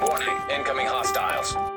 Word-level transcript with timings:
Warning, 0.00 0.36
incoming 0.50 0.86
hostiles. 0.86 1.75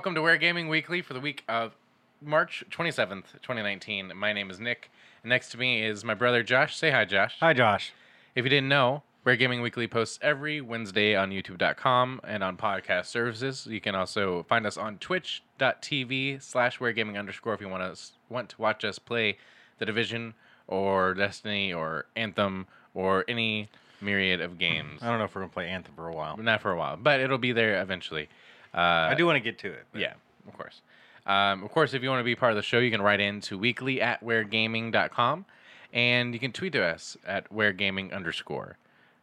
Welcome 0.00 0.14
to 0.14 0.22
Where 0.22 0.38
Gaming 0.38 0.68
Weekly 0.68 1.02
for 1.02 1.12
the 1.12 1.20
week 1.20 1.44
of 1.46 1.76
March 2.22 2.64
27th, 2.70 3.32
2019. 3.42 4.12
My 4.16 4.32
name 4.32 4.50
is 4.50 4.58
Nick. 4.58 4.90
and 5.22 5.28
Next 5.28 5.50
to 5.50 5.58
me 5.58 5.82
is 5.84 6.06
my 6.06 6.14
brother 6.14 6.42
Josh. 6.42 6.74
Say 6.74 6.90
hi, 6.90 7.04
Josh. 7.04 7.36
Hi, 7.40 7.52
Josh. 7.52 7.92
If 8.34 8.46
you 8.46 8.48
didn't 8.48 8.70
know, 8.70 9.02
Where 9.24 9.36
Gaming 9.36 9.60
Weekly 9.60 9.86
posts 9.86 10.18
every 10.22 10.62
Wednesday 10.62 11.14
on 11.14 11.28
YouTube.com 11.28 12.22
and 12.24 12.42
on 12.42 12.56
podcast 12.56 13.06
services. 13.06 13.66
You 13.66 13.78
can 13.82 13.94
also 13.94 14.44
find 14.44 14.66
us 14.66 14.78
on 14.78 14.96
Twitch.tv 14.96 16.42
slash 16.42 16.80
Where 16.80 16.94
Gaming 16.94 17.18
underscore 17.18 17.52
if 17.52 17.60
you 17.60 17.68
want 17.68 17.82
us 17.82 18.12
want 18.30 18.48
to 18.48 18.56
watch 18.58 18.86
us 18.86 18.98
play 18.98 19.36
The 19.80 19.84
Division 19.84 20.32
or 20.66 21.12
Destiny 21.12 21.74
or 21.74 22.06
Anthem 22.16 22.68
or 22.94 23.26
any 23.28 23.68
myriad 24.00 24.40
of 24.40 24.56
games. 24.56 25.02
I 25.02 25.10
don't 25.10 25.18
know 25.18 25.24
if 25.24 25.34
we're 25.34 25.42
gonna 25.42 25.52
play 25.52 25.68
Anthem 25.68 25.92
for 25.94 26.08
a 26.08 26.14
while. 26.14 26.38
Not 26.38 26.62
for 26.62 26.72
a 26.72 26.76
while, 26.78 26.96
but 26.96 27.20
it'll 27.20 27.36
be 27.36 27.52
there 27.52 27.82
eventually. 27.82 28.30
Uh, 28.74 28.78
I 29.10 29.14
do 29.14 29.26
want 29.26 29.36
to 29.36 29.40
get 29.40 29.58
to 29.60 29.68
it. 29.72 29.84
but- 29.92 30.00
yeah, 30.00 30.14
of 30.46 30.56
course. 30.56 30.80
Um, 31.26 31.62
of 31.64 31.70
course, 31.70 31.92
if 31.94 32.02
you 32.02 32.08
want 32.08 32.20
to 32.20 32.24
be 32.24 32.34
part 32.34 32.52
of 32.52 32.56
the 32.56 32.62
show, 32.62 32.78
you 32.78 32.90
can 32.90 33.02
write 33.02 33.20
in 33.20 33.40
to 33.42 33.58
weekly 33.58 34.00
at 34.00 34.22
wheregaming.com 34.24 35.44
and 35.92 36.32
you 36.34 36.40
can 36.40 36.52
tweet 36.52 36.72
to 36.72 36.82
us 36.84 37.16
at 37.26 37.52
wheregaming 37.52 38.12
underscore. 38.12 38.76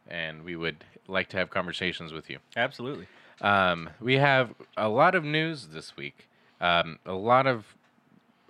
And 0.06 0.44
we 0.44 0.54
would 0.56 0.84
like 1.06 1.28
to 1.30 1.36
have 1.38 1.50
conversations 1.50 2.12
with 2.12 2.30
you. 2.30 2.38
absolutely. 2.56 3.06
Um, 3.40 3.90
we 4.00 4.14
have 4.18 4.52
a 4.76 4.88
lot 4.88 5.14
of 5.14 5.22
news 5.24 5.68
this 5.68 5.96
week. 5.96 6.28
Um, 6.60 6.98
a 7.06 7.12
lot 7.12 7.46
of. 7.46 7.74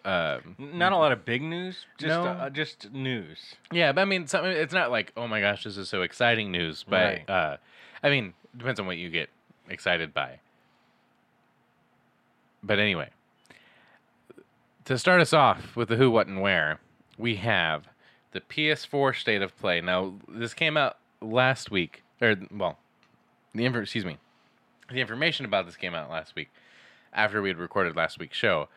Uh, 0.05 0.39
Not 0.57 0.93
a 0.93 0.97
lot 0.97 1.13
of 1.13 1.25
big 1.27 1.43
news. 1.43 1.85
Just 1.99 2.09
No. 2.09 2.25
uh, 2.25 2.49
just 2.49 2.91
news. 2.93 3.57
yeah, 3.71 3.93
but 3.93 4.01
I 4.01 4.05
mean, 4.07 4.27
some, 4.27 4.47
it's 4.47 4.73
not 4.73 4.91
like, 4.91 5.13
oh 5.17 5.27
my 5.29 5.41
gosh, 5.41 5.65
this 5.65 5.77
is 5.77 5.89
so 5.91 6.01
exciting 6.03 6.51
news. 6.51 6.85
But, 6.89 6.97
Right. 7.05 7.29
uh, 7.31 7.57
I 8.03 8.09
mean, 8.09 8.33
depends 8.57 8.81
on 8.81 8.87
what 8.87 8.97
you 8.97 9.11
get 9.11 9.29
excited 9.69 10.15
by. 10.15 10.39
But 12.63 12.79
anyway, 12.79 13.11
to 14.85 14.99
start 14.99 15.21
us 15.21 15.33
off 15.33 15.77
with 15.77 15.89
the 15.89 15.97
who, 15.97 16.11
what, 16.11 16.27
and 16.27 16.41
where, 16.41 16.81
we 17.17 17.37
have 17.37 17.89
the 18.33 18.41
PS4 18.41 19.15
state 19.17 19.43
of 19.43 19.57
play. 19.59 19.81
Now, 19.81 20.15
this 20.29 20.55
came 20.55 20.77
out 20.77 20.97
last 21.21 21.71
week, 21.71 22.03
or 22.21 22.37
well, 22.51 22.79
the 23.55 23.65
info, 23.65 23.81
excuse 23.81 24.05
me, 24.05 24.19
the 24.91 25.01
information 25.01 25.45
about 25.45 25.67
this 25.67 25.77
came 25.77 25.95
out 25.95 26.11
last 26.11 26.35
week 26.35 26.51
after 27.13 27.43
we 27.43 27.49
had 27.49 27.59
recorded 27.59 27.97
last 27.97 28.19
week's 28.19 28.37
show. 28.37 28.69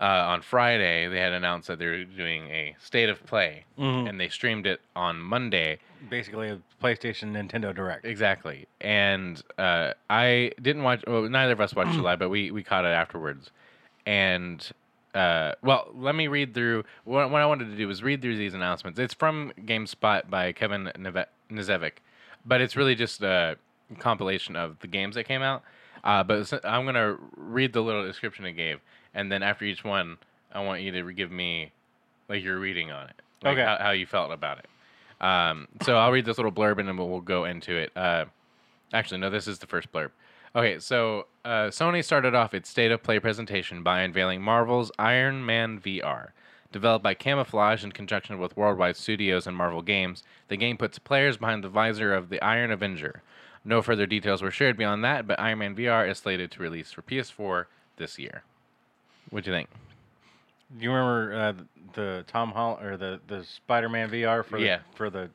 Uh, 0.00 0.04
on 0.04 0.42
Friday, 0.42 1.06
they 1.06 1.20
had 1.20 1.32
announced 1.32 1.68
that 1.68 1.78
they 1.78 1.86
were 1.86 2.02
doing 2.04 2.48
a 2.50 2.74
state 2.80 3.08
of 3.08 3.24
play, 3.26 3.64
Mhm. 3.78 4.08
and 4.08 4.20
they 4.20 4.28
streamed 4.28 4.66
it 4.66 4.80
on 4.96 5.20
Monday. 5.20 5.78
Basically, 6.10 6.48
a 6.50 6.58
PlayStation 6.82 7.32
Nintendo 7.32 7.72
Direct. 7.74 8.04
Exactly. 8.04 8.66
And 8.80 9.40
uh, 9.56 9.92
I 10.10 10.50
didn't 10.60 10.82
watch. 10.82 11.04
Well, 11.06 11.22
neither 11.28 11.52
of 11.52 11.60
us 11.60 11.74
watched 11.74 11.94
it 11.94 12.00
live, 12.02 12.18
but 12.18 12.28
we 12.28 12.50
we 12.50 12.64
caught 12.64 12.84
it 12.84 12.88
afterwards. 12.88 13.52
And 14.04 14.68
uh, 15.14 15.52
well, 15.62 15.88
let 15.94 16.14
me 16.16 16.26
read 16.26 16.54
through. 16.54 16.84
What, 17.04 17.30
what 17.30 17.40
I 17.40 17.46
wanted 17.46 17.66
to 17.70 17.76
do 17.76 17.86
was 17.86 18.02
read 18.02 18.20
through 18.20 18.36
these 18.36 18.54
announcements. 18.54 18.98
It's 18.98 19.14
from 19.14 19.52
GameSpot 19.64 20.28
by 20.28 20.52
Kevin 20.52 20.90
Neve- 20.98 21.26
Knezevic, 21.50 21.92
but 22.44 22.60
it's 22.60 22.74
really 22.76 22.96
just 22.96 23.22
a 23.22 23.56
compilation 24.00 24.56
of 24.56 24.80
the 24.80 24.88
games 24.88 25.14
that 25.14 25.24
came 25.24 25.42
out. 25.42 25.62
Uh, 26.02 26.22
but 26.24 26.52
I'm 26.64 26.84
gonna 26.84 27.16
read 27.36 27.72
the 27.72 27.80
little 27.80 28.04
description 28.04 28.44
it 28.44 28.52
gave, 28.52 28.80
and 29.14 29.30
then 29.30 29.42
after 29.42 29.64
each 29.64 29.84
one, 29.84 30.18
I 30.52 30.60
want 30.62 30.82
you 30.82 30.90
to 30.92 31.12
give 31.12 31.30
me 31.30 31.72
like 32.28 32.42
your 32.42 32.58
reading 32.58 32.90
on 32.90 33.06
it, 33.08 33.22
like 33.42 33.52
Okay. 33.58 33.64
how, 33.64 33.76
how 33.78 33.90
you 33.90 34.06
felt 34.06 34.32
about 34.32 34.58
it. 34.58 34.66
Um, 35.24 35.68
so 35.82 35.96
I'll 35.96 36.12
read 36.12 36.24
this 36.24 36.38
little 36.38 36.52
blurb 36.52 36.78
and 36.78 36.88
then 36.88 36.96
we'll, 36.96 37.08
we'll 37.08 37.20
go 37.20 37.44
into 37.44 37.74
it. 37.74 37.92
Uh, 37.96 38.26
actually, 38.92 39.18
no, 39.20 39.30
this 39.30 39.46
is 39.48 39.58
the 39.58 39.66
first 39.66 39.90
blurb. 39.92 40.10
Okay, 40.56 40.78
so 40.78 41.26
uh, 41.44 41.68
Sony 41.68 42.04
started 42.04 42.34
off 42.34 42.54
its 42.54 42.68
state 42.68 42.92
of 42.92 43.02
play 43.02 43.18
presentation 43.18 43.82
by 43.82 44.00
unveiling 44.00 44.40
Marvel's 44.42 44.92
Iron 44.98 45.44
Man 45.44 45.80
VR. 45.80 46.28
Developed 46.70 47.02
by 47.04 47.14
Camouflaj 47.14 47.84
in 47.84 47.92
conjunction 47.92 48.38
with 48.38 48.56
Worldwide 48.56 48.96
Studios 48.96 49.46
and 49.46 49.56
Marvel 49.56 49.82
Games, 49.82 50.24
the 50.48 50.56
game 50.56 50.76
puts 50.76 50.98
players 50.98 51.36
behind 51.36 51.62
the 51.62 51.68
visor 51.68 52.12
of 52.14 52.28
the 52.30 52.42
Iron 52.42 52.70
Avenger. 52.72 53.22
No 53.64 53.80
further 53.80 54.06
details 54.06 54.42
were 54.42 54.50
shared 54.50 54.76
beyond 54.76 55.04
that, 55.04 55.26
but 55.26 55.38
Iron 55.40 55.58
Man 55.60 55.76
VR 55.76 56.08
is 56.08 56.18
slated 56.18 56.50
to 56.52 56.60
release 56.62 56.92
for 56.92 57.02
PS4 57.02 57.66
this 57.96 58.18
year. 58.18 58.42
What 59.34 59.42
do 59.42 59.50
you 59.50 59.56
think? 59.56 59.68
Do 60.78 60.84
you 60.84 60.92
remember 60.92 61.34
uh, 61.34 61.52
the 61.94 62.24
Tom 62.28 62.52
Hall 62.52 62.78
or 62.80 62.96
the 62.96 63.18
the 63.26 63.42
Spider-Man 63.42 64.08
VR 64.10 64.44
for 64.44 64.58
Yeah. 64.58 64.76
the, 64.92 64.96
for 64.96 65.10
the 65.10 65.30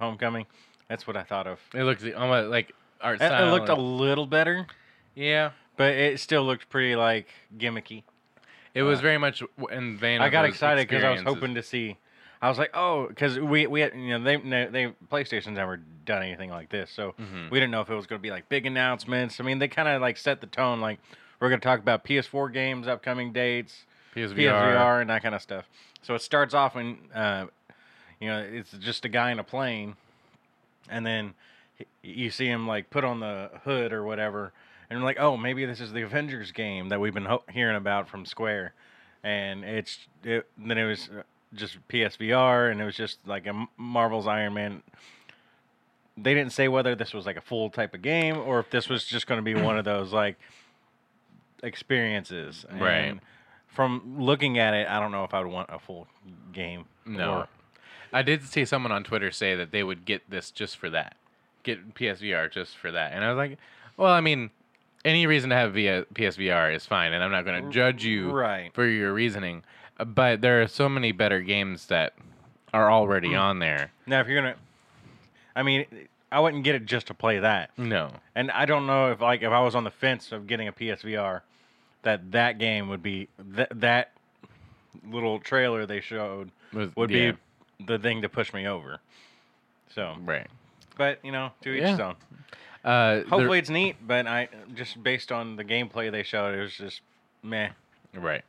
Homecoming? 0.00 0.46
That's 0.88 1.06
what 1.06 1.16
I 1.16 1.22
thought 1.22 1.46
of. 1.46 1.60
It 1.72 1.84
looks 1.84 2.02
almost 2.16 2.48
like 2.50 2.72
art 3.00 3.16
It, 3.22 3.26
style. 3.26 3.46
it 3.46 3.50
looked 3.52 3.68
a 3.68 3.74
and- 3.74 3.96
little 3.98 4.26
better, 4.26 4.66
yeah. 5.14 5.50
but 5.76 5.92
it 5.94 6.18
still 6.18 6.42
looked 6.42 6.68
pretty 6.70 6.96
like 6.96 7.28
gimmicky. 7.56 8.02
It 8.74 8.82
was 8.82 9.00
very 9.00 9.16
much 9.18 9.44
w- 9.56 9.78
in 9.78 9.96
vain. 9.96 10.20
I 10.20 10.26
of 10.26 10.32
got 10.32 10.42
those 10.42 10.50
excited 10.50 10.88
because 10.88 11.04
I 11.04 11.10
was 11.10 11.20
experiences. 11.20 11.40
hoping 11.40 11.54
to 11.54 11.62
see. 11.62 11.98
I 12.42 12.48
was 12.48 12.58
like, 12.58 12.70
oh, 12.74 13.06
because 13.06 13.38
we 13.38 13.68
we 13.68 13.80
had, 13.80 13.94
you 13.94 14.18
know 14.18 14.24
they 14.24 14.38
they 14.38 14.66
they- 14.72 14.94
PlayStation's 15.08 15.50
never 15.56 15.76
done 15.76 16.24
anything 16.24 16.50
like 16.50 16.68
this, 16.70 16.90
so 16.90 17.14
Mhm. 17.20 17.48
we 17.52 17.60
didn't 17.60 17.70
know 17.70 17.80
if 17.80 17.90
it 17.90 17.94
was 17.94 18.08
going 18.08 18.18
to 18.18 18.22
be 18.22 18.32
like 18.32 18.48
big 18.48 18.66
announcements. 18.66 19.38
I 19.38 19.44
mean, 19.44 19.60
they 19.60 19.68
kind 19.68 19.86
of 19.88 20.02
like 20.02 20.16
set 20.16 20.40
the 20.40 20.48
tone, 20.48 20.80
like 20.80 20.98
we're 21.40 21.48
going 21.48 21.60
to 21.60 21.64
talk 21.64 21.80
about 21.80 22.04
PS4 22.04 22.52
games, 22.52 22.86
upcoming 22.86 23.32
dates, 23.32 23.84
PSVR. 24.14 24.34
PSVR, 24.34 25.00
and 25.00 25.10
that 25.10 25.22
kind 25.22 25.34
of 25.34 25.42
stuff. 25.42 25.64
So 26.02 26.14
it 26.14 26.22
starts 26.22 26.54
off 26.54 26.74
when 26.74 26.98
uh, 27.14 27.46
you 28.20 28.28
know 28.28 28.40
it's 28.40 28.72
just 28.72 29.04
a 29.04 29.08
guy 29.08 29.30
in 29.30 29.38
a 29.38 29.44
plane, 29.44 29.96
and 30.88 31.04
then 31.04 31.34
you 32.02 32.30
see 32.30 32.46
him 32.46 32.66
like 32.66 32.90
put 32.90 33.04
on 33.04 33.20
the 33.20 33.50
hood 33.64 33.92
or 33.92 34.04
whatever, 34.04 34.52
and 34.88 34.98
you're 34.98 35.06
like, 35.06 35.18
oh, 35.18 35.36
maybe 35.36 35.64
this 35.64 35.80
is 35.80 35.92
the 35.92 36.02
Avengers 36.02 36.52
game 36.52 36.88
that 36.90 37.00
we've 37.00 37.14
been 37.14 37.26
ho- 37.26 37.44
hearing 37.50 37.76
about 37.76 38.08
from 38.08 38.24
Square, 38.26 38.74
and 39.22 39.64
it's 39.64 39.98
it, 40.24 40.46
then 40.58 40.78
it 40.78 40.84
was 40.84 41.08
uh, 41.08 41.22
just 41.54 41.78
PSVR, 41.88 42.70
and 42.70 42.80
it 42.80 42.84
was 42.84 42.96
just 42.96 43.18
like 43.26 43.46
a 43.46 43.66
Marvel's 43.76 44.26
Iron 44.26 44.54
Man. 44.54 44.82
They 46.16 46.34
didn't 46.34 46.52
say 46.52 46.68
whether 46.68 46.94
this 46.94 47.14
was 47.14 47.24
like 47.24 47.36
a 47.36 47.40
full 47.40 47.70
type 47.70 47.94
of 47.94 48.02
game 48.02 48.36
or 48.36 48.60
if 48.60 48.68
this 48.68 48.90
was 48.90 49.06
just 49.06 49.26
going 49.26 49.38
to 49.38 49.42
be 49.42 49.54
one 49.54 49.78
of 49.78 49.86
those 49.86 50.12
like 50.12 50.36
experiences. 51.62 52.64
Right. 52.72 53.18
From 53.68 54.16
looking 54.18 54.58
at 54.58 54.74
it, 54.74 54.88
I 54.88 54.98
don't 55.00 55.12
know 55.12 55.24
if 55.24 55.32
I 55.32 55.40
would 55.40 55.50
want 55.52 55.70
a 55.72 55.78
full 55.78 56.06
game. 56.52 56.84
No. 57.06 57.32
or- 57.40 57.48
I 58.12 58.22
did 58.22 58.42
see 58.42 58.64
someone 58.64 58.90
on 58.90 59.04
Twitter 59.04 59.30
say 59.30 59.54
that 59.54 59.70
they 59.70 59.84
would 59.84 60.04
get 60.04 60.28
this 60.28 60.50
just 60.50 60.76
for 60.76 60.90
that, 60.90 61.14
get 61.62 61.94
PSVR 61.94 62.50
just 62.50 62.76
for 62.76 62.90
that, 62.90 63.12
and 63.12 63.24
I 63.24 63.28
was 63.28 63.36
like, 63.36 63.56
well, 63.96 64.12
I 64.12 64.20
mean, 64.20 64.50
any 65.04 65.26
reason 65.28 65.50
to 65.50 65.56
have 65.56 65.74
via 65.74 66.04
PSVR 66.14 66.74
is 66.74 66.84
fine, 66.84 67.12
and 67.12 67.22
I'm 67.22 67.30
not 67.30 67.44
going 67.44 67.62
to 67.64 67.70
judge 67.70 68.04
you 68.04 68.32
right. 68.32 68.74
for 68.74 68.84
your 68.84 69.12
reasoning, 69.12 69.62
but 70.04 70.40
there 70.40 70.60
are 70.60 70.66
so 70.66 70.88
many 70.88 71.12
better 71.12 71.40
games 71.40 71.86
that 71.86 72.14
are 72.74 72.90
already 72.90 73.30
Hmm. 73.30 73.36
on 73.38 73.58
there. 73.60 73.92
Now, 74.06 74.20
if 74.20 74.26
you're 74.26 74.42
gonna, 74.42 74.56
I 75.54 75.62
mean, 75.62 75.86
I 76.32 76.40
wouldn't 76.40 76.64
get 76.64 76.74
it 76.74 76.86
just 76.86 77.06
to 77.08 77.14
play 77.14 77.38
that. 77.38 77.70
No, 77.78 78.10
And 78.34 78.50
I 78.50 78.64
don't 78.64 78.86
know 78.88 79.12
if 79.12 79.20
like 79.20 79.42
if 79.42 79.52
I 79.52 79.60
was 79.60 79.76
on 79.76 79.84
the 79.84 79.90
fence 79.92 80.32
of 80.32 80.48
getting 80.48 80.66
a 80.66 80.72
PSVR, 80.72 81.42
that 82.02 82.32
that 82.32 82.58
game 82.58 82.88
would 82.88 83.02
be 83.02 83.28
th- 83.56 83.68
that 83.74 84.12
little 85.08 85.38
trailer 85.38 85.86
they 85.86 86.00
showed 86.00 86.50
Was- 86.72 86.94
would 86.96 87.10
yeah, 87.10 87.32
be 87.32 87.84
the 87.86 87.98
thing 87.98 88.22
to 88.22 88.28
push 88.28 88.52
me 88.52 88.66
over. 88.66 88.98
So, 89.94 90.16
right. 90.24 90.46
but 90.96 91.18
you 91.24 91.32
know, 91.32 91.52
to 91.62 91.72
each 91.72 91.82
Yeah. 91.82 91.90
his 91.90 92.00
own. 92.00 92.16
Uh, 92.84 93.20
Hopefully, 93.28 93.58
it's 93.58 93.68
neat, 93.70 93.96
but 94.06 94.26
I 94.26 94.48
just 94.74 95.02
based 95.02 95.30
on 95.32 95.56
the 95.56 95.64
gameplay 95.64 96.10
they 96.10 96.22
showed, 96.22 96.54
it 96.54 96.62
was 96.62 96.74
just 96.74 97.02
meh. 97.42 97.70
Right. 98.14 98.42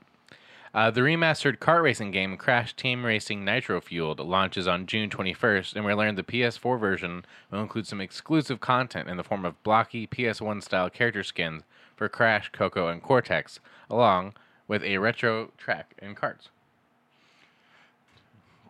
Uh, 0.73 0.89
the 0.89 1.01
remastered 1.01 1.57
kart 1.57 1.81
racing 1.83 2.11
game 2.11 2.37
Crash 2.37 2.73
Team 2.73 3.03
Racing 3.05 3.43
Nitro 3.43 3.81
Fueled 3.81 4.21
launches 4.21 4.69
on 4.69 4.85
June 4.85 5.09
21st, 5.09 5.75
and 5.75 5.83
we 5.83 5.93
learned 5.93 6.17
the 6.17 6.23
PS4 6.23 6.79
version 6.79 7.25
will 7.51 7.59
include 7.61 7.87
some 7.87 7.99
exclusive 7.99 8.61
content 8.61 9.09
in 9.09 9.17
the 9.17 9.23
form 9.23 9.43
of 9.43 9.61
blocky 9.63 10.07
PS1 10.07 10.63
style 10.63 10.89
character 10.89 11.23
skins 11.23 11.63
for 12.01 12.09
Crash, 12.09 12.49
Coco, 12.51 12.87
and 12.87 12.99
Cortex, 12.99 13.59
along 13.87 14.33
with 14.67 14.81
a 14.81 14.97
retro 14.97 15.51
track 15.55 15.93
and 15.99 16.15
carts. 16.15 16.49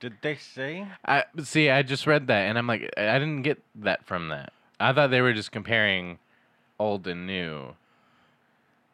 Did 0.01 0.15
they 0.21 0.35
say? 0.35 0.85
I 1.05 1.23
see. 1.41 1.69
I 1.69 1.81
just 1.81 2.05
read 2.05 2.27
that, 2.27 2.41
and 2.41 2.57
I'm 2.57 2.67
like, 2.67 2.91
I 2.97 3.07
I 3.07 3.19
didn't 3.19 3.43
get 3.43 3.63
that 3.75 4.05
from 4.05 4.27
that. 4.27 4.51
I 4.81 4.91
thought 4.91 5.11
they 5.11 5.21
were 5.21 5.31
just 5.31 5.49
comparing 5.49 6.19
old 6.77 7.07
and 7.07 7.25
new. 7.25 7.75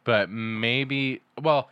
But 0.04 0.30
maybe, 0.30 1.22
well, 1.42 1.72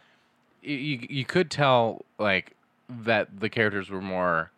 you 0.64 1.06
you 1.08 1.24
could 1.24 1.52
tell 1.52 2.04
like 2.18 2.54
that 2.90 3.42
the 3.42 3.50
characters 3.50 3.92
were 3.92 4.02
more 4.02 4.50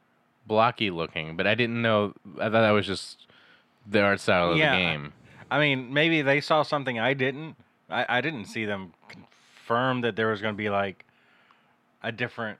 blocky 0.45 0.92
looking, 0.92 1.36
but 1.36 1.45
I 1.45 1.56
didn't 1.56 1.81
know. 1.81 2.13
I 2.39 2.44
thought 2.44 2.62
that 2.62 2.71
was 2.71 2.88
just 2.88 3.27
the 3.86 4.01
art 4.01 4.21
style 4.21 4.51
of 4.51 4.57
Yeah, 4.57 4.71
the 4.71 4.77
game. 4.77 5.13
I 5.51 5.59
mean, 5.59 5.94
maybe 5.94 6.21
they 6.21 6.39
saw 6.39 6.63
something 6.63 6.98
I 6.98 7.13
didn't. 7.13 7.57
I, 7.89 8.05
I 8.09 8.21
didn't 8.21 8.45
see 8.45 8.65
them 8.65 8.93
confirm 9.07 10.01
that 10.01 10.15
there 10.15 10.27
was 10.27 10.41
going 10.41 10.53
to 10.53 10.57
be 10.57 10.69
like 10.69 11.05
a 12.03 12.11
different 12.11 12.59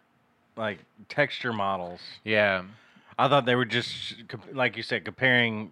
like 0.56 0.79
texture 1.09 1.53
models. 1.53 2.00
Yeah, 2.24 2.63
I 3.19 3.27
thought 3.27 3.45
they 3.45 3.56
were 3.56 3.65
just 3.65 4.15
like 4.51 4.77
you 4.77 4.83
said 4.83 5.06
comparing 5.06 5.71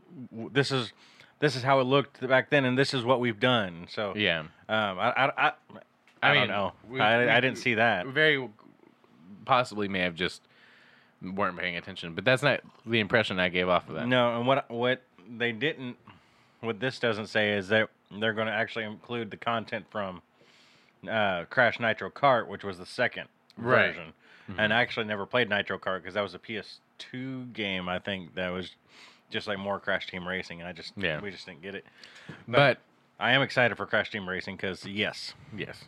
this 0.51 0.71
is 0.71 0.93
this 1.39 1.55
is 1.55 1.63
how 1.63 1.79
it 1.79 1.83
looked 1.83 2.25
back 2.27 2.49
then 2.49 2.65
and 2.65 2.77
this 2.77 2.93
is 2.93 3.03
what 3.03 3.19
we've 3.19 3.39
done. 3.39 3.87
So 3.89 4.13
yeah. 4.15 4.39
um 4.69 4.99
I 4.99 5.11
I 5.11 5.25
I, 5.25 5.47
I, 5.47 5.51
I 6.31 6.33
don't 6.33 6.47
know. 6.47 6.71
we- 6.89 6.99
I, 6.99 7.25
we- 7.25 7.29
I 7.31 7.39
didn't 7.39 7.57
see 7.57 7.75
that. 7.75 8.07
Very 8.07 8.47
possibly 9.45 9.87
may 9.87 9.99
have 9.99 10.15
just 10.15 10.41
weren't 11.21 11.57
paying 11.57 11.77
attention, 11.77 12.13
but 12.13 12.25
that's 12.25 12.43
not 12.43 12.61
the 12.85 12.99
impression 12.99 13.39
I 13.39 13.49
gave 13.49 13.69
off 13.69 13.87
of 13.89 13.95
that. 13.95 14.07
No, 14.07 14.37
and 14.37 14.47
what 14.47 14.69
what 14.69 15.01
they 15.37 15.51
didn't 15.51 15.97
what 16.61 16.79
this 16.79 16.99
doesn't 16.99 17.27
say 17.27 17.53
is 17.53 17.67
that 17.69 17.89
they're 18.21 18.33
going 18.33 18.47
to 18.47 18.53
actually 18.53 18.85
include 18.85 19.31
the 19.31 19.37
content 19.37 19.85
from 19.91 20.21
uh, 21.09 21.45
Crash 21.45 21.79
Nitro 21.79 22.09
Kart, 22.09 22.47
which 22.47 22.63
was 22.63 22.77
the 22.77 22.85
second 22.85 23.27
Right. 23.57 23.87
version. 23.95 24.13
And 24.57 24.71
I 24.73 24.81
actually 24.81 25.05
never 25.07 25.25
played 25.25 25.49
Nitro 25.49 25.79
Kart 25.79 26.01
because 26.01 26.13
that 26.13 26.21
was 26.21 26.35
a 26.35 26.39
PS2 26.39 27.51
game. 27.53 27.89
I 27.89 27.97
think 27.99 28.35
that 28.35 28.49
was 28.49 28.75
just 29.31 29.47
like 29.47 29.57
more 29.57 29.79
Crash 29.79 30.05
Team 30.07 30.27
Racing, 30.27 30.59
and 30.59 30.67
I 30.67 30.71
just 30.71 30.93
Yeah. 30.95 31.19
we 31.19 31.31
just 31.31 31.45
didn't 31.47 31.61
get 31.63 31.73
it. 31.75 31.85
but 32.47 32.77
I 33.19 33.31
am 33.31 33.41
excited 33.41 33.75
for 33.75 33.85
Crash 33.87 34.11
Team 34.11 34.27
Racing 34.29 34.55
because 34.55 34.85
yes, 34.85 35.33
yes. 35.57 35.83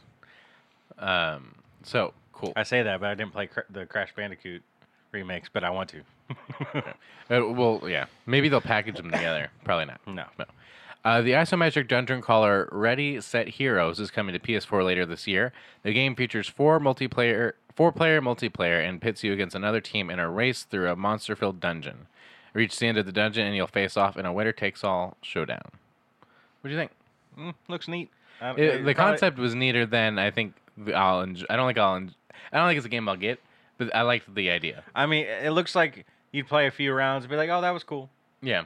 Um. 0.97 1.55
So 1.83 2.13
cool. 2.33 2.53
I 2.55 2.63
say 2.63 2.81
that, 2.83 2.99
but 2.99 3.09
I 3.09 3.13
didn't 3.15 3.31
play 3.31 3.47
cr- 3.47 3.59
the 3.69 3.85
Crash 3.85 4.13
Bandicoot 4.15 4.63
remakes, 5.11 5.49
but 5.51 5.63
I 5.63 5.69
want 5.69 5.89
to. 5.89 6.01
Uh, 7.29 7.45
well, 7.45 7.81
yeah. 7.85 8.05
Maybe 8.25 8.47
they'll 8.47 8.61
package 8.61 8.95
them 8.95 9.11
together. 9.11 9.49
Probably 9.65 9.83
not. 9.83 9.99
No. 10.07 10.23
No. 10.39 10.45
Uh, 11.07 11.21
the 11.21 11.31
isometric 11.31 11.87
dungeon 11.87 12.19
crawler 12.21 12.67
Ready 12.69 13.21
Set 13.21 13.47
Heroes 13.47 13.97
is 13.97 14.11
coming 14.11 14.33
to 14.33 14.39
PS4 14.39 14.83
later 14.83 15.05
this 15.05 15.25
year. 15.25 15.53
The 15.83 15.93
game 15.93 16.15
features 16.17 16.49
four 16.49 16.81
multiplayer, 16.81 17.53
four-player 17.73 18.19
multiplayer, 18.21 18.85
and 18.85 19.01
pits 19.01 19.23
you 19.23 19.31
against 19.31 19.55
another 19.55 19.79
team 19.79 20.09
in 20.09 20.19
a 20.19 20.29
race 20.29 20.63
through 20.63 20.89
a 20.91 20.97
monster-filled 20.97 21.61
dungeon. 21.61 22.07
Reach 22.53 22.77
the 22.77 22.87
end 22.87 22.97
of 22.97 23.05
the 23.05 23.13
dungeon, 23.13 23.47
and 23.47 23.55
you'll 23.55 23.67
face 23.67 23.95
off 23.95 24.17
in 24.17 24.25
a 24.25 24.33
winner-takes-all 24.33 25.15
showdown. 25.21 25.61
What 26.59 26.69
do 26.69 26.71
you 26.71 26.77
think? 26.77 26.91
Mm, 27.39 27.53
looks 27.69 27.87
neat. 27.87 28.09
I- 28.41 28.51
It- 28.55 28.83
the 28.83 28.93
concept 28.93 29.37
was 29.37 29.55
neater 29.55 29.85
than 29.85 30.19
I 30.19 30.29
think 30.29 30.55
I'll. 30.93 31.21
Enjoy. 31.21 31.45
I 31.49 31.55
don't 31.55 31.67
think 31.69 31.77
I'll. 31.77 31.95
Enjoy, 31.95 32.13
I 32.51 32.57
don't 32.57 32.67
think 32.67 32.77
it's 32.79 32.85
a 32.85 32.89
game 32.89 33.07
I'll 33.07 33.15
get, 33.15 33.39
but 33.77 33.95
I 33.95 34.01
liked 34.01 34.35
the 34.35 34.49
idea. 34.51 34.83
I 34.93 35.05
mean, 35.05 35.25
it 35.25 35.51
looks 35.51 35.73
like 35.73 36.05
you'd 36.33 36.47
play 36.47 36.67
a 36.67 36.71
few 36.71 36.91
rounds 36.93 37.23
and 37.23 37.31
be 37.31 37.37
like, 37.37 37.49
"Oh, 37.49 37.61
that 37.61 37.71
was 37.71 37.85
cool." 37.85 38.09
Yeah. 38.41 38.63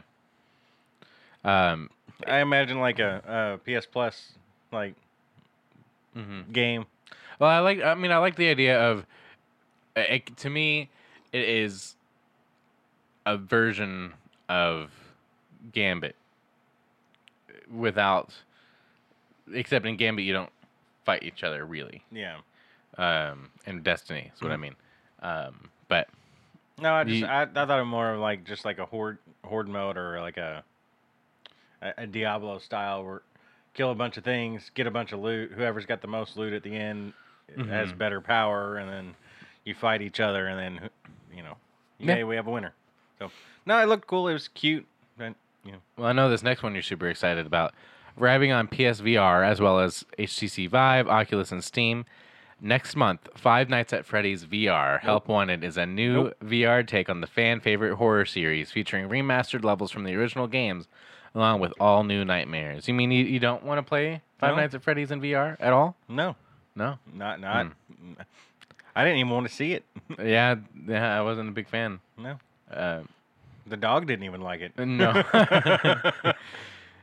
Um. 1.43 1.89
I 2.27 2.39
imagine 2.39 2.79
like 2.79 2.99
a, 2.99 3.59
a 3.65 3.79
PS 3.79 3.85
Plus 3.85 4.33
like 4.71 4.95
mhm. 6.15 6.51
game. 6.51 6.85
Well, 7.39 7.49
I 7.49 7.59
like. 7.59 7.81
I 7.81 7.95
mean, 7.95 8.11
I 8.11 8.17
like 8.17 8.35
the 8.35 8.49
idea 8.49 8.79
of. 8.79 9.05
It, 9.95 10.37
to 10.37 10.49
me, 10.49 10.89
it 11.33 11.43
is 11.43 11.95
a 13.25 13.37
version 13.37 14.13
of 14.47 14.91
Gambit 15.73 16.15
without, 17.69 18.33
except 19.53 19.85
in 19.85 19.97
Gambit 19.97 20.25
you 20.25 20.33
don't 20.33 20.51
fight 21.05 21.23
each 21.23 21.43
other 21.43 21.65
really. 21.65 22.03
Yeah. 22.11 22.37
Um, 22.97 23.49
and 23.65 23.83
Destiny 23.83 24.31
is 24.33 24.41
what 24.41 24.51
I 24.51 24.57
mean. 24.57 24.75
Um, 25.21 25.69
but 25.87 26.09
No, 26.79 26.93
I 26.93 27.03
just 27.03 27.19
You- 27.19 27.25
I, 27.25 27.43
I 27.43 27.45
thought 27.45 27.79
it 27.79 27.85
more 27.85 28.13
of 28.13 28.19
like 28.19 28.43
just 28.43 28.65
like 28.65 28.79
a 28.79 28.85
horde 28.85 29.17
horde 29.43 29.67
mode 29.67 29.97
or 29.97 30.19
like 30.21 30.37
a 30.37 30.63
a, 31.81 31.93
a 31.99 32.07
Diablo 32.07 32.59
style 32.59 33.03
where 33.03 33.21
kill 33.73 33.91
a 33.91 33.95
bunch 33.95 34.17
of 34.17 34.23
things, 34.23 34.69
get 34.75 34.87
a 34.87 34.91
bunch 34.91 35.11
of 35.11 35.19
loot. 35.19 35.51
Whoever's 35.55 35.85
got 35.85 36.01
the 36.01 36.07
most 36.07 36.37
loot 36.37 36.53
at 36.53 36.63
the 36.63 36.75
end 36.75 37.13
has 37.69 37.91
Mhm. 37.91 37.97
better 37.97 38.21
power, 38.21 38.77
and 38.77 38.89
then 38.89 39.15
you 39.65 39.73
fight 39.73 40.01
each 40.01 40.19
other, 40.19 40.47
and 40.47 40.59
then 40.59 40.89
you 41.35 41.43
know, 41.43 41.55
Yeah. 41.99 42.15
yay, 42.15 42.23
we 42.23 42.35
have 42.35 42.47
a 42.47 42.51
winner. 42.51 42.73
So 43.19 43.31
no, 43.65 43.79
it 43.81 43.85
looked 43.87 44.07
cool. 44.07 44.27
It 44.27 44.33
was 44.33 44.47
cute. 44.49 44.85
And, 45.19 45.35
you 45.63 45.71
know, 45.73 45.77
Well, 45.97 46.07
I 46.07 46.11
know 46.13 46.29
this 46.29 46.43
next 46.43 46.63
one 46.63 46.73
you're 46.73 46.81
super 46.81 47.07
excited 47.07 47.45
about. 47.45 47.73
Arriving 48.19 48.51
on 48.51 48.67
PSVR 48.67 49.43
as 49.43 49.61
well 49.61 49.79
as 49.79 50.05
HTC 50.17 50.67
Vive, 50.67 51.07
Oculus, 51.07 51.51
and 51.51 51.63
Steam. 51.63 52.05
Next 52.59 52.95
month, 52.95 53.27
Five 53.35 53.69
Nights 53.69 53.91
at 53.93 54.05
Freddy's 54.05 54.45
VR 54.45 54.99
Help 54.99 55.27
Wanted 55.27 55.63
is 55.63 55.77
a 55.77 55.85
new 55.85 56.25
Nope. 56.25 56.37
VR 56.43 56.83
take 56.83 57.09
on 57.09 57.21
the 57.21 57.27
fan 57.27 57.59
favorite 57.59 57.95
horror 57.95 58.25
series 58.25 58.71
featuring 58.71 59.07
remastered 59.09 59.63
levels 59.63 59.91
from 59.91 60.03
the 60.03 60.15
original 60.15 60.47
games 60.47 60.87
along 61.35 61.59
with 61.59 61.73
all 61.79 62.03
new 62.03 62.23
nightmares. 62.25 62.87
You 62.87 62.93
mean 62.93 63.11
you, 63.11 63.23
you 63.25 63.39
don't 63.39 63.63
want 63.63 63.77
to 63.79 63.83
play 63.83 64.21
Five 64.39 64.55
No. 64.55 64.61
Nights 64.61 64.73
at 64.75 64.81
Freddy's 64.83 65.11
in 65.11 65.21
VR 65.21 65.55
at 65.59 65.71
all? 65.73 65.95
no, 66.09 66.35
No. 66.75 66.97
not 67.13 67.39
not. 67.39 67.67
I 68.95 69.03
didn't 69.05 69.19
even 69.19 69.29
want 69.31 69.47
to 69.47 69.53
see 69.53 69.73
it. 69.73 69.83
yeah, 70.21 70.55
yeah, 70.87 71.17
I 71.17 71.21
wasn't 71.21 71.49
a 71.49 71.51
big 71.53 71.67
fan. 71.69 71.99
no, 72.17 72.37
Uh, 72.71 73.01
the 73.67 73.77
dog 73.77 74.07
didn't 74.07 74.25
even 74.25 74.41
like 74.41 74.59
it. 74.61 74.77
No. 74.77 75.23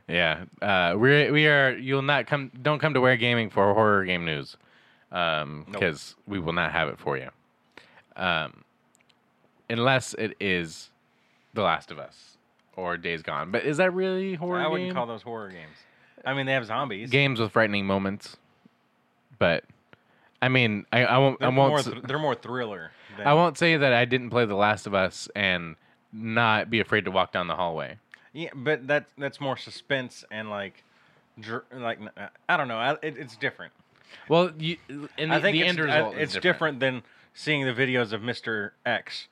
yeah, 0.07 0.43
uh, 0.61 0.95
we 0.97 1.31
we 1.31 1.47
are. 1.47 1.71
You'll 1.75 2.01
not 2.01 2.27
come. 2.27 2.51
Don't 2.61 2.79
come 2.79 2.93
to 2.93 3.01
Where 3.01 3.15
Gaming 3.17 3.49
for 3.49 3.73
horror 3.73 4.05
game 4.05 4.25
news, 4.25 4.57
um, 5.11 5.65
Nope. 5.67 5.73
because 5.79 6.15
we 6.27 6.39
will 6.39 6.53
not 6.53 6.71
have 6.71 6.89
it 6.89 6.99
for 6.99 7.17
you, 7.17 7.29
um, 8.15 8.63
unless 9.69 10.13
it 10.15 10.35
is 10.39 10.89
The 11.53 11.61
Last 11.63 11.89
of 11.91 11.97
Us 11.99 12.37
or 12.79 12.97
Days 12.97 13.21
Gone. 13.21 13.51
But 13.51 13.63
is 13.65 13.77
that 13.77 13.93
really 13.93 14.35
horror? 14.35 14.59
I 14.59 14.67
wouldn't 14.67 14.89
game? 14.89 14.95
call 14.95 15.05
those 15.05 15.21
horror 15.21 15.49
games. 15.49 15.75
I 16.25 16.33
mean, 16.33 16.45
they 16.45 16.53
have 16.53 16.65
zombies. 16.65 17.09
games 17.09 17.39
with 17.39 17.51
frightening 17.51 17.85
moments. 17.85 18.37
But 19.37 19.63
I 20.41 20.49
mean, 20.49 20.85
I, 20.91 21.05
I 21.05 21.17
won't. 21.17 21.39
They're 21.39 21.51
won't. 21.51 21.69
more, 21.69 21.81
thr- 21.81 22.07
they're 22.07 22.19
more 22.19 22.35
thriller. 22.35 22.91
Than, 23.17 23.27
I 23.27 23.33
won't 23.33 23.57
say 23.57 23.77
that 23.77 23.93
I 23.93 24.05
didn't 24.05 24.29
play 24.29 24.45
The 24.45 24.55
Last 24.55 24.87
of 24.87 24.93
Us 24.93 25.29
and 25.35 25.75
not 26.11 26.69
be 26.69 26.79
afraid 26.79 27.05
to 27.05 27.11
walk 27.11 27.31
down 27.31 27.47
the 27.47 27.55
hallway. 27.55 27.97
Yeah, 28.33 28.49
but 28.53 28.87
that 28.87 29.05
that's 29.17 29.39
more 29.39 29.57
suspense 29.57 30.23
and 30.29 30.49
like, 30.49 30.83
dr- 31.39 31.65
like 31.73 31.99
I 32.47 32.57
don't 32.57 32.67
know. 32.67 32.77
I, 32.77 32.93
it, 33.01 33.17
it's 33.17 33.35
different. 33.35 33.73
Well, 34.27 34.51
you, 34.57 34.77
and 35.17 35.31
the, 35.31 35.35
I 35.35 35.41
think 35.41 35.55
the 35.55 35.61
it's, 35.61 35.69
end 35.69 35.79
I- 35.79 35.97
result 35.97 36.15
is 36.15 36.35
it's 36.35 36.43
different. 36.43 36.79
than 36.79 37.03
seeing 37.33 37.65
the 37.65 37.73
videos 37.73 38.11
of 38.11 38.21
Mister 38.21 38.73
X, 38.85 39.27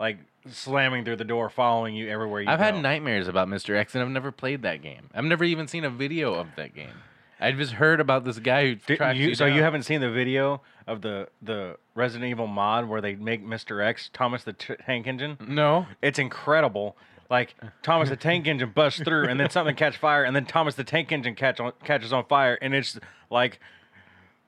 like 0.00 0.18
slamming 0.50 1.04
through 1.04 1.16
the 1.16 1.24
door, 1.24 1.50
following 1.50 1.94
you 1.94 2.08
everywhere 2.08 2.40
you 2.40 2.46
go. 2.46 2.52
I've 2.52 2.58
go. 2.58 2.64
had 2.64 2.82
nightmares 2.82 3.28
about 3.28 3.46
Mr. 3.46 3.76
X, 3.76 3.94
and 3.94 4.02
I've 4.02 4.10
never 4.10 4.32
played 4.32 4.62
that 4.62 4.82
game. 4.82 5.10
I've 5.14 5.24
never 5.24 5.44
even 5.44 5.68
seen 5.68 5.84
a 5.84 5.90
video 5.90 6.34
of 6.34 6.48
that 6.56 6.74
game. 6.74 6.94
I've 7.38 7.56
just 7.56 7.72
heard 7.72 8.00
about 8.00 8.24
this 8.24 8.38
guy 8.38 8.66
who 8.66 8.74
Did 8.74 8.96
tracks 8.96 9.18
you, 9.18 9.28
you 9.28 9.34
so 9.34 9.46
you 9.46 9.62
haven't 9.62 9.84
seen 9.84 10.00
the 10.00 10.10
video 10.10 10.62
of 10.86 11.02
the 11.02 11.28
the 11.40 11.76
Resident 11.94 12.30
Evil 12.30 12.46
mod 12.46 12.88
where 12.88 13.00
they 13.00 13.14
make 13.14 13.42
Mister 13.42 13.80
X 13.80 14.10
Thomas 14.12 14.44
the 14.44 14.52
T- 14.52 14.74
Tank 14.84 15.06
Engine? 15.06 15.38
No. 15.46 15.86
It's 16.02 16.18
incredible. 16.18 16.96
Like 17.30 17.54
Thomas 17.82 18.08
the 18.08 18.16
Tank 18.16 18.48
Engine 18.48 18.72
busts 18.74 19.00
through, 19.02 19.28
and 19.28 19.38
then 19.38 19.50
something 19.50 19.76
catch 19.76 19.96
fire, 19.96 20.24
and 20.24 20.34
then 20.34 20.46
Thomas 20.46 20.74
the 20.74 20.82
Tank 20.82 21.12
Engine 21.12 21.36
catch 21.36 21.60
on, 21.60 21.72
catches 21.84 22.12
on 22.12 22.24
fire, 22.24 22.58
and 22.60 22.74
it's 22.74 22.98
like 23.30 23.60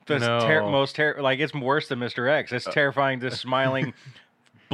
the 0.06 0.18
ter- 0.18 0.68
most 0.68 0.96
ter- 0.96 1.20
like 1.20 1.38
it's 1.38 1.54
worse 1.54 1.88
than 1.88 2.00
Mister 2.00 2.28
X. 2.28 2.52
It's 2.52 2.66
uh, 2.66 2.72
terrifying. 2.72 3.20
This 3.20 3.40
smiling, 3.40 3.94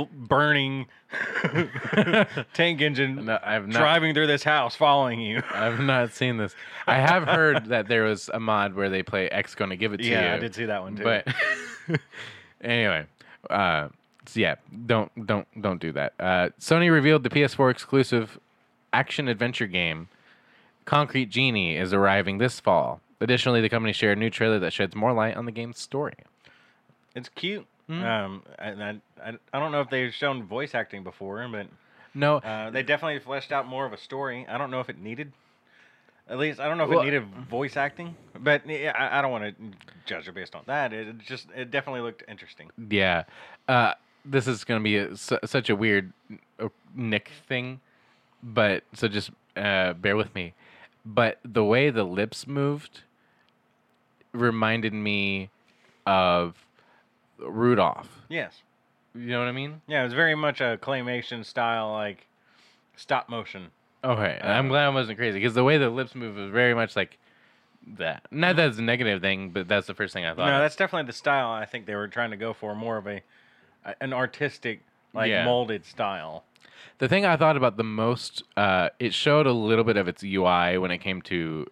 burning 0.07 0.87
tank 2.55 2.81
engine 2.81 3.25
No, 3.27 3.39
I've 3.43 3.67
not. 3.67 3.79
driving 3.79 4.15
through 4.15 4.27
this 4.27 4.43
house, 4.45 4.75
following 4.75 5.21
you. 5.21 5.43
I've 5.53 5.81
not 5.81 6.13
seen 6.13 6.37
this. 6.37 6.55
I 6.87 6.97
have 6.97 7.25
heard 7.25 7.67
that 7.69 7.89
there 7.89 8.05
was 8.05 8.31
a 8.33 8.41
mod 8.41 8.75
where 8.75 8.91
they 8.91 9.03
play 9.03 9.29
X 9.29 9.55
going 9.55 9.71
to 9.71 9.77
give 9.77 9.93
it 9.93 9.99
to 9.99 10.05
you. 10.05 10.13
yeah, 10.13 10.35
I 10.35 10.39
did 10.39 10.55
see 10.55 10.67
that 10.67 10.83
one 10.83 10.97
too. 10.97 11.05
But 11.05 11.27
anyway, 12.63 13.07
uh, 13.51 13.89
so 14.27 14.41
yeah, 14.41 14.57
don't 14.87 15.27
don't 15.27 15.47
don't 15.61 15.81
do 15.81 15.93
that. 15.93 16.15
Uh, 16.19 16.49
Sony 16.61 16.91
revealed 16.93 17.23
the 17.23 17.31
PS4 17.31 17.71
exclusive 17.71 18.39
action 18.93 19.29
adventure 19.29 19.67
game 19.67 20.09
Concrete 20.85 21.27
Genie 21.29 21.77
is 21.77 21.93
arriving 21.93 22.39
this 22.39 22.61
fall. 22.61 23.03
Additionally, 23.21 23.61
the 23.61 23.69
company 23.69 23.93
shared 23.93 24.17
a 24.17 24.21
new 24.21 24.31
trailer 24.31 24.59
that 24.61 24.73
sheds 24.73 24.95
more 24.95 25.13
light 25.13 25.37
on 25.37 25.45
the 25.45 25.53
game's 25.53 25.79
story. 25.79 26.15
it's 27.15 27.29
cute. 27.29 27.67
Hmm. 27.89 28.03
Um, 28.03 28.43
and 28.59 29.01
I, 29.25 29.33
I, 29.53 29.59
don't 29.61 29.73
know 29.73 29.81
if 29.81 29.91
they've 29.91 30.13
shown 30.15 30.45
voice 30.45 30.75
acting 30.75 31.03
before, 31.05 31.47
but 31.51 31.67
No, 32.15 32.37
Uh, 32.37 32.71
they 32.71 32.83
definitely 32.83 33.19
fleshed 33.21 33.53
out 33.53 33.67
more 33.67 33.87
of 33.87 33.93
a 33.93 33.99
story. 33.99 34.47
I 34.49 34.59
don't 34.59 34.71
know 34.71 34.81
if 34.81 34.89
it 34.89 34.99
needed. 34.99 35.33
At 36.29 36.39
least 36.39 36.61
I 36.61 36.69
don't 36.69 36.77
know 36.79 36.85
if 36.85 36.91
Well- 36.91 37.01
it 37.01 37.05
needed 37.07 37.25
voice 37.49 37.77
acting, 37.77 38.15
but 38.39 38.69
yeah, 38.69 38.93
I, 38.97 39.19
I 39.19 39.23
don't 39.23 39.31
want 39.31 39.45
to 39.57 39.71
judge 40.05 40.29
it 40.29 40.35
based 40.35 40.55
on 40.55 40.63
that. 40.67 40.93
It, 40.93 41.09
it 41.09 41.19
just 41.19 41.47
it 41.57 41.71
definitely 41.71 42.03
looked 42.03 42.23
interesting. 42.29 42.71
Yeah. 42.91 43.25
Uh, 43.67 43.95
this 44.25 44.47
is 44.47 44.65
going 44.65 44.81
to 44.81 44.85
be 44.85 44.97
a, 44.97 45.17
su- 45.17 45.39
such 45.45 45.71
a 45.71 45.77
weird 45.77 46.13
uh, 46.61 46.69
Nick 46.95 47.31
thing, 47.49 47.81
but 48.43 48.85
so 48.93 49.09
just 49.09 49.31
uh, 49.57 49.95
bear 49.95 50.17
with 50.17 50.35
me. 50.35 50.53
But 51.07 51.39
the 51.45 51.65
way 51.65 51.89
the 51.89 52.05
lips 52.05 52.47
moved 52.47 53.03
reminded 54.33 54.93
me 54.93 55.49
of 56.07 56.57
Rudolph. 57.39 58.09
Yes. 58.29 58.63
You 59.15 59.29
know 59.31 59.39
what 59.41 59.49
I 59.49 59.53
mean? 59.53 59.81
Yeah, 59.87 60.01
it 60.03 60.05
was 60.05 60.15
very 60.15 60.35
much 60.35 60.61
a 60.61 60.79
claymation 60.81 61.45
style, 61.45 61.93
like 61.93 62.27
stop 62.97 63.29
motion. 63.29 63.69
Okay, 64.05 64.39
I'm 64.43 64.67
Uh, 64.67 64.69
glad 64.71 64.85
I 64.87 64.89
wasn't 64.91 65.19
crazy 65.19 65.39
because 65.41 65.55
the 65.55 65.65
way 65.65 65.77
the 65.79 65.91
lips 65.91 66.15
move 66.15 66.37
was 66.37 66.51
very 66.51 66.75
much 66.75 66.95
like 66.95 67.19
that. 67.97 68.23
Not 68.31 68.57
that 68.57 68.69
it's 68.69 68.79
a 68.79 68.83
negative 68.83 69.21
thing, 69.21 69.51
but 69.51 69.67
that's 69.67 69.87
the 69.87 69.95
first 69.95 70.13
thing 70.15 70.25
I 70.25 70.35
thought. 70.35 70.47
No, 70.47 70.61
that's 70.61 70.77
definitely 70.77 71.07
the 71.07 71.13
style 71.15 71.51
I 71.51 71.65
think 71.65 71.87
they 71.87 71.95
were 71.95 72.09
trying 72.09 72.31
to 72.31 72.37
go 72.37 72.53
for, 72.53 72.75
more 72.75 72.97
of 72.97 73.07
a 73.07 73.23
a- 73.85 73.95
an 74.03 74.13
artistic, 74.13 74.83
like 75.15 75.31
Yeah. 75.31 75.45
molded 75.45 75.85
style. 75.87 76.45
The 76.99 77.09
thing 77.09 77.25
I 77.25 77.37
thought 77.37 77.57
about 77.57 77.77
the 77.77 77.85
most, 77.85 78.43
uh, 78.57 78.91
it 78.99 79.15
showed 79.15 79.47
a 79.47 79.53
little 79.53 79.85
bit 79.85 79.97
of 79.97 80.09
its 80.09 80.23
UI 80.23 80.77
when 80.79 80.91
it 80.91 80.99
came 80.99 81.23
to 81.23 81.67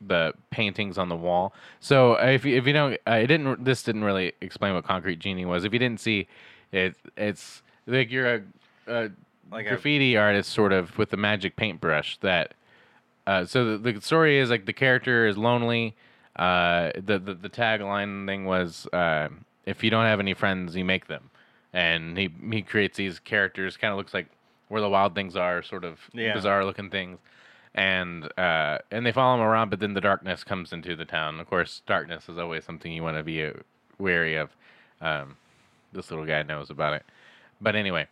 the 0.00 0.34
paintings 0.50 0.98
on 0.98 1.08
the 1.08 1.16
wall. 1.16 1.54
So 1.80 2.12
if 2.14 2.44
you, 2.44 2.56
if 2.56 2.66
you 2.66 2.72
don't, 2.74 2.98
uh, 3.08 3.12
it 3.14 3.26
didn't. 3.26 3.64
This 3.64 3.82
didn't 3.82 4.04
really 4.04 4.32
explain 4.40 4.74
what 4.74 4.84
Concrete 4.84 5.18
Genie 5.18 5.46
was. 5.46 5.64
If 5.64 5.72
you 5.72 5.78
didn't 5.78 6.00
see, 6.00 6.28
it 6.72 6.94
it's 7.16 7.62
like 7.86 8.10
you're 8.10 8.34
a, 8.34 8.42
a 8.86 9.10
Like 9.50 9.66
a- 9.66 9.70
graffiti 9.70 10.16
artist, 10.16 10.50
sort 10.52 10.72
of 10.72 10.96
with 10.98 11.12
a 11.12 11.16
magic 11.16 11.56
paintbrush. 11.56 12.18
That 12.18 12.54
uh, 13.26 13.44
so 13.44 13.76
the, 13.78 13.92
the 13.92 14.00
story 14.00 14.38
is 14.38 14.50
like 14.50 14.66
the 14.66 14.72
character 14.72 15.26
is 15.26 15.36
lonely. 15.36 15.94
Uh, 16.36 16.90
the, 16.96 17.18
the 17.18 17.34
the 17.34 17.48
tagline 17.48 18.26
thing 18.26 18.44
was 18.44 18.86
uh, 18.92 19.28
if 19.64 19.82
you 19.82 19.90
don't 19.90 20.04
have 20.04 20.20
any 20.20 20.34
friends, 20.34 20.76
you 20.76 20.84
make 20.84 21.06
them, 21.06 21.30
and 21.72 22.18
he 22.18 22.30
he 22.52 22.62
creates 22.62 22.96
these 22.96 23.18
characters. 23.18 23.76
Kind 23.76 23.92
of 23.92 23.98
looks 23.98 24.12
like 24.12 24.26
where 24.68 24.80
the 24.82 24.88
wild 24.88 25.14
things 25.14 25.34
are, 25.36 25.62
sort 25.62 25.84
of 25.84 25.98
Yeah. 26.12 26.34
bizarre 26.34 26.64
looking 26.64 26.90
things, 26.90 27.18
and 27.74 28.24
uh, 28.38 28.78
and 28.90 29.06
they 29.06 29.12
follow 29.12 29.36
him 29.36 29.40
around. 29.48 29.70
But 29.70 29.80
then 29.80 29.94
the 29.94 30.00
darkness 30.00 30.44
comes 30.44 30.72
into 30.72 30.94
the 30.94 31.04
town. 31.06 31.40
Of 31.40 31.46
course, 31.48 31.82
darkness 31.86 32.28
is 32.28 32.36
always 32.36 32.64
something 32.64 32.92
you 32.92 33.02
want 33.02 33.16
to 33.16 33.22
be 33.22 33.44
uh, 33.44 33.52
wary 33.98 34.36
of. 34.36 34.50
Um, 35.00 35.36
this 35.96 36.10
little 36.10 36.24
guy 36.26 36.42
knows 36.44 36.70
about 36.70 36.94
it. 36.94 37.04
But 37.60 37.74
anyway, 37.74 38.06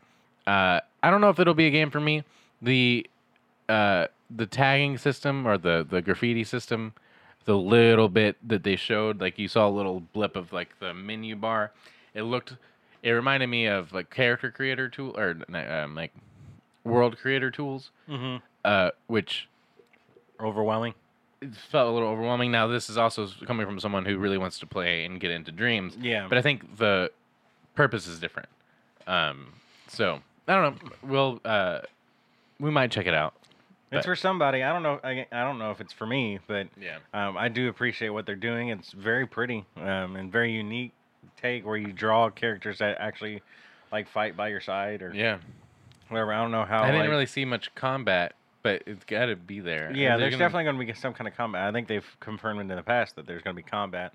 uh, 0.46 0.80
I 1.02 1.10
don't 1.10 1.20
know 1.20 1.28
if 1.30 1.38
it'll 1.38 1.54
be 1.54 1.66
a 1.68 1.70
game 1.70 1.90
for 1.90 2.00
me. 2.00 2.24
The 2.62 3.06
uh, 3.68 4.06
the 4.34 4.46
tagging 4.46 4.98
system 4.98 5.46
or 5.46 5.56
the 5.58 5.86
the 5.88 6.02
graffiti 6.02 6.42
system, 6.44 6.94
the 7.44 7.56
little 7.56 8.08
bit 8.08 8.36
that 8.46 8.62
they 8.64 8.76
showed, 8.76 9.20
like 9.20 9.38
you 9.38 9.48
saw 9.48 9.68
a 9.68 9.70
little 9.70 10.00
blip 10.12 10.34
of 10.34 10.52
like 10.52 10.78
the 10.80 10.92
menu 10.94 11.36
bar. 11.36 11.70
It 12.14 12.22
looked, 12.22 12.54
it 13.02 13.10
reminded 13.10 13.48
me 13.48 13.66
of 13.66 13.92
like 13.92 14.08
character 14.10 14.50
creator 14.50 14.88
tool 14.88 15.14
or 15.18 15.36
um, 15.54 15.94
like 15.94 16.12
world 16.84 17.18
creator 17.18 17.50
tools, 17.50 17.90
Mm-hmm. 18.08 18.36
uh, 18.64 18.90
which 19.06 19.48
Overwhelming. 20.40 20.94
it 21.40 21.54
felt 21.70 21.88
a 21.88 21.92
little 21.92 22.08
overwhelming. 22.08 22.50
Now 22.50 22.66
this 22.66 22.90
is 22.90 22.96
also 22.98 23.28
coming 23.46 23.66
from 23.66 23.78
someone 23.80 24.04
who 24.04 24.18
really 24.18 24.38
wants 24.38 24.58
to 24.60 24.66
play 24.66 25.04
and 25.04 25.20
get 25.20 25.30
into 25.30 25.52
dreams. 25.52 25.96
Yeah. 26.00 26.26
But 26.28 26.38
I 26.38 26.42
think 26.42 26.76
the 26.76 27.10
purpose 27.74 28.06
is 28.06 28.18
different. 28.18 28.48
Um, 29.06 29.48
so 29.88 30.20
I 30.48 30.54
don't 30.54 30.82
know. 30.82 30.90
We'll 31.02 31.40
uh, 31.44 31.80
we 32.60 32.70
might 32.70 32.90
check 32.90 33.06
it 33.06 33.14
out. 33.14 33.34
It's 33.92 34.06
for 34.06 34.16
somebody. 34.16 34.64
I 34.64 34.72
don't 34.72 34.82
know. 34.82 34.98
I, 35.04 35.24
I 35.30 35.44
don't 35.44 35.56
know 35.60 35.70
if 35.70 35.80
it's 35.80 35.92
for 35.92 36.04
me, 36.04 36.40
but 36.48 36.66
Yeah. 36.80 36.96
um, 37.12 37.36
I 37.36 37.46
do 37.48 37.68
appreciate 37.68 38.08
what 38.08 38.26
they're 38.26 38.34
doing. 38.34 38.70
It's 38.70 38.90
very 38.90 39.24
pretty 39.24 39.64
um, 39.76 40.16
and 40.16 40.32
very 40.32 40.50
unique 40.52 40.90
take 41.40 41.64
where 41.64 41.76
you 41.76 41.92
draw 41.92 42.28
characters 42.28 42.78
that 42.78 42.96
actually 42.98 43.40
like 43.92 44.08
fight 44.08 44.36
by 44.36 44.48
your 44.48 44.60
side 44.60 45.00
or 45.00 45.14
Yeah. 45.14 45.38
whatever. 46.08 46.32
I 46.32 46.42
don't 46.42 46.50
know 46.50 46.64
how. 46.64 46.82
I 46.82 46.86
didn't 46.86 47.02
like- 47.02 47.10
really 47.10 47.26
see 47.26 47.44
much 47.44 47.72
combat, 47.76 48.34
but 48.64 48.82
it's 48.86 49.04
got 49.04 49.26
to 49.26 49.36
be 49.36 49.60
there. 49.60 49.92
Yeah, 49.94 50.16
there's 50.16 50.32
gonna- 50.32 50.42
definitely 50.44 50.64
going 50.64 50.78
to 50.80 50.84
be 50.86 50.92
some 50.98 51.14
kind 51.14 51.28
of 51.28 51.36
combat. 51.36 51.62
I 51.62 51.70
think 51.70 51.86
they've 51.86 52.16
confirmed 52.18 52.60
in 52.62 52.66
the 52.68 52.82
past 52.82 53.14
that 53.14 53.26
there's 53.26 53.42
going 53.42 53.54
to 53.54 53.62
be 53.62 53.68
combat. 53.68 54.12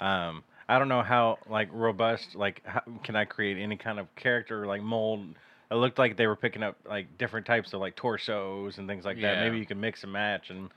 Um, 0.00 0.42
I 0.74 0.78
don't 0.78 0.88
know 0.88 1.02
how 1.02 1.38
like 1.48 1.68
robust. 1.72 2.34
Like, 2.34 2.62
how, 2.64 2.80
can 3.02 3.14
I 3.16 3.24
create 3.24 3.58
any 3.58 3.76
kind 3.76 3.98
of 3.98 4.14
character 4.16 4.66
like 4.66 4.82
mold? 4.82 5.34
It 5.70 5.74
looked 5.76 5.98
like 5.98 6.16
they 6.16 6.26
were 6.26 6.36
picking 6.36 6.62
up 6.62 6.76
like 6.86 7.18
different 7.18 7.46
types 7.46 7.72
of 7.72 7.80
like 7.80 7.96
torsos 7.96 8.78
and 8.78 8.88
things 8.88 9.04
like 9.04 9.16
that. 9.16 9.36
Yeah. 9.36 9.44
Maybe 9.44 9.58
you 9.58 9.66
can 9.66 9.80
mix 9.80 10.02
and 10.02 10.12
match 10.12 10.50
and 10.50 10.70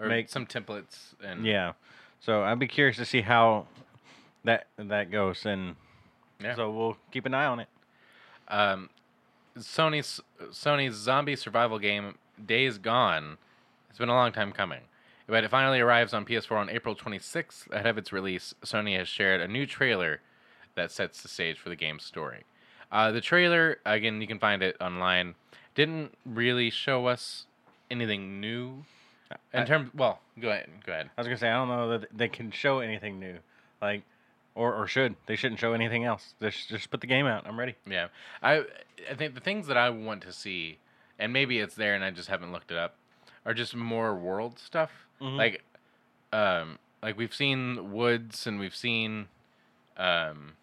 or 0.00 0.08
make 0.08 0.28
some 0.28 0.46
templates 0.46 1.14
and 1.24 1.44
yeah. 1.46 1.72
So 2.20 2.42
I'd 2.42 2.58
be 2.58 2.66
curious 2.68 2.96
to 2.96 3.04
see 3.04 3.20
how 3.20 3.66
that 4.44 4.66
that 4.78 5.10
goes, 5.10 5.44
and 5.44 5.76
Yeah. 6.40 6.54
so 6.54 6.70
we'll 6.70 6.96
keep 7.10 7.26
an 7.26 7.34
eye 7.34 7.46
on 7.46 7.60
it. 7.60 7.68
Um, 8.48 8.90
Sony's 9.58 10.20
Sony's 10.50 10.94
zombie 10.94 11.36
survival 11.36 11.78
game 11.78 12.16
Days 12.44 12.78
Gone. 12.78 13.38
It's 13.90 13.98
been 13.98 14.08
a 14.08 14.14
long 14.14 14.32
time 14.32 14.52
coming, 14.52 14.80
but 15.26 15.44
it 15.44 15.50
finally 15.50 15.80
arrives 15.80 16.12
on 16.12 16.24
PS4 16.24 16.52
on 16.52 16.70
April 16.70 16.94
26th. 16.94 17.70
Ahead 17.70 17.86
of 17.86 17.98
its 17.98 18.12
release, 18.12 18.54
Sony 18.64 18.96
has 18.98 19.08
shared 19.08 19.40
a 19.40 19.48
new 19.48 19.66
trailer 19.66 20.20
that 20.74 20.90
sets 20.90 21.22
the 21.22 21.28
stage 21.28 21.58
for 21.58 21.68
the 21.68 21.76
game's 21.76 22.04
story. 22.04 22.44
Uh, 22.90 23.10
the 23.10 23.20
trailer, 23.20 23.78
again, 23.86 24.20
you 24.20 24.26
can 24.26 24.38
find 24.38 24.62
it 24.62 24.76
online. 24.80 25.34
Didn't 25.74 26.16
really 26.26 26.70
show 26.70 27.06
us 27.06 27.46
anything 27.90 28.40
new 28.40 28.84
in 29.52 29.66
terms. 29.66 29.90
Well, 29.94 30.20
go 30.40 30.50
ahead. 30.50 30.68
Go 30.84 30.92
ahead. 30.92 31.10
I 31.16 31.20
was 31.20 31.26
gonna 31.26 31.38
say 31.38 31.48
I 31.48 31.54
don't 31.54 31.68
know 31.68 31.98
that 31.98 32.08
they 32.16 32.28
can 32.28 32.50
show 32.50 32.80
anything 32.80 33.18
new, 33.18 33.38
like, 33.80 34.02
or 34.54 34.74
or 34.74 34.86
should 34.86 35.16
they 35.26 35.36
shouldn't 35.36 35.60
show 35.60 35.72
anything 35.72 36.04
else. 36.04 36.34
Just 36.40 36.68
just 36.68 36.90
put 36.90 37.00
the 37.00 37.06
game 37.06 37.26
out. 37.26 37.46
I'm 37.46 37.58
ready. 37.58 37.74
Yeah, 37.88 38.08
I 38.42 38.64
I 39.10 39.14
think 39.16 39.34
the 39.34 39.40
things 39.40 39.66
that 39.68 39.76
I 39.76 39.90
want 39.90 40.22
to 40.22 40.32
see, 40.32 40.78
and 41.18 41.32
maybe 41.32 41.58
it's 41.58 41.74
there 41.74 41.94
and 41.94 42.04
I 42.04 42.10
just 42.10 42.28
haven't 42.28 42.52
looked 42.52 42.70
it 42.70 42.76
up, 42.76 42.96
are 43.46 43.54
just 43.54 43.74
more 43.74 44.14
world 44.14 44.58
stuff. 44.58 44.90
Mhm. 45.22 45.36
Like, 45.36 45.62
um, 46.32 46.78
like 47.02 47.16
we've 47.16 47.34
seen 47.34 47.92
woods 47.92 48.46
and 48.46 48.58
we've 48.58 48.74
seen, 48.74 49.28
um, 49.96 50.54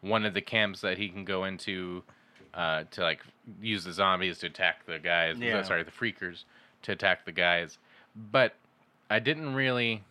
one 0.00 0.24
of 0.24 0.34
the 0.34 0.40
camps 0.42 0.80
that 0.82 0.98
he 0.98 1.08
can 1.08 1.24
go 1.24 1.44
into, 1.44 2.02
uh, 2.54 2.84
to 2.90 3.02
like 3.02 3.20
use 3.60 3.84
the 3.84 3.92
zombies 3.92 4.38
to 4.38 4.46
attack 4.46 4.84
the 4.86 4.98
guys. 4.98 5.38
Yeah. 5.38 5.62
Sorry, 5.62 5.82
the 5.82 5.90
freakers 5.90 6.44
to 6.82 6.92
attack 6.92 7.24
the 7.24 7.32
guys. 7.32 7.78
But 8.14 8.54
I 9.10 9.18
didn't 9.18 9.54
really. 9.54 10.02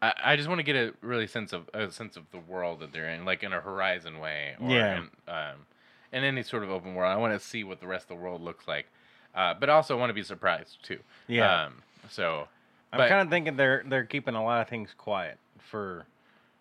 I, 0.00 0.12
I 0.24 0.36
just 0.36 0.48
want 0.48 0.58
to 0.58 0.64
get 0.64 0.74
a 0.74 0.94
really 1.00 1.26
sense 1.28 1.52
of 1.52 1.70
a 1.72 1.90
sense 1.92 2.16
of 2.16 2.24
the 2.32 2.38
world 2.40 2.80
that 2.80 2.92
they're 2.92 3.08
in, 3.08 3.24
like 3.24 3.42
in 3.42 3.52
a 3.52 3.60
Horizon 3.60 4.18
way, 4.18 4.56
or 4.60 4.70
Yeah. 4.70 4.96
in, 4.98 5.10
um, 5.32 5.66
in 6.12 6.24
any 6.24 6.42
sort 6.42 6.62
of 6.64 6.70
open 6.70 6.94
world. 6.94 7.12
I 7.12 7.16
want 7.16 7.32
to 7.34 7.40
see 7.40 7.62
what 7.62 7.80
the 7.80 7.86
rest 7.86 8.04
of 8.04 8.08
the 8.16 8.22
world 8.22 8.40
looks 8.42 8.66
like, 8.66 8.86
uh, 9.34 9.54
but 9.54 9.68
also 9.68 9.96
want 9.96 10.10
to 10.10 10.14
be 10.14 10.22
surprised 10.24 10.82
too. 10.82 10.98
Yeah. 11.28 11.66
Um, 11.66 11.82
so, 12.12 12.46
I'm 12.92 12.98
but- 12.98 13.08
kind 13.08 13.22
of 13.22 13.30
thinking 13.30 13.56
they're 13.56 13.82
they're 13.86 14.04
keeping 14.04 14.34
a 14.34 14.44
lot 14.44 14.60
of 14.62 14.68
things 14.68 14.90
quiet 14.96 15.38
for 15.70 16.06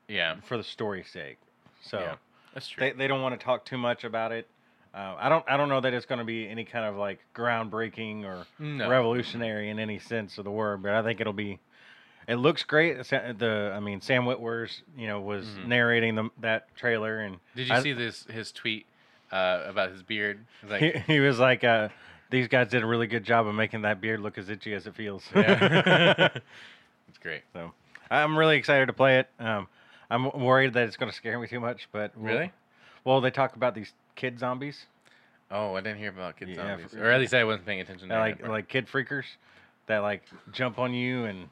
yeah, 0.07 0.35
for 0.47 0.57
the 0.57 0.63
story's 0.63 1.09
sake. 1.09 1.37
So 1.81 1.99
yeah, 1.99 2.15
that's 2.53 2.67
true. 2.67 2.85
they 2.87 2.91
they 2.93 3.07
don't 3.07 3.21
want 3.21 3.39
to 3.39 3.43
talk 3.43 3.65
too 3.65 3.77
much 3.77 4.03
about 4.03 4.31
it. 4.31 4.47
Uh, 4.93 5.15
I 5.17 5.29
don't 5.29 5.45
I 5.47 5.55
don't 5.57 5.69
know 5.69 5.79
that 5.81 5.93
it's 5.93 6.05
going 6.05 6.19
to 6.19 6.25
be 6.25 6.47
any 6.47 6.65
kind 6.65 6.85
of 6.85 6.95
like 6.97 7.19
groundbreaking 7.35 8.23
or 8.25 8.45
No. 8.59 8.89
revolutionary 8.89 9.69
in 9.69 9.79
any 9.79 9.99
sense 9.99 10.37
of 10.37 10.43
the 10.43 10.51
word, 10.51 10.83
but 10.83 10.91
I 10.91 11.01
think 11.03 11.21
it'll 11.21 11.31
be. 11.33 11.59
It 12.27 12.35
looks 12.35 12.63
great. 12.63 12.97
The 13.09 13.73
I 13.75 13.79
mean 13.79 13.99
Sam 14.01 14.25
Witwer's 14.25 14.83
you 14.97 15.07
know 15.07 15.19
was 15.21 15.47
narrating 15.65 16.15
the, 16.15 16.29
that 16.41 16.73
trailer 16.75 17.19
and 17.19 17.35
Mm-hmm. 17.35 17.57
Did 17.57 17.67
you 17.69 17.73
I- 17.75 17.81
see 17.81 17.93
this 17.93 18.25
his 18.29 18.51
tweet 18.51 18.85
uh, 19.31 19.63
about 19.65 19.91
his 19.91 20.03
beard? 20.03 20.45
Like, 20.69 20.81
he, 21.07 21.13
he 21.13 21.19
was 21.21 21.39
like, 21.39 21.63
uh, 21.63 21.87
"These 22.31 22.47
guys 22.47 22.67
did 22.69 22.81
a 22.81 22.85
really 22.87 23.05
good 23.07 23.23
job 23.23 23.45
of 23.45 23.53
making 23.53 23.83
that 23.83 24.01
beard 24.01 24.19
look 24.21 24.37
as 24.39 24.49
itchy 24.49 24.73
as 24.73 24.87
it 24.87 24.95
feels." 24.95 25.23
yeah, 25.35 26.29
it's 27.07 27.17
great. 27.21 27.43
so 27.53 27.71
I'm 28.09 28.35
really 28.37 28.57
excited 28.57 28.87
to 28.87 28.93
play 28.93 29.19
it. 29.19 29.29
Um, 29.39 29.67
I'm 30.09 30.31
worried 30.41 30.73
that 30.73 30.87
it's 30.87 30.97
going 30.97 31.09
to 31.11 31.15
scare 31.15 31.39
me 31.39 31.47
too 31.47 31.59
much, 31.59 31.87
but 31.91 32.17
we'll- 32.17 32.33
Really? 32.33 32.51
Well, 33.05 33.21
they 33.21 33.31
talk 33.31 33.55
about 33.55 33.73
these 33.75 33.93
kid 34.15 34.39
zombies, 34.39 34.85
Oh, 35.53 35.75
I 35.75 35.81
didn't 35.81 35.97
hear 35.99 36.09
about 36.09 36.37
kid 36.37 36.49
Yeah, 36.49 36.55
zombies, 36.55 36.91
for- 36.93 37.03
or 37.05 37.11
at 37.11 37.19
least 37.19 37.33
I 37.33 37.43
wasn't 37.43 37.65
paying 37.65 37.81
attention. 37.81 38.07
that 38.09 38.15
during 38.15 38.31
like 38.31 38.39
part. 38.39 38.51
like 38.51 38.67
kid 38.69 38.87
freakers, 38.87 39.25
that 39.87 39.99
like 39.99 40.23
jump 40.53 40.79
on 40.79 40.93
you 40.93 41.25
and 41.25 41.49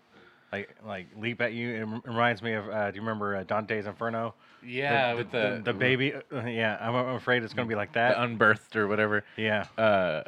like 0.53 0.74
like 0.86 1.07
leap 1.17 1.41
at 1.41 1.51
you. 1.53 1.69
It 2.03 2.07
reminds 2.07 2.41
me 2.41 2.53
of. 2.53 2.69
Uh, 2.69 2.91
do 2.91 2.95
you 2.95 3.01
remember 3.01 3.36
uh, 3.36 3.43
Dante's 3.43 3.86
Inferno? 3.88 4.33
yeah, 4.63 5.13
with 5.15 5.31
the 5.31 5.62
the, 5.63 5.74
baby. 5.74 6.13
uh, 6.13 6.45
yeah, 6.45 6.77
I'm, 6.81 6.95
I'm 6.95 7.15
afraid 7.15 7.43
it's 7.43 7.53
going 7.53 7.67
to 7.67 7.69
be 7.71 7.75
like 7.75 7.93
that. 7.93 8.15
the 8.15 8.24
unbirthed 8.24 8.75
or 8.75 8.88
whatever. 8.88 9.24
yeah, 9.38 9.65
Uh, 9.77 10.24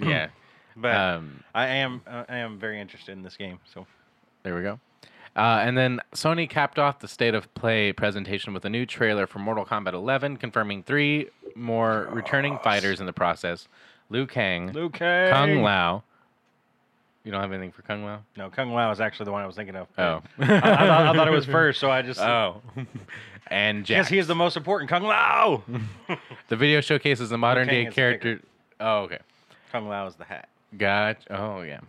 yeah. 0.00 0.28
but 0.76 0.96
um, 0.96 1.44
I 1.54 1.66
am 1.66 2.02
I 2.06 2.36
am 2.36 2.58
very 2.58 2.80
interested 2.80 3.12
in 3.12 3.22
this 3.22 3.36
game. 3.36 3.58
So 3.72 3.86
There 4.42 4.54
we 4.54 4.62
go. 4.62 4.80
Uh, 5.36 5.58
and 5.62 5.76
then 5.76 6.00
Sony 6.14 6.48
capped 6.48 6.78
off 6.78 7.00
the 7.00 7.08
state 7.08 7.34
of 7.34 7.52
play 7.54 7.92
presentation 7.92 8.54
with 8.54 8.64
a 8.64 8.70
new 8.70 8.86
trailer 8.86 9.26
for 9.26 9.40
Mortal 9.40 9.64
Kombat 9.64 9.92
11, 9.92 10.36
confirming 10.36 10.84
three 10.84 11.28
more 11.56 12.08
returning 12.12 12.58
fighters 12.62 13.00
in 13.00 13.06
the 13.06 13.12
process: 13.12 13.66
Liu 14.10 14.26
Kang, 14.26 14.72
Liu 14.72 14.90
Kang. 14.90 15.30
Kung 15.32 15.62
Lao, 15.62 16.04
You 17.24 17.32
don't 17.32 17.40
have 17.40 17.50
anything 17.50 17.72
for 17.72 17.82
Kung 17.82 18.04
Lao? 18.04 18.20
No, 18.36 18.48
Kung 18.48 18.72
Lao 18.72 18.92
is 18.92 19.00
actually 19.00 19.24
the 19.24 19.32
one 19.32 19.42
I 19.42 19.46
was 19.46 19.56
thinking 19.56 19.74
of. 19.74 19.88
Oh. 19.98 20.22
I, 20.38 20.44
I, 20.44 20.60
thought, 20.60 21.06
I 21.06 21.12
thought 21.14 21.28
it 21.28 21.32
was 21.32 21.46
first, 21.46 21.80
so 21.80 21.90
I 21.90 22.02
just. 22.02 22.20
Oh. 22.24 22.62
and. 23.48 23.88
Yes, 23.88 24.08
he 24.08 24.18
is 24.18 24.28
the 24.28 24.36
most 24.36 24.56
important. 24.56 24.88
Kung 24.88 25.02
Lao. 25.02 25.64
The 26.48 26.56
video 26.56 26.80
showcases 26.80 27.30
the 27.30 27.38
modern 27.38 27.66
day 27.66 27.86
character. 27.86 28.40
Oh, 28.78 28.98
okay. 29.02 29.18
Kung 29.74 29.88
Lao 29.88 30.06
is 30.06 30.14
the 30.14 30.24
hat. 30.24 30.48
Gotcha. 30.78 31.36
Oh, 31.36 31.62
yeah. 31.62 31.80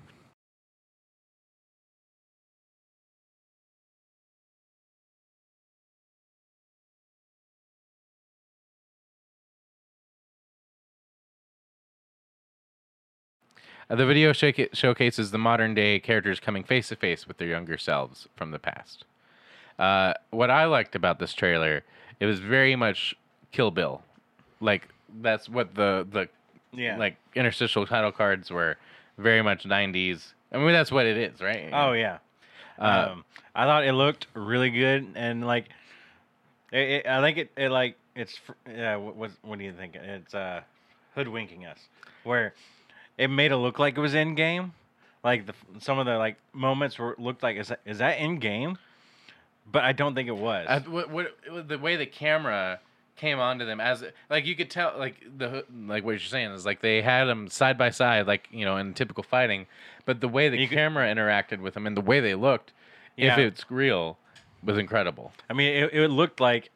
Uh, 13.87 13.95
the 13.95 14.07
video 14.07 14.33
showca- 14.33 14.75
showcases 14.75 15.29
the 15.29 15.37
modern 15.37 15.75
day 15.75 15.99
characters 15.99 16.39
coming 16.39 16.63
face 16.63 16.87
to 16.87 16.95
face 16.95 17.27
with 17.27 17.37
their 17.37 17.47
younger 17.47 17.77
selves 17.77 18.27
from 18.35 18.49
the 18.49 18.57
past. 18.57 19.05
Uh, 19.77 20.13
what 20.31 20.49
I 20.49 20.65
liked 20.65 20.95
about 20.95 21.19
this 21.19 21.33
trailer, 21.33 21.83
it 22.19 22.25
was 22.25 22.39
very 22.39 22.75
much 22.75 23.13
Kill 23.51 23.69
Bill. 23.69 24.01
Like 24.59 24.87
that's 25.21 25.47
what 25.47 25.75
the 25.75 26.07
the 26.09 26.29
Yeah. 26.77 26.97
like 26.97 27.17
interstitial 27.35 27.85
title 27.85 28.11
cards 28.11 28.51
were 28.51 28.77
very 29.17 29.41
much 29.41 29.63
90s. 29.63 30.33
I 30.51 30.57
mean 30.57 30.73
that's 30.73 30.91
what 30.91 31.05
it 31.05 31.17
is, 31.17 31.41
right? 31.41 31.69
Oh 31.73 31.93
yeah. 31.93 32.19
Uh, 32.79 33.09
um, 33.11 33.25
I 33.53 33.65
thought 33.65 33.85
it 33.85 33.93
looked 33.93 34.27
really 34.33 34.69
good, 34.69 35.07
and 35.15 35.45
like, 35.45 35.69
it, 36.71 36.89
it, 36.89 37.07
I 37.07 37.21
think 37.21 37.37
it, 37.37 37.51
it 37.55 37.69
like 37.69 37.97
it's 38.15 38.39
yeah. 38.67 38.97
What, 38.97 39.15
what 39.15 39.31
what 39.43 39.59
do 39.59 39.65
you 39.65 39.71
think? 39.71 39.95
It's 39.95 40.33
uh, 40.33 40.61
hoodwinking 41.15 41.65
us, 41.65 41.79
where 42.23 42.53
it 43.17 43.29
made 43.29 43.51
it 43.51 43.57
look 43.57 43.79
like 43.79 43.97
it 43.97 44.01
was 44.01 44.13
in 44.13 44.35
game. 44.35 44.73
Like 45.23 45.45
the 45.45 45.53
some 45.79 45.99
of 45.99 46.05
the 46.05 46.17
like 46.17 46.35
moments 46.53 46.99
were 46.99 47.15
looked 47.17 47.43
like 47.43 47.57
is 47.57 47.69
that, 47.69 47.79
is 47.85 47.99
that 47.99 48.19
in 48.19 48.39
game? 48.39 48.77
But 49.71 49.83
I 49.83 49.93
don't 49.93 50.13
think 50.13 50.27
it 50.27 50.37
was. 50.37 50.67
I, 50.69 50.79
what, 50.79 51.09
what, 51.09 51.35
it 51.45 51.51
was 51.51 51.65
the 51.65 51.79
way 51.79 51.95
the 51.95 52.05
camera 52.05 52.79
came 53.15 53.39
onto 53.39 53.65
them 53.65 53.79
as 53.79 54.03
like 54.29 54.45
you 54.45 54.55
could 54.55 54.69
tell 54.69 54.93
like 54.97 55.15
the 55.37 55.63
like 55.87 56.03
what 56.03 56.11
you're 56.11 56.19
saying 56.19 56.51
is 56.51 56.65
like 56.65 56.81
they 56.81 57.01
had 57.01 57.25
them 57.25 57.47
side 57.47 57.77
by 57.77 57.89
side 57.89 58.27
like 58.27 58.47
you 58.51 58.65
know 58.65 58.75
in 58.77 58.93
typical 58.93 59.23
fighting 59.23 59.65
but 60.05 60.19
the 60.21 60.27
way 60.27 60.49
the 60.49 60.57
You 60.59 60.67
could- 60.67 60.75
camera 60.77 61.07
interacted 61.07 61.59
with 61.59 61.73
them 61.75 61.87
and 61.87 61.95
the 61.95 62.01
way 62.01 62.19
they 62.19 62.35
looked 62.35 62.73
if 63.17 63.37
it's 63.37 63.71
real 63.71 64.17
was 64.63 64.77
incredible 64.77 65.31
I 65.49 65.53
mean, 65.53 65.73
it, 65.83 65.93
it 65.93 66.07
looked 66.09 66.39
like 66.41 66.71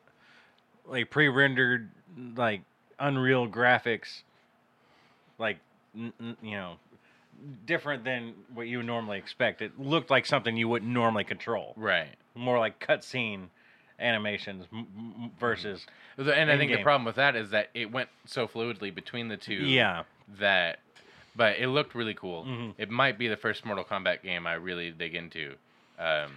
like 0.88 1.10
pre-rendered, 1.10 1.90
like 2.36 2.62
Unreal 2.98 3.48
graphics, 3.48 4.24
like 5.38 5.58
n- 5.96 6.14
n- 6.20 6.38
you 6.42 6.52
know, 6.52 6.74
different 7.66 8.04
than 8.04 8.34
what 8.54 8.68
you 8.68 8.78
would 8.78 8.86
normally 8.86 9.18
expect. 9.18 9.62
It 9.62 9.80
looked 9.80 10.10
like 10.10 10.26
something 10.26 10.58
you 10.58 10.68
wouldn't 10.68 10.92
normally 10.92 11.24
control. 11.24 11.74
right 11.78 12.16
More 12.36 12.60
like 12.60 12.80
cutscene 12.80 13.48
animations 14.00 14.66
m- 14.74 14.88
m- 14.98 15.32
versus 15.40 15.86
The- 16.18 16.36
and 16.36 16.52
I 16.52 16.58
think 16.58 16.72
the 16.72 16.82
problem 16.84 17.06
with 17.06 17.16
that 17.16 17.36
is 17.36 17.50
that 17.52 17.70
it 17.74 17.92
went 17.92 18.10
so 18.26 18.48
fluidly 18.48 18.94
between 18.94 19.28
the 19.28 19.38
two 19.38 19.54
yeah. 19.54 20.04
that 20.40 20.80
but 21.36 21.58
it 21.60 21.68
looked 21.68 21.96
really 21.96 22.14
cool 22.14 22.44
Mhm. 22.46 22.74
it 22.78 22.90
might 22.90 23.18
be 23.18 23.28
the 23.28 23.38
first 23.38 23.66
mortal 23.66 23.84
kombat 23.84 24.24
game 24.24 24.46
i 24.48 24.54
really 24.54 24.92
dig 24.92 25.16
into 25.16 25.56
um, 26.00 26.32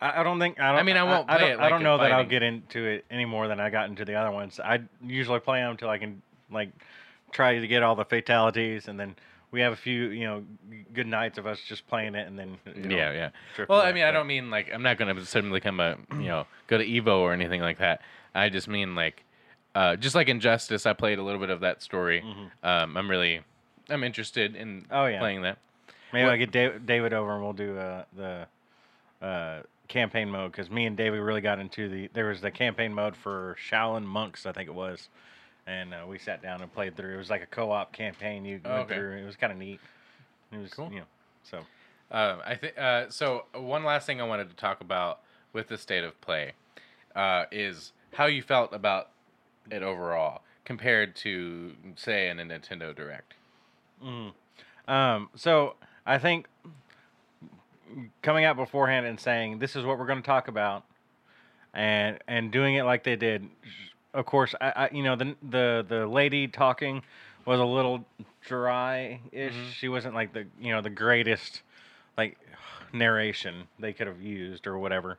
I, 0.00 0.20
I 0.20 0.22
don't 0.22 0.38
think 0.38 0.60
I 0.60 0.70
don't. 0.70 0.78
I 0.80 0.82
mean, 0.82 0.96
I 0.96 1.02
won't 1.02 1.28
I, 1.30 1.38
play 1.38 1.50
it 1.52 1.58
I 1.58 1.68
don't 1.68 1.82
know 1.82 1.98
that 1.98 2.12
I'll 2.12 2.24
get 2.26 2.42
into 2.42 2.84
it 2.84 3.04
any 3.10 3.24
more 3.24 3.48
than 3.48 3.58
I 3.58 3.70
got 3.70 3.88
into 3.88 4.04
the 4.04 4.14
other 4.14 4.30
ones. 4.30 4.60
I 4.60 4.80
usually 5.04 5.40
play 5.40 5.60
them 5.60 5.72
until 5.72 5.88
I 5.88 5.98
can 5.98 6.22
like 6.50 6.70
try 7.32 7.58
to 7.58 7.66
get 7.66 7.82
all 7.82 7.96
the 7.96 8.04
fatalities, 8.04 8.86
and 8.86 9.00
then 9.00 9.16
we 9.54 9.60
have 9.60 9.72
a 9.72 9.76
few 9.76 10.08
you 10.10 10.24
know 10.26 10.42
good 10.92 11.06
nights 11.06 11.38
of 11.38 11.46
us 11.46 11.60
just 11.60 11.86
playing 11.86 12.14
it, 12.16 12.26
and 12.26 12.36
then 12.38 12.58
you 12.76 12.88
know, 12.88 12.96
yeah 12.96 13.12
yeah 13.12 13.64
well 13.68 13.80
i 13.80 13.92
mean 13.92 14.02
i 14.04 14.10
don't 14.10 14.26
mean 14.26 14.50
like 14.50 14.68
i'm 14.74 14.82
not 14.82 14.98
gonna 14.98 15.24
suddenly 15.24 15.60
come 15.60 15.78
a 15.78 15.96
you 16.12 16.26
know 16.26 16.44
go 16.66 16.76
to 16.76 16.84
evo 16.84 17.18
or 17.20 17.32
anything 17.32 17.60
like 17.60 17.78
that 17.78 18.00
i 18.34 18.48
just 18.48 18.66
mean 18.68 18.94
like 18.96 19.22
uh, 19.76 19.94
just 19.96 20.14
like 20.14 20.28
injustice 20.28 20.86
i 20.86 20.92
played 20.92 21.18
a 21.18 21.22
little 21.22 21.40
bit 21.40 21.50
of 21.50 21.60
that 21.60 21.82
story 21.82 22.22
um, 22.64 22.96
i'm 22.96 23.08
really 23.08 23.40
i'm 23.90 24.02
interested 24.04 24.54
in 24.56 24.82
Mm-hmm. 24.82 24.92
Oh, 24.92 25.06
yeah. 25.06 25.18
playing 25.20 25.42
that 25.42 25.58
Maybe 26.12 26.24
What- 26.26 26.34
I 26.34 26.36
get 26.36 26.50
David, 26.52 26.86
David 26.86 27.12
over 27.12 27.32
and 27.34 27.42
we'll 27.42 27.52
do 27.52 27.76
uh, 27.78 28.04
the 28.16 28.46
uh, 29.20 29.62
campaign 29.88 30.30
mode 30.30 30.52
because 30.52 30.70
me 30.70 30.86
and 30.86 30.96
David 30.96 31.18
really 31.20 31.40
got 31.40 31.58
into 31.58 31.88
the. 31.88 32.08
There 32.12 32.26
was 32.28 32.40
the 32.40 32.52
campaign 32.52 32.94
mode 32.94 33.16
for 33.16 33.56
Shaolin 33.68 34.04
monks, 34.04 34.46
I 34.46 34.52
think 34.52 34.68
it 34.68 34.74
was, 34.74 35.08
and 35.66 35.94
uh, 35.94 36.04
we 36.08 36.18
sat 36.18 36.42
down 36.42 36.60
and 36.62 36.72
played 36.72 36.96
through. 36.96 37.14
It 37.14 37.18
was 37.18 37.30
like 37.30 37.42
a 37.42 37.46
co-op 37.46 37.92
campaign 37.92 38.44
you 38.44 38.60
Oh, 38.64 38.70
went 38.70 38.82
okay. 38.86 38.94
through. 38.96 39.16
It 39.18 39.24
was 39.24 39.36
kind 39.36 39.52
of 39.52 39.58
neat. 39.58 39.80
It 40.52 40.58
was 40.58 40.72
Cool. 40.72 40.90
you 40.92 41.00
know 41.00 41.04
so. 41.42 41.58
Um, 42.10 42.40
I 42.44 42.54
think 42.54 42.78
uh, 42.78 43.08
so. 43.08 43.46
One 43.54 43.82
last 43.84 44.06
thing 44.06 44.20
I 44.20 44.24
wanted 44.24 44.48
to 44.50 44.56
talk 44.56 44.80
about 44.80 45.20
with 45.52 45.68
the 45.68 45.78
state 45.78 46.04
of 46.04 46.20
play 46.20 46.52
uh, 47.16 47.44
is 47.50 47.92
how 48.12 48.26
you 48.26 48.42
felt 48.42 48.72
about 48.74 49.08
it 49.70 49.82
overall 49.82 50.42
compared 50.64 51.16
to, 51.16 51.72
say, 51.96 52.28
in 52.28 52.38
a 52.38 52.44
Nintendo 52.44 52.94
Direct. 52.94 53.34
Um, 54.86 55.28
so 55.34 55.76
I 56.06 56.18
think 56.18 56.46
coming 58.22 58.44
out 58.44 58.56
beforehand 58.56 59.06
and 59.06 59.18
saying 59.18 59.58
this 59.58 59.76
is 59.76 59.84
what 59.84 59.98
we're 59.98 60.06
going 60.06 60.20
to 60.22 60.26
talk 60.26 60.48
about, 60.48 60.84
and 61.72 62.18
and 62.28 62.50
doing 62.52 62.74
it 62.74 62.84
like 62.84 63.02
they 63.04 63.16
did, 63.16 63.48
of 64.14 64.26
course, 64.26 64.54
I, 64.60 64.72
I 64.76 64.88
you 64.92 65.02
know 65.02 65.16
the 65.16 65.34
the 65.42 65.84
the 65.86 66.06
lady 66.06 66.48
talking 66.48 67.02
was 67.44 67.60
a 67.60 67.64
little 67.64 68.04
dry-ish. 68.46 69.54
She 69.76 69.88
wasn't 69.88 70.14
like 70.14 70.32
the 70.32 70.46
you 70.60 70.72
know 70.72 70.80
the 70.80 70.90
greatest 70.90 71.62
like 72.16 72.38
narration 72.92 73.64
they 73.78 73.92
could 73.92 74.06
have 74.06 74.22
used 74.22 74.66
or 74.66 74.78
whatever. 74.78 75.18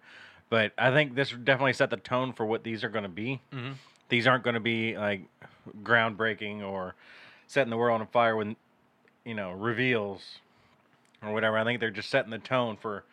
But 0.50 0.72
I 0.78 0.92
think 0.92 1.16
this 1.16 1.32
definitely 1.32 1.74
set 1.74 1.90
the 1.90 1.98
tone 1.98 2.34
for 2.34 2.46
what 2.46 2.64
these 2.64 2.84
are 2.84 2.90
going 2.90 3.04
to 3.04 3.10
be. 3.10 3.42
Mhm. 3.54 3.74
These 4.10 4.28
aren't 4.28 4.44
going 4.44 4.54
to 4.54 4.60
be 4.60 4.98
like 4.98 5.22
groundbreaking 5.84 6.62
or 6.62 6.96
setting 7.48 7.70
the 7.70 7.78
world 7.78 8.00
on 8.02 8.08
fire 8.08 8.36
with 8.36 8.56
you 9.26 9.34
know 9.34 9.52
reveals 9.52 10.40
or 11.22 11.34
whatever. 11.34 11.58
I 11.58 11.64
think 11.64 11.80
they're 11.80 11.92
just 11.92 12.10
setting 12.10 12.32
the 12.32 12.40
tone 12.40 12.78
for 12.78 13.04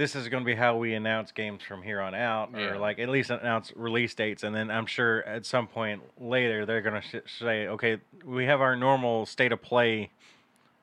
this 0.00 0.16
is 0.16 0.28
going 0.28 0.42
to 0.42 0.46
be 0.46 0.54
how 0.54 0.78
we 0.78 0.94
announce 0.94 1.30
games 1.30 1.62
from 1.62 1.82
here 1.82 2.00
on 2.00 2.14
out, 2.14 2.48
Yeah. 2.56 2.70
or 2.70 2.78
like 2.78 2.98
at 2.98 3.10
least 3.10 3.28
announce 3.28 3.70
release 3.76 4.14
dates, 4.14 4.42
and 4.44 4.54
then 4.56 4.70
I'm 4.70 4.86
sure 4.86 5.22
at 5.24 5.44
some 5.44 5.66
point 5.66 6.00
later 6.18 6.64
they're 6.64 6.80
going 6.80 7.02
to 7.02 7.06
sh- 7.06 7.38
say, 7.38 7.66
okay, 7.68 7.98
we 8.24 8.46
have 8.46 8.62
our 8.62 8.74
normal 8.76 9.26
state 9.26 9.52
of 9.52 9.60
play, 9.60 10.08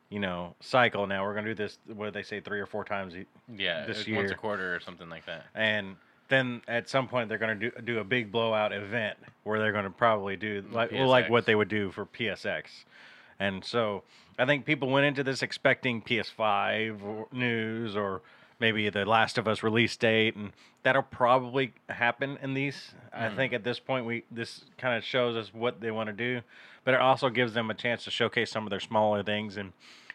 you 0.08 0.20
know, 0.20 0.54
cycle 0.60 1.08
now. 1.08 1.24
We're 1.24 1.32
going 1.32 1.46
to 1.46 1.50
do 1.50 1.56
this. 1.64 1.78
What 1.92 2.04
do 2.04 2.10
they 2.12 2.22
say, 2.22 2.38
three 2.40 2.60
or 2.60 2.66
four 2.66 2.84
times, 2.84 3.16
e- 3.16 3.26
Yeah, 3.56 3.86
This 3.86 4.06
uh, 4.08 4.12
once 4.14 4.30
a 4.30 4.34
quarter 4.36 4.72
or 4.76 4.78
something 4.78 5.08
like 5.10 5.26
that. 5.26 5.46
and 5.54 5.96
then 6.28 6.60
at 6.68 6.88
some 6.88 7.08
point 7.08 7.28
they're 7.28 7.38
going 7.38 7.58
to 7.58 7.70
do 7.70 7.80
do 7.82 7.98
a 8.00 8.04
big 8.04 8.30
blowout 8.30 8.72
event 8.72 9.16
where 9.42 9.58
they're 9.58 9.72
going 9.72 9.84
to 9.86 9.90
probably 9.90 10.36
do 10.36 10.62
like 10.70 10.92
well, 10.92 11.08
like 11.08 11.28
what 11.28 11.44
they 11.44 11.54
would 11.56 11.68
do 11.68 11.90
for 11.90 12.06
PSX. 12.06 12.84
And 13.40 13.64
so 13.64 14.04
I 14.38 14.44
think 14.46 14.64
people 14.64 14.88
went 14.90 15.06
into 15.06 15.24
this 15.24 15.42
expecting 15.42 16.02
PS5 16.02 17.02
or 17.02 17.26
news 17.32 17.96
or 17.96 18.20
maybe 18.60 18.88
the 18.90 19.04
Last 19.04 19.38
of 19.38 19.46
Us 19.46 19.62
release 19.62 19.96
date, 19.96 20.36
and 20.36 20.52
that'll 20.82 21.02
probably 21.02 21.72
happen 21.88 22.38
in 22.42 22.54
these. 22.54 22.92
I 23.12 23.28
think 23.30 23.52
at 23.52 23.64
this 23.64 23.78
point 23.78 24.06
we 24.06 24.24
this 24.30 24.64
kind 24.76 24.96
of 24.96 25.04
shows 25.04 25.36
us 25.36 25.52
what 25.54 25.80
they 25.80 25.90
want 25.90 26.08
to 26.08 26.12
do, 26.12 26.40
but 26.84 26.94
it 26.94 27.00
also 27.00 27.28
gives 27.30 27.54
them 27.54 27.70
a 27.70 27.74
chance 27.74 28.04
to 28.04 28.10
showcase 28.10 28.50
some 28.50 28.64
of 28.64 28.70
their 28.70 28.80
smaller 28.80 29.22
things 29.22 29.56
and 29.56 29.72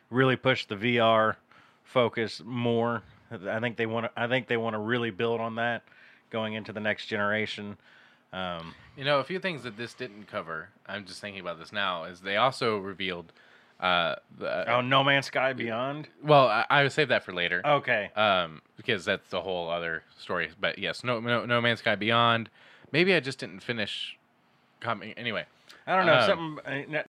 really 0.10 0.36
push 0.36 0.66
the 0.66 0.76
VR 0.76 1.36
focus 1.84 2.42
more. 2.46 3.04
I 3.32 3.60
think 3.60 3.78
they 3.78 3.86
want 3.86 4.06
to. 4.06 4.12
I 4.22 4.28
think 4.28 4.48
they 4.48 4.58
want 4.58 4.74
to 4.76 4.80
really 4.80 5.12
build 5.12 5.40
on 5.42 5.56
that 5.56 5.84
going 6.30 6.54
into 6.54 6.74
the 6.74 6.80
next 6.80 7.08
generation. 7.08 7.78
Um, 8.32 8.74
You 8.98 9.06
know, 9.06 9.20
a 9.20 9.24
few 9.24 9.40
things 9.40 9.64
that 9.64 9.78
this 9.78 9.94
didn't 9.94 10.28
cover. 10.28 10.70
I'm 10.88 11.06
just 11.06 11.22
thinking 11.22 11.42
about 11.42 11.60
this 11.60 11.72
now. 11.72 12.04
Is 12.06 12.22
they 12.22 12.38
also 12.38 12.78
revealed. 12.78 13.32
Uh, 13.84 14.16
the, 14.40 14.74
oh, 14.76 14.80
No 14.82 15.04
Man's 15.04 15.26
Sky 15.26 15.52
Beyond. 15.52 16.08
well, 16.24 16.48
I, 16.48 16.66
I 16.70 16.84
would 16.84 16.92
save 16.94 17.10
that 17.10 17.24
for 17.26 17.34
later. 17.34 17.62
Okay. 17.66 18.10
um, 18.16 18.62
because 18.78 19.04
that's 19.04 19.30
the 19.30 19.42
whole 19.42 19.70
other 19.70 20.04
story. 20.18 20.50
But 20.60 20.80
yes, 20.80 21.04
no, 21.04 21.20
no, 21.20 21.46
no 21.46 21.60
Man's 21.60 21.80
Sky 21.80 21.96
Beyond. 21.96 22.50
Maybe 22.94 23.14
I 23.14 23.20
just 23.20 23.40
didn't 23.40 23.60
finish. 23.60 24.18
Coming 24.80 25.14
anyway. 25.14 25.46
I 25.88 25.96
don't 25.98 26.06
know. 26.06 26.14
um, 26.14 26.60
something 26.66 26.92
that- 26.94 27.08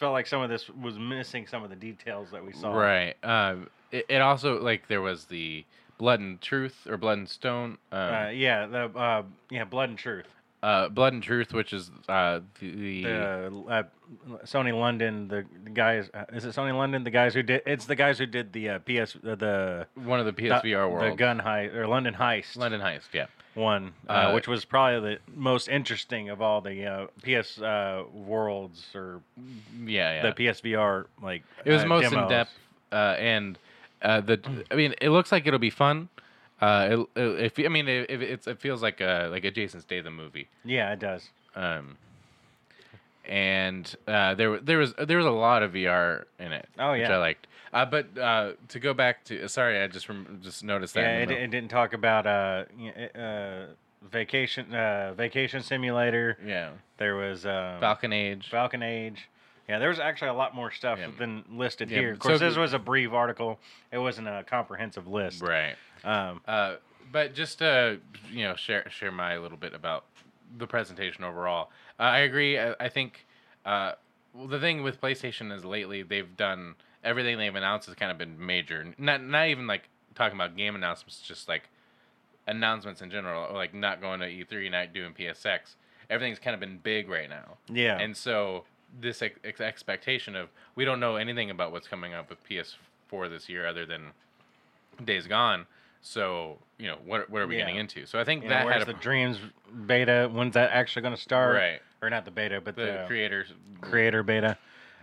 felt 0.00 0.12
like 0.14 0.26
some 0.26 0.42
of 0.42 0.50
this 0.50 0.68
was 0.68 0.98
missing 0.98 1.46
some 1.46 1.62
of 1.62 1.70
the 1.70 1.76
details 1.76 2.30
that 2.32 2.44
we 2.44 2.52
saw. 2.52 2.72
Right. 2.74 3.14
Um, 3.22 3.68
it, 3.90 4.06
it 4.08 4.20
also 4.20 4.60
like 4.60 4.88
there 4.88 5.00
was 5.02 5.26
the 5.26 5.64
Blood 5.98 6.20
and 6.20 6.40
Truth 6.40 6.86
or 6.88 6.96
Blood 6.96 7.18
and 7.18 7.28
Stone. 7.28 7.78
Um, 7.92 8.14
Uh, 8.14 8.28
yeah. 8.30 8.66
The 8.66 8.84
uh, 8.98 9.22
yeah, 9.50 9.64
Blood 9.64 9.90
and 9.90 9.98
Truth. 9.98 10.26
Uh, 10.62 10.88
Blood 10.88 11.12
and 11.12 11.22
Truth, 11.22 11.52
which 11.52 11.72
is 11.72 11.90
uh, 12.08 12.40
the, 12.60 13.02
The 13.02 13.10
uh, 13.68 13.82
Sony 14.44 14.78
London. 14.78 15.28
The, 15.28 15.44
the 15.64 15.70
guys. 15.70 16.10
Uh, 16.12 16.24
is 16.32 16.44
it 16.44 16.54
Sony 16.54 16.76
London? 16.76 17.04
The 17.04 17.10
guys 17.10 17.34
who 17.34 17.42
did. 17.42 17.62
It's 17.66 17.86
the 17.86 17.96
guys 17.96 18.18
who 18.18 18.26
did 18.26 18.52
the 18.52 18.70
uh, 18.70 18.78
PS. 18.80 19.16
Uh, 19.16 19.34
the 19.34 19.86
one 19.94 20.20
of 20.20 20.26
the 20.26 20.32
PSVR 20.32 20.62
the, 20.62 20.88
world. 20.88 21.12
The 21.12 21.16
gun 21.16 21.40
heist 21.40 21.74
or 21.74 21.86
London 21.86 22.14
heist. 22.14 22.56
London 22.56 22.80
Heist. 22.80 23.12
Yeah. 23.12 23.26
one, 23.54 23.92
which 24.32 24.48
was 24.48 24.64
probably 24.64 25.14
the 25.14 25.18
most 25.34 25.68
interesting 25.68 26.30
of 26.30 26.40
all 26.40 26.60
the 26.60 26.86
uh, 26.86 27.06
PS 27.22 27.60
uh, 27.60 28.04
worlds 28.12 28.86
or 28.94 29.20
Yeah. 29.84 30.22
Yeah. 30.22 30.30
the 30.30 30.44
PSVR 30.44 31.06
like. 31.22 31.42
it 31.64 31.72
was 31.72 31.84
most 31.84 32.12
in 32.12 32.28
depth 32.28 32.52
uh, 32.92 33.16
and 33.18 33.58
uh, 34.02 34.20
the 34.20 34.64
I 34.70 34.74
mean, 34.74 34.94
it 35.00 35.10
looks 35.10 35.32
like 35.32 35.46
it'll 35.46 35.58
be 35.58 35.70
fun. 35.70 36.08
Uh, 36.62 37.04
it, 37.16 37.20
it, 37.20 37.58
if 37.58 37.66
I 37.66 37.68
mean, 37.68 37.88
it, 37.88 38.08
it, 38.08 38.22
it's, 38.22 38.46
it 38.46 38.60
feels 38.60 38.82
like 38.82 39.00
a 39.00 39.28
like 39.32 39.44
a 39.44 39.50
Jason 39.50 39.80
Statham 39.80 40.14
movie. 40.14 40.46
Yeah, 40.64 40.92
it 40.92 41.00
does. 41.00 41.28
Um, 41.56 41.96
and 43.24 43.94
uh, 44.06 44.34
there 44.34 44.58
there 44.60 44.78
was 44.78 44.94
there 44.94 45.16
was 45.16 45.26
a 45.26 45.30
lot 45.30 45.64
of 45.64 45.72
VR 45.72 46.24
in 46.38 46.52
it. 46.52 46.68
Oh, 46.78 46.92
yeah, 46.92 47.02
which. 47.02 47.10
I 47.10 47.16
liked. 47.18 47.46
Uh, 47.72 47.84
but 47.86 48.18
uh, 48.18 48.52
to 48.68 48.78
go 48.78 48.94
back 48.94 49.24
to 49.24 49.48
sorry, 49.48 49.80
I 49.82 49.88
just 49.88 50.08
rem- 50.08 50.40
just 50.40 50.62
noticed 50.62 50.94
that. 50.94 51.00
Yeah, 51.00 51.18
it, 51.22 51.30
it 51.32 51.50
didn't 51.50 51.70
talk 51.70 51.94
about 51.94 52.26
uh, 52.28 52.64
uh 53.18 53.66
vacation 54.10 54.72
uh 54.74 55.14
vacation 55.16 55.62
simulator. 55.62 56.38
yeah, 56.46 56.70
There 56.98 57.16
was 57.16 57.44
um, 57.44 57.80
Falcon 57.80 58.12
Age. 58.12 58.48
Falcon 58.50 58.82
Age. 58.84 59.28
Yeah, 59.68 59.78
there 59.78 59.88
was 59.88 60.00
actually 60.00 60.28
a 60.28 60.34
lot 60.34 60.54
more 60.54 60.70
stuff 60.70 60.98
Yeah. 60.98 61.08
than 61.18 61.44
listed 61.50 61.90
Yeah, 61.90 61.98
here. 61.98 62.10
Of 62.12 62.16
so 62.22 62.28
course, 62.30 62.40
this 62.40 62.56
was 62.56 62.72
a 62.72 62.78
brief 62.78 63.12
article. 63.12 63.58
It 63.92 63.98
wasn't 63.98 64.28
a 64.28 64.44
comprehensive 64.46 65.06
list. 65.06 65.40
right. 65.40 65.76
Um, 66.04 66.40
Uh, 66.46 66.76
but 67.10 67.34
just 67.34 67.58
to 67.58 68.00
you 68.30 68.44
know 68.44 68.56
share 68.56 68.88
share 68.90 69.12
my 69.12 69.36
little 69.38 69.58
bit 69.58 69.74
about 69.74 70.04
the 70.58 70.66
presentation 70.66 71.24
overall, 71.24 71.70
uh, 72.00 72.04
I 72.04 72.18
agree. 72.20 72.58
I, 72.58 72.74
I 72.80 72.88
think 72.88 73.26
uh, 73.66 73.92
well, 74.34 74.46
the 74.48 74.58
thing 74.60 74.82
with 74.82 75.00
PlayStation 75.00 75.52
is 75.52 75.64
lately 75.64 76.02
they've 76.02 76.36
done 76.36 76.74
everything 77.04 77.36
they've 77.38 77.54
announced 77.54 77.86
has 77.86 77.94
kind 77.96 78.10
of 78.10 78.18
been 78.18 78.44
major. 78.44 78.94
Not 78.98 79.22
not 79.22 79.48
even 79.48 79.66
like 79.66 79.88
talking 80.14 80.36
about 80.36 80.56
game 80.56 80.74
announcements, 80.74 81.20
just 81.20 81.48
like 81.48 81.68
announcements 82.46 83.02
in 83.02 83.10
general, 83.10 83.46
or 83.50 83.54
like 83.54 83.74
not 83.74 84.00
going 84.00 84.20
to 84.20 84.26
E3, 84.26 84.70
not 84.70 84.92
doing 84.92 85.12
PSX. 85.12 85.74
Everything's 86.10 86.38
kind 86.38 86.54
of 86.54 86.60
been 86.60 86.78
big 86.78 87.08
right 87.08 87.28
now. 87.28 87.56
yeah. 87.68 87.98
And 87.98 88.16
so 88.16 88.64
this 89.00 89.22
ex- 89.22 89.38
ex- 89.44 89.60
expectation 89.60 90.36
of 90.36 90.48
we 90.74 90.84
don't 90.84 91.00
know 91.00 91.16
anything 91.16 91.50
about 91.50 91.72
what's 91.72 91.88
coming 91.88 92.12
up 92.12 92.28
with 92.28 92.38
PS4 92.48 93.30
this 93.30 93.48
year 93.48 93.66
other 93.66 93.86
than 93.86 94.08
Days 95.04 95.26
Gone. 95.26 95.66
So 96.02 96.58
you 96.78 96.88
know 96.88 96.98
what 97.04 97.30
what 97.30 97.42
are 97.42 97.46
we 97.46 97.56
getting 97.56 97.76
into? 97.76 98.06
So 98.06 98.18
I 98.18 98.24
think 98.24 98.42
you 98.42 98.48
know, 98.48 98.56
that 98.56 98.66
where's 98.66 98.78
had 98.80 98.88
a 98.88 98.92
the 98.92 98.98
Dreams 98.98 99.38
beta? 99.86 100.28
When's 100.32 100.54
that 100.54 100.70
actually 100.72 101.02
going 101.02 101.14
to 101.14 101.20
start? 101.20 101.54
right 101.54 101.80
Or 102.02 102.10
not 102.10 102.24
the 102.24 102.30
beta, 102.32 102.60
but 102.60 102.74
the 102.76 102.82
the, 102.82 103.04
creators 103.06 103.52
creator 103.80 104.22
beta. 104.22 104.58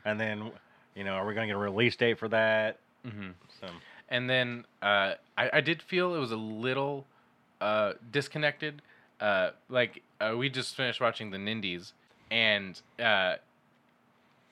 And 0.06 0.20
then, 0.20 0.52
you 0.96 1.04
know, 1.04 1.14
are 1.14 1.26
we 1.26 1.34
going 1.34 1.48
to 1.48 1.54
get 1.54 1.58
a 1.58 1.62
release 1.62 1.96
date 1.96 2.20
for 2.20 2.28
that? 2.30 2.80
Mhm. 3.06 3.34
So, 3.60 3.68
And 4.10 4.30
then 4.30 4.66
uh, 4.82 5.14
I, 5.38 5.50
I 5.54 5.62
did 5.62 5.82
feel 5.82 6.16
it 6.16 6.20
was 6.20 6.32
a 6.32 6.38
little 6.38 7.06
uh, 7.62 7.94
disconnected. 8.12 8.82
Uh, 9.20 9.52
like 9.70 10.02
uh, 10.22 10.36
we 10.38 10.50
just 10.50 10.76
finished 10.76 11.02
watching 11.02 11.32
the 11.32 11.38
Nindies, 11.38 11.92
and 12.32 12.80
uh, 13.00 13.36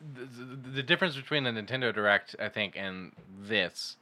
the, 0.01 0.25
the, 0.25 0.69
the 0.75 0.83
difference 0.83 1.15
between 1.15 1.43
the 1.43 1.51
Nintendo 1.51 1.93
Direct, 1.93 2.35
I 2.39 2.49
think, 2.49 2.75
and 2.77 3.13
this. 3.41 3.97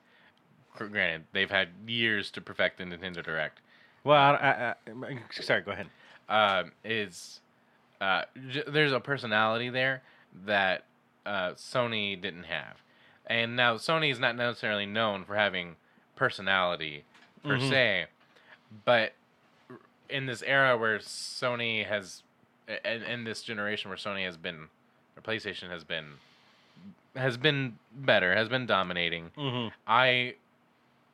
Gr- 0.78 0.86
Granted, 0.86 1.24
they've 1.34 1.50
had 1.52 1.70
years 1.88 2.32
to 2.32 2.42
perfect 2.42 2.78
the 2.78 2.84
Nintendo 2.86 3.24
Direct. 3.24 3.60
well, 4.04 4.18
I, 4.18 4.36
I, 4.36 4.74
I, 5.08 5.20
sorry, 5.42 5.62
go 5.62 5.72
ahead. 5.72 5.88
um, 6.30 6.72
is 6.84 7.40
uh, 8.02 8.24
j- 8.50 8.64
there's 8.68 8.92
a 8.92 9.00
personality 9.00 9.70
there 9.70 10.02
that 10.46 10.84
uh, 11.26 11.52
Sony 11.52 12.20
didn't 12.20 12.44
have, 12.44 12.78
and 13.28 13.56
now 13.56 13.76
Sony 13.76 14.12
is 14.12 14.20
not 14.20 14.36
necessarily 14.36 14.86
known 14.86 15.24
for 15.26 15.36
having 15.36 15.76
personality 16.16 17.04
per 17.44 17.58
Mhm. 17.58 17.70
se, 17.70 18.06
but 18.86 19.14
in 20.10 20.26
this 20.28 20.42
era 20.44 20.78
where 20.78 21.00
Sony 21.00 21.86
has, 21.86 22.22
in, 22.68 23.02
in 23.04 23.24
this 23.24 23.42
generation 23.42 23.90
where 23.90 23.98
Sony 23.98 24.26
has 24.26 24.38
been, 24.38 24.68
or 25.18 25.22
PlayStation 25.24 25.70
has 25.70 25.84
been, 25.84 26.06
has 27.16 27.38
been 27.38 27.78
better, 27.94 28.36
has 28.36 28.50
been 28.50 28.66
dominating. 28.66 29.32
Mm-hmm. 29.38 29.70
I 29.88 30.36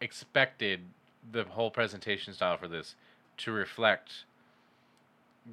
expected 0.02 0.82
the 1.32 1.44
whole 1.44 1.72
presentation 1.72 2.34
style 2.34 2.58
for 2.58 2.68
this 2.68 2.96
to 3.38 3.52
reflect 3.52 4.26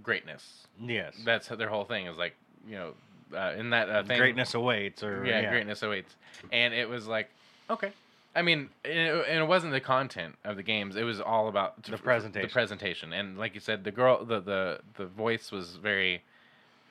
greatness. 0.02 0.66
Yes. 0.80 1.14
That's 1.24 1.48
their 1.48 1.68
whole 1.68 1.84
thing 1.84 2.06
is 2.06 2.16
like 2.16 2.34
you 2.66 2.76
know 2.76 2.94
uh, 3.37 3.54
in 3.56 3.70
that 3.70 3.88
uh, 3.88 4.02
thing. 4.04 4.18
Greatness 4.18 4.54
awaits, 4.54 5.02
or 5.02 5.24
yeah, 5.24 5.50
greatness 5.50 5.82
awaits, 5.82 6.14
and 6.52 6.74
it 6.74 6.88
was 6.88 7.06
like 7.06 7.30
okay. 7.70 7.92
I 8.34 8.42
mean, 8.42 8.68
and 8.84 8.94
it 9.26 9.48
wasn't 9.48 9.72
the 9.72 9.80
content 9.80 10.37
of 10.44 10.56
the 10.56 10.62
games; 10.62 10.96
it 10.96 11.02
was 11.02 11.20
all 11.20 11.48
about 11.48 11.82
The 11.82 11.96
presentation. 11.96 12.48
The 12.48 12.52
presentation, 12.52 13.12
and 13.12 13.38
like 13.38 13.54
you 13.54 13.61
said, 13.61 13.84
the 13.84 13.90
girl, 13.90 14.24
the 14.24 14.40
the 14.40 14.80
the 14.96 15.06
voice 15.06 15.50
was 15.50 15.76
very 15.76 16.22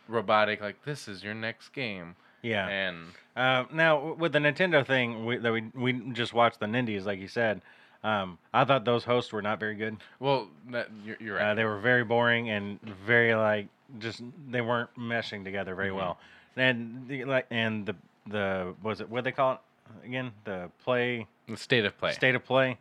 robotic. 0.08 0.62
Like 0.62 0.84
this 0.84 1.08
is 1.08 1.24
your 1.24 1.34
next 1.34 1.70
game, 1.70 2.16
Yeah. 2.42 2.68
and 2.68 2.98
Uh, 3.36 3.66
now 3.72 4.14
with 4.14 4.34
the 4.34 4.40
Nintendo 4.40 4.86
thing 4.86 5.26
we, 5.26 5.38
that 5.38 5.52
we 5.52 5.62
we 5.76 5.94
just 6.14 6.34
watched 6.34 6.60
the 6.60 6.66
Nindies, 6.66 7.06
like 7.06 7.20
you 7.20 7.28
said. 7.28 7.62
Um, 8.04 8.38
I 8.54 8.64
thought 8.64 8.86
those 8.86 9.04
hosts 9.04 9.34
were 9.34 9.42
not 9.42 9.60
very 9.60 9.76
good. 9.76 9.98
well, 10.20 10.48
that, 10.70 10.88
you're, 11.04 11.18
you're 11.20 11.36
right. 11.36 11.52
Uh, 11.52 11.54
they 11.56 11.66
were 11.66 11.80
very 11.80 12.04
boring 12.04 12.50
and 12.50 12.80
very 12.82 13.34
like 13.36 13.68
just 14.00 14.22
they 14.52 14.62
weren't 14.62 14.90
meshing 14.98 15.44
together 15.44 15.76
very 15.76 15.90
Mhm. 15.90 15.96
well. 15.96 16.18
And 16.56 17.08
the, 17.08 17.26
like 17.26 17.48
and 17.52 17.86
the 17.86 17.96
the 18.28 18.74
was 18.84 19.02
it 19.02 19.10
what 19.10 19.24
they 19.24 19.32
call 19.32 19.54
it 19.54 19.60
again 20.06 20.32
the 20.46 20.70
play 20.84 21.28
the 21.48 21.58
state 21.58 21.86
of 21.86 21.98
play. 21.98 22.12
state 22.14 22.36
of 22.36 22.44
play 22.46 22.78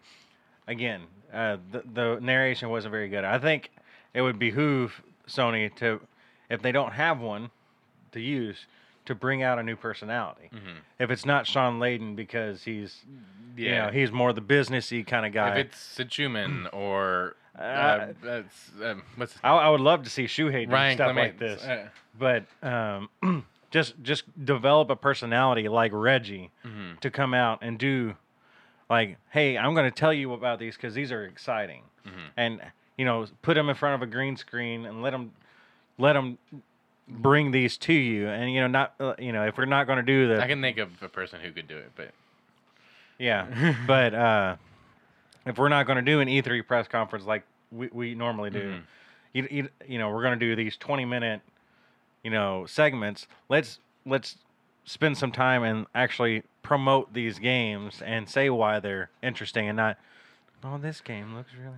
again 0.66 1.02
uh, 1.32 1.56
the 1.70 1.82
the 1.94 2.18
narration 2.20 2.68
wasn't 2.70 2.92
very 2.92 3.08
good. 3.08 3.24
I 3.24 3.38
think 3.38 3.70
it 4.14 4.22
would 4.22 4.38
behoove 4.38 5.02
Sony 5.28 5.74
to 5.76 6.00
if 6.50 6.62
they 6.62 6.72
don't 6.72 6.92
have 6.92 7.20
one 7.20 7.50
to 8.12 8.20
use 8.20 8.66
to 9.06 9.14
bring 9.14 9.42
out 9.42 9.58
a 9.58 9.62
new 9.62 9.76
personality. 9.76 10.50
Mhm. 10.52 10.76
If 10.98 11.10
it's 11.10 11.24
not 11.24 11.46
Shawn 11.46 11.78
Layden 11.80 12.14
because 12.16 12.64
he's 12.64 13.04
Yeah, 13.56 13.64
you 13.64 13.76
know, 13.86 13.88
he's 13.90 14.12
more 14.12 14.32
the 14.32 14.42
businessy 14.42 15.06
kind 15.06 15.24
of 15.24 15.32
guy. 15.32 15.56
If 15.58 15.66
it's 15.66 15.98
Sichuman 15.98 16.68
or 16.72 17.36
uh, 17.58 17.62
Uh, 17.62 18.12
that's, 18.22 18.70
um, 18.84 19.02
what's 19.16 19.34
I, 19.42 19.50
I 19.50 19.68
would 19.70 19.80
love 19.80 20.02
to 20.04 20.10
see 20.10 20.24
Shuhei 20.24 20.66
do 20.66 20.72
Ryan 20.74 20.96
stuff 20.96 21.16
like 21.16 21.38
this. 21.38 21.62
Uh, 21.64 21.88
but 22.18 22.44
um, 22.62 23.08
just 23.70 23.94
just 24.02 24.24
develop 24.44 24.90
a 24.90 24.96
personality 24.96 25.68
like 25.68 25.92
Reggie 25.94 26.50
mhm. 26.64 27.00
to 27.00 27.10
come 27.10 27.32
out 27.32 27.60
and 27.62 27.78
do 27.78 28.16
like, 28.90 29.16
hey, 29.30 29.56
I'm 29.58 29.74
going 29.74 29.90
to 29.90 29.96
tell 29.96 30.12
you 30.12 30.32
about 30.32 30.58
these 30.58 30.76
because 30.76 30.94
these 30.94 31.10
are 31.10 31.24
exciting, 31.24 31.82
Mhm. 32.06 32.30
and 32.36 32.60
you 32.96 33.04
know, 33.04 33.26
put 33.42 33.54
them 33.54 33.68
in 33.68 33.74
front 33.74 33.94
of 33.94 34.02
a 34.02 34.10
green 34.10 34.36
screen 34.36 34.84
and 34.86 35.02
let 35.02 35.10
them 35.10 35.32
let 35.98 36.12
them 36.12 36.38
bring 37.08 37.50
these 37.50 37.76
to 37.78 37.92
you, 37.92 38.28
and 38.28 38.52
you 38.52 38.60
know, 38.60 38.66
not 38.66 38.94
uh, 39.00 39.14
you 39.18 39.32
know, 39.32 39.44
if 39.46 39.56
we're 39.56 39.64
not 39.64 39.86
going 39.86 39.96
to 39.98 40.02
do 40.02 40.28
the 40.28 40.42
I 40.42 40.46
can 40.46 40.60
think 40.60 40.78
of 40.78 41.02
a 41.02 41.08
person 41.08 41.40
who 41.40 41.52
could 41.52 41.68
do 41.68 41.76
it, 41.76 41.92
but 41.96 42.10
yeah, 43.18 43.74
but 43.86 44.14
uh, 44.14 44.56
if 45.46 45.58
we're 45.58 45.68
not 45.68 45.86
going 45.86 45.96
to 45.96 46.02
do 46.02 46.20
an 46.20 46.28
E3 46.28 46.66
press 46.66 46.88
conference 46.88 47.24
like 47.24 47.44
we, 47.72 47.88
we 47.92 48.14
normally 48.14 48.50
do, 48.50 48.60
Mhm. 48.70 48.82
you, 49.32 49.48
you 49.50 49.68
you 49.86 49.98
know 49.98 50.10
we're 50.10 50.22
going 50.22 50.38
to 50.38 50.44
do 50.46 50.54
these 50.56 50.76
20 50.76 51.04
minute 51.04 51.40
you 52.22 52.30
know 52.30 52.66
segments. 52.66 53.26
Let's 53.48 53.78
let's 54.04 54.36
spend 54.84 55.18
some 55.18 55.32
time 55.32 55.62
and 55.62 55.86
actually 55.94 56.42
promote 56.62 57.12
these 57.12 57.38
games 57.38 58.02
and 58.02 58.28
say 58.28 58.50
why 58.50 58.80
they're 58.80 59.10
interesting 59.22 59.68
and 59.68 59.76
not. 59.76 59.98
Oh, 60.64 60.78
this 60.78 61.00
game 61.00 61.34
looks 61.34 61.52
really. 61.54 61.76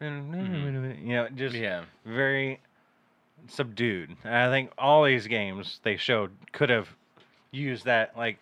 Eh, 0.00 0.04
mm-hmm. 0.04 1.06
You 1.08 1.16
know, 1.16 1.28
just 1.28 1.54
yeah, 1.54 1.84
very 2.04 2.60
subdued. 3.48 4.16
And 4.24 4.34
I 4.34 4.48
think 4.48 4.70
all 4.78 5.04
these 5.04 5.26
games 5.26 5.80
they 5.82 5.96
showed 5.96 6.30
could 6.52 6.70
have 6.70 6.88
used 7.50 7.84
that 7.84 8.16
like 8.16 8.38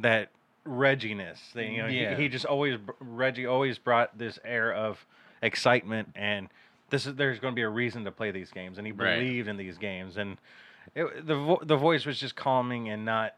that 0.00 0.30
Regginess. 0.66 1.38
They, 1.54 1.70
you 1.70 1.82
know, 1.82 1.88
Yeah. 1.88 2.16
he, 2.16 2.24
he 2.24 2.28
just 2.28 2.44
always 2.44 2.78
Reggie 3.00 3.46
always 3.46 3.78
brought 3.78 4.16
this 4.16 4.38
air 4.44 4.72
of 4.72 5.04
excitement 5.42 6.10
and 6.14 6.48
this 6.90 7.06
is 7.06 7.14
there's 7.14 7.38
going 7.38 7.52
to 7.52 7.56
be 7.56 7.62
a 7.62 7.68
reason 7.68 8.04
to 8.04 8.12
play 8.12 8.30
these 8.30 8.50
games 8.50 8.76
and 8.76 8.86
he 8.86 8.92
Right. 8.92 9.18
believed 9.18 9.48
in 9.48 9.56
these 9.56 9.78
games 9.78 10.16
and 10.18 10.36
it, 10.94 11.26
the 11.26 11.34
vo- 11.34 11.62
the 11.62 11.76
voice 11.76 12.04
was 12.04 12.20
just 12.20 12.36
calming 12.36 12.88
and 12.90 13.04
not 13.04 13.34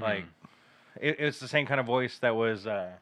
like 0.00 0.24
mm-hmm. 0.24 1.04
it, 1.04 1.16
it's 1.18 1.38
the 1.38 1.48
same 1.48 1.66
kind 1.66 1.80
of 1.80 1.86
voice 1.86 2.18
that 2.20 2.34
was 2.34 2.66
uh, 2.66 2.92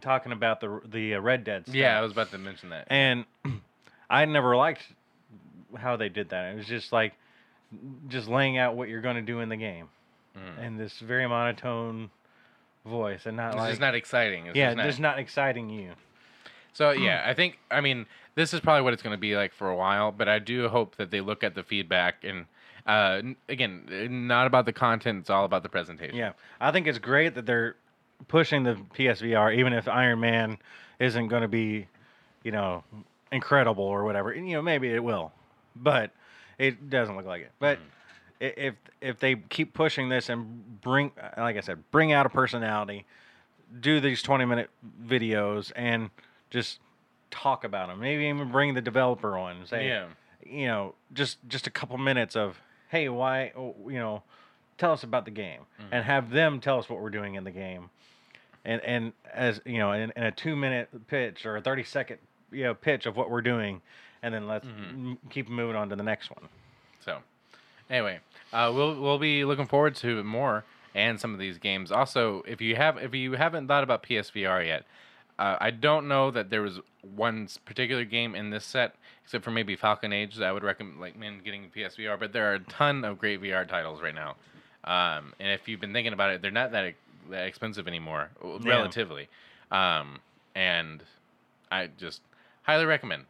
talking 0.00 0.32
about 0.32 0.60
the 0.60 0.80
the 0.84 1.14
uh, 1.14 1.20
Red 1.20 1.44
Dead 1.44 1.64
stuff. 1.64 1.74
yeah. 1.74 1.98
I 1.98 2.02
was 2.02 2.12
about 2.12 2.30
to 2.32 2.38
mention 2.38 2.70
that. 2.70 2.86
And 2.88 3.24
I 4.10 4.24
never 4.24 4.56
liked 4.56 4.82
how 5.76 5.96
they 5.96 6.08
did 6.08 6.30
that. 6.30 6.52
It 6.52 6.56
was 6.56 6.66
just 6.66 6.92
like 6.92 7.14
just 8.08 8.28
laying 8.28 8.56
out 8.58 8.76
what 8.76 8.88
you're 8.88 9.00
going 9.02 9.16
to 9.16 9.22
do 9.22 9.40
in 9.40 9.48
the 9.48 9.56
game, 9.56 9.88
Mhm. 10.36 10.66
and 10.66 10.80
this 10.80 10.98
very 11.00 11.26
monotone 11.28 12.10
voice, 12.86 13.26
and 13.26 13.36
not 13.36 13.48
It's 13.48 13.56
like 13.56 13.68
just 13.70 13.80
not 13.80 13.94
exciting. 13.94 14.46
It's 14.46 14.56
yeah, 14.56 14.68
just 14.68 14.76
not, 14.76 14.86
just 14.86 15.00
not 15.00 15.18
exciting 15.18 15.68
you. 15.68 15.92
So 16.72 16.92
yeah, 16.92 17.24
I 17.26 17.34
think 17.34 17.58
I 17.70 17.80
mean 17.80 18.06
this 18.34 18.54
is 18.54 18.60
probably 18.60 18.82
what 18.82 18.92
it's 18.92 19.02
going 19.02 19.14
to 19.16 19.20
be 19.20 19.36
like 19.36 19.52
for 19.52 19.68
a 19.68 19.76
while, 19.76 20.12
but 20.12 20.28
I 20.28 20.38
do 20.38 20.68
hope 20.68 20.96
that 20.96 21.10
they 21.10 21.20
look 21.20 21.42
at 21.44 21.54
the 21.54 21.62
feedback 21.62 22.22
and 22.24 22.46
uh, 22.86 23.20
again, 23.50 23.82
not 24.28 24.46
about 24.46 24.64
the 24.64 24.72
content; 24.72 25.18
it's 25.18 25.28
all 25.28 25.44
about 25.44 25.62
the 25.62 25.68
presentation. 25.68 26.16
Yeah, 26.16 26.32
I 26.58 26.70
think 26.72 26.86
it's 26.86 26.98
great 26.98 27.34
that 27.34 27.44
they're 27.44 27.76
pushing 28.26 28.64
the 28.64 28.74
PSVR, 28.94 29.56
even 29.56 29.72
if 29.72 29.88
Iron 29.88 30.20
Man 30.20 30.58
isn't 30.98 31.28
going 31.28 31.42
to 31.42 31.48
be, 31.48 31.86
you 32.42 32.50
know, 32.50 32.82
incredible 33.30 33.84
or 33.84 34.04
whatever. 34.04 34.30
And, 34.30 34.48
you 34.48 34.56
know, 34.56 34.62
maybe 34.62 34.88
it 34.88 35.02
will, 35.02 35.32
but 35.76 36.10
it 36.58 36.90
doesn't 36.90 37.16
look 37.16 37.26
like 37.26 37.42
it. 37.42 37.52
But 37.58 37.78
mm-hmm. 37.78 38.44
i- 38.44 38.54
if 38.66 38.74
if 39.00 39.20
they 39.20 39.36
keep 39.36 39.74
pushing 39.74 40.08
this 40.08 40.28
and 40.28 40.80
bring, 40.80 41.12
like 41.36 41.56
I 41.56 41.60
said, 41.60 41.88
bring 41.92 42.12
out 42.12 42.26
a 42.26 42.28
personality, 42.28 43.06
do 43.80 44.00
these 44.00 44.22
twenty 44.22 44.44
minute 44.44 44.70
videos 45.06 45.70
and 45.76 46.10
just 46.50 46.80
talk 47.30 47.62
about 47.64 47.88
them. 47.88 48.00
Maybe 48.00 48.24
even 48.24 48.50
bring 48.50 48.74
the 48.74 48.80
developer 48.80 49.36
on 49.38 49.58
and 49.58 49.68
say, 49.68 49.86
Yeah. 49.88 50.06
you 50.44 50.66
know, 50.66 50.94
just 51.12 51.38
just 51.48 51.66
a 51.66 51.70
couple 51.70 51.96
minutes 51.98 52.34
of, 52.34 52.60
hey, 52.88 53.08
why, 53.08 53.52
oh, 53.56 53.76
you 53.86 53.98
know, 53.98 54.22
tell 54.78 54.92
us 54.92 55.02
about 55.04 55.24
the 55.24 55.30
game, 55.30 55.60
mm-hmm. 55.80 55.92
and 55.94 56.04
have 56.04 56.30
them 56.30 56.58
tell 56.60 56.78
us 56.78 56.88
what 56.88 57.00
we're 57.00 57.10
doing 57.10 57.34
in 57.34 57.44
the 57.44 57.50
game, 57.50 57.90
and 58.64 58.82
and 58.82 59.12
as 59.32 59.60
you 59.64 59.78
know, 59.78 59.92
in, 59.92 60.12
in 60.16 60.24
a 60.24 60.32
two 60.32 60.56
minute 60.56 60.88
pitch 61.08 61.46
or 61.46 61.56
a 61.56 61.60
thirty 61.60 61.84
second 61.84 62.18
you 62.50 62.64
know 62.64 62.74
pitch 62.74 63.06
of 63.06 63.16
what 63.16 63.30
we're 63.30 63.42
doing, 63.42 63.80
and 64.22 64.34
then 64.34 64.46
let's 64.46 64.66
m- 64.66 65.18
keep 65.30 65.48
moving 65.48 65.76
on 65.76 65.88
to 65.90 65.96
the 65.96 66.02
next 66.02 66.30
one. 66.30 66.48
So, 67.04 67.18
anyway, 67.90 68.20
uh, 68.52 68.72
we'll 68.74 69.00
we'll 69.00 69.18
be 69.18 69.44
looking 69.44 69.66
forward 69.66 69.94
to 69.96 70.22
more 70.24 70.64
and 70.94 71.20
some 71.20 71.32
of 71.32 71.38
these 71.38 71.58
games. 71.58 71.92
Also, 71.92 72.42
if 72.46 72.60
you 72.60 72.76
have 72.76 72.98
if 72.98 73.14
you 73.14 73.32
haven't 73.32 73.68
thought 73.68 73.84
about 73.84 74.02
PSVR 74.02 74.66
yet, 74.66 74.84
uh, 75.38 75.56
I 75.60 75.70
don't 75.70 76.08
know 76.08 76.30
that 76.30 76.50
there 76.50 76.62
was 76.62 76.80
one 77.02 77.48
particular 77.64 78.04
game 78.04 78.34
in 78.34 78.50
this 78.50 78.64
set, 78.64 78.96
except 79.24 79.44
for 79.44 79.50
maybe 79.50 79.76
Falcon 79.76 80.12
Age, 80.12 80.36
that 80.36 80.46
I 80.46 80.52
would 80.52 80.64
recommend 80.64 81.00
like 81.00 81.16
men 81.18 81.40
getting 81.44 81.70
PSVR. 81.74 82.18
But 82.18 82.32
there 82.32 82.50
are 82.50 82.54
a 82.54 82.60
ton 82.60 83.04
of 83.04 83.18
great 83.18 83.40
VR 83.40 83.66
titles 83.68 84.02
right 84.02 84.14
now, 84.14 84.36
um, 84.84 85.34
and 85.38 85.50
if 85.52 85.68
you've 85.68 85.80
been 85.80 85.92
thinking 85.92 86.12
about 86.12 86.30
it, 86.30 86.42
they're 86.42 86.50
not 86.50 86.72
that 86.72 86.94
that 87.30 87.46
expensive 87.46 87.86
anymore, 87.88 88.30
Yeah. 88.42 88.58
relatively. 88.64 89.28
Um, 89.70 90.20
and 90.54 91.02
I 91.70 91.88
just 91.98 92.22
highly 92.62 92.84
recommend. 92.86 93.24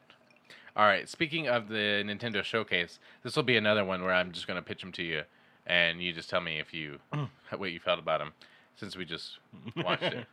All 0.77 0.87
right. 0.87 1.09
Speaking 1.09 1.49
of 1.49 1.69
the 1.69 2.05
Nintendo 2.07 2.43
Showcase, 2.45 2.99
this 3.25 3.35
will 3.35 3.43
be 3.43 3.57
another 3.57 3.85
one 3.85 4.03
where 4.03 4.15
I'm 4.15 4.31
just 4.33 4.47
going 4.47 4.57
to 4.57 4.63
pitch 4.63 4.81
them 4.81 4.93
to 4.93 5.03
you, 5.03 5.23
and 5.67 6.01
you 6.01 6.13
just 6.13 6.31
tell 6.31 6.41
me 6.41 6.59
if 6.61 6.73
you 6.73 6.99
what 7.57 7.73
you 7.73 7.81
felt 7.81 7.99
about 7.99 8.21
them, 8.21 8.33
since 8.77 8.97
we 8.97 9.05
just 9.05 9.39
watched 9.77 10.03
it. 10.05 10.27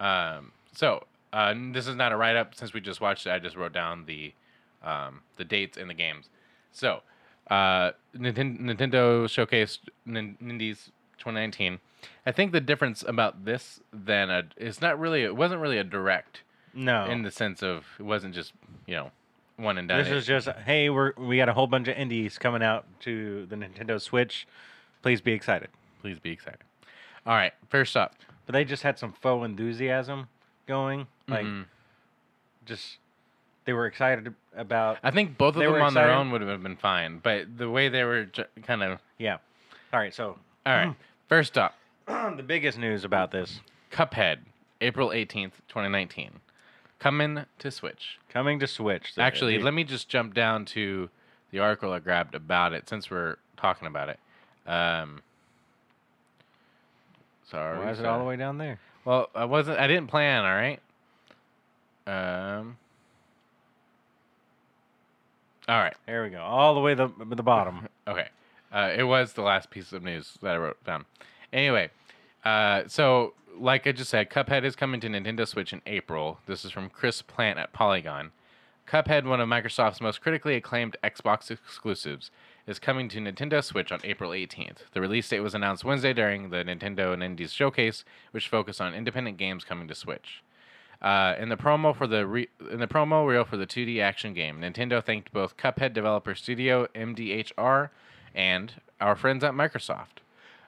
Um, 0.00 0.52
so 0.74 1.04
uh, 1.32 1.54
this 1.72 1.86
is 1.88 1.96
not 1.96 2.12
a 2.12 2.16
write 2.16 2.36
up 2.36 2.54
since 2.54 2.72
we 2.72 2.80
just 2.80 3.00
watched 3.00 3.26
it. 3.26 3.30
I 3.30 3.38
just 3.40 3.56
wrote 3.56 3.72
down 3.72 4.04
the 4.06 4.32
um, 4.84 5.20
the 5.36 5.44
dates 5.44 5.76
and 5.76 5.90
the 5.90 5.94
games. 5.94 6.28
So 6.72 7.02
uh, 7.50 7.90
Ninten- 8.16 8.60
Nintendo 8.60 9.28
Showcase 9.28 9.78
Nin- 10.06 10.36
Nindies 10.42 10.90
2019. 11.22 11.78
I 12.26 12.32
think 12.32 12.52
the 12.52 12.60
difference 12.60 13.04
about 13.06 13.44
this 13.44 13.80
than 13.92 14.28
a 14.30 14.42
it's 14.56 14.80
not 14.80 14.98
really 14.98 15.22
it 15.22 15.36
wasn't 15.36 15.60
really 15.60 15.78
a 15.78 15.84
direct 15.84 16.42
No, 16.74 17.04
in 17.06 17.22
the 17.22 17.30
sense 17.30 17.62
of 17.62 17.84
it 17.98 18.02
wasn't 18.02 18.34
just 18.34 18.52
you 18.86 18.94
know 18.96 19.10
one 19.56 19.78
and 19.78 19.88
done. 19.88 19.98
this 20.02 20.08
is 20.08 20.26
just 20.26 20.48
hey, 20.66 20.90
we're 20.90 21.12
we 21.16 21.36
got 21.36 21.48
a 21.48 21.52
whole 21.52 21.68
bunch 21.68 21.86
of 21.88 21.96
indies 21.96 22.38
coming 22.38 22.62
out 22.62 22.84
to 23.00 23.46
the 23.46 23.56
Nintendo 23.56 24.00
Switch. 24.00 24.46
Please 25.02 25.20
be 25.20 25.32
excited. 25.32 25.68
please 26.00 26.18
be 26.18 26.30
excited. 26.32 26.58
All 27.24 27.34
right, 27.34 27.52
first 27.68 27.96
up, 27.96 28.16
But 28.46 28.54
they 28.54 28.64
just 28.64 28.82
had 28.82 28.98
some 28.98 29.12
faux 29.12 29.44
enthusiasm 29.44 30.26
going, 30.66 31.06
like 31.28 31.46
Mhm. 31.46 31.66
just 32.66 32.98
they 33.64 33.72
were 33.72 33.86
excited 33.86 34.34
about. 34.56 34.98
I 35.04 35.12
think 35.12 35.38
both 35.38 35.54
of 35.54 35.62
them 35.62 35.80
on 35.80 35.94
their 35.94 36.10
own 36.10 36.32
would 36.32 36.40
have 36.42 36.62
been 36.64 36.74
fine, 36.76 37.18
but 37.18 37.56
the 37.58 37.70
way 37.70 37.88
they 37.88 38.02
were 38.02 38.24
j- 38.24 38.46
kind 38.64 38.82
of 38.82 38.98
Yeah. 39.18 39.38
All 39.92 40.00
right. 40.00 40.12
So 40.12 40.38
all 40.66 40.74
right. 40.74 40.96
First 41.32 41.56
up, 41.56 41.74
the 42.06 42.44
biggest 42.46 42.76
news 42.76 43.04
about 43.04 43.30
this 43.30 43.62
Cuphead, 43.90 44.40
April 44.82 45.08
18th, 45.08 45.52
2019. 45.66 46.30
Coming 46.98 47.46
to 47.58 47.70
Switch. 47.70 48.18
coming 48.28 48.58
to 48.58 48.66
Switch. 48.66 49.14
the- 49.14 49.22
Actually, 49.22 49.56
the- 49.56 49.64
let 49.64 49.72
me 49.72 49.82
just 49.82 50.10
jump 50.10 50.34
down 50.34 50.66
to 50.66 51.08
the 51.50 51.58
article 51.58 51.90
I 51.90 52.00
grabbed 52.00 52.34
about 52.34 52.74
it 52.74 52.86
since 52.86 53.10
we're 53.10 53.36
talking 53.56 53.88
about 53.88 54.10
it. 54.10 54.20
Um, 54.66 55.22
sorry. 57.48 57.78
Why 57.78 57.92
is 57.92 57.98
it 57.98 58.04
all 58.04 58.18
the 58.18 58.26
way 58.26 58.36
down 58.36 58.58
there? 58.58 58.78
Well, 59.06 59.30
I 59.34 59.46
wasn't. 59.46 59.78
I 59.78 59.86
didn't 59.86 60.08
plan. 60.08 60.44
All 60.44 60.54
right. 60.54 60.80
Um. 62.06 62.76
All 65.66 65.78
right. 65.78 65.96
There 66.04 66.24
we 66.24 66.28
go. 66.28 66.42
All 66.42 66.74
the 66.74 66.80
way 66.80 66.94
to 66.94 67.10
the, 67.18 67.36
the 67.36 67.42
bottom. 67.42 67.88
Okay. 68.06 68.28
Uh, 68.72 68.90
it 68.96 69.04
was 69.04 69.34
the 69.34 69.42
last 69.42 69.70
piece 69.70 69.92
of 69.92 70.02
news 70.02 70.38
that 70.42 70.54
I 70.54 70.56
wrote 70.56 70.82
down. 70.84 71.04
Anyway, 71.52 71.90
uh, 72.44 72.82
so 72.86 73.34
like 73.58 73.86
I 73.86 73.92
just 73.92 74.10
said, 74.10 74.30
Cuphead 74.30 74.64
is 74.64 74.76
coming 74.76 75.00
to 75.00 75.08
Nintendo 75.08 75.46
Switch 75.46 75.72
in 75.72 75.82
April. 75.86 76.38
This 76.46 76.64
is 76.64 76.70
from 76.70 76.88
Chris 76.88 77.22
Plante 77.22 77.58
at 77.58 77.72
Polygon. 77.72 78.32
Cuphead, 78.86 79.24
one 79.24 79.40
of 79.40 79.48
Microsoft's 79.48 80.00
most 80.00 80.20
critically 80.20 80.56
acclaimed 80.56 80.96
Xbox 81.04 81.50
exclusives, 81.50 82.30
is 82.66 82.78
coming 82.78 83.08
to 83.08 83.18
Nintendo 83.18 83.62
Switch 83.62 83.92
on 83.92 84.00
April 84.04 84.30
18th. 84.30 84.90
The 84.92 85.00
release 85.00 85.28
date 85.28 85.40
was 85.40 85.54
announced 85.54 85.84
Wednesday 85.84 86.12
during 86.12 86.50
the 86.50 86.64
Nintendo 86.64 87.12
and 87.12 87.22
Indies 87.22 87.52
showcase, 87.52 88.04
which 88.30 88.48
focused 88.48 88.80
on 88.80 88.94
independent 88.94 89.36
games 89.36 89.64
coming 89.64 89.88
to 89.88 89.94
Switch. 89.94 90.42
Uh, 91.00 91.34
in 91.38 91.48
the 91.48 91.56
promo 91.56 91.94
for 91.96 92.06
the 92.06 92.26
re- 92.26 92.48
in 92.70 92.78
the 92.78 92.86
promo 92.86 93.26
reel 93.26 93.44
for 93.44 93.56
the 93.56 93.66
2D 93.66 94.00
action 94.00 94.34
game, 94.34 94.60
Nintendo 94.60 95.04
thanked 95.04 95.32
both 95.32 95.56
Cuphead 95.56 95.92
developer 95.92 96.34
studio 96.34 96.86
MDHR 96.94 97.90
and 98.34 98.74
our 99.00 99.16
friends 99.16 99.44
at 99.44 99.52
Microsoft. 99.52 100.22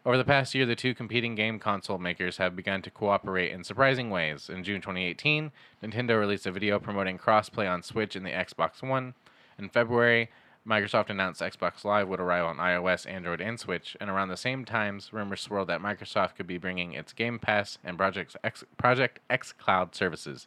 Over 0.07 0.19
the 0.19 0.25
past 0.25 0.55
year, 0.55 0.67
the 0.67 0.77
two 0.77 0.95
competing 0.95 1.35
game 1.35 1.59
console 1.59 1.97
makers 1.97 2.37
have 2.37 2.55
begun 2.55 2.83
to 2.83 2.91
cooperate 2.91 3.53
in 3.53 3.65
surprising 3.65 4.11
ways. 4.11 4.51
In 4.51 4.63
June 4.63 4.83
2018, 4.83 5.51
Nintendo 5.83 6.21
released 6.21 6.47
a 6.47 6.53
video 6.53 6.79
promoting 6.79 7.17
crossplay 7.17 7.71
on 7.71 7.83
Switch 7.83 8.15
and 8.15 8.27
the 8.27 8.31
Xbox 8.31 8.87
One. 8.87 9.15
In 9.59 9.71
February, 9.71 10.29
Microsoft 10.67 11.11
announced 11.11 11.41
Xbox 11.41 11.85
Live 11.85 12.09
would 12.09 12.21
arrive 12.21 12.45
on 12.45 12.57
iOS, 12.57 13.09
Android, 13.09 13.41
and 13.41 13.61
Switch, 13.61 13.97
and 14.01 14.09
around 14.09 14.29
the 14.29 14.37
same 14.37 14.65
times, 14.65 15.13
rumors 15.13 15.43
swirled 15.43 15.69
that 15.69 15.81
Microsoft 15.81 16.37
could 16.37 16.47
be 16.47 16.59
bringing 16.59 16.93
its 16.93 17.13
Game 17.13 17.39
Pass 17.39 17.79
and 17.85 17.99
Project 17.99 18.37
X, 18.43 18.65
Project 18.79 19.21
xCloud 19.29 19.95
services 19.95 20.47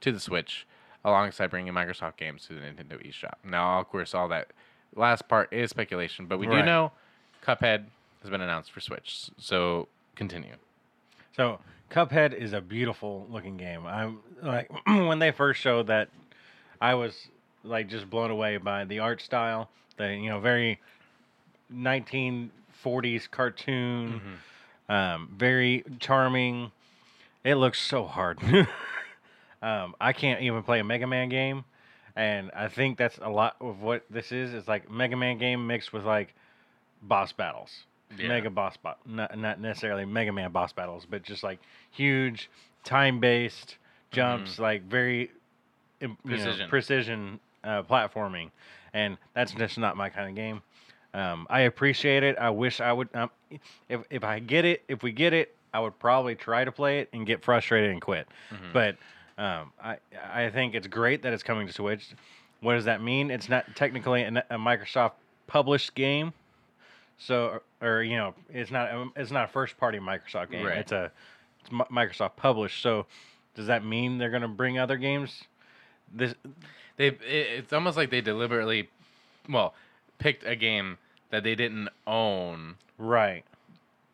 to 0.00 0.12
the 0.12 0.20
Switch, 0.20 0.66
alongside 1.04 1.50
bringing 1.50 1.72
Microsoft 1.72 2.16
games 2.16 2.46
to 2.46 2.54
the 2.54 2.60
Nintendo 2.60 3.06
eShop. 3.06 3.34
Now, 3.44 3.80
of 3.80 3.88
course, 3.88 4.14
all 4.14 4.28
that 4.28 4.48
last 4.94 5.28
part 5.28 5.52
is 5.52 5.70
speculation, 5.70 6.26
but 6.26 6.38
we 6.38 6.46
do 6.46 6.52
Right. 6.56 6.64
know 6.64 6.92
Cuphead 7.42 7.86
has 8.22 8.30
been 8.30 8.40
announced 8.40 8.70
for 8.72 8.80
Switch. 8.80 9.30
So 9.38 9.88
continue. 10.16 10.56
So 11.36 11.60
Cuphead 11.90 12.34
is 12.34 12.52
a 12.52 12.60
beautiful 12.60 13.26
looking 13.30 13.56
game. 13.56 13.86
I'm 13.86 14.20
like 14.42 14.70
when 14.86 15.18
they 15.18 15.30
first 15.30 15.60
showed 15.60 15.86
that, 15.88 16.08
I 16.80 16.94
was 16.94 17.28
like 17.64 17.88
just 17.88 18.08
blown 18.10 18.30
away 18.30 18.56
by 18.58 18.84
the 18.84 18.98
art 19.00 19.20
style. 19.20 19.70
The 19.96 20.14
you 20.14 20.28
know 20.30 20.40
very 20.40 20.80
1940s 21.72 23.30
cartoon, 23.30 24.20
um, 24.88 25.28
very 25.36 25.84
charming. 25.98 26.72
It 27.44 27.54
looks 27.56 27.80
so 27.80 28.04
hard. 28.04 28.38
um, 29.62 29.94
I 30.00 30.12
can't 30.12 30.42
even 30.42 30.62
play 30.62 30.80
a 30.80 30.84
Mega 30.84 31.06
Man 31.06 31.28
game, 31.28 31.64
and 32.16 32.50
I 32.54 32.68
think 32.68 32.98
that's 32.98 33.18
a 33.22 33.28
lot 33.28 33.56
of 33.60 33.82
what 33.82 34.04
this 34.10 34.32
is. 34.32 34.54
It's 34.54 34.68
like 34.68 34.90
Mega 34.90 35.16
Man 35.16 35.38
game 35.38 35.66
mixed 35.66 35.92
with 35.92 36.04
like 36.04 36.34
boss 37.02 37.32
battles. 37.32 37.84
Yeah. 38.18 38.26
Mega 38.28 38.50
boss 38.50 38.76
bat, 38.76 38.98
not, 39.06 39.38
not 39.38 39.60
necessarily 39.60 40.04
Mega 40.04 40.32
Man 40.32 40.50
boss 40.50 40.72
battles, 40.72 41.06
but 41.08 41.22
just 41.22 41.42
like 41.44 41.60
huge 41.92 42.50
time 42.82 43.20
based 43.20 43.76
jumps, 44.10 44.58
like 44.58 44.82
very 44.82 45.30
im- 46.00 46.16
you 46.24 46.30
know, 46.32 46.36
Precision. 46.44 46.68
precision 46.68 47.40
uh, 47.62 47.82
platforming, 47.84 48.50
and 48.94 49.16
that's 49.34 49.52
just 49.52 49.78
not 49.78 49.96
my 49.96 50.08
kind 50.08 50.28
of 50.28 50.34
game. 50.34 50.60
Um, 51.14 51.46
I 51.50 51.60
appreciate 51.60 52.22
it. 52.24 52.36
I 52.38 52.50
wish 52.50 52.80
I 52.80 52.92
would. 52.92 53.08
Um, 53.14 53.30
if 53.88 54.00
if 54.10 54.24
I 54.24 54.40
get 54.40 54.64
it, 54.64 54.82
if 54.88 55.02
we 55.04 55.12
get 55.12 55.32
it, 55.32 55.54
I 55.72 55.78
would 55.78 55.96
probably 56.00 56.34
try 56.34 56.64
to 56.64 56.72
play 56.72 56.98
it 57.00 57.08
and 57.12 57.24
get 57.26 57.44
frustrated 57.44 57.90
and 57.92 58.00
quit. 58.00 58.26
But 58.72 58.96
um, 59.40 59.72
I 59.82 59.96
I 60.32 60.50
think 60.50 60.74
it's 60.74 60.86
great 60.86 61.22
that 61.22 61.32
it's 61.32 61.42
coming 61.42 61.66
to 61.66 61.72
Switch. 61.72 62.10
What 62.60 62.74
does 62.74 62.84
that 62.84 63.02
mean? 63.02 63.30
It's 63.30 63.48
not 63.48 63.64
technically 63.74 64.22
an, 64.22 64.36
a 64.36 64.58
Microsoft 64.58 65.12
published 65.46 65.94
game, 65.94 66.32
so 67.18 67.62
or 67.80 68.02
you 68.02 68.16
know 68.16 68.34
it's 68.50 68.70
not 68.70 68.90
a- 68.92 69.08
it's 69.16 69.30
not 69.30 69.44
a 69.44 69.48
first 69.48 69.78
party 69.78 69.98
Microsoft 69.98 70.50
game. 70.50 70.66
Right. 70.66 70.78
It's 70.78 70.92
a 70.92 71.10
it's 71.60 71.70
Microsoft 71.70 72.36
published. 72.36 72.82
So 72.82 73.06
does 73.54 73.66
that 73.66 73.84
mean 73.84 74.18
they're 74.18 74.30
going 74.30 74.42
to 74.42 74.48
bring 74.48 74.78
other 74.78 74.96
games? 74.96 75.44
This 76.12 76.34
They 76.96 77.08
it, 77.08 77.20
it's 77.24 77.72
almost 77.72 77.96
like 77.96 78.10
they 78.10 78.20
deliberately, 78.20 78.90
well, 79.48 79.74
picked 80.18 80.44
a 80.44 80.54
game 80.56 80.98
that 81.30 81.44
they 81.44 81.54
didn't 81.54 81.88
own 82.06 82.74
right. 82.98 83.44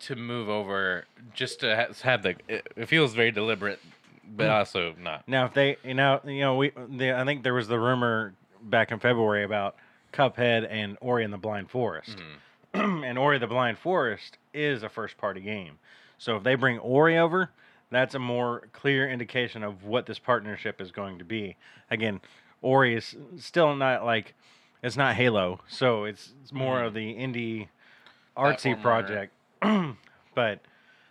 to 0.01 0.15
move 0.15 0.47
over 0.47 1.05
just 1.33 1.59
to 1.61 1.75
ha- 1.75 1.93
have 2.03 2.23
the. 2.23 2.35
It, 2.47 2.67
it 2.75 2.85
feels 2.87 3.13
very 3.13 3.31
deliberate, 3.31 3.79
but 4.35 4.47
mm. 4.47 4.51
also 4.51 4.93
not. 4.99 5.27
Now, 5.27 5.45
if 5.45 5.53
they, 5.53 5.77
you 5.83 5.93
know, 5.93 6.19
you 6.25 6.41
know, 6.41 6.55
we, 6.55 6.71
the, 6.89 7.17
I 7.17 7.25
think 7.25 7.43
there 7.43 7.53
was 7.53 7.67
the 7.67 7.79
rumor 7.79 8.33
back 8.61 8.91
in 8.91 8.99
February 8.99 9.43
about 9.43 9.75
Cuphead 10.13 10.67
and 10.69 10.97
Ori 11.01 11.23
and 11.23 11.33
the 11.33 11.37
Blind 11.37 11.69
Forest, 11.69 12.17
mm. 12.73 13.03
and 13.05 13.17
Ori 13.17 13.37
the 13.39 13.47
Blind 13.47 13.77
Forest 13.77 14.37
is 14.53 14.83
a 14.83 14.89
first-party 14.89 15.41
game. 15.41 15.79
So 16.17 16.37
if 16.37 16.43
they 16.43 16.55
bring 16.55 16.79
Ori 16.79 17.17
over, 17.17 17.51
that's 17.91 18.15
a 18.15 18.19
more 18.19 18.67
clear 18.73 19.09
indication 19.09 19.63
of 19.63 19.83
what 19.83 20.05
this 20.05 20.19
partnership 20.19 20.81
is 20.81 20.91
going 20.91 21.19
to 21.19 21.25
be. 21.25 21.55
Again, 21.89 22.21
Ori 22.61 22.95
is 22.95 23.15
still 23.37 23.75
not 23.75 24.03
like 24.03 24.33
it's 24.83 24.97
not 24.97 25.15
Halo, 25.15 25.61
so 25.67 26.03
it's 26.03 26.33
it's 26.41 26.51
more 26.51 26.83
of 26.83 26.93
mm. 26.93 26.95
the 26.95 27.15
indie 27.15 27.67
artsy 28.35 28.75
platformer. 28.75 28.81
project, 28.81 29.33
but 30.35 30.59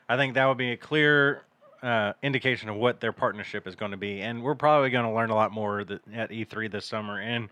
I 0.09 0.16
think 0.16 0.35
that 0.35 0.46
would 0.46 0.59
be 0.59 0.72
a 0.72 0.76
clear 0.76 1.42
uh, 1.82 2.12
indication 2.22 2.68
of 2.68 2.76
what 2.76 3.00
their 3.00 3.12
partnership 3.12 3.66
is 3.66 3.74
going 3.74 3.90
to 3.92 3.96
be, 3.96 4.20
and 4.20 4.42
we're 4.42 4.54
probably 4.54 4.90
going 4.90 5.04
to 5.06 5.12
learn 5.12 5.30
a 5.30 5.34
lot 5.34 5.52
more 5.52 5.84
th- 5.84 6.00
at 6.14 6.30
E3 6.30 6.70
this 6.70 6.84
summer. 6.86 7.20
And 7.20 7.48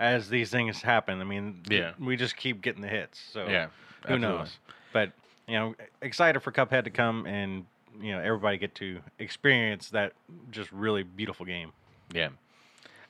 as 0.00 0.28
these 0.28 0.50
things 0.50 0.80
happen, 0.82 1.20
I 1.20 1.24
mean, 1.24 1.62
Yeah. 1.68 1.92
we 1.98 2.16
just 2.16 2.36
keep 2.36 2.60
getting 2.62 2.82
the 2.82 2.88
hits. 2.88 3.20
So 3.32 3.46
Yeah, 3.48 3.66
who 4.06 4.14
absolutely. 4.14 4.28
knows? 4.28 4.58
But 4.92 5.12
you 5.46 5.54
know, 5.58 5.74
excited 6.02 6.40
for 6.40 6.52
Cuphead 6.52 6.84
to 6.84 6.90
come 6.90 7.26
and 7.26 7.64
you 8.00 8.12
know 8.12 8.20
everybody 8.20 8.58
get 8.58 8.74
to 8.76 9.00
experience 9.18 9.90
that 9.90 10.12
just 10.50 10.70
really 10.72 11.02
beautiful 11.02 11.46
game. 11.46 11.72
Yeah. 12.12 12.28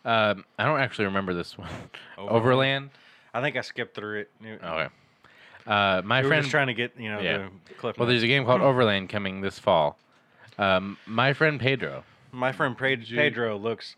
Um, 0.04 0.44
I 0.58 0.64
don't 0.64 0.80
actually 0.80 1.06
remember 1.06 1.34
this 1.34 1.58
one. 1.58 1.68
Overland? 2.18 2.36
Overland. 2.42 2.90
I 3.34 3.40
think 3.42 3.56
I 3.56 3.60
skipped 3.60 3.94
through 3.94 4.20
it. 4.20 4.30
Okay. 4.44 4.88
Uh, 5.66 6.00
my 6.04 6.22
we 6.22 6.28
friend. 6.28 6.46
trying 6.48 6.68
to 6.68 6.74
get 6.74 6.92
you 6.98 7.10
know 7.10 7.20
Yeah. 7.20 7.48
the 7.68 7.74
clip. 7.74 7.98
well, 7.98 8.08
there's 8.08 8.22
a 8.22 8.26
game 8.28 8.44
called 8.44 8.60
Overland 8.62 9.08
coming 9.10 9.40
this 9.42 9.58
fall. 9.58 9.98
Um, 10.58 10.98
my 11.06 11.32
friend 11.32 11.60
Pedro. 11.60 12.04
My 12.32 12.52
friend 12.52 12.76
Pre- 12.76 12.96
Pedro 12.96 13.56
looks 13.56 13.96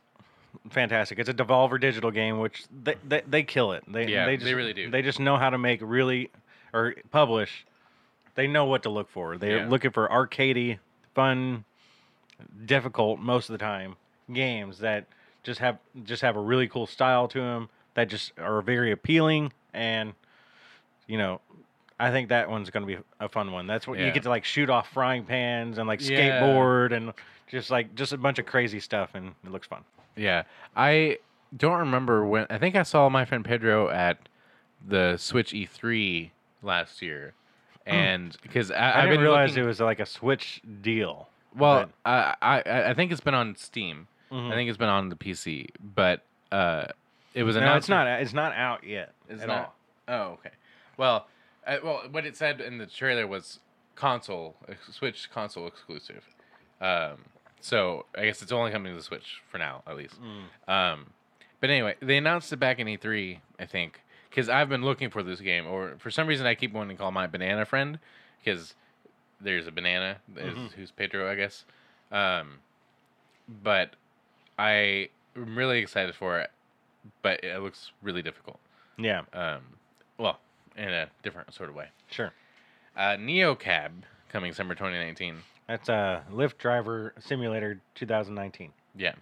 fantastic. 0.71 1.19
It's 1.19 1.29
a 1.29 1.35
Devolver 1.35 1.81
Digital 1.81 2.11
game, 2.11 2.39
which 2.39 2.65
they 2.85 2.95
they, 3.07 3.23
they 3.27 3.43
kill 3.43 3.73
it. 3.73 3.83
They 3.89 4.07
Yeah, 4.07 4.27
they, 4.27 4.37
they 4.37 4.45
just, 4.45 4.55
really 4.55 4.73
do. 4.73 4.91
They 4.91 5.03
just 5.03 5.19
know 5.19 5.37
how 5.37 5.51
to 5.51 5.59
make 5.59 5.81
really 5.83 6.31
or 6.73 6.95
publish. 7.11 7.67
They 8.35 8.47
know 8.47 8.65
what 8.67 8.85
to 8.85 8.91
look 8.91 9.11
for. 9.11 9.37
They're 9.39 9.59
Yeah. 9.59 9.69
looking 9.69 9.91
for 9.91 10.09
arcadey, 10.09 10.79
fun, 11.15 11.65
difficult 12.65 13.19
most 13.21 13.49
of 13.49 13.55
the 13.55 13.59
time 13.59 13.97
games 14.33 14.79
that 14.79 15.07
just 15.43 15.61
have 15.61 15.79
just 16.05 16.23
have 16.23 16.37
a 16.37 16.41
really 16.41 16.69
cool 16.69 16.87
style 16.87 17.27
to 17.29 17.41
them 17.41 17.69
that 17.95 18.09
just 18.09 18.33
are 18.39 18.63
very 18.63 18.93
appealing 18.93 19.53
and 19.75 20.13
you 21.09 21.19
know 21.19 21.41
I 22.01 22.11
think 22.11 22.31
that 22.31 22.49
one's 22.51 22.71
going 22.71 22.87
to 22.87 22.97
be 22.97 23.03
a 23.21 23.29
fun 23.29 23.53
one. 23.53 23.67
That's 23.67 23.87
what 23.87 23.99
Yeah. 23.99 24.07
you 24.07 24.13
get 24.13 24.23
to 24.25 24.29
like 24.31 24.45
shoot 24.45 24.71
off 24.71 24.89
frying 24.93 25.25
pans 25.25 25.79
and 25.79 25.87
like 25.87 26.01
Yeah. 26.01 26.41
skateboard 26.41 26.93
and 26.93 27.13
just 27.49 27.71
like 27.71 27.95
just 27.95 28.13
a 28.13 28.19
bunch 28.19 28.39
of 28.39 28.47
crazy 28.47 28.81
stuff 28.81 29.11
and 29.15 29.35
it 29.45 29.51
looks 29.51 29.67
fun. 29.67 29.83
Yeah, 30.17 30.43
I 30.77 31.19
don't 31.57 31.79
remember 31.79 32.25
when. 32.25 32.47
I 32.51 32.59
think 32.59 32.75
I 32.75 32.83
saw 32.83 33.09
my 33.09 33.25
friend 33.25 33.45
Pedro 33.45 33.89
at 33.91 34.19
the 34.87 35.17
Switch 35.19 35.53
E3 35.53 36.31
last 36.63 37.01
year, 37.03 37.35
and 37.87 38.37
because 38.43 38.71
I, 38.71 38.91
I, 38.91 39.01
didn't 39.03 39.11
been 39.17 39.21
realize 39.21 39.51
looking, 39.51 39.65
it 39.65 39.67
was 39.67 39.81
like 39.81 40.01
a 40.01 40.07
Switch 40.07 40.61
deal. 40.83 41.29
Well, 41.57 41.87
I, 42.05 42.35
I 42.41 42.63
I 42.91 42.95
think 42.95 43.13
it's 43.13 43.21
been 43.21 43.35
on 43.35 43.57
Steam. 43.57 44.07
Mhm. 44.33 44.51
I 44.51 44.55
think 44.55 44.69
it's 44.69 44.79
been 44.79 44.89
on 44.89 45.09
the 45.09 45.17
PC, 45.17 45.69
but 45.95 46.23
uh, 46.53 46.87
it 47.35 47.43
was 47.45 47.57
announced. 47.57 47.89
no, 47.89 47.97
it's 48.01 48.07
not. 48.09 48.21
It's 48.23 48.33
not 48.33 48.53
out 48.55 48.85
yet 48.85 49.13
It's 49.29 49.45
not. 49.45 49.75
all. 50.09 50.17
Oh, 50.17 50.33
okay. 50.35 50.51
Well, 50.97 51.27
uh, 51.71 51.77
well, 51.83 52.03
what 52.11 52.27
it 52.27 52.37
said 52.37 52.61
in 52.61 52.79
the 52.79 52.87
trailer 52.87 53.27
was 53.27 53.61
console, 53.97 54.57
Switch 54.91 55.31
console 55.31 55.67
exclusive. 55.67 56.25
Um, 56.81 57.25
so 57.61 58.07
I 58.17 58.25
guess 58.27 58.43
it's 58.43 58.53
only 58.53 58.71
coming 58.73 58.93
to 58.93 58.97
the 58.97 59.03
Switch 59.05 59.41
for 59.51 59.59
now, 59.59 59.83
at 59.87 59.97
least. 59.97 60.17
Mm. 60.21 60.71
Um, 60.73 61.07
but 61.61 61.71
anyway, 61.71 61.95
they 62.01 62.17
announced 62.17 62.53
it 62.53 62.57
back 62.57 62.79
in 62.79 62.87
E3, 62.87 63.39
I 63.59 63.67
think, 63.67 64.01
because 64.31 64.49
I've 64.49 64.69
been 64.69 64.83
looking 64.85 65.11
for 65.11 65.23
this 65.23 65.41
game, 65.41 65.67
or 65.67 65.95
for 65.99 66.11
some 66.11 66.27
reason 66.27 66.47
I 66.47 66.55
keep 66.55 66.73
wanting 66.73 66.97
to 66.97 67.03
call 67.03 67.11
my 67.11 67.27
banana 67.27 67.65
friend, 67.67 67.99
because 68.43 68.75
there's 69.41 69.67
a 69.67 69.73
banana 69.73 70.17
is, 70.37 70.55
Mhm. 70.55 70.73
who's 70.73 70.91
Pedro, 70.91 71.31
I 71.31 71.35
guess. 71.35 71.65
Um, 72.11 72.59
but 73.63 73.95
I 74.59 75.11
am 75.37 75.57
really 75.57 75.79
excited 75.81 76.15
for 76.15 76.39
it, 76.41 76.51
but 77.23 77.45
it 77.45 77.61
looks 77.61 77.93
really 78.03 78.23
difficult. 78.23 78.59
Yeah, 78.97 79.23
Um, 79.33 79.79
well, 80.19 80.39
in 80.81 80.93
a 80.93 81.09
different 81.23 81.53
sort 81.55 81.69
of 81.69 81.75
way. 81.75 81.89
sure. 82.11 82.33
Uh, 82.97 83.17
NeoCab 83.17 83.91
coming 84.31 84.53
summer 84.53 84.75
2019. 84.75 85.37
That's 85.69 85.89
a 85.89 86.25
Lyft 86.33 86.59
Driver 86.59 87.15
Simulator 87.21 87.81
2019. 87.95 88.73
Yeah. 88.97 89.13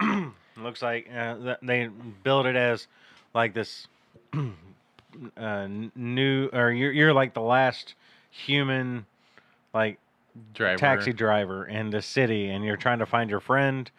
Looks 0.56 0.82
like 0.82 1.08
uh, 1.14 1.36
th- 1.36 1.56
they 1.62 1.88
build 2.24 2.46
it 2.46 2.56
as 2.56 2.88
like 3.34 3.54
this 3.54 3.86
uh, 5.36 5.68
new, 5.94 6.48
or 6.52 6.72
you're 6.72 6.92
you're 6.92 7.12
like 7.12 7.34
the 7.34 7.40
last 7.40 7.94
human, 8.30 9.06
like 9.72 9.98
Driver. 10.54 10.78
taxi 10.78 11.12
driver 11.12 11.66
in 11.66 11.90
the 11.90 12.02
city, 12.02 12.50
and 12.50 12.64
you're 12.64 12.76
trying 12.76 12.98
to 12.98 13.06
find 13.06 13.30
your 13.30 13.40
friend, 13.40 13.90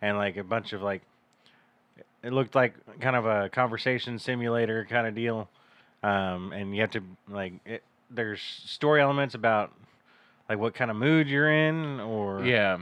and 0.00 0.16
like 0.16 0.36
a 0.36 0.44
bunch 0.44 0.72
of 0.72 0.82
like, 0.82 1.02
it 2.22 2.32
looked 2.32 2.54
like 2.54 2.74
kind 3.00 3.16
of 3.16 3.26
a 3.26 3.48
conversation 3.48 4.18
simulator 4.18 4.86
kind 4.88 5.06
of 5.06 5.14
deal, 5.14 5.48
um, 6.06 6.52
and 6.52 6.74
you 6.74 6.80
have 6.82 6.90
to 6.92 7.02
like 7.28 7.52
it, 7.64 7.82
there's 8.10 8.40
story 8.40 9.00
elements 9.00 9.34
about 9.34 9.72
like 10.48 10.58
what 10.58 10.74
kind 10.74 10.90
of 10.90 10.96
mood 10.96 11.28
you're 11.28 11.50
in, 11.50 12.00
or 12.00 12.44
Yeah. 12.44 12.78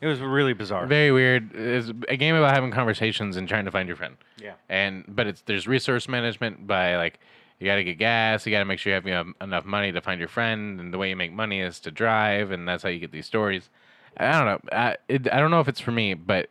it 0.00 0.06
was 0.06 0.20
really 0.20 0.52
bizarre. 0.52 0.86
Very 0.86 1.12
weird. 1.12 1.54
It's 1.54 1.90
a 2.08 2.16
game 2.16 2.34
about 2.34 2.54
having 2.54 2.70
conversations 2.72 3.36
and 3.36 3.48
trying 3.48 3.64
to 3.66 3.70
find 3.70 3.86
your 3.86 3.96
friend. 3.96 4.16
yeah, 4.36 4.54
And 4.68 5.04
but 5.08 5.26
it's 5.26 5.42
there's 5.42 5.66
resource 5.68 6.08
management 6.08 6.66
by 6.66 6.96
like 6.96 7.20
you 7.60 7.66
got 7.66 7.76
to 7.76 7.84
get 7.84 7.98
gas, 7.98 8.44
you 8.44 8.50
got 8.52 8.58
to 8.58 8.64
make 8.64 8.80
sure 8.80 8.90
you 8.90 8.94
have, 8.96 9.06
you 9.06 9.12
have 9.12 9.28
enough 9.40 9.64
money 9.64 9.92
to 9.92 10.00
find 10.00 10.18
your 10.18 10.28
friend, 10.28 10.80
and 10.80 10.92
the 10.92 10.98
way 10.98 11.08
you 11.08 11.16
make 11.16 11.32
money 11.32 11.60
is 11.60 11.78
to 11.80 11.90
drive, 11.92 12.50
and 12.50 12.66
that's 12.66 12.82
how 12.82 12.88
you 12.88 12.98
get 12.98 13.12
these 13.12 13.26
stories. 13.26 13.70
I 14.16 14.32
don't 14.32 14.46
know. 14.46 14.60
I 14.72 14.96
it, 15.08 15.32
I 15.32 15.38
don't 15.38 15.50
know 15.52 15.60
if 15.60 15.68
it's 15.68 15.80
for 15.80 15.92
me, 15.92 16.14
but 16.14 16.48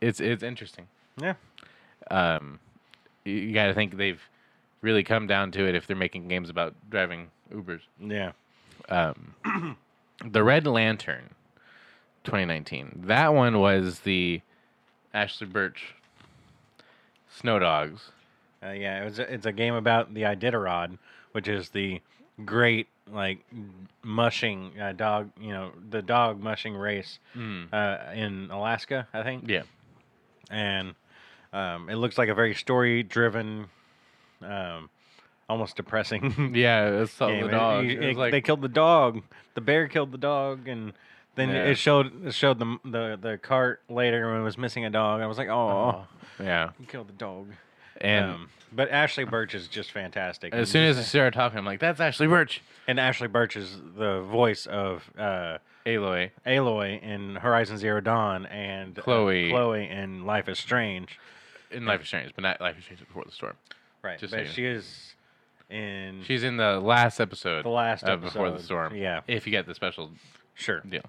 it's 0.00 0.18
it's 0.20 0.42
interesting. 0.42 0.86
yeah, 1.20 1.34
um, 2.10 2.58
you, 3.24 3.34
you 3.34 3.54
got 3.54 3.66
to 3.66 3.74
think 3.74 3.96
they've 3.98 4.20
really 4.82 5.02
come 5.04 5.26
down 5.26 5.50
to 5.52 5.66
it 5.68 5.74
if 5.74 5.86
they're 5.86 5.96
making 5.96 6.28
games 6.28 6.48
about 6.50 6.74
driving 6.90 7.30
Ubers. 7.52 7.80
yeah. 8.00 8.32
Um, 8.88 9.34
the 10.24 10.42
Red 10.42 10.66
Lantern, 10.66 11.30
2019. 12.24 13.02
That 13.06 13.34
one 13.34 13.58
was 13.60 14.00
the 14.00 14.40
Ashly 15.14 15.46
Burch 15.46 15.94
Snow 17.30 17.58
Dogs. 17.58 18.10
Uh, 18.62 18.70
yeah, 18.70 19.00
it 19.02 19.04
was. 19.04 19.18
A, 19.18 19.32
it's 19.32 19.46
a 19.46 19.52
game 19.52 19.74
about 19.74 20.12
the 20.14 20.22
Iditarod, 20.22 20.98
which 21.32 21.46
is 21.48 21.70
the 21.70 22.00
great 22.44 22.88
like 23.10 23.44
mushing 24.02 24.72
uh, 24.80 24.92
dog. 24.92 25.30
You 25.40 25.52
know, 25.52 25.70
the 25.90 26.02
dog 26.02 26.40
mushing 26.42 26.74
race 26.74 27.18
Mm. 27.36 27.68
uh, 27.72 28.12
in 28.12 28.50
Alaska, 28.50 29.08
I 29.14 29.22
think. 29.22 29.44
Yeah, 29.48 29.62
And 30.50 30.94
um, 31.52 31.88
it 31.88 31.94
looks 31.96 32.18
like 32.18 32.28
a 32.28 32.34
very 32.34 32.54
story-driven, 32.54 33.66
um, 34.42 34.90
almost 35.48 35.76
depressing 35.76 36.52
yeah, 36.54 37.02
it's 37.02 37.14
the 37.16 37.26
It- 37.28 37.38
It 37.38 37.42
was 37.44 38.08
it- 38.08 38.16
like, 38.16 38.32
they 38.32 38.40
killed 38.40 38.62
the 38.62 38.68
dog. 38.68 39.22
The 39.54 39.60
bear 39.60 39.88
killed 39.88 40.12
the 40.12 40.18
dog, 40.18 40.68
and 40.68 40.92
then 41.34 41.48
Yeah. 41.50 41.64
it 41.64 41.74
showed 41.76 42.26
it 42.26 42.34
showed 42.34 42.58
the 42.58 42.78
the 42.84 43.18
the 43.20 43.38
cart 43.38 43.82
later 43.88 44.30
when 44.30 44.40
it 44.40 44.44
was 44.44 44.56
missing 44.58 44.84
a 44.84 44.90
dog. 44.90 45.20
I 45.20 45.26
was 45.26 45.38
like, 45.38 45.48
oh, 45.48 46.06
yeah, 46.38 46.70
you 46.78 46.86
killed 46.86 47.08
the 47.08 47.12
dog. 47.14 47.48
and 48.00 48.24
um, 48.30 48.48
but 48.72 48.88
Ashly 48.90 49.24
Burch 49.28 49.54
is 49.54 49.66
just 49.66 49.90
fantastic. 49.92 50.52
as 50.54 50.58
And 50.60 50.68
soon 50.68 50.84
as 50.84 50.96
I 50.98 51.02
started 51.02 51.34
talking, 51.34 51.58
I'm 51.58 51.64
like, 51.66 51.80
"That's 51.80 52.00
Ashly 52.00 52.28
Burch." 52.28 52.62
and 52.86 52.98
Ashly 53.00 53.26
Burch 53.30 53.56
is 53.56 53.80
the 53.96 54.20
voice 54.22 54.66
of 54.66 55.10
uh, 55.18 55.58
Aloy. 55.84 56.30
Aloy 56.46 57.02
in 57.02 57.36
Horizon 57.36 57.78
Zero 57.78 58.00
Dawn 58.00 58.46
and 58.46 58.96
uh, 58.98 59.02
Chloe. 59.02 59.50
Chloe 59.50 59.88
in 59.88 60.24
Life 60.24 60.48
is 60.48 60.58
Strange. 60.60 61.18
in 61.72 61.84
Life 61.84 62.02
is 62.02 62.06
Strange, 62.08 62.32
but 62.36 62.42
not 62.42 62.60
Life 62.60 62.78
is 62.78 62.84
Strange 62.84 63.00
Before 63.00 63.24
the 63.24 63.32
Storm. 63.32 63.54
Right, 64.02 64.18
Just 64.18 64.30
but 64.32 64.38
saying. 64.46 64.52
she 64.54 64.64
is 64.64 65.14
in 65.68 66.22
She's 66.24 66.42
in 66.42 66.56
the 66.56 66.80
last 66.80 67.20
episode. 67.20 67.64
the 67.64 67.68
last 67.68 68.04
of 68.04 68.22
Before 68.22 68.50
the. 68.50 68.62
Storm. 68.62 68.94
Yeah, 68.96 69.20
If 69.26 69.46
you 69.46 69.50
get 69.50 69.66
the 69.66 69.74
special 69.74 70.10
sure. 70.54 70.80
deal. 70.80 71.02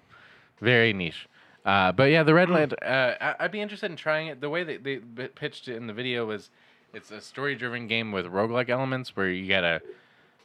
Very 0.59 0.93
niche. 0.93 1.27
Uh, 1.65 1.91
but 1.91 2.05
yeah, 2.11 2.23
the 2.23 2.31
Hmm. 2.31 2.37
Red 2.37 2.49
Lantern. 2.49 2.77
Uh, 2.81 3.15
I- 3.21 3.45
I'd 3.45 3.51
be 3.51 3.61
interested 3.61 3.89
in 3.91 3.97
trying 3.97 4.27
it. 4.27 4.41
The 4.41 4.49
way 4.49 4.63
that 4.63 4.83
they 4.83 4.97
b- 4.97 5.27
pitched 5.27 5.67
it 5.67 5.75
in 5.77 5.87
the 5.87 5.93
video 5.93 6.25
was, 6.25 6.49
it's 6.93 7.11
a 7.11 7.21
story-driven 7.21 7.87
game 7.87 8.11
with 8.11 8.25
roguelike 8.25 8.69
elements 8.69 9.15
where 9.15 9.29
you 9.29 9.47
gotta, 9.47 9.81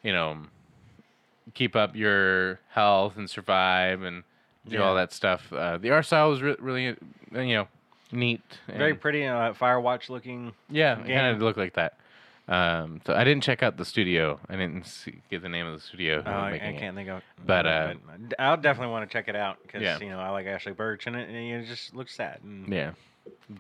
you 0.03 0.13
know, 0.13 0.39
keep 1.55 1.75
up 1.77 1.97
your 1.97 2.61
health 2.69 3.17
and 3.17 3.29
survive 3.31 4.03
and 4.03 4.25
do 4.69 4.81
all 4.83 4.95
Yeah. 4.95 5.01
that 5.03 5.13
stuff. 5.13 5.53
Uh, 5.53 5.79
the 5.79 5.91
art 5.91 6.07
style 6.07 6.31
was 6.31 6.43
re- 6.43 6.57
really, 6.59 6.89
uh, 7.35 7.41
you 7.41 7.55
know, 7.57 7.69
neat. 8.13 8.41
Very 8.69 8.91
and- 8.93 9.01
pretty, 9.01 9.25
uh, 9.25 9.53
Firewatch 9.55 10.09
looking. 10.11 10.53
Yeah, 10.69 10.93
it 10.93 10.97
kind 10.97 11.07
game. 11.09 11.35
of 11.37 11.43
looked 11.43 11.59
like 11.59 11.75
that. 11.75 11.95
Um, 12.49 13.01
so 13.05 13.13
I 13.13 13.25
didn't 13.25 13.43
check 13.43 13.63
out 13.65 13.77
the 13.77 13.85
studio. 13.85 14.39
I 14.49 14.53
didn't 14.57 14.87
see, 14.87 15.17
get 15.31 15.43
the 15.43 15.49
name 15.49 15.67
of 15.67 15.75
the 15.75 15.81
studio. 15.85 16.23
Uh, 16.25 16.31
I, 16.31 16.53
I 16.53 16.77
can't 16.79 16.95
think 16.95 17.09
of. 17.09 17.23
But, 17.45 17.67
uh, 17.67 17.89
it, 17.93 17.99
but 18.29 18.41
I'll 18.41 18.57
definitely 18.57 18.93
want 18.93 19.09
to 19.09 19.13
check 19.13 19.27
it 19.29 19.35
out 19.35 19.59
because 19.63 19.83
Yeah. 19.83 19.99
you 19.99 20.09
know 20.11 20.21
I 20.21 20.29
like 20.31 20.47
Ashly 20.47 20.73
Burch 20.77 21.07
and 21.09 21.17
it, 21.17 21.29
and 21.29 21.37
it 21.37 21.67
just 21.67 21.95
looks 21.95 22.15
sad. 22.15 22.39
Yeah. 22.69 22.93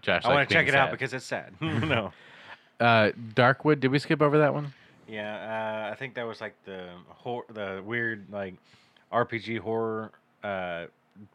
Josh, 0.02 0.24
I 0.24 0.32
want 0.32 0.48
to 0.48 0.54
check 0.54 0.68
it 0.68 0.74
out 0.76 0.92
because 0.92 1.12
it's 1.12 1.24
sad. 1.24 1.52
no. 1.60 2.12
Uh, 2.78 3.10
Darkwood. 3.34 3.80
Did 3.80 3.90
we 3.90 3.98
skip 3.98 4.22
over 4.22 4.38
that 4.38 4.54
one? 4.54 4.72
Yeah, 5.08 5.86
uh, 5.88 5.92
I 5.92 5.96
think 5.96 6.14
that 6.14 6.26
was 6.26 6.40
like 6.40 6.54
the 6.64 6.88
hor- 7.08 7.44
the 7.52 7.82
weird 7.84 8.26
like 8.30 8.54
RPG 9.12 9.58
horror 9.60 10.12
uh, 10.44 10.86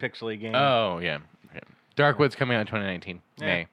pixely 0.01 0.39
game. 0.39 0.55
Oh 0.55 0.99
yeah. 0.99 1.19
yeah. 1.53 1.59
Darkwood's 1.97 2.35
coming 2.35 2.55
out 2.55 2.61
in 2.61 2.67
2019 2.67 3.21
Yeah. 3.39 3.45
May. 3.45 3.67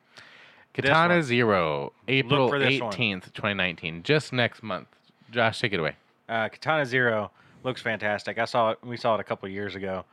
Katana. 0.83 1.23
Zero, 1.23 1.93
April 2.07 2.49
for 2.49 2.59
this 2.59 2.81
one. 2.81 2.93
18th, 2.93 3.33
2019, 3.33 4.03
just 4.03 4.33
next 4.33 4.63
month. 4.63 4.89
Josh, 5.31 5.61
take 5.61 5.73
it 5.73 5.81
away. 5.81 5.97
Uh, 6.29 6.49
Katana 6.49 6.87
Zero 6.87 7.31
looks 7.65 7.83
fantastic. 7.83 8.39
I 8.39 8.45
saw 8.45 8.71
it. 8.71 8.79
We 8.83 8.97
saw 8.97 9.15
it 9.15 9.21
a 9.21 9.25
couple 9.25 9.49
years 9.49 9.75
ago, 9.75 10.05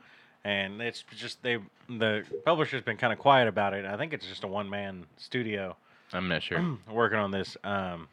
and 0.44 0.80
it's 0.80 1.04
just 1.16 1.42
they 1.42 1.58
the 1.88 2.24
publisher's 2.44 2.82
been 2.82 2.96
kind 2.96 3.12
of 3.12 3.18
quiet 3.18 3.48
about 3.48 3.74
it. 3.74 3.84
I 3.84 3.96
think 3.96 4.12
it's 4.12 4.26
just 4.26 4.44
a 4.44 4.48
one 4.48 4.68
man 4.68 5.06
studio 5.16 5.76
I'm 6.12 6.28
not 6.28 6.42
sure. 6.42 6.78
working 6.90 7.18
on 7.18 7.30
this, 7.30 7.56
um, 7.64 8.08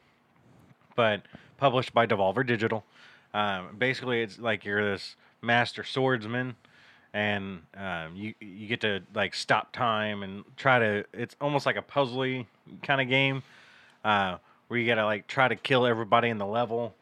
but 0.95 1.21
published 1.57 1.93
by 1.93 2.05
Devolver 2.05 2.45
Digital. 2.45 2.83
Um, 3.33 3.75
basically, 3.77 4.21
it's 4.21 4.39
like 4.39 4.65
you're 4.65 4.91
this 4.91 5.15
master 5.41 5.83
swordsman, 5.83 6.55
and 7.13 7.61
um, 7.77 8.15
you 8.15 8.33
you 8.39 8.67
get 8.67 8.81
to 8.81 9.01
like 9.13 9.33
stop 9.33 9.71
time 9.71 10.23
and 10.23 10.43
try 10.57 10.79
to. 10.79 11.05
It's 11.13 11.35
almost 11.39 11.65
like 11.65 11.77
a 11.77 11.81
puzzly 11.81 12.45
kind 12.81 13.01
of 13.01 13.07
game, 13.07 13.43
uh, 14.03 14.37
where 14.67 14.79
you 14.79 14.87
gotta 14.87 15.05
like 15.05 15.27
try 15.27 15.47
to 15.47 15.55
kill 15.55 15.85
everybody 15.85 16.29
in 16.29 16.37
the 16.37 16.45
level. 16.45 16.93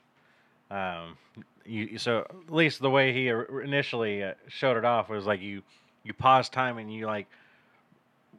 Um, 0.70 1.18
you 1.66 1.98
so 1.98 2.20
at 2.20 2.54
least 2.54 2.82
the 2.82 2.90
way 2.90 3.14
he 3.14 3.28
initially 3.64 4.24
uh, 4.24 4.34
showed 4.48 4.78
it 4.78 4.86
off 4.86 5.10
was 5.10 5.26
like 5.26 5.42
you 5.42 5.62
you 6.04 6.14
pause 6.14 6.50
time 6.50 6.78
and 6.78 6.94
you 6.94 7.06
like 7.06 7.28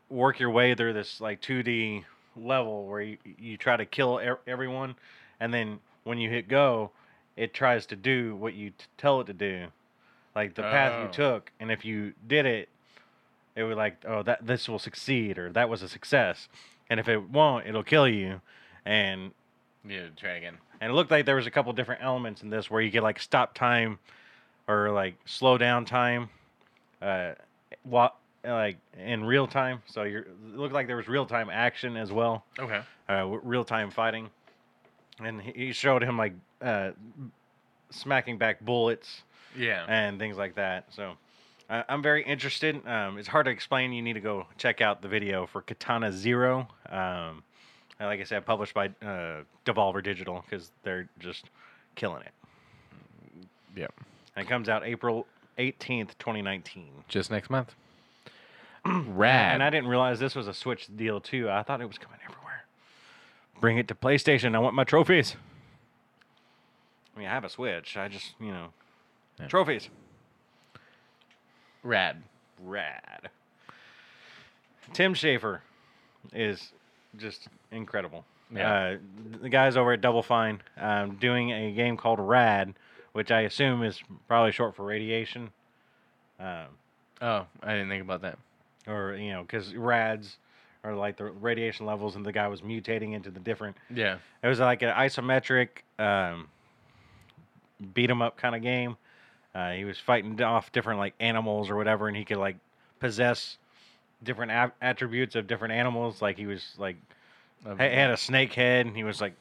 work 0.09 0.39
your 0.39 0.51
way 0.51 0.75
through 0.75 0.93
this 0.93 1.21
like 1.21 1.41
2D 1.41 2.05
level 2.37 2.87
where 2.87 3.01
you, 3.01 3.19
you 3.39 3.57
try 3.57 3.77
to 3.77 3.87
kill 3.87 4.19
er- 4.19 4.41
everyone, 4.47 4.95
and 5.41 5.53
then 5.53 5.79
when 6.05 6.19
you 6.19 6.29
hit 6.29 6.49
go, 6.49 6.91
it 7.37 7.55
tries 7.55 7.87
to 7.87 7.97
do 7.97 8.37
what 8.37 8.55
you 8.55 8.71
t- 8.71 8.85
tell 8.99 9.21
it 9.21 9.27
to 9.27 9.33
do, 9.33 9.67
like 10.35 10.55
the 10.55 10.63
path 10.63 10.93
you 10.99 11.09
Oh. 11.09 11.13
took. 11.13 11.53
And 11.61 11.71
if 11.71 11.85
you 11.85 12.15
did 12.27 12.47
it, 12.47 12.69
it 13.55 13.65
would 13.65 13.77
like, 13.77 14.03
oh, 14.07 14.23
that 14.23 14.47
this 14.47 14.69
will 14.69 14.79
succeed 14.79 15.39
or 15.39 15.53
that 15.53 15.69
was 15.69 15.83
a 15.83 15.89
success. 15.89 16.49
And 16.89 16.99
if 16.99 17.09
it 17.09 17.29
won't, 17.31 17.67
it'll 17.67 17.83
kill 17.83 18.09
you. 18.09 18.41
And 18.85 19.33
Yeah, 19.87 20.09
try 20.17 20.33
again. 20.33 20.59
and 20.81 20.91
it 20.91 20.95
looked 20.95 21.11
like 21.11 21.27
there 21.27 21.37
was 21.37 21.47
a 21.47 21.51
couple 21.51 21.73
different 21.73 22.03
elements 22.03 22.43
in 22.43 22.51
this 22.51 22.71
where 22.71 22.81
you 22.81 22.91
could 22.91 23.03
like 23.03 23.21
stop 23.21 23.55
time 23.55 23.99
or 24.69 24.91
like 24.91 25.17
slow 25.27 25.59
down 25.59 25.85
time, 25.85 26.31
uh, 27.01 27.33
what 27.83 28.15
like 28.45 28.79
in 28.99 29.25
real 29.25 29.47
time. 29.47 29.83
So 29.87 30.03
you're 30.05 30.23
it 30.23 30.57
looked 30.57 30.75
like 30.75 30.87
there 30.87 30.97
was 30.97 31.09
real 31.09 31.27
time 31.27 31.51
action 31.51 31.97
as 31.97 32.11
well, 32.11 32.45
Okay. 32.59 32.81
uh, 33.09 33.27
real 33.27 33.65
time 33.65 33.91
fighting, 33.91 34.31
and 35.23 35.41
he 35.43 35.53
he 35.53 35.73
showed 35.73 36.03
him 36.03 36.17
like 36.17 36.33
uh, 36.61 36.93
smacking 37.91 38.39
back 38.39 38.61
bullets 38.61 39.23
Yeah. 39.57 39.85
and 39.89 40.19
things 40.19 40.37
like 40.37 40.55
that. 40.57 40.87
So. 40.95 41.15
I- 41.71 41.85
I'm 41.89 42.03
very 42.03 42.23
interested. 42.25 42.87
Um, 42.87 43.17
it's 43.19 43.29
hard 43.29 43.47
to 43.47 43.51
explain. 43.53 43.93
You 43.93 44.03
need 44.03 44.13
to 44.15 44.21
go 44.21 44.47
check 44.59 44.81
out 44.81 45.01
the 45.01 45.09
video 45.09 45.47
for 45.47 45.63
Katana 45.63 46.13
Zero. 46.13 46.69
Um, 46.91 47.43
like 48.01 48.21
I 48.21 48.25
said, 48.25 48.45
published 48.45 48.75
by 48.75 48.89
uh, 49.01 49.43
Devolver 49.65 50.03
Digital 50.03 50.45
because 50.45 50.71
they're 50.83 51.09
just 51.21 51.45
killing 51.95 52.23
it. 52.23 52.33
yeah. 53.77 53.87
And 54.37 54.45
it 54.45 54.49
comes 54.51 54.69
out 54.69 54.85
April 54.85 55.27
18th, 55.59 56.11
2019. 56.19 56.89
Just 57.09 57.31
next 57.31 57.49
month. 57.49 57.75
Rad. 58.85 59.55
And 59.55 59.63
I 59.63 59.71
didn't 59.71 59.89
realize 59.89 60.19
this 60.19 60.35
was 60.35 60.49
a 60.49 60.55
Switch 60.55 60.89
deal 60.95 61.21
too. 61.21 61.49
I 61.49 61.63
thought 61.63 61.81
it 61.81 61.87
was 61.87 61.97
coming 61.99 62.19
everywhere. 62.25 62.65
Bring 63.61 63.79
it 63.79 63.87
to 63.89 63.95
PlayStation. 63.95 64.55
I 64.57 64.59
want 64.59 64.75
my 64.75 64.85
trophies. 64.85 65.37
I 67.15 67.19
mean, 67.21 67.29
I 67.29 67.31
have 67.31 67.45
a 67.45 67.49
Switch. 67.49 67.97
I 67.97 68.09
just, 68.09 68.35
you 68.41 68.51
know, 68.51 68.73
Yeah. 69.43 69.49
trophies. 69.49 69.89
Rad. 71.83 72.23
Rad. 72.63 73.29
Tim 74.93 75.15
Schafer 75.15 75.61
is 76.33 76.73
just 77.17 77.49
incredible. 77.71 78.25
Yeah. 78.55 78.73
Uh, 78.73 78.97
the 79.41 79.49
guys 79.49 79.77
over 79.77 79.93
at 79.93 80.01
Double 80.01 80.23
Fine 80.23 80.61
um, 80.79 81.17
doing 81.17 81.51
a 81.51 81.73
game 81.73 81.97
called 81.97 82.21
Rad, 82.21 82.75
which 83.13 83.31
I 83.31 83.43
assume 83.43 83.83
is 83.83 84.01
probably 84.29 84.53
short 84.53 84.77
for 84.77 84.85
radiation. 84.85 85.51
Um, 86.39 86.67
Oh, 87.21 87.47
I 87.63 87.73
didn't 87.75 87.89
think 87.89 88.03
about 88.03 88.23
that. 88.23 88.37
or, 88.89 89.15
you 89.15 89.31
know, 89.31 89.43
because 89.43 89.75
rads 89.77 90.39
are 90.83 90.93
like 90.97 91.17
the 91.17 91.27
radiation 91.27 91.87
levels, 91.87 92.17
and 92.17 92.27
the 92.27 92.33
guy 92.33 92.49
was 92.49 92.63
mutating 92.63 93.13
into 93.15 93.31
the 93.31 93.39
different. 93.39 93.77
Yeah. 93.95 94.17
It 94.43 94.49
was 94.49 94.59
like 94.59 94.83
an 94.83 94.89
isometric 94.91 95.69
um, 96.01 96.49
beat 97.95 98.11
'em 98.11 98.21
up 98.23 98.37
kind 98.37 98.57
of 98.57 98.63
game. 98.63 98.97
Uh, 99.55 99.73
he 99.73 99.85
was 99.85 99.99
fighting 99.99 100.41
off 100.43 100.73
different 100.73 100.99
like 100.99 101.15
animals 101.21 101.69
or 101.71 101.77
whatever, 101.77 102.09
and 102.09 102.17
he 102.17 102.25
could 102.25 102.39
like 102.39 102.57
possess 103.01 103.59
different 104.23 104.51
a- 104.53 104.73
attributes 104.81 105.35
of 105.37 105.47
different 105.47 105.75
animals. 105.75 106.23
Like 106.23 106.39
he 106.39 106.47
was 106.47 106.75
like 106.79 106.97
ha- 107.67 107.77
had 107.77 108.11
a 108.11 108.17
snake 108.17 108.53
head, 108.55 108.87
and 108.87 108.97
he 108.97 109.05
was 109.05 109.21
like 109.21 109.35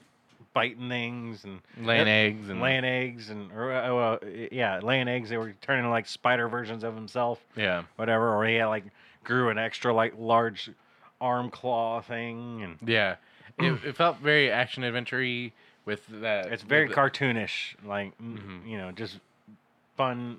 biting 0.53 0.89
things 0.89 1.45
and 1.45 1.61
laying 1.81 2.07
eggs 2.09 2.49
and 2.49 2.59
laying 2.61 2.83
eggs 2.83 3.29
and 3.29 3.51
or 3.53 3.71
uh, 3.71 3.95
uh, 3.95 4.17
yeah, 4.51 4.79
laying 4.81 5.07
eggs. 5.07 5.29
They 5.29 5.37
were 5.37 5.53
turning 5.61 5.89
like 5.89 6.07
spider 6.07 6.49
versions 6.49 6.83
of 6.83 6.93
himself, 6.93 7.39
Yeah. 7.55 7.83
whatever. 7.95 8.35
Or 8.35 8.45
he 8.45 8.55
had 8.55 8.65
like 8.65 8.83
grew 9.23 9.49
an 9.49 9.57
extra 9.57 9.93
like 9.93 10.13
large 10.17 10.69
arm 11.21 11.49
claw 11.49 12.01
thing, 12.01 12.63
and 12.63 12.89
Yeah. 12.89 13.15
It, 13.57 13.79
it 13.85 13.95
felt 13.95 14.17
very 14.17 14.49
action 14.51 14.83
adventure 14.83 15.19
with 15.85 16.05
that. 16.07 16.47
it's 16.51 16.63
very 16.63 16.89
cartoonish, 16.89 17.75
like 17.85 18.17
mm, 18.17 18.37
Mhm. 18.39 18.67
you 18.69 18.77
know, 18.77 18.91
just 18.91 19.19
fun, 20.01 20.37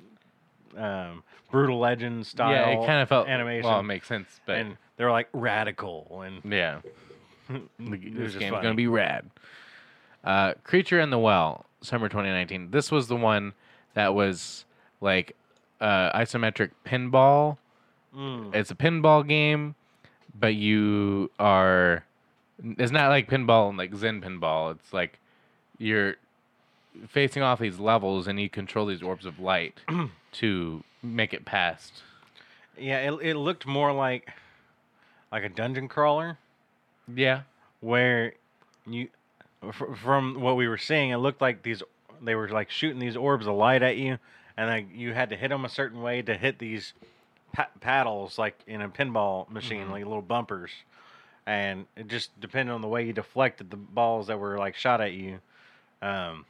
um, 0.76 1.22
brutal 1.50 1.78
legend 1.78 2.26
style. 2.26 2.50
Yeah, 2.50 2.68
it 2.82 2.86
kind 2.86 3.00
of 3.00 3.08
felt 3.08 3.28
animation. 3.28 3.68
Well, 3.70 3.80
it 3.80 3.84
makes 3.84 4.06
sense, 4.08 4.40
but 4.46 4.56
and 4.56 4.76
they're 4.96 5.10
like 5.12 5.28
radical 5.32 6.22
and 6.24 6.40
yeah, 6.52 6.80
it 7.50 7.62
the- 7.78 7.90
was 8.20 8.32
this 8.34 8.40
game's 8.40 8.50
funny. 8.50 8.62
gonna 8.62 8.74
be 8.74 8.86
rad. 8.86 9.28
Uh, 10.24 10.54
Creature 10.64 11.00
in 11.00 11.10
the 11.10 11.18
Well, 11.18 11.66
summer 11.80 12.08
2019. 12.08 12.70
This 12.70 12.90
was 12.92 13.08
the 13.08 13.16
one 13.16 13.54
that 13.94 14.14
was 14.14 14.64
like 15.00 15.36
uh, 15.80 16.16
isometric 16.16 16.70
pinball. 16.86 17.56
Mm. 18.16 18.54
It's 18.54 18.70
a 18.70 18.74
pinball 18.76 19.26
game, 19.26 19.74
but 20.38 20.54
you 20.54 21.30
are. 21.40 22.04
It's 22.78 22.92
not 22.92 23.08
like 23.08 23.28
pinball 23.28 23.68
and 23.70 23.76
like 23.78 23.92
Zen 23.94 24.20
pinball. 24.20 24.70
It's 24.76 24.92
like 24.92 25.18
you're 25.78 26.14
facing 27.08 27.42
off 27.42 27.58
these 27.58 27.78
levels 27.78 28.26
and 28.28 28.38
you 28.40 28.48
control 28.48 28.86
these 28.86 29.02
orbs 29.02 29.26
of 29.26 29.38
light 29.38 29.80
to 30.32 30.84
make 31.02 31.32
it 31.34 31.44
past. 31.44 32.02
Yeah, 32.78 32.98
it, 33.12 33.18
it 33.22 33.36
looked 33.36 33.66
more 33.66 33.92
like 33.92 34.28
like 35.30 35.44
a 35.44 35.48
dungeon 35.48 35.88
crawler 35.88 36.38
Yeah. 37.12 37.42
where 37.80 38.34
you 38.86 39.08
fr- 39.72 39.94
from 39.94 40.40
what 40.40 40.56
we 40.56 40.68
were 40.68 40.78
seeing, 40.78 41.10
it 41.10 41.16
looked 41.16 41.40
like 41.40 41.62
these 41.62 41.82
they 42.20 42.34
were 42.34 42.48
like 42.48 42.70
shooting 42.70 42.98
these 42.98 43.16
orbs 43.16 43.46
of 43.46 43.54
light 43.54 43.82
at 43.82 43.96
you, 43.96 44.18
and 44.56 44.68
like 44.68 44.86
you 44.94 45.12
had 45.12 45.30
to 45.30 45.36
hit 45.36 45.48
them 45.48 45.64
a 45.64 45.68
certain 45.68 46.02
way 46.02 46.22
to 46.22 46.36
hit 46.36 46.58
these 46.58 46.92
pa- 47.52 47.68
paddles, 47.80 48.38
like 48.38 48.58
in 48.66 48.80
a 48.82 48.88
pinball 48.88 49.48
machine, 49.50 49.90
like 49.90 50.04
little 50.04 50.22
bumpers, 50.22 50.70
and 51.46 51.86
it 51.96 52.08
just 52.08 52.38
depended 52.40 52.72
on 52.74 52.80
the 52.82 52.88
way 52.88 53.04
you 53.06 53.12
deflected 53.12 53.70
the 53.70 53.76
balls 53.76 54.26
that 54.28 54.38
were 54.38 54.56
like 54.58 54.76
shot 54.76 55.00
at 55.00 55.12
you. 55.12 55.40
Um, 56.00 56.44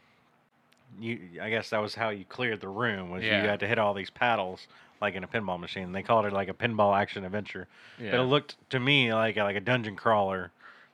you, 1.00 1.18
I 1.40 1.50
guess 1.50 1.70
that 1.70 1.78
was 1.80 1.94
how 1.94 2.10
you 2.10 2.24
cleared 2.24 2.60
the 2.60 2.68
room. 2.68 3.10
Was 3.10 3.22
Yeah. 3.22 3.42
you 3.42 3.48
had 3.48 3.60
to 3.60 3.66
hit 3.66 3.78
all 3.78 3.94
these 3.94 4.10
paddles 4.10 4.66
like 5.00 5.14
in 5.14 5.24
a 5.24 5.28
pinball 5.28 5.58
machine. 5.58 5.92
They 5.92 6.02
called 6.02 6.26
it 6.26 6.32
like 6.32 6.48
a 6.48 6.54
pinball 6.54 6.96
action 6.96 7.24
adventure. 7.24 7.66
But 7.98 8.14
it 8.14 8.22
looked 8.22 8.56
to 8.70 8.78
me 8.80 9.12
like 9.12 9.36
a, 9.36 9.42
like 9.42 9.56
a 9.56 9.60
dungeon 9.60 9.96
crawler 9.96 10.50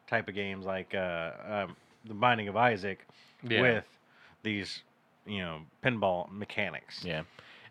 type 0.09 0.29
of 0.29 0.35
games, 0.35 0.65
like 0.65 0.95
uh, 0.95 1.33
um, 1.49 1.77
the 2.07 2.15
Binding 2.15 2.49
of 2.49 2.57
Isaac, 2.57 3.05
Yeah. 3.43 3.61
with 3.61 3.85
these 4.43 4.83
you 5.27 5.39
know 5.41 5.61
pinball 5.85 6.31
mechanics. 6.33 7.05
Yeah. 7.05 7.21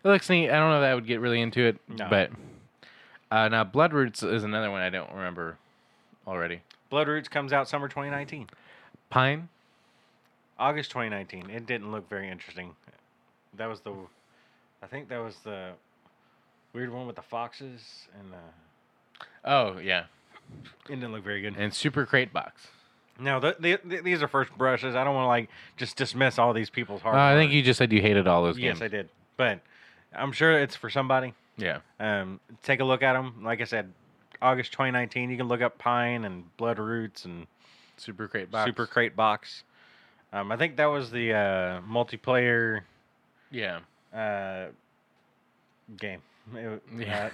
It 0.04 0.08
looks 0.08 0.30
neat. 0.30 0.48
I 0.50 0.52
don't 0.58 0.70
know 0.70 0.80
if 0.80 0.86
I 0.88 0.94
would 0.94 1.06
get 1.06 1.20
really 1.20 1.40
into 1.40 1.60
it, 1.66 1.76
No. 1.88 2.06
but 2.08 2.30
uh, 3.32 3.48
now 3.48 3.64
Bloodroots 3.64 4.22
is 4.22 4.44
another 4.44 4.70
one 4.70 4.80
I 4.80 4.90
don't 4.90 5.12
remember 5.12 5.58
already. 6.26 6.60
Bloodroots 6.92 7.28
comes 7.28 7.52
out 7.52 7.68
summer 7.68 7.88
2019, 7.88 8.48
Pine. 9.10 9.48
August 10.58 10.90
2019. 10.90 11.50
It 11.50 11.66
didn't 11.66 11.90
look 11.92 12.08
very 12.08 12.28
interesting. 12.28 12.74
That 13.56 13.66
was 13.68 13.80
the, 13.80 13.92
I 14.82 14.86
think 14.86 15.08
that 15.08 15.18
was 15.18 15.36
the 15.44 15.70
weird 16.72 16.92
one 16.92 17.06
with 17.06 17.16
the 17.16 17.22
foxes, 17.22 17.80
and 18.18 18.32
uh, 18.34 19.24
Oh 19.44 19.78
yeah, 19.78 20.04
it 20.88 20.88
didn't 20.94 21.12
look 21.12 21.24
very 21.24 21.40
good. 21.40 21.56
and 21.56 21.72
Super 21.72 22.04
Crate 22.06 22.32
Box. 22.32 22.68
No, 23.20 23.40
the, 23.40 23.56
the, 23.58 23.78
the, 23.84 24.00
these 24.02 24.22
are 24.22 24.28
first 24.28 24.56
brushes. 24.56 24.94
I 24.94 25.02
don't 25.02 25.14
want 25.14 25.24
to 25.24 25.28
like 25.28 25.48
just 25.76 25.96
dismiss 25.96 26.38
all 26.38 26.52
these 26.52 26.70
people's 26.70 27.02
hard. 27.02 27.16
Uh, 27.16 27.18
I 27.18 27.32
work. 27.34 27.40
think 27.42 27.52
you 27.52 27.62
just 27.62 27.78
said 27.78 27.92
you 27.92 28.00
hated 28.00 28.28
all 28.28 28.42
those 28.44 28.56
Yes, 28.58 28.74
games. 28.78 28.82
I 28.82 28.88
did, 28.88 29.08
but 29.36 29.60
I'm 30.14 30.30
sure 30.32 30.52
it's 30.58 30.76
for 30.76 30.88
somebody. 30.90 31.34
Yeah. 31.56 31.78
Um, 31.98 32.38
take 32.62 32.78
a 32.80 32.84
look 32.84 33.02
at 33.02 33.14
them. 33.14 33.42
Like 33.42 33.60
I 33.60 33.64
said, 33.64 33.92
August 34.40 34.70
2019. 34.72 35.30
You 35.30 35.36
can 35.36 35.48
look 35.48 35.60
up 35.62 35.78
Pine 35.78 36.24
and 36.24 36.44
Bloodroots 36.56 37.24
and 37.24 37.48
Super 37.96 38.28
Crate 38.28 38.50
Box. 38.52 38.68
Super 38.68 38.86
Crate 38.86 39.16
Box. 39.16 39.64
Um, 40.32 40.52
I 40.52 40.56
think 40.56 40.76
that 40.76 40.86
was 40.86 41.10
the 41.10 41.32
uh, 41.32 41.80
multiplayer 41.82 42.80
Yeah. 43.50 43.80
uh, 44.14 44.66
game. 45.98 46.20
It- 46.54 46.82
Yeah. 46.96 47.30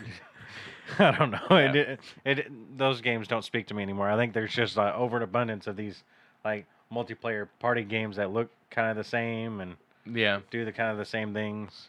uh, 0.99 1.03
I 1.15 1.17
don't 1.17 1.31
know. 1.31 1.41
Yeah. 1.51 1.73
It, 1.73 1.77
it, 2.25 2.39
it 2.39 2.79
those 2.79 3.01
games 3.01 3.27
don't 3.27 3.45
speak 3.45 3.67
to 3.69 3.75
me 3.75 3.83
anymore. 3.83 4.11
I 4.11 4.17
think 4.17 4.33
there's 4.35 4.53
just 4.53 4.77
uh, 4.79 4.93
over 4.97 5.17
an 5.17 5.23
abundance 5.23 5.67
of 5.67 5.77
these 5.77 6.03
like 6.45 6.67
multiplayer 6.93 7.49
party 7.59 7.83
games 7.83 8.17
that 8.17 8.31
look 8.33 8.51
kind 8.71 8.91
of 8.91 8.97
the 8.97 9.09
same 9.09 9.61
and 9.61 9.77
Yeah. 10.07 10.41
do 10.51 10.65
the 10.65 10.73
kind 10.73 10.91
of 10.91 10.99
the 10.99 11.05
same 11.05 11.33
things. 11.33 11.89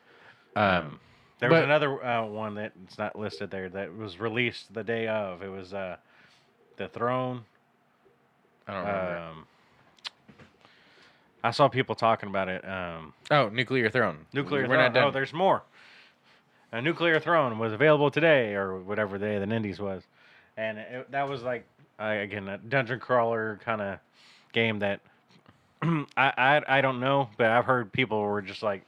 Um, 0.55 0.99
There 1.39 1.49
was 1.49 1.57
But- 1.59 1.63
another 1.65 2.03
uh, 2.03 2.25
one 2.25 2.55
that 2.55 2.71
it's 2.85 2.97
not 2.97 3.17
listed 3.17 3.51
there 3.51 3.69
that 3.69 3.95
was 3.95 4.19
released 4.19 4.73
the 4.73 4.83
day 4.83 5.07
of. 5.07 5.43
It 5.43 5.49
was 5.49 5.73
uh, 5.73 5.97
the 6.77 6.87
Throne. 6.87 7.43
I 8.67 8.73
don't 8.73 8.85
remember. 8.85 9.17
Um, 9.17 9.47
I 11.45 11.51
saw 11.51 11.67
people 11.67 11.95
talking 11.95 12.29
about 12.29 12.49
it. 12.49 12.67
Um, 12.67 13.13
oh, 13.31 13.49
Nuclear 13.49 13.89
Throne. 13.89 14.25
Nuclear 14.33 14.61
We're 14.63 14.67
Throne. 14.67 14.77
not 14.79 14.93
done. 14.93 15.03
Oh, 15.05 15.11
there's 15.11 15.33
more. 15.33 15.61
A 16.71 16.81
Nuclear 16.81 17.19
Throne 17.19 17.59
was 17.59 17.71
available 17.71 18.09
today, 18.11 18.53
or 18.55 18.77
whatever 18.79 19.17
day 19.17 19.37
the 19.39 19.45
Nindies 19.45 19.79
was, 19.79 20.03
and 20.57 20.77
it, 20.77 21.11
that 21.11 21.29
was 21.29 21.41
like 21.43 21.65
uh, 21.99 22.05
again 22.05 22.47
a 22.47 22.57
dungeon 22.57 22.99
crawler 22.99 23.59
kind 23.63 23.81
of 23.81 23.99
game 24.51 24.79
that 24.79 24.99
I, 25.81 26.03
I 26.17 26.61
I 26.67 26.81
don't 26.81 26.99
know, 26.99 27.29
but 27.37 27.47
I've 27.51 27.65
heard 27.65 27.91
people 27.93 28.19
were 28.21 28.41
just 28.41 28.63
like 28.63 28.83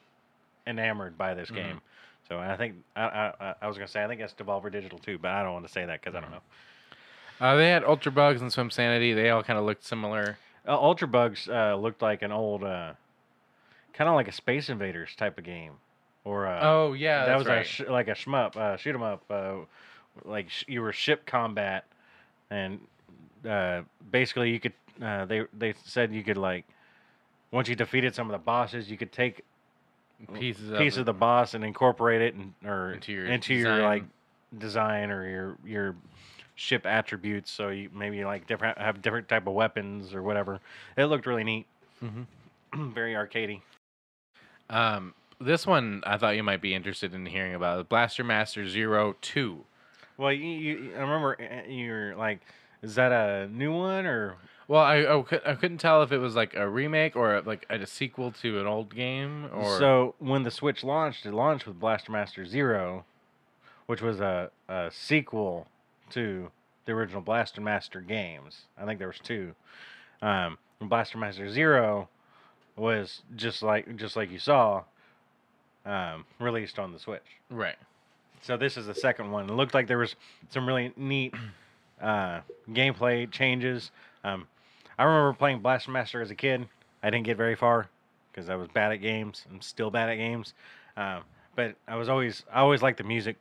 enamored 0.65 1.17
by 1.17 1.33
this 1.33 1.49
Mhm. 1.49 1.55
game. 1.55 1.81
So 2.27 2.39
I 2.39 2.57
think 2.57 2.75
I, 2.95 3.03
I 3.03 3.33
I- 3.39 3.55
I 3.61 3.67
was 3.67 3.77
gonna 3.77 3.87
say 3.87 4.03
I 4.03 4.07
think 4.07 4.19
that's 4.19 4.33
Devolver 4.33 4.71
Digital 4.71 4.97
too, 4.99 5.17
but 5.17 5.31
I 5.31 5.43
don't 5.43 5.53
want 5.53 5.65
to 5.67 5.71
say 5.71 5.85
that 5.85 6.01
because 6.01 6.15
I 6.15 6.19
don't 6.21 6.31
know. 6.31 6.41
Uh, 7.39 7.55
they 7.55 7.69
had 7.69 7.83
Ultra 7.85 8.11
Bugs 8.11 8.41
and 8.41 8.49
Swimsanity. 8.51 9.13
They 9.15 9.29
all 9.29 9.43
kind 9.43 9.59
of 9.59 9.63
looked 9.65 9.85
similar. 9.85 10.37
Uh, 10.67 10.77
Ultra 10.77 11.07
Bugs 11.07 11.47
uh, 11.47 11.75
looked 11.75 12.01
like 12.01 12.21
an 12.21 12.31
old, 12.31 12.63
uh, 12.63 12.93
kind 13.93 14.09
of 14.09 14.15
like 14.15 14.27
a 14.27 14.31
Space 14.33 14.69
Invaders 14.69 15.15
type 15.15 15.37
of 15.37 15.43
game, 15.43 15.73
or 16.25 16.45
uh, 16.47 16.59
oh 16.61 16.93
yeah, 16.93 17.25
that 17.25 17.37
was 17.37 17.47
right. 17.47 17.61
a 17.61 17.63
sh- 17.63 17.81
like 17.87 18.07
a 18.09 18.13
shmup, 18.15 18.55
uh, 18.57 18.75
shoot 18.77 18.93
'em 18.93 19.01
up, 19.03 19.23
uh, 19.29 19.53
like 20.25 20.49
sh- 20.49 20.65
you 20.67 20.81
were 20.81 20.91
ship 20.91 21.25
combat, 21.25 21.85
and 22.49 22.79
uh, 23.47 23.81
basically 24.11 24.51
you 24.51 24.59
could. 24.59 24.73
Uh, 25.01 25.25
they 25.25 25.43
they 25.57 25.73
said 25.85 26.11
you 26.13 26.23
could 26.23 26.37
like 26.37 26.65
once 27.51 27.69
you 27.69 27.75
defeated 27.75 28.13
some 28.15 28.27
of 28.27 28.31
the 28.33 28.43
bosses, 28.43 28.89
you 28.91 28.97
could 28.97 29.11
take 29.11 29.43
pieces 30.33 30.75
piece 30.77 30.95
of, 30.95 31.01
of 31.01 31.05
the 31.05 31.13
boss 31.13 31.53
and 31.53 31.63
incorporate 31.63 32.21
it 32.21 32.33
and 32.33 32.53
or 32.65 32.93
Into 32.93 33.13
your 33.13 33.25
into 33.27 33.53
your 33.53 33.83
like 33.83 34.03
design. 34.57 35.09
design 35.09 35.11
or 35.11 35.29
your 35.29 35.57
your 35.63 35.95
ship 36.57 36.85
attributes. 36.85 37.49
So 37.49 37.69
you 37.69 37.89
maybe 37.93 38.25
like 38.25 38.45
different 38.47 38.77
have 38.77 39.01
different 39.01 39.29
type 39.29 39.47
of 39.47 39.53
weapons 39.53 40.13
or 40.13 40.21
whatever. 40.21 40.59
It 40.97 41.05
looked 41.05 41.25
really 41.25 41.45
neat, 41.45 41.67
Mhm. 42.03 42.25
very 42.93 43.13
arcadey. 43.13 43.61
Um, 44.69 45.13
this 45.39 45.65
one 45.65 46.03
I 46.05 46.17
thought 46.17 46.35
you 46.35 46.43
might 46.43 46.61
be 46.61 46.73
interested 46.73 47.13
in 47.13 47.25
hearing 47.25 47.55
about. 47.55 47.87
Blaster 47.87 48.23
Master 48.23 48.67
Zero 48.67 49.15
Two. 49.21 49.63
Well, 50.17 50.33
you, 50.33 50.45
you 50.49 50.91
I 50.95 50.99
remember 50.99 51.37
uh, 51.39 51.69
you're 51.69 52.15
like, 52.15 52.39
is 52.81 52.95
that 52.95 53.11
a 53.11 53.47
new 53.47 53.71
one 53.71 54.05
or? 54.05 54.35
Well, 54.67 54.81
I, 54.81 54.97
I, 55.03 55.51
I 55.51 55.55
couldn't 55.55 55.77
tell 55.77 56.03
if 56.03 56.11
it 56.11 56.17
was 56.17 56.35
like 56.35 56.53
a 56.53 56.67
remake 56.67 57.15
or 57.15 57.39
like 57.45 57.65
a, 57.69 57.85
sequel 57.85 58.33
to 58.41 58.59
an 58.59 58.67
old 58.67 58.93
game 58.93 59.49
or 59.53 59.77
So 59.77 60.15
when 60.19 60.43
the 60.43 60.51
Switch 60.51 60.83
launched, 60.83 61.25
it 61.25 61.33
launched 61.33 61.65
with 61.65 61.79
Blaster 61.79 62.11
Master 62.11 62.45
Zero, 62.45 63.05
which 63.85 64.01
was 64.01 64.19
a, 64.19 64.51
a 64.67 64.89
sequel 64.91 65.67
to 66.11 66.49
the 66.85 66.91
original 66.93 67.21
Blaster 67.21 67.61
Master 67.61 68.01
games. 68.01 68.61
I 68.77 68.85
think 68.85 68.99
there 68.99 69.07
was 69.07 69.19
two. 69.19 69.53
Um, 70.21 70.57
Blaster 70.81 71.17
Master 71.17 71.49
Zero 71.51 72.09
was 72.75 73.21
just 73.35 73.63
like 73.63 73.95
just 73.95 74.15
like 74.15 74.31
you 74.31 74.39
saw, 74.39 74.83
um, 75.85 76.25
released 76.39 76.79
on 76.79 76.91
the 76.91 76.99
Switch. 76.99 77.25
right. 77.49 77.75
So 78.43 78.55
this 78.55 78.77
is 78.77 78.85
the 78.85 78.93
second 78.93 79.31
one. 79.31 79.49
It 79.49 79.53
looked 79.53 79.73
like 79.73 79.87
there 79.87 79.97
was 79.97 80.15
some 80.49 80.67
really 80.67 80.93
neat 80.95 81.33
uh, 82.01 82.41
gameplay 82.69 83.29
changes. 83.31 83.89
Um, 84.23 84.47
I 84.97 85.03
remember 85.03 85.33
playing 85.33 85.59
Blaster 85.59 85.91
Master 85.91 86.21
as 86.21 86.29
a 86.29 86.35
kid. 86.35 86.67
I 87.01 87.09
didn't 87.09 87.25
get 87.25 87.35
very 87.35 87.55
far 87.55 87.89
because 88.31 88.49
I 88.49 88.55
was 88.55 88.67
bad 88.69 88.91
at 88.91 88.97
games. 88.97 89.45
I'm 89.49 89.61
still 89.61 89.89
bad 89.89 90.09
at 90.09 90.15
games, 90.15 90.53
um, 90.95 91.23
but 91.55 91.75
I 91.87 91.95
was 91.95 92.09
always 92.09 92.43
I 92.53 92.59
always 92.59 92.81
liked 92.83 92.99
the 92.99 93.03
music, 93.03 93.37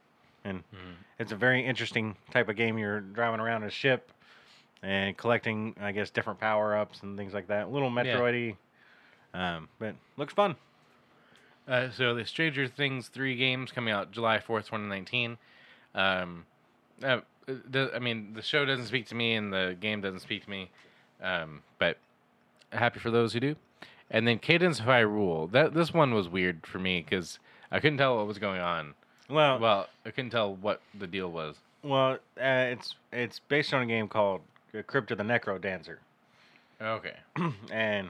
and 0.46 0.62
Mhm. 0.72 0.94
it's 1.18 1.32
a 1.32 1.36
very 1.36 1.64
interesting 1.64 2.16
type 2.30 2.48
of 2.48 2.56
game. 2.56 2.78
You're 2.78 3.00
driving 3.00 3.40
around 3.40 3.64
a 3.64 3.70
ship 3.70 4.12
and 4.82 5.16
collecting, 5.16 5.74
I 5.80 5.92
guess, 5.92 6.10
different 6.10 6.38
power 6.40 6.76
ups 6.76 7.02
and 7.02 7.16
things 7.16 7.34
like 7.34 7.48
that. 7.48 7.66
A 7.66 7.68
little 7.68 7.90
Yeah. 7.90 8.04
Metroidy, 8.04 8.56
um, 9.34 9.68
but 9.78 9.94
looks 10.16 10.34
fun. 10.34 10.56
Uh, 11.68 11.90
so 11.90 12.14
the 12.14 12.24
Stranger 12.24 12.68
Things 12.68 13.08
three 13.08 13.34
games 13.36 13.72
coming 13.72 13.92
out 13.92 14.12
July 14.12 14.38
fourth, 14.38 14.68
twenty 14.68 14.86
nineteen. 14.86 15.36
Um, 15.94 16.46
uh, 17.02 17.20
the, 17.46 17.90
I 17.94 17.98
mean, 17.98 18.34
the 18.34 18.42
show 18.42 18.64
doesn't 18.64 18.86
speak 18.86 19.06
to 19.06 19.14
me, 19.14 19.34
and 19.34 19.52
the 19.52 19.76
game 19.80 20.00
doesn't 20.00 20.20
speak 20.20 20.44
to 20.44 20.50
me. 20.50 20.70
Um, 21.20 21.62
but 21.78 21.98
happy 22.72 23.00
for 23.00 23.10
those 23.10 23.32
who 23.32 23.40
do. 23.40 23.56
And 24.10 24.28
then 24.28 24.38
Cadence 24.38 24.78
of 24.78 24.86
Hyrule. 24.86 25.50
That 25.50 25.74
this 25.74 25.92
one 25.92 26.14
was 26.14 26.28
weird 26.28 26.66
for 26.66 26.78
me 26.78 27.00
because 27.02 27.40
I 27.72 27.80
couldn't 27.80 27.98
tell 27.98 28.16
what 28.16 28.26
was 28.28 28.38
going 28.38 28.60
on. 28.60 28.94
Well, 29.28 29.58
Well, 29.58 29.88
I 30.04 30.10
couldn't 30.10 30.30
tell 30.30 30.54
what 30.54 30.80
the 30.98 31.06
deal 31.06 31.30
was. 31.30 31.56
Well, 31.82 32.12
uh, 32.40 32.44
it's 32.70 32.94
it's 33.12 33.38
based 33.38 33.72
on 33.74 33.82
a 33.82 33.86
game 33.86 34.08
called 34.08 34.40
uh, 34.76 34.82
Crypt 34.82 35.10
of 35.10 35.18
the 35.18 35.24
NecroDancer, 35.24 35.98
Okay. 36.80 37.14
and 37.70 38.08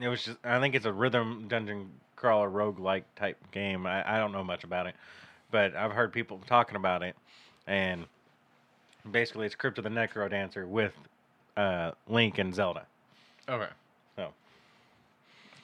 it 0.00 0.08
was 0.08 0.24
just 0.24 0.38
I 0.44 0.60
think 0.60 0.74
it's 0.74 0.86
a 0.86 0.92
rhythm 0.92 1.46
dungeon 1.48 1.90
crawler 2.16 2.50
roguelike 2.50 3.04
type 3.16 3.36
game. 3.52 3.86
I, 3.86 4.14
I 4.14 4.18
don't 4.18 4.32
know 4.32 4.44
much 4.44 4.64
about 4.64 4.86
it, 4.86 4.94
but 5.50 5.74
I've 5.74 5.92
heard 5.92 6.12
people 6.12 6.40
talking 6.46 6.76
about 6.76 7.02
it, 7.02 7.16
and 7.66 8.04
basically 9.10 9.46
it's 9.46 9.54
Crypt 9.54 9.78
of 9.78 9.84
the 9.84 9.90
NecroDancer 9.90 10.66
with 10.66 10.92
uh, 11.56 11.92
Link 12.08 12.38
and 12.38 12.54
Zelda. 12.54 12.86
Okay. 13.48 13.70
So 14.16 14.32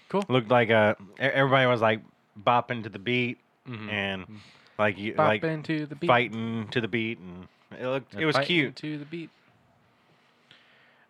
Cool. 0.09 0.25
looked 0.29 0.51
like 0.51 0.71
uh 0.71 0.95
everybody 1.19 1.67
was 1.67 1.81
like 1.81 2.01
bopping 2.45 2.83
to 2.83 2.89
the 2.89 2.99
beat 2.99 3.39
Mhm. 3.69 3.91
and 3.91 4.41
like 4.79 4.99
you 4.99 5.15
Bop 5.15 5.29
like 5.29 5.43
into 5.45 5.87
the 5.87 5.95
beat. 5.97 6.07
fighting 6.07 6.69
to 6.71 6.81
the 6.81 6.89
beat, 6.89 7.19
and 7.19 7.49
it 7.79 7.87
looked 7.87 8.15
it 8.15 8.27
was 8.27 8.37
cute. 8.39 8.77
To 8.77 8.99
the 8.99 9.05
beat. 9.05 9.31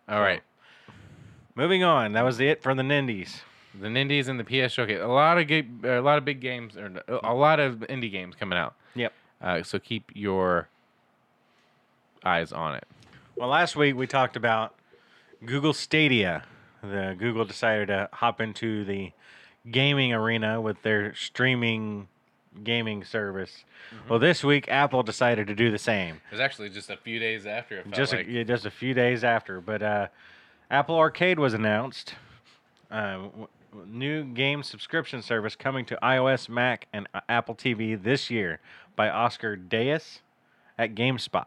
All 0.07 0.21
right. 0.21 0.41
Moving 1.55 1.83
on, 1.83 2.13
that 2.13 2.23
was 2.23 2.39
it 2.39 2.61
for 2.61 2.75
the 2.75 2.83
Nindies. 2.83 3.41
The 3.73 3.87
Nindies 3.87 4.27
and 4.27 4.39
the 4.39 4.43
PS 4.43 4.71
Showcase. 4.73 4.99
A 5.01 5.07
lot 5.07 5.37
of 5.37 5.47
ga- 5.47 5.67
a 5.83 6.01
lot 6.01 6.17
of 6.17 6.25
big 6.25 6.39
games, 6.39 6.77
or 6.77 6.91
a 7.07 7.33
lot 7.33 7.59
of 7.59 7.79
indie 7.89 8.11
games 8.11 8.35
coming 8.35 8.57
out. 8.57 8.75
Yep. 8.93 9.13
Uh, 9.41 9.63
so 9.63 9.79
keep 9.79 10.11
your 10.13 10.69
eyes 12.23 12.51
on 12.51 12.75
it. 12.75 12.85
Well, 13.35 13.49
last 13.49 13.75
week 13.75 13.95
we 13.95 14.07
talked 14.07 14.35
about 14.35 14.75
Google 15.45 15.73
Stadia. 15.73 16.43
The 16.81 17.15
Google 17.17 17.45
decided 17.45 17.87
to 17.87 18.09
hop 18.13 18.39
into 18.39 18.85
the 18.85 19.11
gaming 19.69 20.13
arena 20.13 20.61
with 20.61 20.81
their 20.83 21.13
streaming 21.15 22.07
gaming 22.63 23.03
service. 23.03 23.65
Well, 24.09 24.19
this 24.19 24.43
week 24.43 24.67
Apple 24.69 25.03
decided 25.03 25.47
to 25.47 25.55
do 25.55 25.71
the 25.71 25.77
same. 25.77 26.15
It 26.15 26.31
was 26.31 26.39
actually 26.39 26.69
just 26.69 26.89
a 26.89 26.97
few 26.97 27.19
days 27.19 27.45
after. 27.45 27.83
Just 27.91 28.13
like. 28.13 28.27
a, 28.27 28.31
yeah, 28.31 28.43
just 28.43 28.65
a 28.65 28.71
few 28.71 28.93
days 28.93 29.23
after, 29.23 29.61
but 29.61 29.81
uh, 29.81 30.07
Apple 30.71 30.95
Arcade 30.95 31.39
was 31.39 31.53
announced. 31.53 32.15
Uh, 32.89 33.13
w- 33.13 33.47
new 33.87 34.23
game 34.23 34.63
subscription 34.63 35.21
service 35.21 35.55
coming 35.55 35.85
to 35.85 35.97
iOS, 36.01 36.47
Mac, 36.47 36.87
and 36.93 37.07
uh, 37.13 37.21
Apple 37.27 37.55
TV 37.55 38.01
this 38.01 38.29
year 38.29 38.59
by 38.95 39.09
Oscar 39.09 39.57
Dayus 39.57 40.19
at 40.77 40.95
GameSpot. 40.95 41.45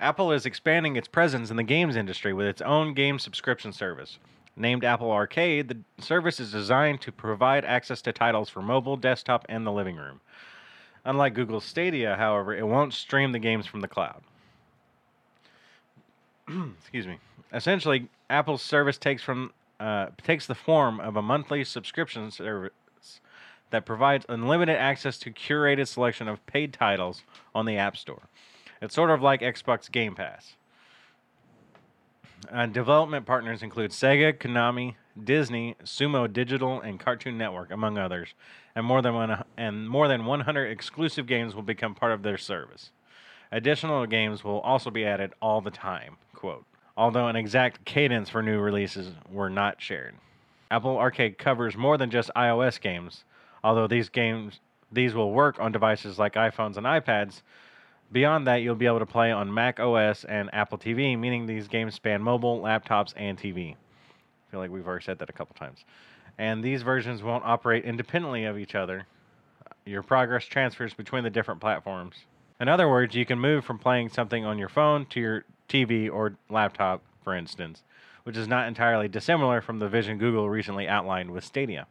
Apple 0.00 0.30
is 0.30 0.46
expanding 0.46 0.96
its 0.96 1.08
presence 1.08 1.50
in 1.50 1.56
the 1.56 1.62
games 1.62 1.96
industry 1.96 2.32
with 2.32 2.46
its 2.46 2.62
own 2.62 2.94
game 2.94 3.18
subscription 3.18 3.72
service. 3.72 4.18
Named 4.58 4.84
Apple 4.84 5.10
Arcade, 5.10 5.68
the 5.68 6.02
service 6.02 6.40
is 6.40 6.52
designed 6.52 7.00
to 7.02 7.12
provide 7.12 7.64
access 7.64 8.02
to 8.02 8.12
titles 8.12 8.48
for 8.48 8.60
mobile, 8.60 8.96
desktop, 8.96 9.46
and 9.48 9.66
the 9.66 9.72
living 9.72 9.96
room. 9.96 10.20
Unlike 11.04 11.34
Google 11.34 11.60
Stadia, 11.60 12.16
however, 12.16 12.54
it 12.54 12.66
won't 12.66 12.92
stream 12.92 13.32
the 13.32 13.38
games 13.38 13.66
from 13.66 13.80
the 13.80 13.88
cloud. 13.88 14.22
Excuse 16.80 17.06
me. 17.06 17.18
Essentially, 17.52 18.08
Apple's 18.28 18.62
service 18.62 18.98
takes 18.98 19.22
from 19.22 19.52
uh, 19.80 20.08
takes 20.22 20.46
the 20.46 20.54
form 20.54 20.98
of 20.98 21.16
a 21.16 21.22
monthly 21.22 21.62
subscription 21.62 22.30
service 22.30 22.72
that 23.70 23.86
provides 23.86 24.26
unlimited 24.28 24.76
access 24.76 25.18
to 25.18 25.30
curated 25.30 25.86
selection 25.86 26.26
of 26.26 26.44
paid 26.46 26.72
titles 26.72 27.22
on 27.54 27.64
the 27.64 27.76
App 27.76 27.96
Store. 27.96 28.28
It's 28.82 28.94
sort 28.94 29.10
of 29.10 29.22
like 29.22 29.40
Xbox 29.40 29.90
Game 29.90 30.14
Pass. 30.14 30.56
Uh, 32.50 32.66
development 32.66 33.26
partners 33.26 33.62
include 33.62 33.90
Sega, 33.90 34.32
Konami, 34.32 34.94
Disney, 35.22 35.76
Sumo 35.84 36.32
Digital, 36.32 36.80
and 36.80 36.98
Cartoon 36.98 37.36
Network, 37.36 37.70
among 37.70 37.98
others, 37.98 38.34
and 38.74 38.86
more 38.86 39.02
than 39.02 39.14
one 39.14 39.44
and 39.56 39.88
more 39.88 40.08
than 40.08 40.24
100 40.24 40.66
exclusive 40.66 41.26
games 41.26 41.54
will 41.54 41.62
become 41.62 41.94
part 41.94 42.12
of 42.12 42.22
their 42.22 42.38
service. 42.38 42.90
Additional 43.50 44.06
games 44.06 44.44
will 44.44 44.60
also 44.60 44.90
be 44.90 45.04
added 45.04 45.32
all 45.40 45.60
the 45.60 45.70
time. 45.70 46.16
Quote. 46.34 46.64
Although 46.96 47.28
an 47.28 47.36
exact 47.36 47.84
cadence 47.84 48.28
for 48.28 48.42
new 48.42 48.58
releases 48.58 49.12
were 49.30 49.50
not 49.50 49.80
shared. 49.80 50.14
Apple 50.70 50.98
Arcade 50.98 51.38
covers 51.38 51.76
more 51.76 51.96
than 51.96 52.10
just 52.10 52.30
iOS 52.36 52.80
games, 52.80 53.24
although 53.64 53.86
these 53.86 54.08
games 54.08 54.60
these 54.90 55.14
will 55.14 55.32
work 55.32 55.58
on 55.60 55.72
devices 55.72 56.18
like 56.18 56.34
iPhones 56.34 56.76
and 56.76 56.86
iPads. 56.86 57.42
Beyond 58.10 58.46
that, 58.46 58.62
you'll 58.62 58.74
be 58.74 58.86
able 58.86 59.00
to 59.00 59.06
play 59.06 59.30
on 59.30 59.52
Mac 59.52 59.78
OS 59.78 60.24
and 60.24 60.48
Apple 60.54 60.78
TV, 60.78 61.18
meaning 61.18 61.46
these 61.46 61.68
games 61.68 61.94
span 61.94 62.22
mobile, 62.22 62.60
laptops, 62.60 63.12
and 63.16 63.38
TV. 63.38 63.74
I 63.74 64.50
feel 64.50 64.60
like 64.60 64.70
we've 64.70 64.86
already 64.86 65.04
said 65.04 65.18
that 65.18 65.28
a 65.28 65.32
couple 65.32 65.54
times. 65.54 65.84
and 66.38 66.62
these 66.62 66.82
versions 66.82 67.22
won't 67.22 67.44
operate 67.44 67.84
independently 67.84 68.44
of 68.44 68.56
each 68.56 68.74
other. 68.74 69.06
Your 69.84 70.02
progress 70.02 70.44
transfers 70.44 70.94
between 70.94 71.24
the 71.24 71.30
different 71.30 71.60
platforms. 71.60 72.14
In 72.60 72.68
other 72.68 72.88
words, 72.88 73.14
you 73.14 73.26
can 73.26 73.38
move 73.40 73.64
from 73.64 73.78
playing 73.78 74.10
something 74.10 74.44
on 74.44 74.56
your 74.58 74.68
phone 74.68 75.06
to 75.06 75.20
your 75.20 75.44
TV 75.68 76.10
or 76.10 76.36
laptop, 76.48 77.02
for 77.22 77.34
instance, 77.34 77.82
which 78.22 78.36
is 78.36 78.48
not 78.48 78.68
entirely 78.68 79.08
dissimilar 79.08 79.60
from 79.60 79.80
the 79.80 79.88
vision 79.88 80.18
Google 80.18 80.48
recently 80.48 80.88
outlined 80.88 81.30
with 81.30 81.44
Stadia. 81.44 81.86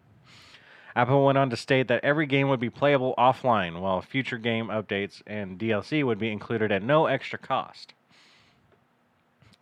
Apple 0.98 1.24
went 1.24 1.38
on 1.38 1.52
to 1.52 1.56
state 1.56 1.90
that 1.90 2.04
every 2.04 2.26
game 2.26 2.50
would 2.50 2.60
be 2.60 2.72
playable 2.72 3.14
offline, 3.20 3.80
while 3.80 4.02
future 4.02 4.40
game 4.40 4.70
updates 4.70 5.22
and 5.28 5.60
DLC 5.60 6.04
would 6.04 6.18
be 6.18 6.32
included 6.32 6.72
at 6.72 6.82
no 6.82 7.06
extra 7.06 7.38
cost. 7.38 7.94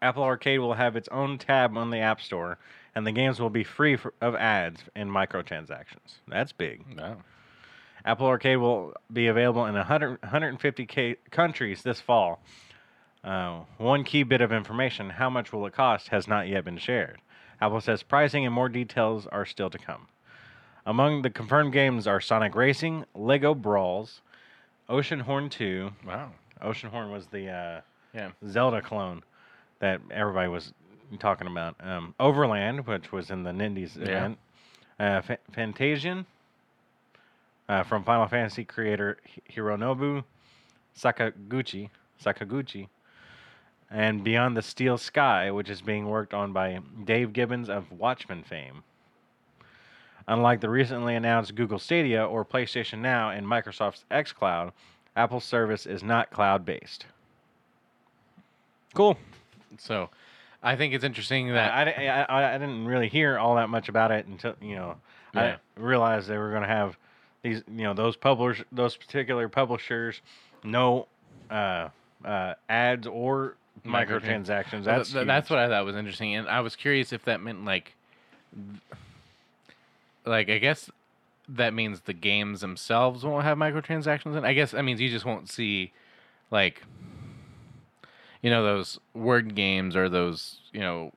Apple 0.02 0.24
Arcade 0.24 0.62
will 0.62 0.76
have 0.76 0.96
its 0.96 1.10
own 1.10 1.38
tab 1.38 1.76
on 1.76 1.90
the 1.90 2.00
App 2.00 2.22
Store, 2.22 2.58
and 2.96 3.06
the 3.06 3.12
games 3.12 3.38
will 3.38 3.50
be 3.50 3.66
free 3.66 3.98
for, 3.98 4.14
of 4.22 4.34
ads 4.36 4.84
and 4.96 5.12
microtransactions. 5.12 6.20
That's 6.26 6.54
big. 6.54 6.86
No. 6.96 7.18
Apple 8.06 8.28
Arcade 8.28 8.60
will 8.60 8.94
be 9.12 9.28
available 9.28 9.66
in 9.66 9.76
100, 9.76 10.22
150 10.22 10.86
ca- 10.86 11.18
countries 11.32 11.84
this 11.84 12.00
fall. 12.00 12.40
Uh, 13.26 13.64
one 13.78 14.06
key 14.06 14.24
bit 14.24 14.40
of 14.40 14.54
information 14.54 15.10
how 15.10 15.30
much 15.30 15.52
will 15.52 15.66
it 15.66 15.74
cost 15.74 16.08
has 16.08 16.30
not 16.30 16.48
yet 16.48 16.64
been 16.64 16.78
shared. 16.78 17.20
Apple 17.60 17.82
says 17.82 18.04
pricing 18.04 18.46
and 18.46 18.56
more 18.56 18.70
details 18.70 19.28
are 19.28 19.46
still 19.46 19.70
to 19.70 19.78
come. 19.78 20.08
Among 20.86 21.22
the 21.24 21.30
confirmed 21.30 21.74
games 21.74 22.06
are 22.08 22.22
Sonic 22.22 22.54
Racing, 22.56 23.06
Lego 23.16 23.56
Brawls, 23.56 24.22
Oceanhorn 24.90 25.50
2. 25.50 25.92
Wow. 26.06 26.32
Oceanhorn 26.62 27.12
was 27.12 27.26
the 27.28 27.50
uh, 27.50 27.82
Yeah. 28.14 28.32
Zelda 28.48 28.82
clone 28.82 29.24
that 29.80 30.00
everybody 30.12 30.48
was 30.48 30.74
talking 31.20 31.48
about. 31.48 31.76
Um, 31.80 32.14
Overland, 32.20 32.86
which 32.86 33.12
was 33.12 33.32
in 33.32 33.44
the 33.44 33.52
Nindies 33.52 33.96
Yeah. 33.98 34.04
event. 34.04 34.38
Uh, 35.00 35.22
Fa- 35.22 35.38
Fantasian 35.52 36.26
uh, 37.68 37.84
from 37.84 38.04
Final 38.04 38.28
Fantasy 38.28 38.64
creator 38.64 39.18
Hi- 39.26 39.42
Hironobu 39.56 40.24
Sakaguchi. 40.98 41.90
Sakaguchi. 42.24 42.88
And 43.90 44.24
Beyond 44.24 44.56
the 44.56 44.62
Steel 44.62 44.98
Sky, 44.98 45.52
which 45.52 45.70
is 45.70 45.82
being 45.82 46.08
worked 46.10 46.34
on 46.34 46.54
by 46.54 46.80
Dave 47.04 47.34
Gibbons 47.34 47.70
of 47.70 47.92
Watchmen 47.92 48.44
fame. 48.44 48.84
Unlike 50.28 50.62
the 50.62 50.70
recently 50.70 51.16
announced 51.16 51.54
Google 51.56 51.80
Stadia 51.80 52.26
or 52.26 52.44
PlayStation 52.44 53.00
Now 53.00 53.30
and 53.30 53.46
Microsoft's 53.46 54.06
xCloud, 54.10 54.72
Apple's 55.16 55.44
service 55.44 55.86
is 55.86 56.04
not 56.04 56.32
cloud 56.32 56.66
based. 56.66 57.06
Cool. 58.94 59.18
So, 59.78 60.10
I 60.64 60.76
think 60.76 60.94
it's 60.94 61.04
interesting 61.04 61.50
that 61.50 61.72
I, 61.72 62.26
I, 62.28 62.56
I 62.56 62.58
didn't 62.58 62.86
really 62.86 63.10
hear 63.10 63.38
all 63.38 63.56
that 63.56 63.70
much 63.70 63.88
about 63.88 64.12
it 64.12 64.26
until 64.26 64.56
you 64.62 64.76
know 64.76 64.96
Yeah. 65.34 65.58
I 65.78 65.80
realized 65.80 66.28
they 66.28 66.38
were 66.38 66.50
going 66.50 66.64
to 66.64 66.68
have 66.68 66.98
these 67.44 67.62
you 67.68 67.84
know 67.84 67.94
those 67.94 68.16
publish 68.16 68.64
those 68.72 68.96
particular 68.96 69.48
publishers 69.48 70.22
no 70.64 71.08
uh, 71.52 71.90
uh, 72.24 72.54
ads 72.68 73.06
or 73.06 73.56
microtransactions. 73.86 74.84
That's 74.84 75.12
that's 75.12 75.48
huge. 75.48 75.50
what 75.52 75.60
I 75.60 75.68
thought 75.68 75.86
was 75.86 75.96
interesting, 75.96 76.36
and 76.36 76.48
I 76.48 76.62
was 76.62 76.76
curious 76.76 77.14
if 77.14 77.24
that 77.26 77.42
meant 77.42 77.66
like, 77.66 77.94
like 80.26 80.50
I 80.50 80.58
guess 80.58 80.90
that 81.50 81.74
means 81.74 82.02
the 82.02 82.14
games 82.14 82.62
themselves 82.62 83.24
won't 83.24 83.44
have 83.44 83.58
microtransactions. 83.58 84.36
And 84.36 84.46
I 84.46 84.54
guess 84.54 84.72
that 84.72 84.84
means 84.84 85.00
you 85.00 85.10
just 85.10 85.26
won't 85.26 85.50
see, 85.50 85.92
like, 86.50 86.82
you 88.42 88.50
know, 88.50 88.64
those 88.64 89.00
word 89.14 89.56
games 89.56 89.96
or 89.96 90.10
those 90.10 90.60
you 90.72 90.80
know 90.80 91.12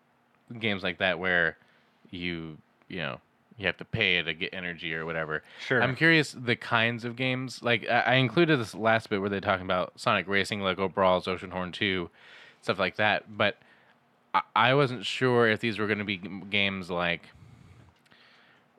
games 0.59 0.83
like 0.83 0.99
that 0.99 1.19
where 1.19 1.57
you 2.11 2.57
you 2.89 2.99
know 2.99 3.21
you 3.59 3.67
have 3.67 3.77
to 3.77 3.85
pay 3.85 4.23
to 4.23 4.33
get 4.33 4.55
energy 4.55 4.95
or 4.95 5.05
whatever. 5.05 5.43
Sure. 5.67 5.83
I'm 5.83 5.97
curious 5.97 6.33
the 6.33 6.57
kinds 6.57 7.05
of 7.05 7.17
games. 7.17 7.61
Like 7.63 7.87
I, 7.89 8.01
I 8.01 8.15
included 8.15 8.59
this 8.61 8.75
last 8.75 9.11
bit 9.11 9.21
where 9.21 9.29
they're 9.29 9.41
talking 9.41 9.67
about 9.67 9.93
Sonic 9.97 10.29
Racing, 10.29 10.63
Lego 10.63 10.89
Brawls, 10.89 11.27
Oceanhorn 11.27 11.73
2, 11.73 12.09
stuff 12.63 12.79
like 12.79 12.97
that. 12.97 13.37
But 13.37 13.59
I, 14.33 14.43
I 14.55 14.75
wasn't 14.75 15.05
sure 15.05 15.49
if 15.49 15.59
these 15.59 15.79
were 15.79 15.87
going 15.87 15.99
to 15.99 16.05
be 16.05 16.19
games 16.19 16.89
like, 16.89 17.23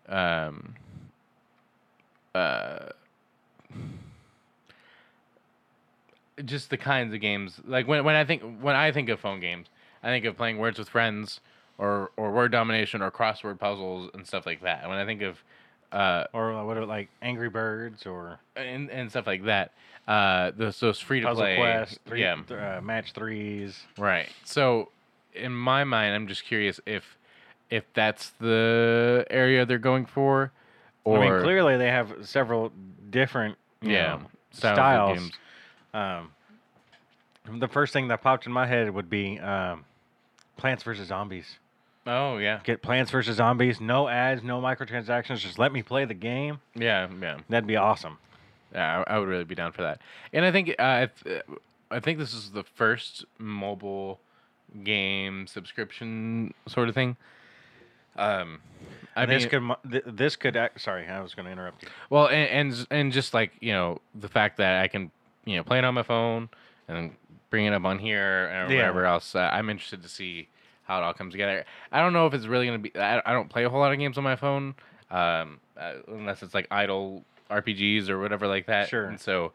um, 0.09 0.75
uh, 2.35 2.89
just 6.45 6.69
the 6.69 6.77
kinds 6.77 7.13
of 7.13 7.21
games. 7.21 7.59
Like 7.65 7.87
when 7.87 8.03
when 8.03 8.15
I 8.15 8.25
think 8.25 8.43
when 8.61 8.75
I 8.75 8.91
think 8.91 9.09
of 9.09 9.19
phone 9.19 9.39
games, 9.39 9.67
I 10.03 10.07
think 10.07 10.25
of 10.25 10.35
playing 10.35 10.57
Words 10.57 10.79
with 10.79 10.89
Friends 10.89 11.39
or 11.77 12.11
or 12.17 12.31
word 12.31 12.51
domination 12.51 13.01
or 13.01 13.11
crossword 13.11 13.59
puzzles 13.59 14.09
and 14.13 14.25
stuff 14.25 14.45
like 14.45 14.61
that. 14.61 14.87
When 14.87 14.97
I 14.97 15.05
think 15.05 15.21
of 15.21 15.41
uh, 15.91 16.25
or 16.33 16.63
what 16.65 16.77
are 16.77 16.85
like 16.85 17.09
Angry 17.21 17.49
Birds 17.49 18.05
or 18.05 18.39
and, 18.55 18.89
and 18.89 19.09
stuff 19.09 19.27
like 19.27 19.45
that. 19.45 19.71
Uh, 20.07 20.51
those 20.57 20.79
those 20.79 20.99
free 20.99 21.19
to 21.19 21.33
play, 21.33 21.55
Quest, 21.55 21.99
three, 22.05 22.21
yeah, 22.21 22.35
th- 22.47 22.59
uh, 22.59 22.81
Match 22.81 23.13
Threes. 23.13 23.79
right. 23.97 24.27
So, 24.43 24.89
in 25.35 25.53
my 25.53 25.83
mind, 25.83 26.15
I'm 26.15 26.27
just 26.27 26.45
curious 26.45 26.79
if 26.87 27.17
if 27.69 27.83
that's 27.93 28.31
the 28.39 29.25
area 29.29 29.65
they're 29.65 29.77
going 29.77 30.05
for, 30.05 30.51
or 31.03 31.19
I 31.19 31.29
mean, 31.29 31.41
clearly 31.41 31.77
they 31.77 31.87
have 31.87 32.13
several 32.21 32.71
different 33.09 33.57
yeah 33.81 34.15
know, 34.15 34.21
styles. 34.51 35.19
games. 35.19 35.31
Um, 35.93 36.31
the 37.59 37.67
first 37.67 37.93
thing 37.93 38.07
that 38.09 38.21
popped 38.21 38.45
in 38.45 38.51
my 38.51 38.67
head 38.67 38.93
would 38.93 39.09
be 39.09 39.39
um, 39.39 39.85
Plants 40.57 40.83
vs 40.83 41.07
Zombies. 41.07 41.57
Oh 42.05 42.37
yeah, 42.37 42.59
Get 42.63 42.81
Plants 42.81 43.11
vs 43.11 43.35
Zombies, 43.37 43.79
no 43.79 44.07
ads, 44.07 44.43
no 44.43 44.61
microtransactions. 44.61 45.37
Just 45.39 45.59
let 45.59 45.71
me 45.71 45.83
play 45.83 46.05
the 46.05 46.13
game. 46.13 46.59
yeah, 46.75 47.07
yeah. 47.21 47.39
That'd 47.49 47.67
be 47.67 47.75
awesome. 47.75 48.17
Yeah, 48.73 49.03
I, 49.07 49.15
I 49.15 49.19
would 49.19 49.27
really 49.27 49.43
be 49.43 49.55
down 49.55 49.71
for 49.71 49.81
that. 49.81 49.99
And 50.31 50.45
I 50.45 50.51
think 50.51 50.75
uh, 50.79 51.07
I 51.91 51.99
think 51.99 52.19
this 52.19 52.33
is 52.33 52.51
the 52.51 52.63
first 52.63 53.25
mobile 53.37 54.19
game 54.83 55.47
subscription 55.47 56.53
sort 56.67 56.89
of 56.89 56.95
thing. 56.95 57.17
Um, 58.17 58.61
I 59.15 59.25
this 59.25 59.51
mean, 59.51 59.73
could 59.83 60.03
this 60.05 60.35
could 60.35 60.55
act, 60.55 60.81
sorry, 60.81 61.07
I 61.07 61.21
was 61.21 61.33
going 61.33 61.45
to 61.45 61.51
interrupt 61.51 61.83
you. 61.83 61.89
Well, 62.09 62.27
and, 62.27 62.71
and 62.71 62.87
and 62.91 63.11
just 63.11 63.33
like 63.33 63.51
you 63.59 63.73
know 63.73 63.99
the 64.15 64.27
fact 64.29 64.57
that 64.57 64.81
I 64.81 64.87
can 64.87 65.11
you 65.45 65.57
know 65.57 65.63
play 65.63 65.77
it 65.77 65.83
on 65.83 65.93
my 65.93 66.03
phone 66.03 66.49
and 66.87 67.15
bring 67.49 67.65
it 67.65 67.73
up 67.73 67.85
on 67.85 67.99
here 67.99 68.45
and 68.47 68.69
Yeah. 68.71 68.77
whatever 68.77 69.05
else, 69.05 69.35
uh, 69.35 69.49
I'm 69.51 69.69
interested 69.69 70.03
to 70.03 70.09
see 70.09 70.47
how 70.83 70.99
it 70.99 71.03
all 71.03 71.13
comes 71.13 71.33
together. 71.33 71.65
I 71.91 72.01
don't 72.01 72.13
know 72.13 72.27
if 72.27 72.33
it's 72.33 72.45
really 72.45 72.65
gonna 72.65 72.79
be. 72.79 72.95
I, 72.95 73.21
I 73.25 73.33
don't 73.33 73.49
play 73.49 73.63
a 73.63 73.69
whole 73.69 73.79
lot 73.79 73.91
of 73.91 73.99
games 73.99 74.17
on 74.17 74.23
my 74.23 74.35
phone, 74.35 74.75
um, 75.11 75.59
uh, 75.77 75.93
unless 76.07 76.41
it's 76.43 76.53
like 76.53 76.67
idle 76.71 77.23
RPGs 77.49 78.09
or 78.09 78.19
whatever 78.19 78.47
like 78.47 78.67
that. 78.67 78.89
Sure. 78.89 79.05
And 79.05 79.19
so 79.19 79.53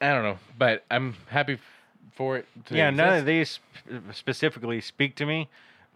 I 0.00 0.08
don't 0.10 0.22
know, 0.22 0.38
but 0.58 0.84
I'm 0.90 1.14
happy 1.28 1.58
for 2.12 2.36
it. 2.38 2.46
To 2.66 2.76
yeah, 2.76 2.90
none 2.90 3.18
of 3.18 3.26
these 3.26 3.60
specifically 4.12 4.80
speak 4.80 5.14
to 5.16 5.26
me, 5.26 5.48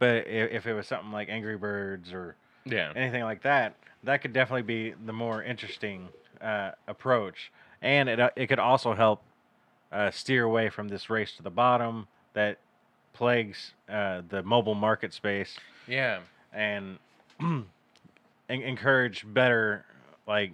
but 0.04 0.26
if, 0.26 0.50
if 0.52 0.66
it 0.66 0.74
was 0.74 0.86
something 0.86 1.12
like 1.12 1.28
Angry 1.30 1.56
Birds 1.56 2.12
or 2.12 2.36
Yeah. 2.66 2.92
anything 2.94 3.22
like 3.22 3.42
that, 3.42 3.74
that 4.02 4.20
could 4.20 4.32
definitely 4.34 4.62
be 4.62 4.94
the 5.06 5.12
more 5.12 5.42
interesting 5.42 6.08
uh, 6.40 6.72
approach, 6.86 7.50
and 7.80 8.08
it 8.08 8.20
uh, 8.20 8.30
it 8.36 8.48
could 8.48 8.58
also 8.58 8.94
help 8.94 9.22
uh, 9.92 10.10
steer 10.10 10.44
away 10.44 10.68
from 10.68 10.88
this 10.88 11.08
race 11.08 11.32
to 11.36 11.42
the 11.42 11.50
bottom 11.50 12.06
that 12.34 12.58
plagues 13.14 13.72
uh, 13.88 14.20
the 14.28 14.42
mobile 14.42 14.74
market 14.74 15.12
space, 15.14 15.56
Yeah. 15.88 16.18
and 16.52 16.98
en- 17.40 17.64
encourage 18.48 19.24
better 19.26 19.84
like 20.26 20.52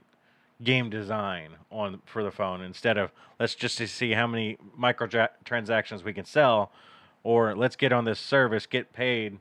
game 0.62 0.90
design 0.90 1.48
on 1.70 2.02
for 2.04 2.22
the 2.22 2.30
phone 2.30 2.60
instead 2.60 2.98
of 2.98 3.10
let's 3.40 3.54
just 3.54 3.78
to 3.78 3.86
see 3.88 4.12
how 4.12 4.26
many 4.26 4.58
microtransactions 4.78 6.04
we 6.04 6.12
can 6.12 6.24
sell 6.26 6.70
or 7.22 7.54
let's 7.54 7.76
get 7.76 7.92
on 7.92 8.04
this 8.04 8.18
service 8.18 8.66
get 8.66 8.92
paid 8.92 9.38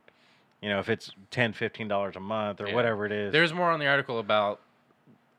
you 0.62 0.70
know 0.70 0.80
if 0.80 0.90
it's 0.90 1.12
10 1.32 1.54
15 1.54 1.88
dollars 1.88 2.16
a 2.16 2.20
month 2.20 2.60
or 2.62 2.68
Yeah. 2.68 2.76
whatever 2.76 3.06
it 3.06 3.12
is 3.12 3.32
There's 3.32 3.54
more 3.54 3.72
on 3.72 3.80
the 3.80 3.88
article 3.88 4.20
about 4.20 4.60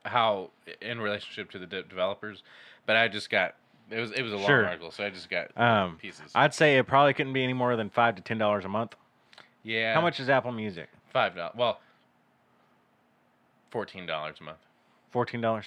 how 0.03 0.49
in 0.81 0.99
relationship 0.99 1.51
to 1.51 1.59
the 1.59 1.67
de- 1.67 1.83
developers, 1.83 2.41
but 2.87 2.95
I 2.95 3.07
just 3.07 3.29
got 3.29 3.53
it 3.91 3.99
was 3.99 4.11
it 4.13 4.23
was 4.23 4.33
a 4.33 4.37
long 4.37 4.47
Sure. 4.47 4.65
article, 4.65 4.89
so 4.91 5.03
I 5.05 5.09
just 5.11 5.29
got 5.29 5.55
um 5.57 5.97
pieces. 5.97 6.31
i'd 6.33 6.53
say 6.53 6.77
it 6.77 6.87
probably 6.87 7.13
couldn't 7.13 7.33
be 7.33 7.43
any 7.43 7.53
more 7.53 7.75
than 7.75 7.89
five 7.89 8.15
to 8.15 8.21
ten 8.21 8.37
dollars 8.39 8.65
a 8.65 8.69
month 8.69 8.95
yeah. 9.63 9.93
how 9.93 10.01
much 10.01 10.19
is 10.19 10.29
apple 10.29 10.51
music 10.51 10.89
Five 11.13 11.35
dollars. 11.35 11.53
Well, 11.57 11.79
fourteen 13.69 14.05
dollars 14.05 14.37
a 14.39 14.43
month. 14.43 14.57
fourteen 15.11 15.41
dollars 15.41 15.65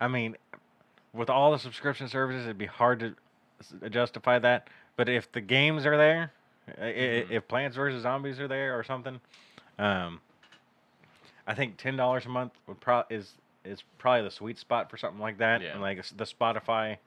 i 0.00 0.08
mean 0.08 0.36
with 1.12 1.30
all 1.30 1.52
the 1.52 1.58
subscription 1.58 2.08
services 2.08 2.44
it'd 2.44 2.58
be 2.58 2.66
hard 2.66 3.00
to 3.00 3.14
justify 3.90 4.38
that 4.38 4.68
but 4.98 5.08
if 5.08 5.30
the 5.32 5.40
games 5.40 5.86
are 5.86 5.96
there 5.96 6.32
Mhm. 6.68 7.30
if 7.30 7.48
plants 7.48 7.76
vs 7.76 8.02
zombies 8.02 8.38
are 8.38 8.48
there 8.48 8.78
or 8.78 8.84
something 8.84 9.18
um 9.78 10.20
i 11.46 11.54
think 11.54 11.78
ten 11.78 11.96
dollars 11.96 12.26
a 12.26 12.28
month 12.28 12.52
would 12.66 12.78
pro 12.80 13.04
is 13.08 13.32
is 13.64 13.82
probably 13.96 14.22
the 14.22 14.30
sweet 14.30 14.58
spot 14.58 14.90
for 14.90 14.98
something 14.98 15.20
like 15.20 15.38
that 15.38 15.62
Yeah. 15.62 15.72
and 15.72 15.80
like 15.80 16.04
the 16.16 16.24
spotify 16.24 16.98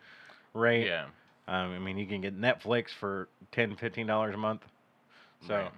rate 0.55 0.87
Yeah. 0.87 1.05
um, 1.47 1.75
i 1.75 1.77
mean 1.79 1.97
you 1.99 2.07
can 2.07 2.21
get 2.21 2.39
netflix 2.39 2.89
for 2.89 3.27
10 3.51 3.75
15 3.75 4.07
dollars 4.07 4.33
a 4.33 4.37
month 4.37 4.65
so 5.47 5.55
Right. 5.55 5.71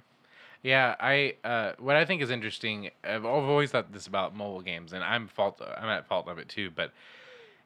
Yeah, 0.61 0.95
I 0.97 1.35
uh, 1.43 1.73
what 1.77 1.97
I 1.97 2.05
think 2.05 2.21
is 2.21 2.31
interesting. 2.31 2.89
I've, 3.03 3.25
I've 3.25 3.43
always 3.43 3.71
thought 3.71 3.91
this 3.91 4.07
about 4.07 4.33
mobile 4.33 4.61
games, 4.61 4.93
and 4.93 5.03
I'm 5.03 5.27
fault. 5.27 5.61
I'm 5.61 5.89
at 5.89 6.07
fault 6.07 6.29
of 6.29 6.37
it 6.37 6.47
too. 6.47 6.71
But 6.71 6.93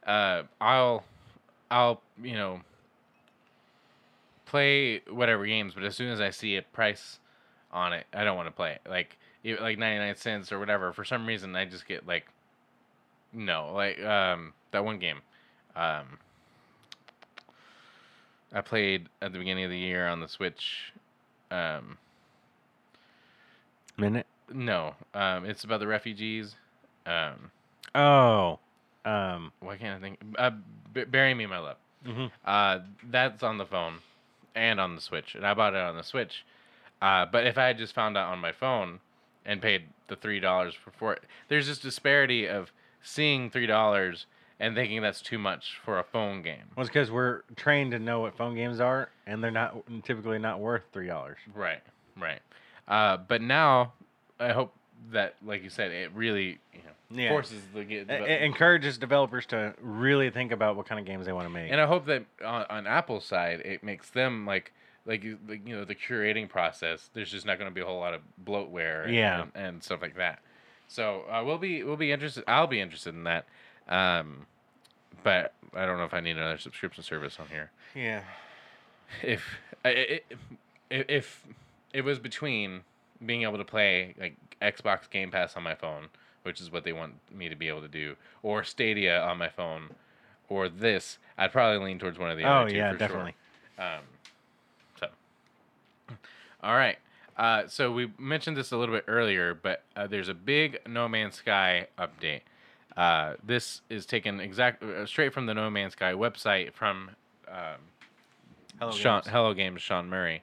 uh, 0.07 0.43
I'll 0.59 1.03
I'll 1.69 2.01
you 2.23 2.33
know 2.33 2.61
play 4.47 5.01
whatever 5.09 5.45
games, 5.45 5.73
but 5.75 5.83
as 5.83 5.95
soon 5.95 6.11
as 6.11 6.19
I 6.19 6.31
see 6.31 6.55
a 6.57 6.61
price 6.63 7.19
on 7.71 7.93
it, 7.93 8.05
I 8.13 8.23
don't 8.23 8.35
want 8.37 8.47
to 8.47 8.51
play 8.51 8.71
it. 8.71 8.81
Like 8.89 9.17
e- 9.43 9.55
like 9.57 9.77
ninety 9.77 9.99
nine 9.99 10.15
cents 10.15 10.51
or 10.51 10.57
whatever. 10.59 10.91
For 10.93 11.05
some 11.05 11.25
reason, 11.27 11.55
I 11.55 11.65
just 11.65 11.87
get 11.87 12.07
like 12.07 12.25
no, 13.33 13.71
like 13.73 14.01
um 14.03 14.53
that 14.71 14.83
one 14.83 14.97
game. 14.99 15.19
Um, 15.75 16.17
I 18.53 18.61
played 18.61 19.09
at 19.21 19.33
the 19.33 19.39
beginning 19.39 19.65
of 19.65 19.69
the 19.69 19.77
year 19.77 20.07
on 20.07 20.21
the 20.21 20.27
Switch. 20.27 20.93
Um, 21.51 21.97
Minute. 23.97 24.25
no, 24.53 24.95
um, 25.13 25.45
it's 25.45 25.63
about 25.63 25.79
the 25.79 25.87
refugees. 25.87 26.55
Um, 27.05 27.51
Oh. 27.95 28.59
Um. 29.05 29.51
why 29.59 29.77
can't 29.77 29.97
I 29.97 30.01
think? 30.01 30.19
Uh, 30.37 30.51
B- 30.93 31.05
Bury 31.05 31.33
Me, 31.33 31.45
My 31.45 31.59
Love. 31.59 31.77
mhm. 32.05 32.31
Uh, 32.45 32.79
that's 33.09 33.43
on 33.43 33.57
the 33.57 33.65
phone 33.65 33.99
and 34.57 34.79
on 34.79 34.95
the 34.95 35.01
Switch, 35.01 35.35
and 35.35 35.45
I 35.45 35.53
bought 35.53 35.73
it 35.73 35.79
on 35.79 35.95
the 35.95 36.03
Switch. 36.03 36.43
Uh, 37.01 37.25
but 37.25 37.45
if 37.45 37.57
I 37.57 37.67
had 37.67 37.77
just 37.77 37.93
found 37.93 38.17
out 38.17 38.31
on 38.31 38.39
my 38.39 38.51
phone 38.51 38.99
and 39.45 39.61
paid 39.61 39.83
the 40.07 40.15
three 40.15 40.39
dollars 40.39 40.73
for, 40.73 40.91
for 40.91 41.13
it, 41.13 41.23
there's 41.47 41.67
this 41.67 41.77
disparity 41.77 42.47
of 42.47 42.71
seeing 43.01 43.49
three 43.49 43.67
dollars 43.67 44.25
and 44.59 44.73
thinking 44.73 45.01
that's 45.01 45.21
too 45.21 45.37
much 45.37 45.79
for 45.85 45.99
a 45.99 46.03
phone 46.03 46.41
game. 46.41 46.63
Well, 46.75 46.83
it's 46.83 46.89
because 46.89 47.11
we're 47.11 47.41
trained 47.55 47.91
to 47.91 47.99
know 47.99 48.21
what 48.21 48.35
phone 48.35 48.55
games 48.55 48.79
are, 48.79 49.09
and 49.27 49.43
they're 49.43 49.51
not 49.51 49.77
typically 50.03 50.39
not 50.39 50.59
worth 50.59 50.83
three 50.91 51.07
dollars. 51.07 51.37
Right, 51.53 51.81
right. 52.19 52.39
Uh, 52.87 53.17
but 53.17 53.41
now, 53.41 53.93
I 54.39 54.49
hope 54.49 54.73
that, 55.11 55.35
like 55.45 55.63
you 55.63 55.69
said, 55.69 55.91
it 55.91 56.11
really 56.15 56.57
you 56.73 56.79
know, 56.83 56.91
Yeah. 57.09 57.29
forces 57.29 57.61
the 57.73 57.83
get. 57.85 58.09
It 58.09 58.41
encourages 58.41 58.97
developers 58.97 59.45
to 59.47 59.73
really 59.81 60.29
think 60.29 60.51
about 60.51 60.75
what 60.75 60.85
kind 60.87 60.99
of 60.99 61.05
games 61.05 61.25
they 61.25 61.31
want 61.31 61.45
to 61.47 61.53
make. 61.53 61.71
And 61.71 61.79
I 61.79 61.85
hope 61.85 62.05
that 62.07 62.25
on, 62.43 62.65
on 62.69 62.85
Apple's 62.87 63.25
side, 63.25 63.61
it 63.61 63.83
makes 63.83 64.09
them 64.09 64.45
like 64.45 64.73
like 65.05 65.23
you 65.23 65.37
know 65.65 65.85
the 65.85 65.95
curating 65.95 66.49
process. 66.49 67.09
There's 67.13 67.31
just 67.31 67.45
not 67.45 67.57
going 67.59 67.69
to 67.71 67.73
be 67.73 67.79
a 67.81 67.85
whole 67.85 67.99
lot 67.99 68.13
of 68.13 68.21
bloatware, 68.43 69.05
and, 69.05 69.15
Yeah. 69.15 69.41
and, 69.43 69.51
and 69.55 69.83
stuff 69.83 70.01
like 70.01 70.17
that. 70.17 70.39
So 70.89 71.23
uh, 71.31 71.43
we'll 71.45 71.57
be 71.57 71.83
we'll 71.83 71.95
be 71.97 72.11
interested. 72.11 72.43
I'll 72.47 72.67
be 72.67 72.81
interested 72.81 73.13
in 73.15 73.23
that. 73.23 73.45
Um, 73.87 74.45
but 75.23 75.53
I 75.73 75.85
don't 75.85 75.97
know 75.97 76.03
if 76.05 76.13
I 76.13 76.19
need 76.19 76.35
another 76.37 76.57
subscription 76.57 77.03
service 77.03 77.37
on 77.39 77.47
here. 77.47 77.71
yeah. 77.95 78.21
If 79.23 79.57
if 79.85 80.21
if 80.89 81.43
it 81.93 82.01
was 82.01 82.19
between 82.19 82.81
being 83.25 83.43
able 83.43 83.57
to 83.57 83.63
play 83.65 84.13
like 84.19 84.35
Xbox 84.61 85.09
Game 85.09 85.31
Pass 85.31 85.55
on 85.55 85.63
my 85.63 85.75
phone, 85.75 86.07
which 86.47 86.59
is 86.61 86.71
what 86.71 86.83
they 86.83 86.93
want 86.93 87.13
me 87.31 87.49
to 87.49 87.55
be 87.55 87.67
able 87.67 87.81
to 87.81 87.87
do, 87.87 88.15
or 88.41 88.63
Stadia 88.63 89.21
on 89.21 89.37
my 89.37 89.49
phone, 89.49 89.91
or 90.49 90.69
this, 90.69 91.19
I'd 91.37 91.51
probably 91.51 91.85
lean 91.85 91.99
towards 91.99 92.17
one 92.17 92.31
of 92.31 92.37
the 92.37 92.45
Oh 92.45 92.61
other 92.61 92.69
two. 92.71 92.77
yeah, 92.77 92.91
for 92.93 92.97
definitely. 92.97 93.35
Sure. 93.77 93.85
Um, 93.85 94.01
so, 94.99 95.07
all 96.63 96.75
right. 96.75 96.97
Uh, 97.37 97.67
so 97.67 97.91
we 97.91 98.11
mentioned 98.17 98.57
this 98.57 98.71
a 98.71 98.77
little 98.77 98.95
bit 98.95 99.03
earlier, 99.07 99.53
but 99.53 99.83
uh, 99.95 100.07
there's 100.07 100.29
a 100.29 100.33
big 100.33 100.79
No 100.87 101.07
Man's 101.07 101.35
Sky 101.35 101.87
update. 101.99 102.41
Uh, 102.95 103.33
this 103.45 103.81
is 103.89 104.07
taken 104.07 104.39
exact 104.39 104.81
uh, 104.81 105.05
straight 105.05 105.31
from 105.33 105.45
the 105.45 105.53
No 105.53 105.69
Man's 105.69 105.93
Sky 105.93 106.13
website 106.13 106.73
from 106.73 107.11
um, 107.47 107.75
Hello, 108.79 108.91
Sean, 108.91 109.21
games. 109.21 109.27
Hello 109.31 109.53
Games, 109.53 109.81
Sean 109.83 110.09
Murray. 110.09 110.41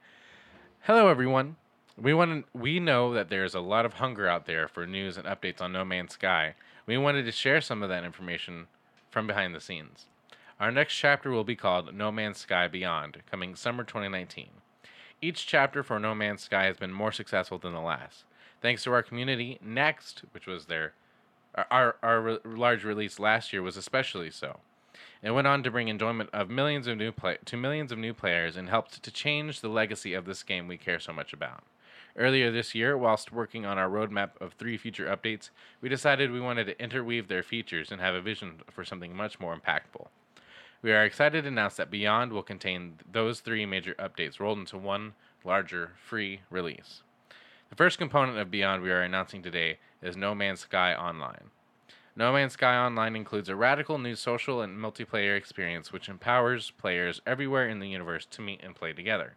Hello, 0.82 1.09
everyone. 1.09 1.57
We 2.01 2.12
want 2.12 2.45
to, 2.45 2.59
we 2.59 2.80
know 2.80 3.14
that 3.14 3.28
there's 3.28 3.55
a 3.55 3.61
lot 3.61 3.86
of 3.86 3.95
hunger 3.95 4.26
out 4.28 4.47
there 4.47 4.66
for 4.66 4.86
news 4.86 5.16
and 5.16 5.26
updates 5.26 5.61
on 5.61 5.72
No 5.72 5.84
Man's 5.84 6.14
Sky. 6.14 6.55
We 6.86 6.99
wanted 6.99 7.24
to 7.24 7.32
share 7.32 7.61
some 7.61 7.82
of 7.82 7.88
that 7.88 8.05
information 8.05 8.66
from 9.11 9.28
behind 9.28 9.55
the 9.55 9.61
scenes. 9.61 10.07
Our 10.59 10.72
next 10.72 10.95
chapter 10.95 11.30
will 11.30 11.45
be 11.45 11.55
called 11.55 11.95
No 11.95 12.11
Man's 12.11 12.38
Sky 12.38 12.66
Beyond, 12.66 13.22
coming 13.30 13.55
summer 13.55 13.84
2019. 13.84 14.49
Each 15.22 15.47
chapter 15.47 15.82
for 15.82 16.01
No 16.01 16.14
Man's 16.14 16.42
Sky 16.42 16.64
has 16.64 16.76
been 16.76 16.92
more 16.92 17.12
successful 17.12 17.59
than 17.59 17.72
the 17.72 17.80
last. 17.80 18.24
Thanks 18.61 18.82
to 18.84 18.92
our 18.92 19.03
community, 19.03 19.59
Next, 19.62 20.22
which 20.32 20.47
was 20.47 20.66
their 20.66 20.95
our, 21.70 21.97
our, 22.03 22.40
large 22.45 22.82
release 22.82 23.20
last 23.20 23.53
year, 23.53 23.62
was 23.62 23.76
especially 23.76 24.30
so. 24.30 24.59
It 25.22 25.30
went 25.30 25.47
on 25.47 25.62
to 25.62 25.70
bring 25.70 25.88
enjoyment 25.88 26.30
of 26.32 26.51
millions 26.51 26.88
of 26.88 26.99
new 26.99 27.12
play- 27.12 27.38
to 27.45 27.57
millions 27.57 27.92
of 27.92 27.99
new 27.99 28.12
players 28.12 28.57
and 28.57 28.68
helped 28.68 29.03
to 29.03 29.11
change 29.11 29.61
the 29.61 29.68
legacy 29.68 30.14
of 30.14 30.24
this 30.24 30.42
game 30.42 30.66
we 30.66 30.76
care 30.76 30.99
so 30.99 31.12
much 31.12 31.32
about. 31.32 31.62
Earlier 32.16 32.52
this 32.52 32.76
year, 32.76 32.96
whilst 32.96 33.32
working 33.32 33.66
on 33.66 33.76
our 33.76 33.88
roadmap 33.88 34.40
of 34.40 34.52
three 34.52 34.76
future 34.76 35.06
updates, 35.06 35.50
we 35.80 35.88
decided 35.88 36.30
we 36.30 36.40
wanted 36.40 36.66
to 36.66 36.80
interweave 36.80 37.26
their 37.26 37.42
features 37.42 37.90
and 37.90 38.00
have 38.00 38.14
a 38.14 38.20
vision 38.20 38.60
for 38.70 38.84
something 38.84 39.16
much 39.16 39.40
more 39.40 39.56
impactful. 39.56 40.06
We 40.80 40.92
are 40.92 41.04
excited 41.04 41.42
to 41.42 41.48
announce 41.48 41.74
that 41.76 41.90
Beyond 41.90 42.32
will 42.32 42.44
contain 42.44 42.98
those 43.10 43.40
three 43.40 43.66
major 43.66 43.94
updates 43.94 44.38
rolled 44.38 44.58
into 44.58 44.78
one 44.78 45.14
larger 45.44 45.92
free 46.06 46.42
release. 46.50 47.02
The 47.70 47.76
first 47.76 47.98
component 47.98 48.38
of 48.38 48.50
Beyond 48.50 48.82
we 48.82 48.92
are 48.92 49.02
announcing 49.02 49.42
today 49.42 49.78
is 50.00 50.16
No 50.16 50.36
Man's 50.36 50.60
Sky 50.60 50.94
Online. 50.94 51.50
No 52.14 52.32
Man's 52.32 52.52
Sky 52.52 52.76
Online 52.76 53.16
includes 53.16 53.48
a 53.48 53.56
radical 53.56 53.98
new 53.98 54.14
social 54.14 54.60
and 54.60 54.78
multiplayer 54.78 55.36
experience 55.36 55.92
which 55.92 56.08
empowers 56.08 56.70
players 56.70 57.20
everywhere 57.26 57.68
in 57.68 57.80
the 57.80 57.88
universe 57.88 58.24
to 58.26 58.40
meet 58.40 58.60
and 58.62 58.76
play 58.76 58.92
together. 58.92 59.34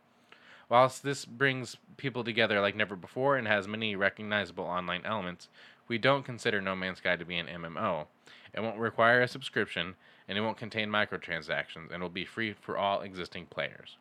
Whilst 0.69 1.01
this 1.01 1.23
brings 1.23 1.77
people 1.95 2.23
together 2.23 2.59
like 2.59 2.75
never 2.75 2.95
before 2.95 3.37
and 3.37 3.47
has 3.47 3.67
many 3.67 3.95
recognizable 3.95 4.65
online 4.65 5.05
elements, 5.05 5.47
we 5.87 5.97
don't 5.97 6.25
consider 6.25 6.59
No 6.59 6.75
Man's 6.75 6.97
Sky 6.97 7.15
to 7.15 7.23
be 7.23 7.37
an 7.37 7.47
MMO. 7.47 8.07
It 8.53 8.59
won't 8.61 8.77
require 8.77 9.21
a 9.21 9.27
subscription, 9.27 9.95
and 10.27 10.37
it 10.37 10.41
won't 10.41 10.57
contain 10.57 10.89
microtransactions, 10.89 11.91
and 11.91 12.01
will 12.01 12.09
be 12.09 12.25
free 12.25 12.53
for 12.53 12.77
all 12.77 13.01
existing 13.01 13.45
players. 13.45 13.97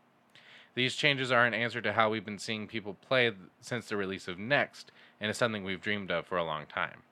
These 0.74 0.96
changes 0.96 1.30
are 1.30 1.46
an 1.46 1.54
answer 1.54 1.80
to 1.80 1.92
how 1.92 2.10
we've 2.10 2.24
been 2.24 2.38
seeing 2.38 2.66
people 2.66 2.94
play 2.94 3.32
since 3.60 3.86
the 3.86 3.96
release 3.96 4.26
of 4.26 4.38
Next, 4.38 4.90
and 5.20 5.30
is 5.30 5.36
something 5.36 5.62
we've 5.62 5.80
dreamed 5.80 6.10
of 6.10 6.26
for 6.26 6.36
a 6.36 6.44
long 6.44 6.66
time. 6.66 7.02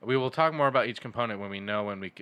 We 0.00 0.16
will 0.16 0.30
talk 0.30 0.54
more 0.54 0.66
about 0.66 0.88
each 0.88 1.00
component 1.00 1.38
when 1.40 1.50
we 1.50 1.60
know 1.60 1.84
when 1.84 2.00
we 2.00 2.12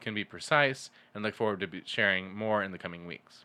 can 0.00 0.14
be 0.14 0.24
precise, 0.24 0.90
and 1.14 1.22
look 1.22 1.34
forward 1.34 1.60
to 1.60 1.82
sharing 1.84 2.34
more 2.34 2.62
in 2.62 2.72
the 2.72 2.78
coming 2.78 3.06
weeks. 3.06 3.44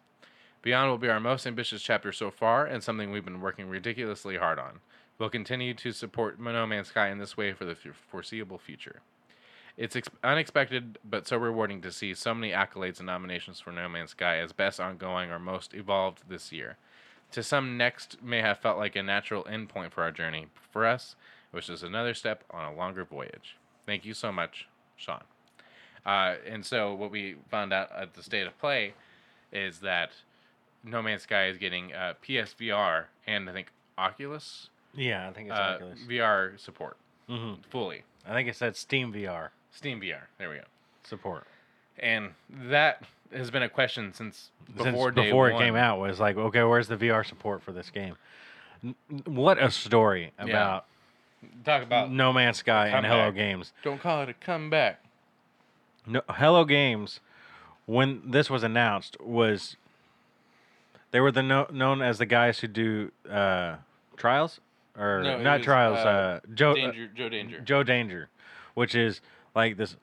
Beyond 0.62 0.89
will 0.89 0.97
be 0.97 1.10
our 1.10 1.20
most 1.20 1.47
ambitious 1.47 1.82
chapter 1.82 2.12
so 2.12 2.30
far, 2.32 2.66
and 2.66 2.84
something 2.84 3.12
we've 3.12 3.24
been 3.24 3.41
working 3.41 3.70
ridiculously 3.70 4.38
hard 4.38 4.60
on. 4.60 4.80
We'll 5.18 5.30
continue 5.30 5.74
to 5.76 5.91
support 5.91 6.39
No 6.39 6.66
Man's 6.66 6.89
Sky 6.89 7.10
in 7.10 7.18
this 7.18 7.38
way 7.38 7.53
for 7.53 7.66
the 7.66 7.76
foreseeable 7.76 8.57
future. 8.57 9.01
It's 9.78 9.95
ex- 9.95 10.10
unexpected 10.24 10.97
but 11.03 11.28
so 11.28 11.38
rewarding 11.38 11.82
to 11.82 11.91
see 11.91 12.14
so 12.14 12.34
many 12.34 12.51
accolades 12.51 12.99
and 12.99 13.05
nominations 13.05 13.62
for 13.62 13.72
No 13.72 13.88
Man's 13.88 14.12
Sky 14.12 14.38
as 14.39 14.51
best 14.51 14.80
ongoing 14.80 15.32
or 15.32 15.39
most 15.39 15.74
evolved 15.74 16.24
this 16.28 16.51
year. 16.51 16.76
To 17.32 17.43
some, 17.43 17.78
next 17.78 18.22
may 18.22 18.41
have 18.41 18.60
felt 18.60 18.78
like 18.78 18.95
a 18.95 19.03
natural 19.03 19.43
endpoint 19.43 19.91
for 19.91 20.03
our 20.03 20.12
journey. 20.12 20.47
For 20.72 20.86
us, 20.86 21.16
it 21.51 21.55
was 21.55 21.68
just 21.68 21.84
another 21.84 22.14
step 22.14 22.43
on 22.51 22.66
a 22.66 22.76
longer 22.76 23.05
voyage. 23.05 23.55
Thank 23.86 24.03
you 24.03 24.14
so 24.14 24.32
much, 24.32 24.68
Sean. 24.97 25.24
Uh, 26.05 26.36
and 26.45 26.66
so, 26.66 26.93
what 26.93 27.12
we 27.12 27.36
found 27.49 27.72
out 27.72 27.89
at 27.95 28.16
the 28.16 28.24
state 28.24 28.47
of 28.47 28.57
play 28.57 28.93
is 29.51 29.80
that 29.80 30.12
No 30.84 31.01
Man's 31.01 31.23
Sky 31.23 31.47
is 31.47 31.57
getting 31.57 31.93
uh, 31.93 32.13
PSVR 32.25 33.05
and 33.27 33.49
I 33.49 33.53
think 33.53 33.67
Oculus, 33.97 34.69
Yeah, 34.93 35.27
I 35.27 35.34
think 35.34 35.49
it's 35.49 35.57
uh, 35.57 35.73
Oculus. 35.75 35.99
VR 36.07 36.59
support 36.59 36.97
hmm 37.27 37.55
fully. 37.69 38.03
I 38.27 38.34
think 38.34 38.47
it 38.49 38.55
said 38.55 38.75
Steam 38.75 39.13
VR 39.13 39.49
Steam 39.71 40.01
VR. 40.01 40.21
There 40.38 40.49
we 40.49 40.55
go. 40.55 40.63
support. 41.03 41.45
And 41.99 42.32
that 42.49 43.03
has 43.34 43.51
been 43.51 43.63
a 43.63 43.69
question 43.69 44.13
since 44.13 44.49
before 44.75 45.09
Since 45.13 45.15
before 45.25 45.49
it 45.51 45.57
came 45.57 45.75
out 45.75 45.99
was 45.99 46.19
like, 46.19 46.38
okay, 46.38 46.63
where's 46.63 46.88
the 46.88 46.97
VR 46.97 47.25
support 47.25 47.61
for 47.61 47.71
this 47.71 47.89
game? 47.89 48.15
What 49.25 49.61
a 49.61 49.69
story 49.69 50.32
about 50.39 50.86
Talk 51.63 51.84
about 51.84 52.11
No 52.11 52.34
Man's 52.34 52.57
Sky 52.57 52.88
and 52.88 53.05
Hello. 53.05 53.32
Games. 53.32 53.73
don't 53.84 54.01
call 54.01 54.23
it 54.23 54.30
a 54.30 54.34
comeback. 54.34 55.03
No, 56.05 56.21
Hello 56.30 56.63
Games, 56.65 57.19
when 57.86 58.21
this 58.25 58.49
was 58.49 58.63
announced, 58.63 59.19
was 59.21 59.75
they 61.12 61.20
were 61.20 61.32
the 61.32 61.43
no, 61.43 61.68
known 61.72 62.01
as 62.01 62.18
the 62.18 62.26
guys 62.26 62.60
who 62.60 62.68
do 62.68 63.12
uh, 63.30 63.76
trials 64.18 64.60
or 64.97 65.22
No, 65.24 65.38
it 65.39 65.43
not 65.43 65.60
was, 65.60 65.66
trials. 65.66 65.97
uh, 65.97 65.99
Uh, 66.10 66.39
Joe 66.53 66.74
Danger, 66.76 67.07
Joe 67.07 67.30
Danger. 67.30 67.60
Joe 67.62 67.84
Danger, 67.84 68.30
which 68.74 68.95
is 68.95 69.22
like 69.55 69.78
this 69.78 69.95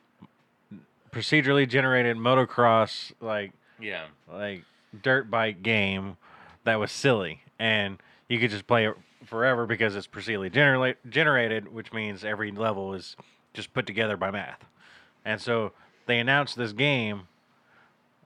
procedurally 1.12 1.68
generated 1.68 2.16
motocross 2.16 3.12
like 3.20 3.52
yeah. 3.80 4.04
like 4.30 4.64
dirt 5.02 5.30
bike 5.30 5.62
game 5.62 6.16
that 6.64 6.76
was 6.76 6.90
silly 6.92 7.40
and 7.58 7.98
you 8.28 8.38
could 8.38 8.50
just 8.50 8.66
play 8.66 8.86
it 8.86 8.94
forever 9.24 9.66
because 9.66 9.96
it's 9.96 10.06
procedurally 10.06 10.52
genera- 10.52 10.94
generated 11.08 11.72
which 11.72 11.92
means 11.92 12.22
every 12.24 12.50
level 12.50 12.92
is 12.92 13.16
just 13.54 13.72
put 13.72 13.86
together 13.86 14.16
by 14.16 14.30
math 14.30 14.64
and 15.24 15.40
so 15.40 15.72
they 16.06 16.18
announced 16.18 16.56
this 16.56 16.72
game 16.72 17.22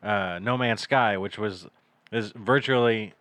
uh, 0.03 0.39
no 0.43 0.57
man's 0.59 0.81
sky 0.81 1.17
which 1.17 1.39
was 1.39 1.69
this 2.11 2.33
virtually 2.35 3.15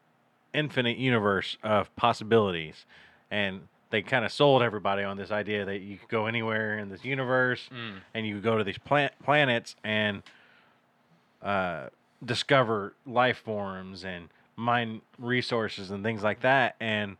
infinite 0.53 0.97
universe 0.97 1.57
of 1.63 1.95
possibilities 1.95 2.85
and 3.31 3.61
they 3.91 4.01
kind 4.01 4.23
of 4.25 4.31
sold 4.31 4.61
everybody 4.61 5.03
on 5.03 5.17
this 5.17 5.31
idea 5.31 5.65
that 5.65 5.79
you 5.79 5.97
could 5.97 6.09
go 6.09 6.25
anywhere 6.27 6.77
in 6.77 6.89
this 6.89 7.03
universe, 7.03 7.69
Mm. 7.71 8.01
and 8.13 8.27
you 8.27 8.35
could 8.35 8.43
go 8.43 8.57
to 8.57 8.63
these 8.63 8.77
plant 8.77 9.13
planets 9.23 9.75
and 9.83 10.21
uh, 11.41 11.87
discover 12.23 12.93
life 13.07 13.37
forms 13.39 14.03
and 14.03 14.29
mine 14.55 15.01
resources 15.17 15.89
and 15.89 16.03
things 16.03 16.21
like 16.21 16.41
that. 16.41 16.75
And 16.79 17.17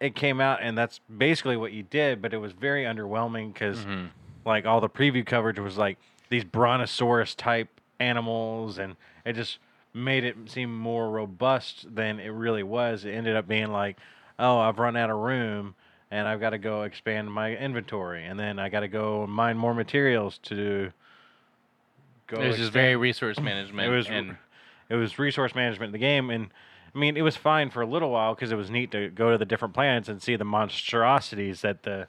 it 0.00 0.14
came 0.16 0.40
out, 0.40 0.60
and 0.62 0.76
that's 0.76 0.98
basically 1.16 1.56
what 1.56 1.72
you 1.72 1.82
did. 1.84 2.20
But 2.22 2.32
it 2.34 2.38
was 2.38 2.52
very 2.52 2.84
underwhelming 2.84 3.52
because, 3.52 3.84
Mhm. 3.84 4.10
like, 4.44 4.66
all 4.66 4.80
the 4.80 4.88
preview 4.88 5.24
coverage 5.24 5.58
was 5.60 5.78
like 5.78 5.98
these 6.28 6.44
brontosaurus 6.44 7.34
type 7.36 7.68
animals, 8.00 8.78
and 8.78 8.96
it 9.24 9.34
just 9.34 9.58
made 9.94 10.24
it 10.24 10.36
seem 10.46 10.76
more 10.76 11.10
robust 11.10 11.94
than 11.94 12.18
it 12.20 12.30
really 12.30 12.62
was. 12.62 13.04
It 13.04 13.10
ended 13.12 13.36
up 13.36 13.46
being 13.46 13.70
like, 13.70 13.98
oh, 14.38 14.58
I've 14.58 14.78
run 14.78 14.96
out 14.96 15.10
of 15.10 15.16
room. 15.18 15.74
And 16.10 16.28
I've 16.28 16.40
got 16.40 16.50
to 16.50 16.58
go 16.58 16.82
expand 16.82 17.32
my 17.32 17.56
inventory, 17.56 18.26
and 18.26 18.38
then 18.38 18.58
I 18.58 18.68
got 18.68 18.80
to 18.80 18.88
go 18.88 19.26
mine 19.26 19.56
more 19.56 19.72
materials 19.72 20.36
to 20.42 20.92
go. 22.26 22.38
It 22.38 22.48
was 22.48 22.58
just 22.58 22.72
very 22.72 22.96
resource 22.96 23.40
management. 23.40 23.88
it 23.88 23.96
was 23.96 24.08
and 24.08 24.36
it 24.90 24.96
was 24.96 25.18
resource 25.18 25.54
management 25.54 25.88
in 25.88 25.92
the 25.92 25.98
game 25.98 26.28
and 26.28 26.50
i 26.94 26.98
mean 26.98 27.16
it 27.16 27.22
was 27.22 27.34
fine 27.34 27.70
for 27.70 27.80
a 27.80 27.86
little 27.86 28.10
while 28.10 28.34
because 28.34 28.52
it 28.52 28.56
was 28.56 28.70
neat 28.70 28.90
to 28.90 29.08
go 29.08 29.30
to 29.32 29.38
the 29.38 29.46
different 29.46 29.72
planets 29.72 30.08
and 30.08 30.20
see 30.20 30.36
the 30.36 30.44
monstrosities 30.44 31.62
that 31.62 31.82
the 31.84 32.06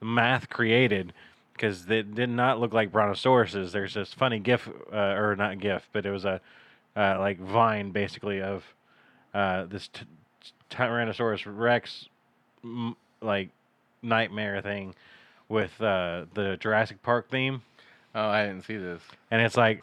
math 0.00 0.48
created 0.48 1.12
because 1.52 1.86
they 1.86 2.02
did 2.02 2.28
not 2.28 2.58
look 2.58 2.72
like 2.74 2.90
brontosauruses 2.90 3.70
there's 3.70 3.94
this 3.94 4.12
funny 4.12 4.40
gif 4.40 4.68
uh, 4.92 4.96
or 4.96 5.36
not 5.36 5.60
gif 5.60 5.88
but 5.92 6.04
it 6.04 6.10
was 6.10 6.24
a 6.24 6.40
uh, 6.96 7.16
like 7.18 7.38
vine 7.38 7.90
basically 7.90 8.40
of 8.40 8.64
uh, 9.34 9.64
this 9.64 9.88
t- 9.88 10.06
tyrannosaurus 10.70 11.42
rex 11.46 12.08
m- 12.64 12.96
like 13.20 13.50
nightmare 14.02 14.60
thing 14.62 14.94
with 15.48 15.80
uh, 15.80 16.24
the 16.34 16.56
jurassic 16.58 17.02
park 17.02 17.30
theme 17.30 17.62
oh, 18.14 18.28
I 18.28 18.46
didn't 18.46 18.62
see 18.64 18.76
this. 18.76 19.02
and 19.30 19.40
it's 19.42 19.56
like 19.56 19.82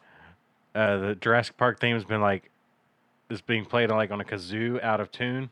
uh, 0.76 0.98
the 0.98 1.16
Jurassic 1.16 1.56
Park 1.56 1.80
theme 1.80 1.96
has 1.96 2.04
been 2.04 2.22
like 2.22 2.50
is 3.30 3.42
being 3.42 3.64
played 3.64 3.92
on 3.92 3.98
like 3.98 4.10
on 4.12 4.20
a 4.20 4.24
kazoo 4.24 4.82
out 4.84 5.00
of 5.00 5.12
tune, 5.12 5.50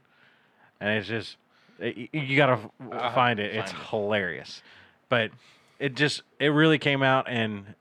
and 0.80 0.90
it's 0.98 1.08
just 1.08 1.38
it, 1.80 2.10
you 2.12 2.36
gotta 2.36 2.60
I'll 2.92 3.14
find 3.14 3.40
it. 3.40 3.52
to 3.52 3.60
It's 3.60 3.72
it. 3.72 3.78
hilarious, 3.92 4.64
but 5.10 5.30
it 5.80 5.96
just 5.96 6.24
it 6.40 6.48
really 6.48 6.80
came 6.80 7.04
out 7.04 7.28
and 7.30 7.76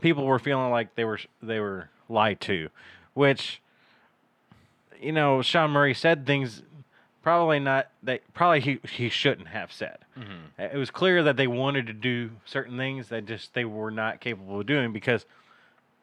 people 0.00 0.24
were 0.24 0.38
feeling 0.38 0.70
like 0.70 0.94
they 0.94 1.04
were 1.04 1.18
they 1.42 1.58
were 1.58 1.88
lied 2.12 2.40
to, 2.42 2.68
which 3.14 3.60
you 5.00 5.12
know 5.12 5.42
Sean 5.42 5.70
Murray 5.70 5.94
said 5.94 6.26
things 6.26 6.62
probably 7.22 7.58
not 7.58 7.88
that 8.02 8.20
probably 8.34 8.60
he 8.60 8.80
he 8.88 9.08
shouldn't 9.08 9.48
have 9.48 9.72
said. 9.72 9.98
Mm-hmm. 10.18 10.60
It 10.60 10.76
was 10.76 10.90
clear 10.90 11.22
that 11.22 11.36
they 11.36 11.46
wanted 11.46 11.86
to 11.86 11.92
do 11.92 12.30
certain 12.44 12.76
things 12.76 13.08
that 13.08 13.26
just 13.26 13.54
they 13.54 13.64
were 13.64 13.90
not 13.90 14.20
capable 14.20 14.60
of 14.60 14.66
doing 14.66 14.92
because 14.92 15.24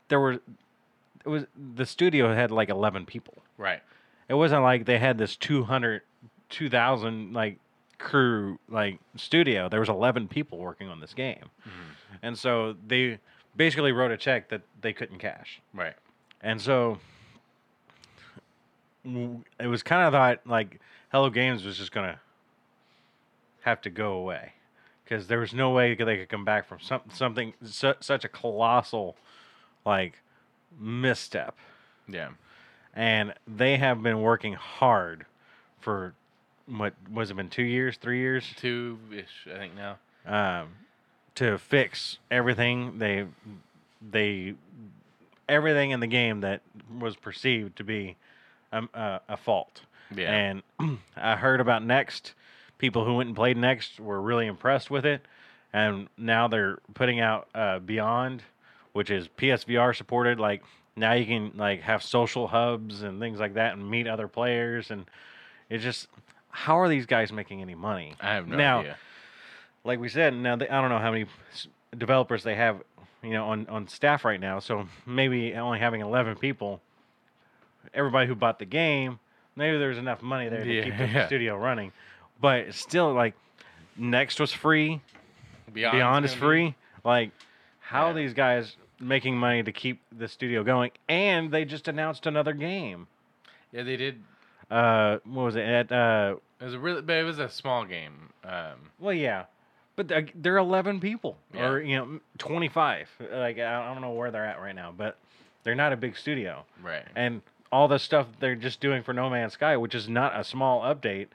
there 0.08 0.20
were 0.20 0.34
it 0.34 1.28
was 1.28 1.46
the 1.76 1.86
studio 1.86 2.34
had 2.34 2.52
like 2.52 2.70
11 2.70 3.06
people. 3.06 3.36
Right. 3.58 3.82
It 4.28 4.36
wasn't 4.36 4.64
like 4.64 4.86
they 4.86 4.98
had 4.98 5.18
this 5.18 5.36
200 5.36 6.02
2000 6.50 7.34
like 7.34 7.60
crew 7.98 8.58
like 8.70 9.00
studio. 9.18 9.70
There 9.70 9.80
was 9.80 9.90
11 9.90 10.28
people 10.30 10.58
working 10.58 10.88
on 10.88 11.00
this 11.00 11.14
game. 11.14 11.46
And 12.24 12.38
so 12.38 12.76
they 12.86 13.20
basically 13.60 13.92
wrote 13.92 14.10
a 14.10 14.16
check 14.16 14.48
that 14.48 14.62
they 14.80 14.94
couldn't 14.94 15.20
cash. 15.20 15.60
Right. 15.74 15.94
And 16.40 16.62
so 16.62 16.98
it 19.60 19.68
was 19.68 19.84
kind 19.84 20.04
of 20.08 20.14
thought 20.14 20.40
like 20.48 20.80
Hello 21.12 21.30
Games 21.30 21.66
was 21.66 21.78
just 21.78 21.92
gonna 21.92 22.22
have 23.64 23.82
to 23.82 23.90
go 23.90 24.14
away 24.14 24.54
because 25.04 25.28
there 25.28 25.40
was 25.40 25.54
no 25.54 25.72
way 25.72 25.94
they 25.94 26.18
could 26.18 26.30
come 26.30 26.46
back 26.46 26.70
from 26.70 26.80
some, 26.80 27.02
something 27.12 27.54
su- 27.62 27.96
such 28.00 28.24
a 28.24 28.30
colossal 28.30 29.18
like 29.86 30.14
misstep. 30.80 31.58
Yeah. 32.08 32.30
And 32.94 33.34
they 33.46 33.76
have 33.76 34.02
been 34.02 34.22
working 34.22 34.54
hard 34.54 35.26
for 35.82 36.14
what 36.66 36.94
was 37.12 37.30
it 37.30 37.36
been 37.36 37.50
two 37.50 37.64
years, 37.64 37.98
three 37.98 38.20
years 38.20 38.46
Two 38.56 39.00
ish, 39.12 39.48
I 39.54 39.58
think 39.58 39.74
now. 39.76 39.98
um, 40.26 40.70
to 41.40 41.58
fix 41.58 42.18
everything. 42.30 43.00
They 43.00 43.26
they 44.12 44.56
everything 45.48 45.92
in 45.92 46.02
the 46.02 46.08
game 46.08 46.42
that 46.42 46.62
was 47.00 47.16
perceived 47.16 47.78
to 47.78 47.84
be 47.86 48.18
um, 48.74 48.90
uh, 48.94 49.20
a 49.30 49.38
fault. 49.38 49.82
Yeah. 50.14 50.32
And 50.80 51.00
I 51.18 51.38
heard 51.38 51.62
about 51.62 51.84
Next. 51.84 52.34
People 52.78 53.06
who 53.06 53.16
went 53.16 53.28
and 53.28 53.36
played 53.38 53.56
Next 53.56 54.02
were 54.02 54.22
really 54.22 54.48
impressed 54.48 54.92
with 54.92 55.06
it, 55.06 55.22
and 55.72 56.08
now 56.18 56.50
they're 56.50 56.80
putting 56.94 57.22
out 57.22 57.48
uh, 57.56 57.80
Beyond, 57.80 58.44
which 58.92 59.10
is 59.10 59.30
PSVR 59.38 59.96
supported. 59.96 60.42
Like 60.42 60.64
now 60.98 61.14
you 61.14 61.26
can 61.26 61.54
like 61.56 61.82
have 61.82 62.04
social 62.04 62.48
hubs 62.48 63.02
and 63.02 63.20
things 63.20 63.40
like 63.40 63.54
that, 63.54 63.74
and 63.74 63.90
meet 63.90 64.08
other 64.08 64.28
players. 64.28 64.92
And 64.92 65.06
it's 65.70 65.84
just 65.84 66.08
how 66.50 66.80
are 66.80 66.90
these 66.90 67.06
guys 67.06 67.32
making 67.32 67.62
any 67.62 67.76
money? 67.76 68.16
I 68.20 68.34
have 68.34 68.48
no 68.48 68.58
now, 68.58 68.80
idea. 68.80 68.98
Like 69.84 70.00
we 70.00 70.10
said, 70.10 70.34
now 70.34 70.56
they, 70.56 70.68
I 70.70 70.82
don't 70.82 70.90
know 70.90 71.00
how 71.00 71.12
many 71.12 71.26
developers 71.98 72.44
they 72.44 72.56
have, 72.56 72.82
you 73.24 73.32
know, 73.32 73.46
on 73.50 73.68
on 73.68 73.88
staff 73.88 74.26
right 74.26 74.40
now. 74.40 74.60
So 74.60 74.88
maybe 75.06 75.54
only 75.56 75.80
having 75.80 76.02
eleven 76.02 76.36
people, 76.36 76.82
everybody 77.94 78.28
who 78.28 78.36
bought 78.36 78.60
the 78.60 78.66
game, 78.66 79.20
maybe 79.56 79.78
there's 79.78 79.98
enough 79.98 80.22
money 80.22 80.50
there 80.50 80.64
to 80.64 80.84
keep 80.84 80.98
the 80.98 81.08
Yeah. 81.08 81.26
studio 81.28 81.58
running. 81.58 81.92
But 82.42 82.74
still, 82.74 83.14
like, 83.14 83.34
Next 83.98 84.40
was 84.40 84.54
free, 84.54 85.02
Beyond's 85.74 85.98
Beyond 85.98 86.26
is 86.26 86.32
gonna 86.32 86.40
be- 86.42 86.46
free. 86.48 86.76
Like, 87.04 87.32
how 87.80 88.06
Yeah. 88.06 88.12
are 88.12 88.14
these 88.14 88.34
guys 88.34 88.78
making 89.02 89.36
money 89.38 89.62
to 89.64 89.72
keep 89.74 90.02
the 90.18 90.28
studio 90.30 90.64
going? 90.64 90.92
And 91.10 91.52
they 91.52 91.66
just 91.66 91.88
announced 91.90 92.26
another 92.26 92.54
game. 92.54 93.08
Yeah, 93.74 93.84
they 93.84 93.98
did. 93.98 94.24
Uh, 94.72 95.18
what 95.26 95.44
was 95.44 95.56
it? 95.58 95.66
At 95.66 95.92
uh, 95.92 96.36
It 96.62 96.64
was 96.64 96.74
a 96.76 96.80
really, 96.80 97.02
but 97.02 97.18
it 97.18 97.24
was 97.24 97.40
a 97.40 97.50
small 97.50 97.84
game. 97.86 98.30
Um, 98.46 98.92
Well, 99.00 99.14
yeah, 99.14 99.46
but 100.00 100.08
they're, 100.08 100.28
they're 100.34 100.58
11 100.58 101.02
people 101.02 101.36
or 101.58 101.82
you 101.82 101.98
know 101.98 102.22
25. 102.38 103.10
Like 103.34 103.60
I 103.60 103.86
don't 103.94 104.00
know 104.02 104.12
where 104.12 104.32
they're 104.32 104.46
at 104.46 104.62
right 104.62 104.74
now, 104.74 104.94
but 104.98 105.18
they're 105.66 105.76
not 105.76 105.92
a 105.92 105.98
big 105.98 106.16
studio, 106.16 106.64
right. 106.82 107.04
and 107.18 107.42
all 107.70 107.90
the 107.90 108.00
stuff 108.00 108.28
they're 108.40 108.56
just 108.56 108.80
doing 108.80 109.04
for 109.04 109.12
No 109.12 109.30
Man's 109.30 109.52
Sky, 109.52 109.76
which 109.76 109.94
is 109.94 110.08
not 110.08 110.40
a 110.40 110.46
small 110.46 110.84
update, 110.84 111.28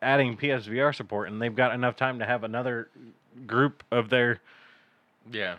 adding 0.00 0.36
PSVR 0.36 0.94
support, 0.94 1.28
and 1.28 1.42
they've 1.42 1.56
got 1.56 1.74
enough 1.74 1.96
time 1.96 2.20
to 2.20 2.24
have 2.24 2.44
another 2.44 2.88
group 3.48 3.82
of 3.90 4.10
their 4.10 4.40
Yeah. 5.32 5.56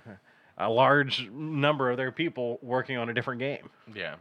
a 0.57 0.69
large 0.69 1.30
number 1.30 1.91
of 1.91 1.97
their 1.97 2.13
people 2.13 2.57
working 2.61 2.95
on 2.97 3.09
a 3.09 3.13
different 3.13 3.39
game. 3.41 3.69
Yeah. 3.93 4.15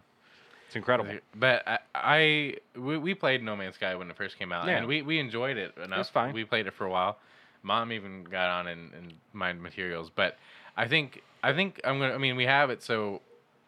It's 0.66 0.74
incredible. 0.74 1.18
But 1.36 1.62
I, 1.68 1.78
I 1.94 2.54
we, 2.76 2.98
we 2.98 3.14
played 3.14 3.44
No 3.44 3.54
Man's 3.54 3.76
Sky 3.76 3.94
when 3.94 4.10
it 4.10 4.16
first 4.16 4.40
came 4.40 4.50
out, 4.50 4.66
Yeah. 4.66 4.78
and 4.78 4.88
we, 4.88 5.02
we 5.02 5.20
enjoyed 5.20 5.56
it 5.56 5.78
enough. 5.78 6.10
fine. 6.10 6.34
We 6.34 6.44
played 6.44 6.66
it 6.66 6.74
for 6.74 6.84
a 6.84 6.90
while. 6.90 7.16
Mom 7.62 7.92
even 7.92 8.24
got 8.24 8.48
on 8.50 8.66
and, 8.66 8.92
and 8.92 9.14
mined 9.32 9.62
materials, 9.62 10.10
but 10.14 10.36
I 10.76 10.88
think 10.88 11.22
I 11.42 11.52
think 11.52 11.80
I'm 11.84 11.98
gonna. 11.98 12.14
I 12.14 12.18
mean, 12.18 12.36
we 12.36 12.44
have 12.44 12.70
it, 12.70 12.82
so 12.82 13.20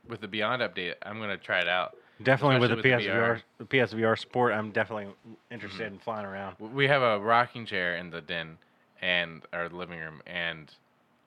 with 0.08 0.20
the 0.20 0.28
Beyond 0.28 0.62
update, 0.62 0.94
I'm 1.02 1.18
gonna 1.18 1.36
try 1.36 1.60
it 1.60 1.68
out. 1.68 1.96
Definitely 2.22 2.60
with 2.60 2.70
the 2.70 2.76
with 2.76 2.84
the 2.84 2.90
PSVR, 2.90 3.42
the 3.58 3.64
PSVR 3.64 4.18
support, 4.18 4.52
I'm 4.52 4.70
definitely 4.70 5.12
interested 5.50 5.92
in 5.92 5.98
flying 5.98 6.24
around. 6.24 6.56
We 6.60 6.86
have 6.86 7.02
a 7.02 7.18
rocking 7.18 7.66
chair 7.66 7.96
in 7.96 8.10
the 8.10 8.20
den 8.20 8.56
and 9.02 9.42
our 9.52 9.68
living 9.68 9.98
room, 9.98 10.22
and 10.26 10.72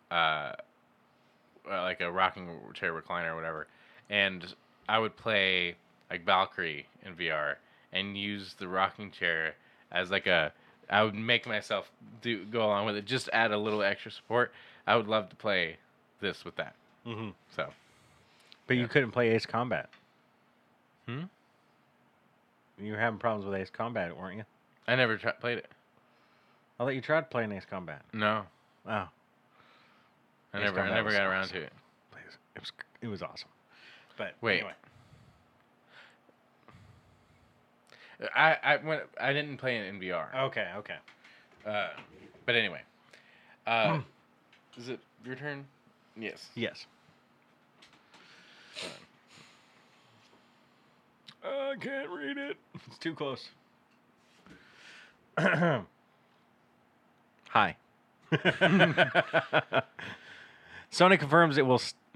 uh, 0.10 0.54
uh, 1.70 1.82
like 1.84 2.00
a 2.02 2.12
rocking 2.12 2.50
chair 2.74 2.94
recliner 2.94 3.34
or 3.34 3.36
whatever. 3.36 3.68
And 4.10 4.46
I 4.88 5.00
would 5.00 5.18
play 5.18 5.76
like 6.10 6.26
Valkyrie 6.26 6.88
in 7.06 7.16
VR 7.16 7.56
and 7.92 8.18
use 8.18 8.56
the 8.58 8.68
rocking 8.68 9.12
chair 9.12 9.56
as 9.92 10.10
like 10.10 10.28
a. 10.28 10.54
I 10.90 11.04
would 11.04 11.16
make 11.16 11.46
myself 11.48 11.92
do 12.22 12.46
go 12.46 12.66
along 12.66 12.86
with 12.86 12.96
it, 12.96 13.06
just 13.06 13.30
add 13.34 13.52
a 13.52 13.58
little 13.58 13.82
extra 13.84 14.12
support. 14.12 14.52
I 14.86 14.96
would 14.96 15.08
love 15.08 15.30
to 15.30 15.36
play 15.36 15.78
this 16.22 16.46
with 16.46 16.56
that. 16.56 16.76
Mm-hmm. 17.06 17.30
So 17.56 17.70
But 18.68 18.76
Yeah. 18.78 18.84
you 18.84 18.88
couldn't 18.88 19.12
play 19.12 19.30
Ace 19.30 19.46
Combat. 19.46 19.90
Hmm? 21.08 21.24
You 22.80 22.94
were 22.94 23.00
having 23.00 23.20
problems 23.20 23.46
with 23.46 23.56
Ace 23.60 23.70
Combat, 23.70 24.16
weren't 24.16 24.38
you? 24.38 24.44
I 24.88 24.96
never 24.96 25.18
played 25.18 25.58
it. 25.58 25.68
I 26.80 26.84
thought 26.84 26.96
you 26.96 27.02
tried 27.02 27.30
playing 27.32 27.52
Ace 27.52 27.66
Combat. 27.70 28.02
No, 28.14 28.44
Oh, 28.86 28.92
I 30.54 30.58
Ace 30.58 30.64
never. 30.64 30.80
I 30.82 30.90
never 30.94 31.12
got 31.12 31.24
around 31.26 31.48
to 31.50 31.58
it. 31.62 31.74
it 32.56 32.60
was 32.62 32.72
it 33.02 33.08
was 33.08 33.22
awesome. 33.22 33.50
But 34.18 34.36
Wait. 34.42 34.60
anyway, 34.60 34.74
I 38.36 38.58
I 38.64 38.78
went. 38.78 39.04
I 39.20 39.34
didn't 39.34 39.58
play 39.58 39.78
it 39.78 39.86
in 39.88 40.00
VR. 40.00 40.34
okay, 40.46 40.68
okay. 40.78 40.96
Uh, 41.66 41.90
but 42.46 42.56
anyway, 42.56 42.82
uh, 43.66 44.00
is 44.78 44.90
it 44.90 45.00
your 45.26 45.36
turn? 45.36 45.66
Yes. 46.20 46.48
Yes. 46.56 46.86
I 51.44 51.76
can't 51.80 52.10
read 52.10 52.38
it. 52.38 52.58
It's 52.88 52.98
too 52.98 53.14
close. 53.14 53.50
Hi. 55.38 55.86
Sony 60.92 61.20
confirms 61.20 61.58
it 61.58 61.66
will. 61.66 61.76
s- 61.76 61.94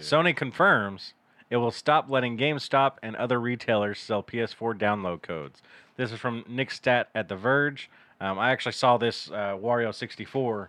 Sony 0.00 0.34
confirms 0.36 1.12
it 1.50 1.56
will 1.56 1.70
stop 1.70 2.08
letting 2.08 2.38
GameStop 2.38 2.94
and 3.02 3.16
other 3.16 3.40
retailers 3.40 3.98
sell 3.98 4.22
PS4 4.22 4.78
download 4.78 5.22
codes. 5.22 5.60
This 5.96 6.12
is 6.12 6.18
from 6.18 6.44
Nick 6.48 6.70
Statt 6.70 7.08
at 7.14 7.28
The 7.28 7.36
Verge. 7.36 7.90
Um, 8.20 8.38
I 8.38 8.50
actually 8.50 8.72
saw 8.72 8.96
this. 8.96 9.30
Uh, 9.30 9.56
Wario64 9.60 10.36
was, 10.46 10.68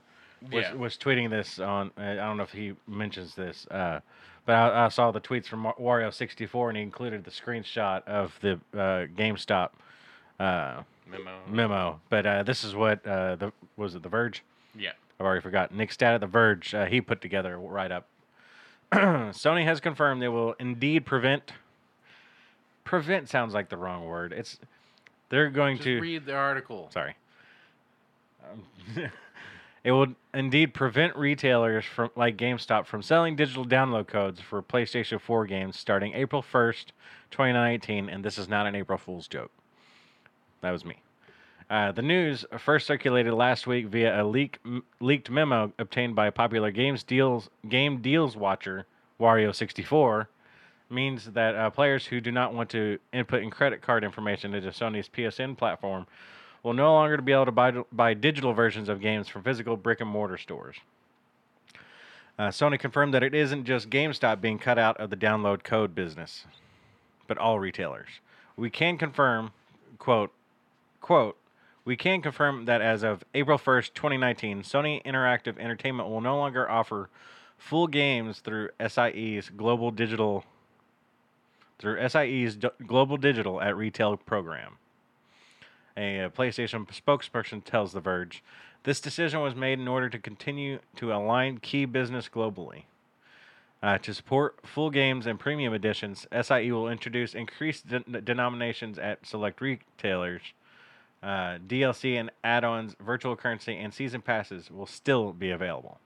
Yeah. 0.51 0.73
was 0.73 0.97
tweeting 0.97 1.29
this 1.29 1.59
on. 1.59 1.91
Uh, 1.97 2.01
I 2.01 2.15
don't 2.15 2.38
know 2.38 2.43
if 2.43 2.51
he 2.51 2.73
mentions 2.88 3.36
this, 3.36 3.67
uh, 3.69 3.99
but 4.45 4.53
I, 4.55 4.86
I 4.86 4.88
saw 4.89 5.11
the 5.11 5.21
tweets 5.21 5.45
from 5.45 5.63
Wario64 5.79 6.69
and 6.69 6.77
he 6.77 6.84
included 6.84 7.23
the 7.23 7.32
screenshot 7.32 8.03
of 8.07 8.38
the 8.41 8.53
uh, 8.73 9.05
GameStop 9.15 9.69
uh, 10.39 10.82
Memo. 11.07 11.39
memo. 11.47 12.01
But 12.09 12.25
uh, 12.25 12.43
this 12.43 12.63
is 12.63 12.73
what 12.73 13.05
uh, 13.05 13.36
the 13.36 13.53
was 13.77 13.95
it 13.95 14.01
The 14.03 14.09
Verge? 14.09 14.43
Yeah. 14.75 14.91
I've 15.19 15.25
already 15.25 15.41
forgotten. 15.41 15.77
Nick 15.77 15.91
Statt 15.91 16.15
at 16.15 16.21
The 16.21 16.27
Verge, 16.27 16.73
uh, 16.73 16.86
he 16.86 16.99
put 17.01 17.21
together 17.21 17.57
right 17.59 17.91
up. 17.91 18.07
Sony 18.93 19.63
has 19.63 19.79
confirmed 19.79 20.21
they 20.21 20.27
will 20.27 20.53
indeed 20.59 21.05
prevent. 21.05 21.53
Prevent 22.83 23.29
sounds 23.29 23.53
like 23.53 23.69
the 23.69 23.77
wrong 23.77 24.05
word. 24.05 24.33
It's 24.33 24.59
they're 25.29 25.49
going 25.49 25.77
Just 25.77 25.85
to. 25.85 26.01
read 26.01 26.25
the 26.25 26.35
article. 26.35 26.89
Sorry. 26.91 27.15
Um, 28.43 28.63
it 29.85 29.91
will 29.91 30.07
indeed 30.33 30.73
prevent 30.73 31.15
retailers 31.15 31.85
from 31.85 32.09
like 32.17 32.35
GameStop 32.35 32.85
from 32.85 33.01
selling 33.01 33.37
digital 33.37 33.65
download 33.65 34.07
codes 34.07 34.41
for 34.41 34.61
PlayStation 34.61 35.21
4 35.21 35.45
games 35.45 35.79
starting 35.79 36.13
April 36.13 36.43
1st, 36.43 36.87
2019, 37.31 38.09
and 38.09 38.25
this 38.25 38.37
is 38.37 38.49
not 38.49 38.67
an 38.67 38.75
April 38.75 38.97
Fool's 38.97 39.27
joke. 39.29 39.51
That 40.59 40.71
was 40.71 40.83
me. 40.83 40.97
Uh, 41.72 41.89
the 41.89 42.01
news 42.01 42.43
first 42.59 42.86
circulated 42.86 43.34
last 43.34 43.65
week 43.65 43.86
via 43.88 44.22
a 44.22 44.26
leak, 44.26 44.59
m- 44.65 44.84
leaked 44.99 45.30
memo 45.30 45.72
obtained 45.80 46.13
by 46.13 46.30
popular 46.30 46.69
games 46.69 47.01
deals 47.01 47.49
game 47.69 48.01
deals 48.01 48.36
watcher 48.36 48.86
Wario64 49.22 50.28
means 50.89 51.28
that 51.28 51.55
uh, 51.55 51.69
players 51.69 52.07
who 52.07 52.19
do 52.19 52.30
not 52.30 52.53
want 52.53 52.69
to 52.72 52.99
input 53.13 53.41
in 53.41 53.49
credit 53.49 53.82
card 53.82 54.03
information 54.03 54.53
into 54.53 54.67
Sony's 54.67 55.07
PSN 55.07 55.57
platform 55.57 56.05
will 56.61 56.74
no 56.74 56.91
longer 56.91 57.15
be 57.22 57.32
able 57.32 57.45
to 57.45 57.53
buy, 57.53 57.72
buy 57.93 58.13
digital 58.13 58.51
versions 58.51 58.89
of 58.89 58.99
games 58.99 59.30
from 59.30 59.41
physical 59.41 59.78
brick 59.78 60.01
and 60.01 60.09
mortar 60.09 60.38
stores. 60.38 60.76
Uh, 62.38 62.49
Sony 62.49 62.78
confirmed 62.78 63.13
that 63.13 63.24
it 63.24 63.34
isn't 63.34 63.63
just 63.63 63.89
GameStop 63.89 64.41
being 64.41 64.59
cut 64.59 64.78
out 64.78 64.97
of 64.97 65.09
the 65.09 65.15
download 65.15 65.63
code 65.63 65.95
business, 65.95 66.43
but 67.28 67.38
all 67.38 67.61
retailers. 67.61 68.09
We 68.57 68.69
can 68.69 68.97
confirm, 68.97 69.51
quote, 69.97 70.34
quote, 70.99 71.38
we 71.84 71.95
can 71.95 72.21
confirm 72.21 72.65
that 72.65 72.82
as 72.82 73.03
of 73.03 73.23
April 73.34 73.57
1st, 73.57 73.93
2019, 73.93 74.61
Sony 74.61 75.03
Interactive 75.03 75.57
Entertainment 75.57 76.09
will 76.09 76.21
no 76.21 76.38
longer 76.38 76.69
offer 76.69 77.09
full 77.57 77.88
games 77.88 78.39
through 78.39 78.69
SIE's 78.86 79.49
global 79.49 79.91
digital 79.91 80.43
through 81.79 82.07
SIE's 82.07 82.57
global 82.86 83.17
digital 83.17 83.59
at 83.59 83.75
retail 83.75 84.15
program. 84.15 84.77
A, 85.97 86.29
PlayStation 86.36 86.88
spokesperson 86.88 87.63
tells 87.63 87.91
The 87.91 87.99
Verge, 87.99 88.43
this 88.84 89.01
decision 89.01 89.41
was 89.41 89.55
made 89.55 89.79
in 89.79 89.88
order 89.88 90.07
to 90.07 90.19
continue 90.19 90.79
to 90.95 91.11
align 91.11 91.57
key 91.57 91.86
business 91.86 92.29
globally. 92.29 92.84
Uh, 93.84 93.97
to 93.97 94.13
support 94.13 94.59
full 94.63 94.91
games 94.91 95.25
and 95.25 95.39
premium 95.39 95.73
editions, 95.73 96.27
SIE 96.32 96.71
will 96.71 96.88
introduce 96.88 97.34
increased 97.34 97.88
de- 97.88 98.21
denominations 98.21 98.99
at 98.99 99.25
select 99.25 99.59
retailers. 99.59 100.41
Uh, 101.24 101.59
DLC 101.67 102.19
and 102.19 102.32
add-ons, 102.43 102.95
virtual 102.99 103.36
currency, 103.36 103.78
and 103.78 103.93
season 103.93 104.22
passes 104.22 104.72
will 104.72 104.88
still 104.88 105.34
be 105.34 105.51
available. 105.51 105.99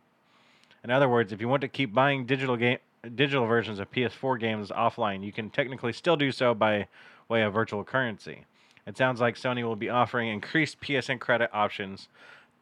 In 0.84 0.92
other 0.92 1.08
words, 1.08 1.32
if 1.32 1.40
you 1.40 1.48
want 1.48 1.62
to 1.62 1.68
keep 1.68 1.94
buying 1.94 2.26
digital 2.26 2.58
game 2.58 2.80
digital 3.16 3.46
versions 3.46 3.80
of 3.80 3.92
PS4 3.92 4.40
games 4.40 4.72
offline, 4.72 5.24
you 5.24 5.32
can 5.32 5.50
technically 5.50 5.94
still 5.94 6.16
do 6.16 6.32
so 6.32 6.54
by 6.54 6.88
way 7.30 7.44
of 7.44 7.54
virtual 7.54 7.84
currency. 7.84 8.46
It 8.88 8.98
sounds 8.98 9.22
like 9.22 9.36
Sony 9.36 9.64
will 9.64 9.76
be 9.76 9.90
offering 9.90 10.30
increased 10.30 10.82
PSN 10.82 11.20
credit 11.20 11.50
options 11.54 12.08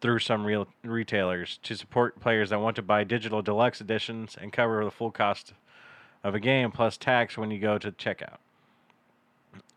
through 0.01 0.19
some 0.19 0.45
real 0.45 0.67
retailers 0.83 1.59
to 1.63 1.75
support 1.75 2.19
players 2.19 2.49
that 2.49 2.59
want 2.59 2.75
to 2.75 2.81
buy 2.81 3.03
digital 3.03 3.41
deluxe 3.41 3.81
editions 3.81 4.37
and 4.39 4.51
cover 4.51 4.83
the 4.83 4.91
full 4.91 5.11
cost 5.11 5.53
of 6.23 6.35
a 6.35 6.39
game 6.39 6.71
plus 6.71 6.97
tax 6.97 7.37
when 7.37 7.51
you 7.51 7.59
go 7.59 7.77
to 7.77 7.91
checkout. 7.91 8.37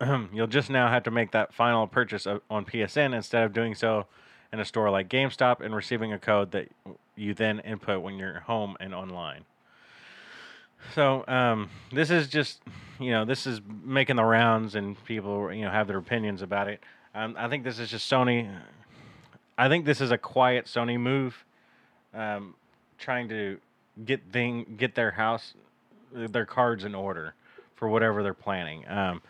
You'll 0.33 0.47
just 0.47 0.71
now 0.71 0.89
have 0.89 1.03
to 1.05 1.11
make 1.11 1.33
that 1.33 1.55
final 1.55 1.87
purchase 1.87 2.27
on 2.27 2.65
PSN 2.65 3.15
instead 3.15 3.45
of 3.45 3.53
doing 3.53 3.75
so 3.75 4.07
in 4.53 4.61
a 4.61 4.65
store 4.65 4.91
like 4.91 5.09
GameStop 5.09 5.61
and 5.61 5.75
receiving 5.75 6.13
a 6.13 6.19
code 6.19 6.53
that 6.53 6.69
you 7.17 7.35
then 7.35 7.61
input 7.61 8.03
when 8.03 8.17
you're 8.17 8.41
home 8.41 8.77
and 8.81 8.95
online. 8.95 9.45
So 10.95 11.25
um, 11.27 11.71
this 11.93 12.11
is 12.11 12.29
just, 12.29 12.61
you 13.01 13.11
know, 13.11 13.25
this 13.25 13.47
is 13.47 13.61
making 13.85 14.17
the 14.17 14.25
rounds, 14.25 14.75
and 14.75 15.03
people, 15.05 15.53
you 15.53 15.65
know, 15.65 15.71
have 15.71 15.89
their 15.89 15.99
opinions 15.99 16.43
about 16.43 16.69
it. 16.69 16.81
Um, 17.15 17.35
I 17.39 17.49
think 17.49 17.65
this 17.65 17.79
is 17.79 17.91
just 17.91 18.11
Sony. 18.11 18.55
I 19.59 19.69
think 19.69 19.85
this 19.85 20.01
is 20.01 20.11
a 20.11 20.19
quiet 20.19 20.67
Sony 20.67 21.01
move, 21.01 21.45
um, 22.15 22.55
trying 22.99 23.29
to 23.31 23.59
get 24.05 24.21
thing 24.31 24.77
get 24.77 24.95
their 24.95 25.11
house, 25.13 25.55
their 26.13 26.47
cards 26.47 26.85
in 26.85 26.95
order 26.95 27.35
for 27.75 27.89
whatever 27.89 28.23
they're 28.23 28.35
planning. 28.35 28.87
Um, 28.89 29.23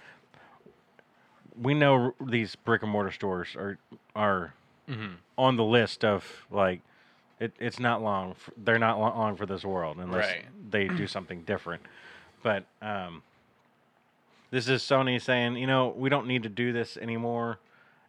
we 1.61 1.74
know 1.74 2.14
these 2.20 2.54
brick 2.57 2.82
and 2.82 2.90
mortar 2.90 3.11
stores 3.11 3.54
are 3.57 3.78
are 4.14 4.54
on 5.38 5.57
the 5.57 5.64
list 5.64 6.04
of 6.04 6.46
like 6.50 6.80
it, 7.40 7.52
it's 7.59 7.78
not 7.80 8.02
long 8.02 8.30
f 8.30 8.50
they're 8.57 8.78
not 8.78 8.98
long 9.00 9.36
for 9.36 9.46
this 9.46 9.64
world 9.64 9.98
unless 9.98 10.26
Right. 10.26 10.44
they 10.70 10.88
do 10.88 11.07
something 11.07 11.42
different. 11.42 11.82
But 12.42 12.64
um 12.80 13.22
this 14.50 14.68
is 14.68 14.82
sony 14.82 15.20
saying 15.20 15.57
you 15.57 15.66
know 15.66 15.88
we 15.96 16.09
don't 16.09 16.26
need 16.26 16.42
to 16.44 16.48
do 16.48 16.72
this 16.72 16.96
anymore 16.96 17.59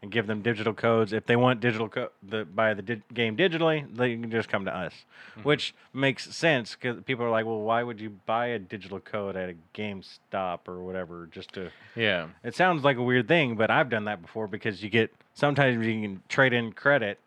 and 0.02 0.12
give 0.12 0.28
them 0.28 0.42
digital 0.42 0.74
codes 0.74 1.12
if 1.14 1.26
they 1.26 1.36
want 1.36 1.60
digital 1.60 1.90
co- 1.90 2.10
the 2.22 2.46
buy 2.46 2.74
the 2.74 2.82
di- 2.82 3.02
game 3.14 3.36
digitally 3.36 3.86
they 3.96 4.16
can 4.16 4.30
just 4.30 4.48
come 4.48 4.64
to 4.66 4.76
us 4.76 4.94
mm-hmm. 5.32 5.42
which 5.42 5.74
makes 5.94 6.34
sense 6.36 6.76
because 6.76 7.02
people 7.04 7.26
are 7.26 7.30
like 7.32 7.46
well 7.46 7.62
why 7.62 7.82
would 7.82 8.00
you 8.00 8.10
buy 8.26 8.48
a 8.48 8.60
digital 8.60 9.00
code 9.00 9.36
at 9.36 9.50
a 9.50 9.56
GameStop 9.74 10.60
or 10.68 10.84
whatever 10.84 11.28
just 11.32 11.54
to 11.54 11.72
Yeah. 11.96 12.28
it 12.44 12.56
sounds 12.56 12.84
like 12.84 12.98
a 12.98 13.02
weird 13.04 13.28
thing, 13.28 13.56
but 13.56 13.72
I've 13.72 13.90
done 13.90 14.06
that 14.06 14.22
before 14.22 14.48
because 14.48 14.84
you 14.84 14.90
get 14.90 15.12
sometimes 15.34 15.86
you 15.86 16.02
can 16.02 16.22
trade 16.30 16.54
in 16.54 16.74
credit. 16.74 17.20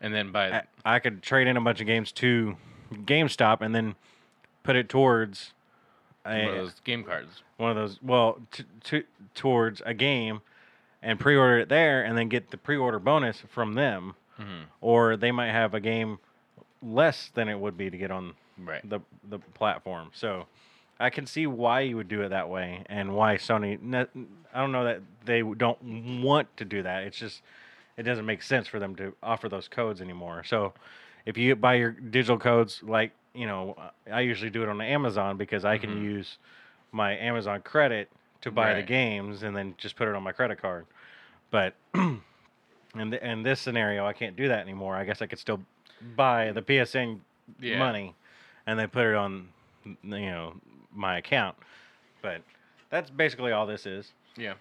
And 0.00 0.14
then 0.14 0.30
buy. 0.30 0.52
I, 0.84 0.96
I 0.96 0.98
could 1.00 1.22
trade 1.22 1.48
in 1.48 1.56
a 1.56 1.60
bunch 1.60 1.80
of 1.80 1.86
games 1.86 2.12
to 2.12 2.56
GameStop 2.92 3.60
and 3.62 3.74
then 3.74 3.94
put 4.62 4.76
it 4.76 4.88
towards 4.88 5.52
a, 6.24 6.44
one 6.44 6.48
of 6.50 6.54
those 6.56 6.80
game 6.84 7.04
cards. 7.04 7.42
one 7.56 7.70
of 7.70 7.76
those. 7.76 7.98
Well, 8.02 8.38
t- 8.52 8.64
t- 8.84 9.02
towards 9.34 9.82
a 9.84 9.94
game 9.94 10.40
and 11.02 11.18
pre-order 11.20 11.58
it 11.60 11.68
there, 11.68 12.02
and 12.04 12.16
then 12.18 12.28
get 12.28 12.50
the 12.50 12.56
pre-order 12.56 12.98
bonus 12.98 13.42
from 13.48 13.74
them. 13.74 14.14
Mm-hmm. 14.40 14.62
Or 14.80 15.16
they 15.16 15.32
might 15.32 15.50
have 15.50 15.74
a 15.74 15.80
game 15.80 16.18
less 16.82 17.30
than 17.34 17.48
it 17.48 17.58
would 17.58 17.76
be 17.76 17.90
to 17.90 17.96
get 17.98 18.10
on 18.10 18.34
Right. 18.56 18.88
the 18.88 19.00
the 19.28 19.38
platform. 19.38 20.10
So 20.14 20.46
I 20.98 21.10
can 21.10 21.26
see 21.26 21.46
why 21.46 21.80
you 21.80 21.96
would 21.96 22.08
do 22.08 22.22
it 22.22 22.30
that 22.30 22.48
way 22.48 22.82
and 22.86 23.14
why 23.14 23.36
Sony. 23.36 23.78
I 24.52 24.60
don't 24.60 24.72
know 24.72 24.84
that 24.84 25.00
they 25.24 25.42
don't 25.42 26.20
want 26.22 26.56
to 26.56 26.64
do 26.64 26.82
that. 26.82 27.04
It's 27.04 27.18
just 27.18 27.42
it 27.96 28.02
doesn't 28.02 28.26
make 28.26 28.42
sense 28.42 28.66
for 28.66 28.78
them 28.80 28.96
to 28.96 29.14
offer 29.22 29.48
those 29.48 29.68
codes 29.68 30.00
anymore. 30.00 30.42
So 30.44 30.72
if 31.26 31.36
you 31.38 31.54
buy 31.56 31.74
your 31.74 31.90
digital 31.92 32.38
codes, 32.38 32.80
like 32.82 33.12
you 33.34 33.46
know, 33.46 33.76
I 34.10 34.20
usually 34.22 34.50
do 34.50 34.62
it 34.64 34.68
on 34.68 34.80
Amazon 34.80 35.36
because 35.36 35.64
I 35.64 35.78
can 35.78 36.02
use 36.02 36.38
my 36.90 37.16
Amazon 37.16 37.60
credit 37.62 38.10
to 38.42 38.50
buy 38.50 38.74
the 38.74 38.82
games 38.82 39.42
and 39.42 39.56
then 39.56 39.74
just 39.78 39.96
put 39.96 40.08
it 40.08 40.14
on 40.14 40.22
my 40.22 40.32
credit 40.32 40.60
card. 40.60 40.86
But 41.50 41.74
in 41.94 42.20
th- 42.94 43.22
in 43.22 43.42
this 43.42 43.60
scenario, 43.60 44.06
I 44.06 44.12
can't 44.12 44.36
do 44.36 44.48
that 44.48 44.60
anymore. 44.60 44.96
I 44.96 45.04
guess 45.04 45.22
I 45.22 45.26
could 45.26 45.38
still 45.38 45.60
buy 46.16 46.52
the 46.52 46.62
PSN 46.62 47.20
Yeah. 47.60 47.78
money 47.78 48.14
and 48.66 48.78
then 48.78 48.88
put 48.88 49.06
it 49.06 49.14
on 49.14 49.48
you 49.84 49.96
know 50.04 50.54
my 50.94 51.18
account. 51.18 51.56
But 52.22 52.42
that's 52.90 53.10
basically 53.10 53.52
all 53.52 53.66
this 53.66 53.86
is. 53.86 54.12
Yeah. 54.36 54.54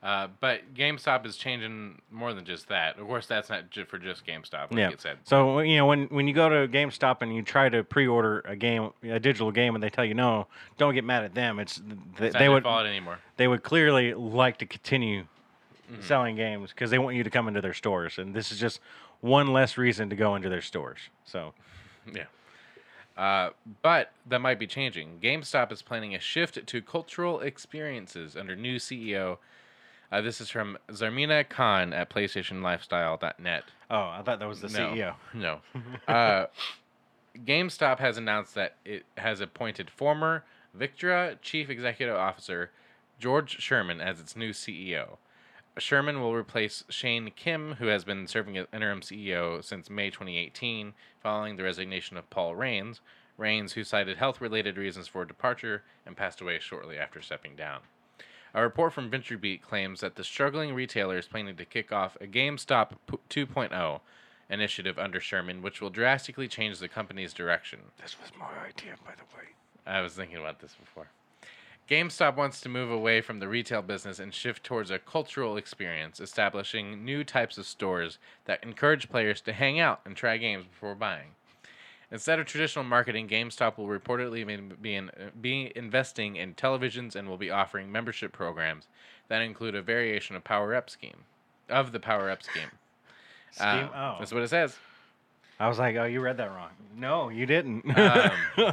Uh, 0.00 0.28
but 0.38 0.74
GameStop 0.74 1.26
is 1.26 1.36
changing 1.36 2.00
more 2.10 2.32
than 2.32 2.44
just 2.44 2.68
that. 2.68 2.98
Of 2.98 3.06
course, 3.08 3.26
that's 3.26 3.50
not 3.50 3.68
ju- 3.70 3.84
for 3.84 3.98
just 3.98 4.24
GameStop, 4.24 4.70
like 4.70 4.78
yeah. 4.78 4.90
it 4.90 5.00
said. 5.00 5.18
So 5.24 5.58
you 5.58 5.76
know 5.76 5.86
when 5.86 6.04
when 6.06 6.28
you 6.28 6.34
go 6.34 6.48
to 6.48 6.68
GameStop 6.68 7.20
and 7.22 7.34
you 7.34 7.42
try 7.42 7.68
to 7.68 7.82
pre-order 7.82 8.40
a 8.44 8.54
game, 8.54 8.90
a 9.02 9.18
digital 9.18 9.50
game, 9.50 9.74
and 9.74 9.82
they 9.82 9.90
tell 9.90 10.04
you 10.04 10.14
no, 10.14 10.46
don't 10.76 10.94
get 10.94 11.02
mad 11.04 11.24
at 11.24 11.34
them. 11.34 11.58
It's, 11.58 11.80
th- 12.16 12.32
they 12.34 12.48
would 12.48 12.62
fault 12.62 12.86
anymore. 12.86 13.18
they 13.38 13.48
would 13.48 13.62
clearly 13.62 14.14
like 14.14 14.58
to 14.58 14.66
continue 14.66 15.24
Mm-hmm. 15.90 16.02
selling 16.02 16.36
games 16.36 16.68
because 16.68 16.90
they 16.90 16.98
want 16.98 17.16
you 17.16 17.24
to 17.24 17.30
come 17.30 17.48
into 17.48 17.62
their 17.62 17.72
stores, 17.72 18.18
and 18.18 18.34
this 18.34 18.52
is 18.52 18.60
just 18.60 18.78
one 19.22 19.54
less 19.54 19.78
reason 19.78 20.10
to 20.10 20.16
go 20.16 20.34
into 20.36 20.50
their 20.50 20.60
stores. 20.60 20.98
So 21.24 21.54
Yeah. 22.14 22.24
Uh, 23.16 23.50
but 23.80 24.12
that 24.26 24.40
might 24.40 24.58
be 24.58 24.66
changing. 24.66 25.18
GameStop 25.22 25.72
is 25.72 25.80
planning 25.80 26.14
a 26.14 26.20
shift 26.20 26.66
to 26.66 26.82
cultural 26.82 27.40
experiences 27.40 28.36
under 28.36 28.54
new 28.54 28.76
CEO 28.76 29.38
Uh, 30.10 30.20
this 30.22 30.40
is 30.40 30.48
from 30.48 30.78
Zarmena 30.88 31.46
Khan 31.48 31.92
at 31.92 32.08
PlayStationLifestyle.net. 32.08 33.64
Oh, 33.90 33.96
I 33.96 34.22
thought 34.24 34.38
that 34.38 34.48
was 34.48 34.60
the 34.60 34.68
No. 34.68 34.90
CEO. 34.94 35.14
No. 35.34 35.60
uh, 36.08 36.46
GameStop 37.44 37.98
has 37.98 38.16
announced 38.16 38.54
that 38.54 38.76
it 38.84 39.04
has 39.16 39.40
appointed 39.40 39.90
former 39.90 40.44
Victra 40.76 41.36
Chief 41.42 41.68
Executive 41.68 42.16
Officer 42.16 42.70
George 43.18 43.60
Sherman 43.60 44.00
as 44.00 44.20
its 44.20 44.34
new 44.36 44.50
CEO. 44.50 45.18
Sherman 45.78 46.20
will 46.20 46.34
replace 46.34 46.84
Shane 46.88 47.30
Kim, 47.36 47.74
who 47.74 47.86
has 47.86 48.04
been 48.04 48.26
serving 48.26 48.56
as 48.56 48.66
interim 48.72 49.00
CEO 49.00 49.62
since 49.62 49.88
May 49.88 50.10
2018, 50.10 50.94
following 51.22 51.56
the 51.56 51.62
resignation 51.62 52.16
of 52.16 52.28
Paul 52.30 52.56
Raines. 52.56 53.00
Raines, 53.36 53.74
who 53.74 53.84
cited 53.84 54.16
health 54.16 54.40
related 54.40 54.76
reasons 54.76 55.06
for 55.06 55.24
departure 55.24 55.84
and 56.04 56.16
passed 56.16 56.40
away 56.40 56.58
shortly 56.58 56.98
after 56.98 57.22
stepping 57.22 57.54
down. 57.54 57.80
A 58.58 58.62
report 58.62 58.92
from 58.92 59.08
VentureBeat 59.08 59.62
claims 59.62 60.00
that 60.00 60.16
the 60.16 60.24
struggling 60.24 60.74
retailer 60.74 61.16
is 61.16 61.28
planning 61.28 61.54
to 61.54 61.64
kick 61.64 61.92
off 61.92 62.16
a 62.20 62.26
GameStop 62.26 62.94
2.0 63.30 64.00
initiative 64.50 64.98
under 64.98 65.20
Sherman, 65.20 65.62
which 65.62 65.80
will 65.80 65.90
drastically 65.90 66.48
change 66.48 66.80
the 66.80 66.88
company's 66.88 67.32
direction. 67.32 67.78
This 68.02 68.16
was 68.20 68.32
my 68.36 68.66
idea, 68.66 68.96
by 69.06 69.12
the 69.12 69.22
way. 69.36 69.50
I 69.86 70.00
was 70.00 70.14
thinking 70.14 70.38
about 70.38 70.58
this 70.58 70.74
before. 70.74 71.06
GameStop 71.88 72.34
wants 72.34 72.60
to 72.62 72.68
move 72.68 72.90
away 72.90 73.20
from 73.20 73.38
the 73.38 73.46
retail 73.46 73.80
business 73.80 74.18
and 74.18 74.34
shift 74.34 74.64
towards 74.64 74.90
a 74.90 74.98
cultural 74.98 75.56
experience, 75.56 76.18
establishing 76.18 77.04
new 77.04 77.22
types 77.22 77.58
of 77.58 77.66
stores 77.66 78.18
that 78.46 78.64
encourage 78.64 79.08
players 79.08 79.40
to 79.42 79.52
hang 79.52 79.78
out 79.78 80.00
and 80.04 80.16
try 80.16 80.36
games 80.36 80.64
before 80.66 80.96
buying. 80.96 81.36
Instead 82.10 82.38
of 82.38 82.46
traditional 82.46 82.84
marketing, 82.84 83.28
GameStop 83.28 83.76
will 83.76 83.86
reportedly 83.86 84.46
be, 84.80 84.94
in, 84.94 85.12
be 85.40 85.72
investing 85.76 86.36
in 86.36 86.54
televisions 86.54 87.14
and 87.14 87.28
will 87.28 87.36
be 87.36 87.50
offering 87.50 87.92
membership 87.92 88.32
programs 88.32 88.86
that 89.28 89.42
include 89.42 89.74
a 89.74 89.82
variation 89.82 90.34
of 90.34 90.42
Power 90.42 90.74
Up 90.74 90.88
scheme, 90.88 91.24
of 91.68 91.92
the 91.92 92.00
Power 92.00 92.30
Up 92.30 92.42
scheme. 92.42 92.70
Uh, 93.58 93.78
Scheme- 93.78 93.90
oh. 93.94 94.16
That's 94.18 94.30
what 94.32 94.42
it 94.42 94.48
says. 94.48 94.76
I 95.58 95.68
was 95.68 95.78
like, 95.78 95.96
oh, 95.96 96.04
you 96.04 96.20
read 96.20 96.36
that 96.36 96.50
wrong. 96.50 96.68
No, 96.96 97.30
you 97.30 97.46
didn't. 97.46 97.82
Um, 97.98 98.30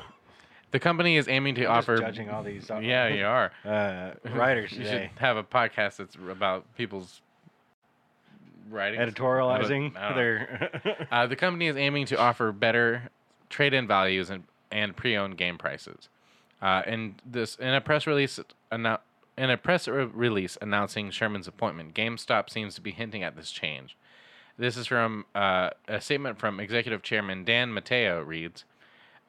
The 0.72 0.80
company 0.80 1.16
is 1.16 1.30
aiming 1.30 1.56
to 1.56 1.66
I'm 1.66 1.78
offer. 1.78 1.98
judging 1.98 2.30
all 2.30 2.44
these. 2.44 2.70
uh, 2.70 2.80
Yeah, 2.80 3.08
you 3.08 3.26
are. 3.26 3.52
Uh, 3.66 4.12
writers 4.32 4.72
You 4.74 4.80
today. 4.84 5.10
should 5.14 5.20
have 5.22 5.38
a 5.38 5.44
podcast 5.44 5.96
that's 5.98 6.18
about 6.30 6.66
people's 6.76 7.22
writing. 8.70 9.00
Editorializing 9.00 9.96
I 9.96 10.14
their. 10.14 10.98
Uh, 11.12 11.28
the 11.28 11.38
company 11.38 11.68
is 11.68 11.78
aiming 11.78 12.08
to 12.08 12.18
offer 12.20 12.52
better 12.52 13.04
trade-in 13.50 13.88
values 13.88 14.30
and, 14.30 14.44
and 14.72 14.96
pre-owned 14.96 15.38
game 15.38 15.58
prices. 15.58 16.10
Uh, 16.62 16.82
and 16.86 17.22
this 17.26 17.56
in 17.56 17.74
a 17.74 17.82
press 17.82 18.08
release 18.08 18.40
annou- 18.72 19.00
in 19.38 19.50
a 19.50 19.58
press 19.58 19.88
re- 19.88 20.06
release 20.06 20.58
announcing 20.62 21.12
Sherman's 21.12 21.48
appointment, 21.48 21.94
GameStop 21.94 22.50
seems 22.50 22.76
to 22.76 22.82
be 22.82 22.92
hinting 22.92 23.24
at 23.24 23.36
this 23.36 23.52
change. 23.52 23.98
This 24.58 24.78
is 24.78 24.88
from 24.88 25.26
uh, 25.36 25.72
a 25.88 26.00
statement 26.00 26.40
from 26.40 26.60
Executive 26.60 27.04
Chairman 27.04 27.44
Dan 27.44 27.72
DeMatteo 27.74 28.26
reads. 28.26 28.64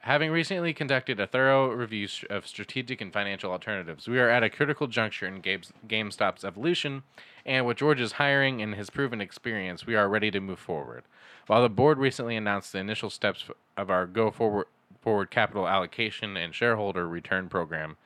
Having 0.07 0.31
recently 0.31 0.73
conducted 0.73 1.19
a 1.19 1.27
thorough 1.27 1.69
review 1.69 2.07
of 2.29 2.47
strategic 2.47 3.01
and 3.01 3.11
financial 3.11 3.51
alternatives, 3.51 4.07
we 4.07 4.21
are 4.21 4.29
at 4.29 4.41
a 4.41 4.49
critical 4.49 4.87
juncture 4.87 5.27
in 5.27 5.41
Gabe's, 5.41 5.73
GameStop's 5.85 6.45
evolution, 6.45 7.03
and 7.45 7.65
with 7.65 7.75
George's 7.75 8.13
hiring 8.13 8.61
and 8.61 8.75
his 8.75 8.89
proven 8.89 9.19
experience, 9.19 9.85
we 9.85 9.97
are 9.97 10.07
ready 10.07 10.31
to 10.31 10.39
move 10.39 10.59
forward. 10.59 11.03
While 11.47 11.61
the 11.61 11.67
board 11.67 11.97
recently 11.97 12.37
announced 12.37 12.71
the 12.71 12.79
initial 12.79 13.09
steps 13.09 13.49
of 13.75 13.89
our 13.89 14.05
go 14.05 14.31
forward, 14.31 14.67
forward 15.01 15.29
capital 15.29 15.67
allocation 15.67 16.37
and 16.37 16.55
shareholder 16.55 17.05
return 17.05 17.49
program, 17.49 17.97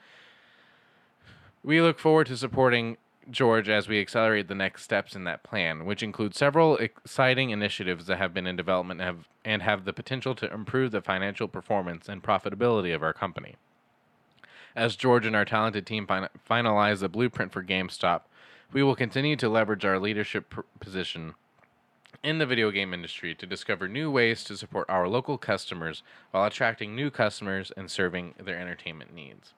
we 1.63 1.81
look 1.81 1.99
forward 1.99 2.25
to 2.27 2.37
supporting 2.37 2.97
George 3.30 3.69
as 3.69 3.88
we 3.88 3.99
accelerate 3.99 4.47
the 4.47 4.55
next 4.55 4.84
steps 4.84 5.15
in 5.15 5.24
that 5.26 5.43
plan, 5.43 5.86
which 5.86 6.01
include 6.01 6.34
several 6.34 6.78
exciting 6.78 7.51
initiatives 7.51 8.07
that 8.07 8.17
have 8.17 8.34
been 8.34 8.47
in 8.47 8.55
development 8.55 8.99
and 8.99 9.07
have, 9.07 9.28
and 9.45 9.61
have 9.61 9.86
the 9.86 9.93
potential 9.93 10.34
to 10.36 10.51
improve 10.51 10.91
the 10.91 11.01
financial 11.01 11.47
performance 11.47 12.09
and 12.09 12.24
profitability 12.24 12.93
of 12.95 13.03
our 13.03 13.13
company. 13.13 13.55
As 14.76 14.95
George 14.95 15.26
and 15.26 15.36
our 15.36 15.45
talented 15.45 15.86
team 15.86 16.07
fin- 16.07 16.30
finalize 16.49 16.99
the 16.99 17.09
blueprint 17.09 17.51
for 17.51 17.63
GameStop, 17.63 18.22
we 18.72 18.82
will 18.82 18.95
continue 18.95 19.36
to 19.36 19.49
leverage 19.49 19.86
our 19.86 19.99
leadership 19.99 20.49
pr- 20.49 20.61
position 20.80 21.36
in 22.24 22.38
the 22.38 22.45
video 22.45 22.72
game 22.72 22.93
industry 22.93 23.34
to 23.36 23.45
discover 23.45 23.88
new 23.88 24.09
ways 24.09 24.43
to 24.45 24.57
support 24.57 24.89
our 24.89 25.07
local 25.07 25.38
customers 25.38 26.03
while 26.32 26.45
attracting 26.45 26.95
new 26.95 27.09
customers 27.09 27.72
and 27.76 27.89
serving 27.89 28.36
their 28.43 28.57
entertainment 28.57 29.13
needs. 29.13 29.53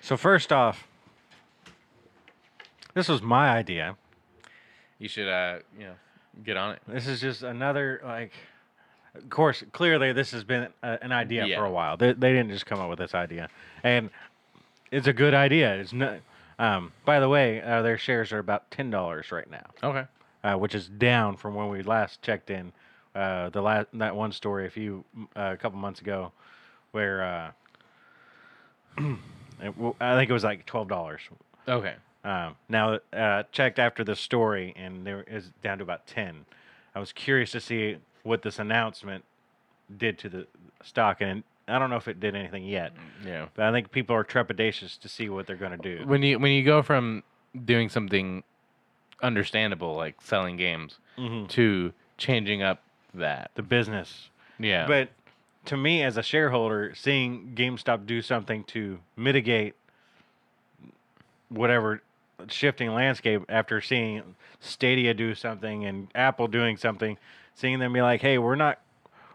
so 0.00 0.16
first 0.16 0.52
off, 0.52 0.86
this 2.94 3.08
was 3.08 3.22
my 3.22 3.50
idea. 3.50 3.96
You 4.98 5.08
should, 5.08 5.28
uh, 5.28 5.58
you 5.78 5.84
know, 5.86 5.94
get 6.44 6.56
on 6.56 6.72
it. 6.74 6.82
This 6.86 7.06
is 7.06 7.20
just 7.20 7.42
another 7.42 8.00
like. 8.04 8.32
Of 9.12 9.28
course, 9.28 9.64
clearly 9.72 10.12
this 10.12 10.30
has 10.30 10.44
been 10.44 10.68
a, 10.84 10.98
an 11.02 11.10
idea 11.10 11.44
Yeah. 11.44 11.58
for 11.58 11.64
a 11.64 11.70
while. 11.70 11.96
They, 11.96 12.12
they 12.12 12.32
didn't 12.32 12.50
just 12.50 12.64
come 12.64 12.78
up 12.78 12.88
with 12.88 13.00
this 13.00 13.12
idea, 13.12 13.48
and 13.82 14.08
it's 14.92 15.08
a 15.08 15.12
good 15.12 15.34
idea. 15.34 15.74
It's 15.78 15.92
not. 15.92 16.18
Um, 16.60 16.92
by 17.04 17.18
the 17.18 17.28
way, 17.28 17.60
uh, 17.60 17.82
their 17.82 17.98
shares 17.98 18.32
are 18.32 18.38
about 18.38 18.70
ten 18.70 18.88
dollars 18.90 19.32
right 19.32 19.50
now, 19.50 19.66
Okay. 19.82 20.04
uh, 20.44 20.54
which 20.56 20.74
is 20.76 20.86
down 20.88 21.36
from 21.36 21.54
when 21.56 21.70
we 21.70 21.82
last 21.82 22.22
checked 22.22 22.50
in. 22.50 22.72
Uh, 23.12 23.48
the 23.50 23.60
last 23.60 23.88
that 23.94 24.14
one 24.14 24.30
story 24.30 24.66
a 24.66 24.70
few 24.70 25.04
uh, 25.34 25.50
a 25.54 25.56
couple 25.56 25.78
months 25.80 26.00
ago, 26.00 26.30
where 26.92 27.24
uh, 27.24 27.50
it, 28.98 29.74
I 30.00 30.14
think 30.16 30.30
it 30.30 30.32
was 30.32 30.44
like 30.44 30.66
twelve 30.66 30.86
dollars. 30.88 31.20
Okay. 31.66 31.94
Um, 32.22 32.56
now, 32.68 32.98
uh, 33.12 33.44
checked 33.50 33.78
after 33.78 34.04
the 34.04 34.14
story, 34.14 34.74
and 34.76 35.06
there 35.06 35.22
is 35.26 35.50
down 35.62 35.78
to 35.78 35.84
about 35.84 36.06
ten. 36.06 36.44
I 36.94 37.00
was 37.00 37.12
curious 37.12 37.52
to 37.52 37.60
see 37.60 37.96
what 38.24 38.42
this 38.42 38.58
announcement 38.58 39.24
did 39.96 40.18
to 40.18 40.28
the 40.28 40.46
stock, 40.82 41.18
and 41.20 41.42
I 41.66 41.78
don't 41.78 41.88
know 41.88 41.96
if 41.96 42.08
it 42.08 42.20
did 42.20 42.34
anything 42.34 42.64
yet. 42.64 42.92
Yeah. 43.24 43.46
But 43.54 43.64
I 43.66 43.72
think 43.72 43.90
people 43.90 44.14
are 44.16 44.24
trepidatious 44.24 44.98
to 45.00 45.08
see 45.08 45.28
what 45.28 45.46
they're 45.46 45.56
going 45.56 45.78
to 45.80 45.96
do. 45.98 46.04
When 46.06 46.22
you 46.22 46.38
when 46.38 46.52
you 46.52 46.62
go 46.64 46.82
from 46.82 47.22
doing 47.64 47.88
something 47.88 48.42
understandable 49.22 49.94
like 49.96 50.20
selling 50.20 50.56
games 50.56 50.98
Mhm. 51.18 51.48
to 51.50 51.92
changing 52.18 52.62
up 52.62 52.82
that. 53.14 53.50
The 53.54 53.62
business, 53.62 54.30
Yeah. 54.58 54.86
but 54.86 55.10
to 55.66 55.76
me 55.76 56.02
as 56.02 56.16
a 56.16 56.22
shareholder, 56.22 56.94
seeing 56.94 57.54
GameStop 57.54 58.06
do 58.06 58.22
something 58.22 58.64
to 58.64 59.00
mitigate 59.16 59.74
whatever 61.48 62.02
shifting 62.48 62.92
landscape 62.92 63.42
after 63.48 63.80
seeing 63.80 64.34
Stadia 64.60 65.14
do 65.14 65.34
something 65.34 65.84
and 65.84 66.08
Apple 66.14 66.48
doing 66.48 66.76
something, 66.76 67.18
seeing 67.54 67.78
them 67.78 67.92
be 67.92 68.02
like, 68.02 68.20
"Hey, 68.20 68.38
we're 68.38 68.56
not 68.56 68.80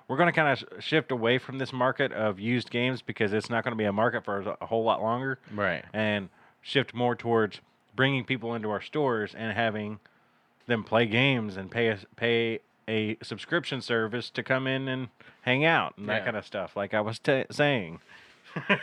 we're 0.08 0.18
going 0.18 0.28
to 0.28 0.34
kind 0.34 0.60
of 0.60 0.84
shift 0.84 1.12
away 1.12 1.38
from 1.38 1.58
this 1.58 1.74
market 1.74 2.12
of 2.12 2.40
used 2.40 2.70
games 2.70 3.02
because 3.02 3.34
it's 3.34 3.50
not 3.50 3.64
going 3.64 3.72
to 3.72 3.78
be 3.78 3.86
a 3.86 3.94
market 3.94 4.24
for 4.24 4.42
a 4.42 4.58
a 4.62 4.66
whole 4.66 4.84
lot 4.84 5.02
longer 5.02 5.40
right. 5.54 5.84
and 5.94 6.30
shift 6.62 6.94
more 6.94 7.16
towards 7.16 7.60
bringing 7.96 8.24
people 8.24 8.54
into 8.54 8.70
our 8.70 8.82
stores 8.82 9.34
and 9.36 9.54
having 9.54 10.00
them 10.68 10.84
play 10.84 11.06
games 11.06 11.58
and 11.58 11.72
pay 11.72 11.92
us 11.92 12.06
pay 12.16 12.60
a 12.88 13.18
subscription 13.24 13.82
service 13.82 14.30
to 14.30 14.44
come 14.44 14.68
in 14.68 14.88
and 14.88 15.10
hang 15.42 15.66
out 15.66 15.98
and 15.98 16.08
that 16.08 16.24
kind 16.24 16.38
of 16.38 16.46
stuff 16.46 16.76
like 16.76 16.94
I 16.94 17.02
was 17.02 17.18
t- 17.20 17.46
saying. 17.50 18.00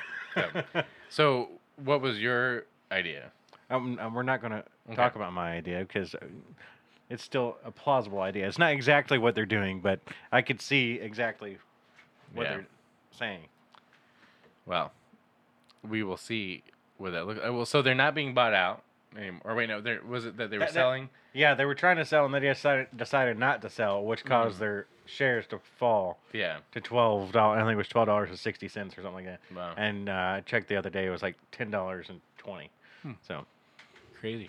So, 1.09 1.51
what 1.77 2.01
was 2.01 2.21
your 2.21 2.65
idea? 2.91 3.33
Um, 3.73 3.99
um, 4.01 4.15
we're 4.15 4.23
not 4.23 4.41
going 4.41 4.53
to 4.53 4.65
Okay. 4.89 4.97
talk 4.97 5.17
about 5.17 5.33
my 5.33 5.53
idea 5.53 5.81
because 5.81 6.15
it's 7.09 7.23
still 7.23 7.57
a 7.65 7.71
plausible 7.71 8.21
idea. 8.21 8.47
It's 8.49 8.59
not 8.59 8.73
exactly 8.73 9.19
what 9.19 9.35
they're 9.35 9.47
doing, 9.47 9.81
but 9.81 10.01
I 10.31 10.43
could 10.43 10.61
see 10.61 10.95
exactly 11.01 11.59
what 12.35 12.45
Yeah. 12.45 12.51
they're 12.51 12.67
saying. 13.13 13.47
Well, 14.67 14.93
we 15.89 16.03
will 16.03 16.17
see 16.17 16.63
what 16.99 17.11
that 17.13 17.27
look. 17.27 17.39
uh, 17.45 17.53
Well, 17.53 17.67
so 17.67 17.83
they're 17.83 17.95
not 17.95 18.15
being 18.15 18.35
bought 18.35 18.55
out 18.55 18.83
anymore. 19.17 19.41
Or 19.45 19.55
wait, 19.55 19.69
no, 19.69 19.81
there 19.81 20.01
was 20.03 20.27
it 20.27 20.37
that 20.37 20.51
they 20.51 20.57
were 20.57 20.61
That- 20.61 20.69
that- 20.69 20.75
selling. 20.75 21.11
Yeah, 21.35 21.55
they 21.55 21.65
were 21.65 21.75
trying 21.75 21.97
to 21.97 22.05
sell 22.05 22.27
and 22.27 22.35
they 22.35 22.41
decided 22.41 22.89
decided 22.97 23.39
not 23.39 23.63
to 23.63 23.71
sell, 23.71 24.05
which 24.05 24.23
caused 24.25 24.59
their 24.59 24.87
shares 25.07 25.47
to 25.49 25.59
fall. 25.59 26.19
Yeah. 26.33 26.59
to 26.73 26.81
twelve 26.81 27.33
dollars. 27.33 27.59
I 27.59 27.63
think 27.63 27.73
it 27.73 27.77
was 27.77 27.89
twelve 27.89 28.07
dollars 28.07 28.29
and 28.29 28.39
sixty 28.39 28.69
cents 28.69 28.97
or 28.99 29.03
something 29.03 29.25
like 29.27 29.41
that. 29.41 29.57
Wow. 29.57 29.73
And 29.77 30.09
uh, 30.11 30.13
I 30.37 30.43
checked 30.45 30.69
the 30.69 30.77
other 30.77 30.91
day; 30.91 31.07
it 31.07 31.11
was 31.11 31.23
like 31.23 31.37
ten 31.51 31.71
dollars 31.71 32.11
and 32.11 32.21
twenty. 32.37 32.71
Hmm. 33.03 33.13
So 33.23 33.47
Crazy. 34.23 34.49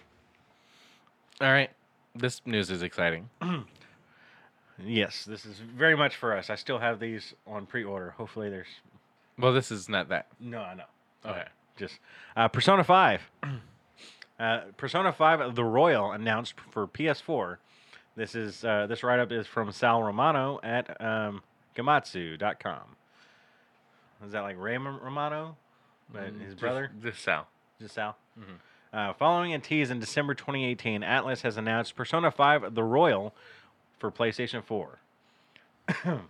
All 1.41 1.51
right. 1.51 1.71
This 2.15 2.41
news 2.45 2.69
is 2.69 2.83
exciting. 2.83 3.27
yes, 4.85 5.25
this 5.25 5.45
is 5.45 5.57
very 5.57 5.97
much 5.97 6.15
for 6.15 6.37
us. 6.37 6.49
I 6.51 6.55
still 6.55 6.77
have 6.79 6.99
these 6.99 7.33
on 7.47 7.65
pre-order. 7.65 8.11
Hopefully, 8.11 8.49
there's 8.49 8.67
Well, 9.39 9.51
this 9.51 9.71
is 9.71 9.89
not 9.89 10.09
that. 10.09 10.27
no, 10.39 10.59
I 10.61 10.75
know. 10.75 10.83
Okay. 11.25 11.45
Just 11.75 11.97
uh, 12.37 12.47
Persona 12.49 12.83
Five. 12.83 13.21
uh, 14.39 14.59
Persona 14.77 15.11
Five: 15.11 15.55
The 15.55 15.63
Royal 15.63 16.11
announced 16.11 16.53
for 16.71 16.85
PS4. 16.87 17.57
This 18.15 18.35
is 18.35 18.63
uh, 18.63 18.85
this 18.85 19.01
write-up 19.01 19.31
is 19.31 19.47
from 19.47 19.71
Sal 19.71 20.03
Romano 20.03 20.59
at 20.61 21.01
um, 21.01 21.41
Gematsu.com. 21.75 22.81
Is 24.23 24.31
that 24.33 24.41
like 24.41 24.57
Raymond 24.59 25.01
Romano, 25.01 25.57
but 26.13 26.25
his 26.25 26.33
Mm, 26.33 26.45
Just- 26.49 26.59
brother? 26.59 26.91
Just 27.01 27.23
Sal. 27.23 27.47
Just 27.81 27.95
Sal. 27.95 28.15
Uh, 28.93 29.11
following 29.11 29.55
a 29.55 29.59
tease 29.59 29.89
in 29.89 29.99
December 29.99 30.35
2018, 30.35 31.01
Atlus 31.01 31.41
has 31.41 31.57
announced 31.57 31.95
Persona 31.95 32.29
5 32.29 32.75
The 32.75 32.83
Royal 32.83 33.33
for 33.97 34.11
PlayStation 34.11 34.63
4. 34.63 34.99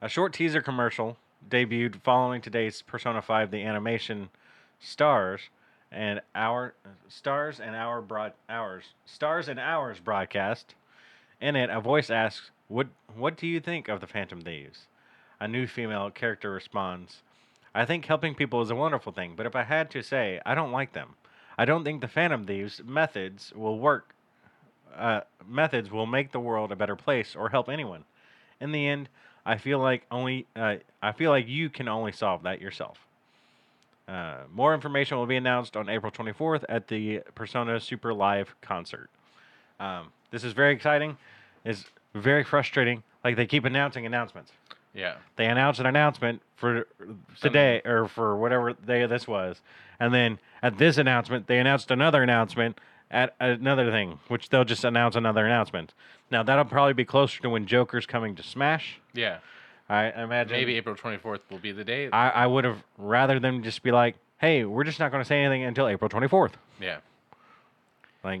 a 0.00 0.08
short 0.08 0.32
teaser 0.32 0.62
commercial 0.62 1.18
debuted 1.46 2.00
following 2.00 2.40
today's 2.40 2.80
Persona 2.80 3.20
5 3.20 3.50
The 3.50 3.62
Animation 3.62 4.30
Stars 4.80 5.50
and 5.92 6.22
our 6.34 6.72
Stars 7.06 7.60
and 7.60 7.76
Our 7.76 8.00
broad 8.00 8.32
hours 8.48 8.94
Stars 9.04 9.46
and 9.46 9.60
Ours 9.60 10.00
broadcast. 10.00 10.74
In 11.38 11.54
it, 11.54 11.68
a 11.68 11.82
voice 11.82 12.08
asks, 12.08 12.50
"What 12.68 12.86
what 13.14 13.36
do 13.36 13.46
you 13.46 13.60
think 13.60 13.88
of 13.88 14.00
the 14.00 14.06
Phantom 14.06 14.40
Thieves?" 14.40 14.86
A 15.38 15.46
new 15.46 15.66
female 15.66 16.10
character 16.10 16.50
responds, 16.50 17.20
I 17.76 17.84
think 17.84 18.06
helping 18.06 18.34
people 18.34 18.62
is 18.62 18.70
a 18.70 18.74
wonderful 18.74 19.12
thing, 19.12 19.34
but 19.36 19.44
if 19.44 19.54
I 19.54 19.64
had 19.64 19.90
to 19.90 20.02
say, 20.02 20.40
I 20.46 20.54
don't 20.54 20.72
like 20.72 20.94
them. 20.94 21.14
I 21.58 21.64
don't 21.64 21.84
think 21.84 22.00
the 22.00 22.08
Phantom 22.08 22.44
Thieves 22.44 22.82
methods 22.84 23.52
will 23.54 23.78
work. 23.78 24.14
Uh, 24.94 25.20
methods 25.46 25.90
will 25.90 26.06
make 26.06 26.32
the 26.32 26.40
world 26.40 26.72
a 26.72 26.76
better 26.76 26.96
place 26.96 27.34
or 27.36 27.48
help 27.48 27.68
anyone. 27.68 28.04
In 28.60 28.72
the 28.72 28.86
end, 28.86 29.08
I 29.44 29.58
feel 29.58 29.78
like 29.78 30.06
only 30.10 30.46
uh, 30.56 30.76
I 31.02 31.12
feel 31.12 31.30
like 31.30 31.46
you 31.48 31.70
can 31.70 31.88
only 31.88 32.12
solve 32.12 32.42
that 32.44 32.60
yourself. 32.60 32.98
Uh, 34.08 34.38
more 34.52 34.74
information 34.74 35.18
will 35.18 35.26
be 35.26 35.36
announced 35.36 35.76
on 35.76 35.88
April 35.88 36.12
24th 36.12 36.64
at 36.68 36.88
the 36.88 37.20
Persona 37.34 37.80
Super 37.80 38.14
Live 38.14 38.54
concert. 38.60 39.10
Um, 39.80 40.12
this 40.30 40.44
is 40.44 40.52
very 40.52 40.72
exciting. 40.72 41.16
It's 41.64 41.84
very 42.14 42.44
frustrating. 42.44 43.02
Like 43.24 43.36
they 43.36 43.46
keep 43.46 43.64
announcing 43.64 44.06
announcements 44.06 44.52
Yeah. 44.96 45.16
they 45.36 45.46
announced 45.46 45.78
an 45.78 45.86
announcement 45.86 46.40
for 46.56 46.86
today 47.40 47.82
or 47.84 48.08
for 48.08 48.36
whatever 48.36 48.72
day 48.72 49.04
this 49.06 49.28
was 49.28 49.60
and 50.00 50.12
then 50.14 50.38
at 50.62 50.78
this 50.78 50.96
announcement 50.96 51.46
they 51.46 51.58
announced 51.58 51.90
another 51.90 52.22
announcement 52.22 52.78
at 53.10 53.34
another 53.38 53.90
thing 53.90 54.18
which 54.28 54.48
they'll 54.48 54.64
just 54.64 54.84
announce 54.84 55.14
another 55.14 55.44
announcement 55.44 55.92
now 56.30 56.42
that'll 56.42 56.64
probably 56.64 56.94
be 56.94 57.04
closer 57.04 57.42
to 57.42 57.50
when 57.50 57.66
joker's 57.66 58.06
coming 58.06 58.34
to 58.34 58.42
smash 58.42 58.98
Yeah. 59.14 59.38
i 59.88 60.06
imagine 60.10 60.56
Maybe 60.56 60.76
April 60.76 60.94
24th 60.96 61.40
will 61.50 61.58
be 61.58 61.72
the 61.72 61.84
day. 61.84 62.08
i, 62.10 62.30
I 62.30 62.46
would 62.46 62.64
have 62.64 62.82
rather 62.96 63.38
them 63.38 63.62
just 63.62 63.82
be 63.82 63.92
like 63.92 64.16
hey 64.38 64.64
we're 64.64 64.84
just 64.84 64.98
not 64.98 65.10
going 65.12 65.22
to 65.22 65.28
say 65.28 65.44
anything 65.44 65.62
until 65.64 65.88
april 65.88 66.08
24th 66.08 66.52
yeah. 66.80 66.98
like 68.24 68.40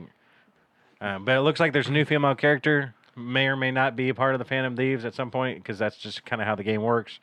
um, 1.02 1.26
but 1.26 1.36
it 1.36 1.40
looks 1.42 1.60
like 1.60 1.74
there's 1.74 1.88
a 1.88 1.92
new 1.92 2.06
female 2.06 2.34
character 2.34 2.94
may 3.16 3.46
or 3.46 3.56
may 3.56 3.70
not 3.70 3.96
be 3.96 4.08
a 4.10 4.14
part 4.14 4.34
of 4.34 4.38
the 4.38 4.44
phantom 4.44 4.76
thieves 4.76 5.04
at 5.04 5.14
some 5.14 5.30
point 5.30 5.58
because 5.58 5.78
that's 5.78 5.96
just 5.96 6.24
kind 6.24 6.40
of 6.42 6.46
how 6.46 6.54
the 6.54 6.62
game 6.62 6.82
works 6.82 7.18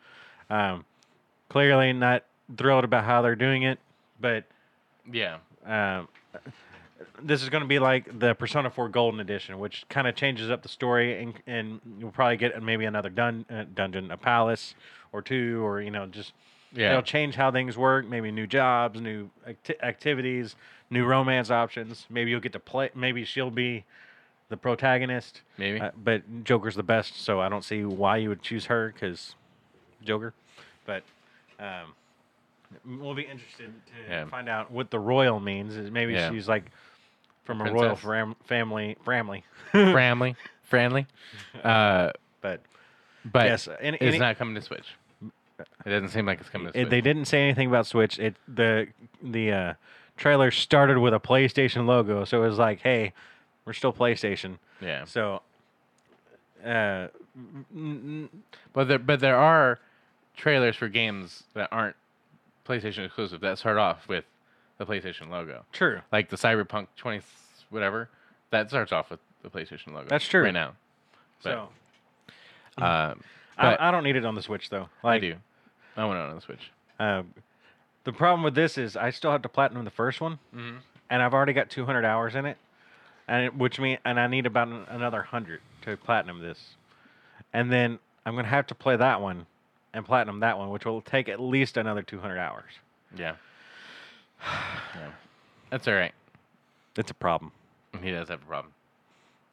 um, 0.50 0.84
clearly 1.50 1.94
not 1.94 2.24
thrilled 2.58 2.84
about 2.84 3.04
how 3.04 3.22
they're 3.22 3.36
doing 3.36 3.64
it 3.64 3.80
but 4.20 4.44
Yeah. 5.12 5.38
um, 5.66 6.08
this 7.22 7.44
is 7.44 7.50
going 7.50 7.62
to 7.64 7.68
be 7.68 7.80
like 7.80 8.20
the 8.20 8.34
persona 8.34 8.70
4 8.70 8.90
golden 8.90 9.20
edition 9.20 9.60
which 9.60 9.86
kind 9.90 10.08
of 10.08 10.16
changes 10.16 10.50
up 10.50 10.64
the 10.64 10.70
story 10.70 11.22
and, 11.22 11.34
and 11.48 11.80
you'll 12.00 12.12
probably 12.12 12.38
get 12.38 12.62
maybe 12.64 12.86
another 12.86 13.10
dun- 13.10 13.46
uh, 13.50 13.66
dungeon 13.74 14.10
a 14.12 14.18
palace 14.18 14.74
or 15.12 15.22
two 15.22 15.64
or 15.66 15.82
you 15.82 15.92
know 15.92 16.06
just 16.08 16.34
Yeah. 16.76 16.90
They'll 16.94 17.04
change 17.04 17.36
how 17.36 17.52
things 17.52 17.78
work. 17.78 18.08
Maybe 18.08 18.32
new 18.32 18.48
jobs, 18.48 19.00
new 19.00 19.30
acti- 19.46 19.80
activities, 19.84 20.56
new 20.90 21.06
romance 21.06 21.52
options. 21.52 22.08
Maybe 22.10 22.32
you'll 22.32 22.40
get 22.40 22.54
to 22.54 22.60
play. 22.60 22.90
Maybe 22.96 23.26
she'll 23.26 23.52
be 23.52 23.84
the 24.54 24.58
protagonist. 24.58 25.42
Maybe. 25.58 25.82
Uh, 25.82 25.90
but 26.04 26.22
Joker's 26.44 26.76
the 26.76 26.84
best, 26.84 27.20
so 27.20 27.42
I 27.42 27.50
don't 27.50 27.64
see 27.64 27.84
why 27.84 28.18
you 28.18 28.30
would 28.30 28.44
choose 28.44 28.66
her 28.68 28.94
because 28.94 29.34
Joker. 30.04 30.34
But 30.86 31.02
um, 31.60 31.94
we'll 33.00 33.16
be 33.16 33.24
interested 33.24 33.72
to 33.88 34.10
Yeah. 34.12 34.26
find 34.26 34.48
out 34.48 34.70
what 34.70 34.92
the 34.92 35.00
royal 35.00 35.40
means. 35.40 35.76
Is 35.76 35.90
maybe 35.90 36.14
Yeah. 36.14 36.30
she's 36.30 36.48
like 36.48 36.66
from 37.46 37.62
a 37.62 37.74
royal 37.74 37.96
fram- 37.96 38.36
family, 38.46 38.96
family. 39.04 39.44
Framley. 39.72 40.36
Franley. 40.72 41.08
Uh, 41.64 42.12
but 42.42 42.62
but 43.26 43.46
Yes, 43.46 43.68
any- 43.82 43.98
it's 44.00 44.20
not 44.20 44.38
coming 44.38 44.54
to 44.56 44.62
Switch. 44.62 44.86
It 45.86 45.90
doesn't 45.90 46.10
seem 46.10 46.26
like 46.28 46.40
it's 46.42 46.50
coming 46.50 46.72
to 46.72 46.80
it, 46.80 46.90
they 46.92 47.02
didn't 47.02 47.26
say 47.26 47.42
anything 47.42 47.68
about 47.70 47.88
Switch. 47.88 48.20
It 48.20 48.36
the 48.48 48.88
the 49.22 49.52
uh, 49.52 49.74
trailer 50.18 50.52
started 50.52 50.98
with 51.00 51.14
a 51.14 51.20
PlayStation 51.20 51.86
logo, 51.88 52.24
so 52.26 52.44
it 52.44 52.48
was 52.50 52.60
like, 52.60 52.82
hey, 52.82 53.14
we're 53.66 53.74
still 53.74 53.94
PlayStation. 53.94 54.58
yeah. 54.82 55.06
So, 55.06 55.42
uh, 56.66 57.08
But 58.74 58.88
there, 58.88 59.00
but 59.00 59.20
there 59.20 59.38
are 59.38 59.80
trailers 60.36 60.76
for 60.76 60.88
games 60.90 61.44
that 61.54 61.70
aren't 61.72 61.96
PlayStation 62.68 63.06
exclusive 63.06 63.42
that 63.42 63.58
start 63.58 63.78
off 63.78 64.08
with 64.08 64.26
the 64.78 64.86
PlayStation 64.86 65.30
logo, 65.30 65.66
true. 65.72 66.02
like 66.12 66.30
the 66.30 66.38
Cyberpunk 66.38 66.88
20 66.98 67.22
whatever. 67.70 68.10
That 68.52 68.70
starts 68.70 68.92
off 68.92 69.10
with 69.10 69.20
the 69.42 69.50
PlayStation 69.50 69.94
logo. 69.94 70.08
That's 70.08 70.28
true. 70.28 70.44
Right 70.44 70.54
now. 70.54 70.74
So 71.42 71.70
Um, 72.78 73.22
but 73.58 73.80
I, 73.82 73.90
I 73.90 73.92
don't 73.92 74.04
need 74.04 74.16
it 74.16 74.26
on 74.26 74.36
the 74.36 74.42
Switch 74.42 74.70
though. 74.70 74.90
I 75.04 75.20
do. 75.20 75.36
I 75.98 76.06
want 76.06 76.20
it 76.20 76.22
on 76.24 76.36
the 76.36 76.42
Switch. 76.42 76.72
Uh, 77.00 77.24
the 78.04 78.14
problem 78.14 78.44
with 78.44 78.56
this 78.56 78.78
is 78.78 78.96
I 78.98 79.10
still 79.12 79.32
have 79.32 79.42
to 79.44 79.50
platinum 79.50 79.84
the 79.86 79.92
first 79.92 80.22
one, 80.22 80.40
Mhm. 80.56 80.78
and 81.10 81.22
I've 81.22 81.34
already 81.34 81.54
got 81.54 81.70
200 81.70 82.04
hours 82.06 82.36
in 82.36 82.46
it, 82.46 82.58
and 83.28 83.46
it, 83.46 83.56
which 83.56 83.80
mean 83.80 83.98
and 84.06 84.20
I 84.20 84.28
need 84.28 84.46
about 84.46 84.68
an, 84.68 84.86
another 84.90 85.22
hundred 85.22 85.62
to 85.84 85.98
platinum 85.98 86.40
this, 86.40 86.76
and 87.54 87.72
then 87.72 88.00
I'm 88.26 88.36
gonna 88.36 88.48
have 88.48 88.68
to 88.68 88.76
play 88.76 88.96
that 88.96 89.22
one, 89.22 89.46
and 89.94 90.06
platinum 90.06 90.40
that 90.42 90.58
one, 90.58 90.70
which 90.70 90.86
will 90.86 91.02
take 91.02 91.30
at 91.30 91.40
least 91.40 91.78
another 91.78 92.02
200 92.02 92.38
hours. 92.38 92.72
Yeah. 93.16 93.36
yeah. 94.42 95.12
That's 95.70 95.88
all 95.88 95.94
right. 95.94 96.14
It's 96.98 97.12
a 97.12 97.16
problem. 97.16 97.52
He 98.02 98.12
does 98.12 98.30
have 98.30 98.42
a 98.42 98.46
problem. 98.46 98.74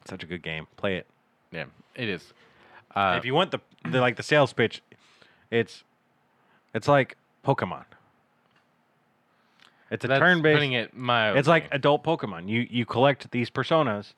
Such 0.05 0.23
a 0.23 0.25
good 0.25 0.41
game. 0.41 0.67
Play 0.77 0.97
it. 0.97 1.05
Yeah, 1.51 1.65
it 1.95 2.09
is. 2.09 2.33
Uh, 2.95 3.15
if 3.17 3.25
you 3.25 3.33
want 3.33 3.51
the, 3.51 3.59
the 3.89 3.99
like 3.99 4.15
the 4.17 4.23
sales 4.23 4.53
pitch, 4.53 4.81
it's 5.49 5.83
it's 6.73 6.87
like 6.87 7.17
Pokemon. 7.45 7.85
It's 9.91 10.03
a 10.05 10.07
that's 10.07 10.19
turn-based. 10.19 10.55
putting 10.55 10.71
it 10.73 10.95
mildly. 10.95 11.37
It's 11.39 11.47
like 11.47 11.67
adult 11.71 12.03
Pokemon. 12.03 12.47
You 12.49 12.65
you 12.69 12.85
collect 12.85 13.29
these 13.31 13.49
personas, 13.51 14.13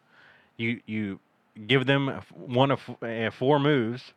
you 0.58 0.80
you 0.86 1.20
give 1.68 1.86
them 1.86 2.22
one 2.34 2.72
of 2.72 2.80
uh, 3.02 3.30
four 3.32 3.60
moves, 3.60 4.14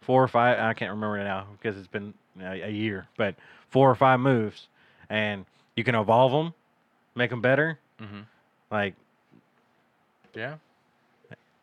four 0.00 0.22
or 0.22 0.28
five. 0.28 0.58
I 0.58 0.72
can't 0.74 0.90
remember 0.90 1.22
now 1.22 1.46
because 1.52 1.76
it's 1.76 1.86
been 1.86 2.14
a, 2.40 2.62
a 2.62 2.70
year, 2.70 3.06
but 3.16 3.34
four 3.68 3.90
or 3.90 3.94
five 3.94 4.18
moves, 4.18 4.66
and 5.10 5.44
you 5.76 5.84
can 5.84 5.94
evolve 5.94 6.32
them, 6.32 6.54
make 7.14 7.30
them 7.30 7.40
better. 7.42 7.78
Mhm. 8.00 8.24
Like 8.70 8.94
yeah. 10.34 10.54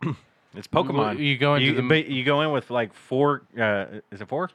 it's 0.55 0.67
Pokemon. 0.67 1.17
you 1.19 1.37
go 1.37 1.55
into 1.55 1.67
you, 1.67 1.87
the- 1.87 2.11
you 2.11 2.23
go 2.23 2.41
in 2.41 2.51
with 2.51 2.69
like 2.69 2.93
four. 2.93 3.41
Uh, 3.59 3.85
is 4.11 4.21
it 4.21 4.27
four? 4.27 4.49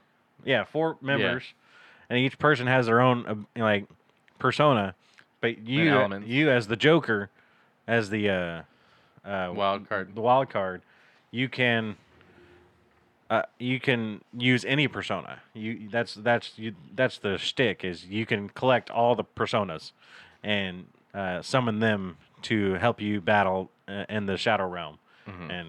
Yeah, 0.44 0.64
four 0.64 0.96
members, 1.00 1.42
and 2.10 2.18
each 2.18 2.38
person 2.38 2.66
has 2.66 2.86
their 2.86 3.00
own 3.00 3.26
uh, 3.56 3.60
like 3.60 3.86
persona. 4.42 4.94
But 5.40 5.66
you, 5.66 5.88
elements. 5.90 6.28
you 6.28 6.50
as 6.50 6.66
the 6.66 6.76
Joker, 6.76 7.30
as 7.86 8.10
the 8.10 8.28
uh, 8.28 8.62
uh, 9.28 9.52
Wild 9.54 9.88
card. 9.88 10.14
the 10.14 10.20
wild 10.20 10.50
card, 10.50 10.82
you 11.30 11.48
can. 11.48 11.96
Uh, 13.30 13.42
you 13.58 13.80
can 13.80 14.20
use 14.36 14.62
any 14.66 14.86
persona. 14.86 15.40
You 15.54 15.88
that's 15.90 16.12
that's 16.14 16.58
you 16.58 16.74
that's 16.94 17.16
the 17.18 17.38
shtick 17.38 17.82
is 17.82 18.04
you 18.04 18.26
can 18.26 18.50
collect 18.50 18.90
all 18.90 19.14
the 19.14 19.24
personas, 19.24 19.92
and 20.42 20.84
uh, 21.14 21.40
summon 21.40 21.78
them 21.78 22.18
to 22.42 22.74
help 22.74 23.00
you 23.00 23.22
battle 23.22 23.70
uh, 23.88 24.04
in 24.10 24.26
the 24.26 24.36
Shadow 24.36 24.68
Realm, 24.68 24.98
Mm-hmm. 25.26 25.50
and 25.50 25.68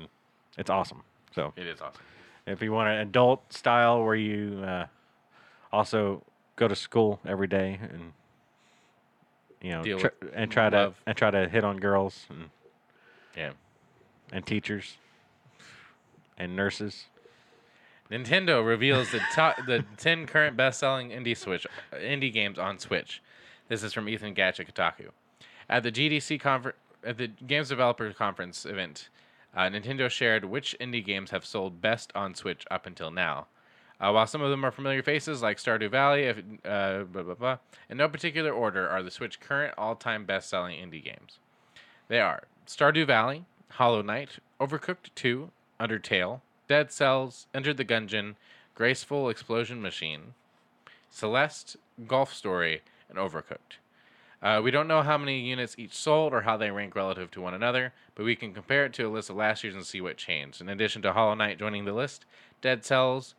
it's 0.57 0.69
awesome. 0.69 1.03
So 1.33 1.53
It 1.55 1.67
is 1.67 1.79
awesome. 1.79 2.01
if 2.45 2.61
you 2.61 2.73
want 2.73 2.89
an 2.89 2.97
adult 2.99 3.53
style 3.53 4.03
where 4.03 4.15
you 4.15 4.61
uh, 4.65 4.87
also 5.71 6.21
go 6.57 6.67
to 6.67 6.75
school 6.75 7.19
every 7.25 7.47
day 7.47 7.79
and 7.81 8.11
you 9.63 9.71
know 9.71 9.97
tr- 9.97 10.07
and 10.33 10.51
try 10.51 10.67
love. 10.69 10.93
to 10.95 11.09
and 11.09 11.17
try 11.17 11.31
to 11.31 11.47
hit 11.49 11.63
on 11.63 11.77
girls 11.77 12.25
and, 12.29 12.49
Yeah. 13.35 13.51
and 14.31 14.45
teachers 14.45 14.97
and 16.37 16.55
nurses. 16.55 17.05
Nintendo 18.11 18.65
reveals 18.65 19.11
the 19.11 19.21
top 19.33 19.55
the 19.65 19.83
10 19.97 20.27
current 20.27 20.55
best-selling 20.57 21.09
indie 21.09 21.35
Switch 21.35 21.65
indie 21.93 22.31
games 22.31 22.59
on 22.59 22.77
Switch. 22.77 23.21
This 23.69 23.81
is 23.81 23.93
from 23.93 24.07
Ethan 24.09 24.33
Gach 24.35 24.59
at 24.59 24.67
Kotaku. 24.71 25.09
At 25.69 25.83
the 25.83 25.91
GDC 25.91 26.39
confer- 26.39 26.75
at 27.03 27.17
the 27.17 27.27
Games 27.27 27.69
Developers 27.69 28.13
Conference 28.15 28.65
event, 28.65 29.09
uh, 29.55 29.61
Nintendo 29.63 30.09
shared 30.09 30.45
which 30.45 30.75
indie 30.79 31.03
games 31.03 31.31
have 31.31 31.45
sold 31.45 31.81
best 31.81 32.11
on 32.13 32.35
Switch 32.35 32.65
up 32.69 32.85
until 32.85 33.09
now. 33.11 33.47
Uh, 34.03 34.11
while 34.11 34.27
some 34.27 34.41
of 34.41 34.49
them 34.49 34.65
are 34.65 34.71
familiar 34.71 35.01
faces 35.01 35.41
like 35.41 35.55
Stardew 35.55 35.89
Valley, 35.89 36.23
if, 36.23 36.37
uh, 36.65 37.03
blah, 37.03 37.23
blah, 37.23 37.35
blah, 37.35 37.57
in 37.89 37.95
no 37.95 38.09
particular 38.09 38.51
order 38.51 38.85
are 38.89 39.01
the 39.01 39.09
Switch 39.09 39.39
current 39.39 39.73
all-time 39.77 40.25
best-selling 40.25 40.77
indie 40.77 41.01
games. 41.01 41.39
They 42.09 42.19
are 42.19 42.43
Stardew 42.67 43.07
Valley, 43.07 43.45
Hollow 43.69 44.01
Knight, 44.01 44.39
Overcooked 44.59 45.11
2, 45.15 45.51
Undertale, 45.79 46.41
Dead 46.67 46.91
Cells, 46.91 47.47
Enter 47.53 47.73
the 47.73 47.85
Gungeon, 47.85 48.35
Graceful 48.75 49.29
Explosion 49.29 49.81
Machine, 49.81 50.33
Celeste, 51.09 51.77
Golf 52.05 52.33
Story, 52.33 52.81
and 53.07 53.17
Overcooked. 53.17 53.77
Uh, 54.41 54.59
we 54.61 54.69
don't 54.69 54.89
know 54.89 55.01
how 55.01 55.17
many 55.17 55.39
units 55.39 55.75
each 55.79 55.93
sold 55.93 56.33
or 56.33 56.41
how 56.41 56.57
they 56.57 56.71
rank 56.71 56.93
relative 56.93 57.31
to 57.31 57.39
one 57.39 57.53
another, 57.53 57.93
but 58.15 58.25
we 58.25 58.35
can 58.35 58.53
compare 58.53 58.83
it 58.83 58.91
to 58.91 59.07
a 59.07 59.09
list 59.09 59.29
of 59.29 59.37
last 59.37 59.63
year's 59.63 59.75
and 59.75 59.85
see 59.85 60.01
what 60.01 60.17
changed. 60.17 60.59
In 60.59 60.67
addition 60.67 61.01
to 61.03 61.13
Hollow 61.13 61.35
Knight 61.35 61.57
joining 61.57 61.85
the 61.85 61.93
list, 61.93 62.25
Dead 62.61 62.83
Cells, 62.83 63.33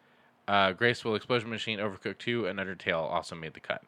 uh, 0.48 0.72
Graceful 0.72 1.14
Explosion 1.14 1.50
Machine, 1.50 1.78
Overcooked 1.78 2.18
2, 2.18 2.46
and 2.46 2.58
Undertale 2.58 3.10
also 3.10 3.34
made 3.34 3.54
the 3.54 3.60
cut. 3.60 3.82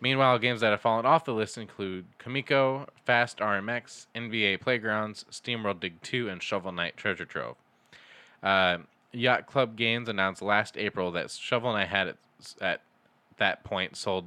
Meanwhile, 0.00 0.38
games 0.38 0.60
that 0.60 0.70
have 0.70 0.80
fallen 0.80 1.06
off 1.06 1.24
the 1.24 1.32
list 1.32 1.56
include 1.56 2.06
Kamiko, 2.18 2.88
Fast 3.06 3.38
RMX, 3.38 4.06
NBA 4.14 4.60
Playgrounds, 4.60 5.24
SteamWorld 5.30 5.80
Dig 5.80 6.02
2, 6.02 6.28
and 6.28 6.42
Shovel 6.42 6.72
Knight 6.72 6.96
Treasure 6.96 7.24
Trove. 7.24 7.56
Uh, 8.42 8.78
Yacht 9.12 9.46
Club 9.46 9.76
Games 9.76 10.08
announced 10.08 10.42
last 10.42 10.76
April 10.76 11.10
that 11.12 11.30
Shovel 11.30 11.72
Knight 11.72 11.88
had 11.88 12.08
at, 12.08 12.16
at 12.60 12.80
that 13.38 13.64
point 13.64 13.96
sold 13.96 14.26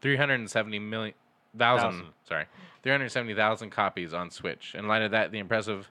370 0.00 0.78
million 0.78 1.14
thousand 1.56 1.90
Thousand. 1.90 2.06
sorry 2.26 2.44
370,000 2.82 3.70
copies 3.70 4.12
on 4.12 4.30
Switch. 4.30 4.74
In 4.74 4.88
light 4.88 5.02
of 5.02 5.12
that, 5.12 5.30
the 5.30 5.38
impressive 5.38 5.90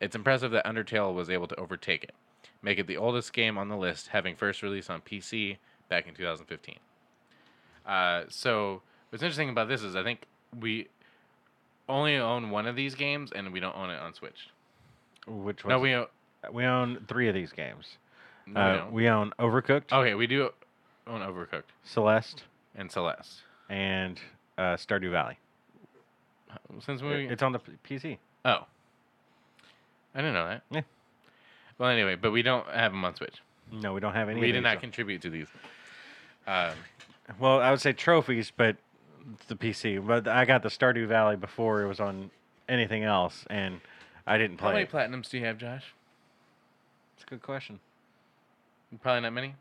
it's 0.00 0.16
impressive 0.16 0.50
that 0.52 0.64
Undertale 0.64 1.14
was 1.14 1.28
able 1.30 1.46
to 1.48 1.56
overtake 1.56 2.04
it, 2.04 2.14
make 2.62 2.78
it 2.78 2.86
the 2.86 2.96
oldest 2.96 3.32
game 3.32 3.58
on 3.58 3.68
the 3.68 3.76
list, 3.76 4.08
having 4.08 4.36
first 4.36 4.62
released 4.62 4.88
on 4.90 5.00
PC 5.00 5.56
back 5.88 6.06
in 6.06 6.14
2015. 6.14 6.76
Uh, 7.86 8.22
so 8.28 8.82
what's 9.10 9.22
interesting 9.22 9.48
about 9.48 9.68
this 9.68 9.82
is 9.82 9.96
I 9.96 10.02
think 10.04 10.26
we 10.58 10.88
only 11.88 12.16
own 12.16 12.50
one 12.50 12.66
of 12.66 12.76
these 12.76 12.94
games 12.94 13.32
and 13.34 13.52
we 13.52 13.60
don't 13.60 13.76
own 13.76 13.90
it 13.90 14.00
on 14.00 14.14
Switch. 14.14 14.48
Which 15.26 15.64
one? 15.64 15.72
No, 15.72 15.78
we 15.80 15.92
own. 15.94 16.06
we 16.52 16.64
own 16.64 17.04
three 17.08 17.28
of 17.28 17.34
these 17.34 17.52
games. 17.52 17.96
No, 18.46 18.54
we 18.60 18.60
Uh, 18.60 18.76
don't. 18.76 18.92
we 18.92 19.08
own 19.08 19.32
Overcooked, 19.38 19.92
okay, 19.92 20.14
we 20.14 20.26
do 20.26 20.50
own 21.06 21.20
Overcooked 21.20 21.62
Celeste, 21.84 22.44
and 22.76 22.90
Celeste. 22.90 23.42
and 23.68 24.20
uh, 24.58 24.76
Stardew 24.76 25.10
Valley. 25.10 25.38
Since 26.80 27.02
we 27.02 27.26
It's 27.28 27.42
on 27.42 27.52
the 27.52 27.60
PC. 27.88 28.18
oh, 28.44 28.66
I 30.14 30.18
didn't 30.18 30.34
know 30.34 30.46
that. 30.46 30.62
Yeah. 30.70 30.82
Well, 31.78 31.90
anyway, 31.90 32.14
but 32.14 32.30
we 32.30 32.42
don't 32.42 32.66
have 32.68 32.92
them 32.92 33.04
on 33.04 33.14
Switch. 33.14 33.36
No, 33.70 33.94
we 33.94 34.00
don't 34.00 34.14
have 34.14 34.28
any. 34.28 34.40
we 34.40 34.52
did 34.52 34.62
not 34.62 34.76
so- 34.76 34.80
contribute 34.80 35.22
to 35.22 35.30
these. 35.30 35.48
Um, 36.46 36.74
Well, 37.38 37.60
I 37.60 37.70
would 37.70 37.80
say 37.80 37.92
trophies, 37.92 38.52
but 38.54 38.76
it's 39.32 39.46
the 39.46 39.56
PC. 39.56 40.04
But 40.04 40.26
I 40.28 40.44
got 40.44 40.62
the 40.62 40.68
Stardew 40.68 41.06
Valley 41.06 41.36
before 41.36 41.82
it 41.82 41.88
was 41.88 42.00
on 42.00 42.30
anything 42.68 43.04
else, 43.04 43.44
and 43.48 43.80
I 44.26 44.38
didn't 44.38 44.56
play. 44.56 44.68
how 44.68 44.74
many 44.74 44.84
it. 44.84 44.90
platinums 44.90 45.30
do 45.30 45.38
you 45.38 45.44
have, 45.44 45.58
Josh? 45.58 45.94
It's 47.14 47.24
a 47.24 47.26
good 47.26 47.42
question. 47.42 47.80
Probably 49.00 49.22
not 49.22 49.32
many. 49.32 49.54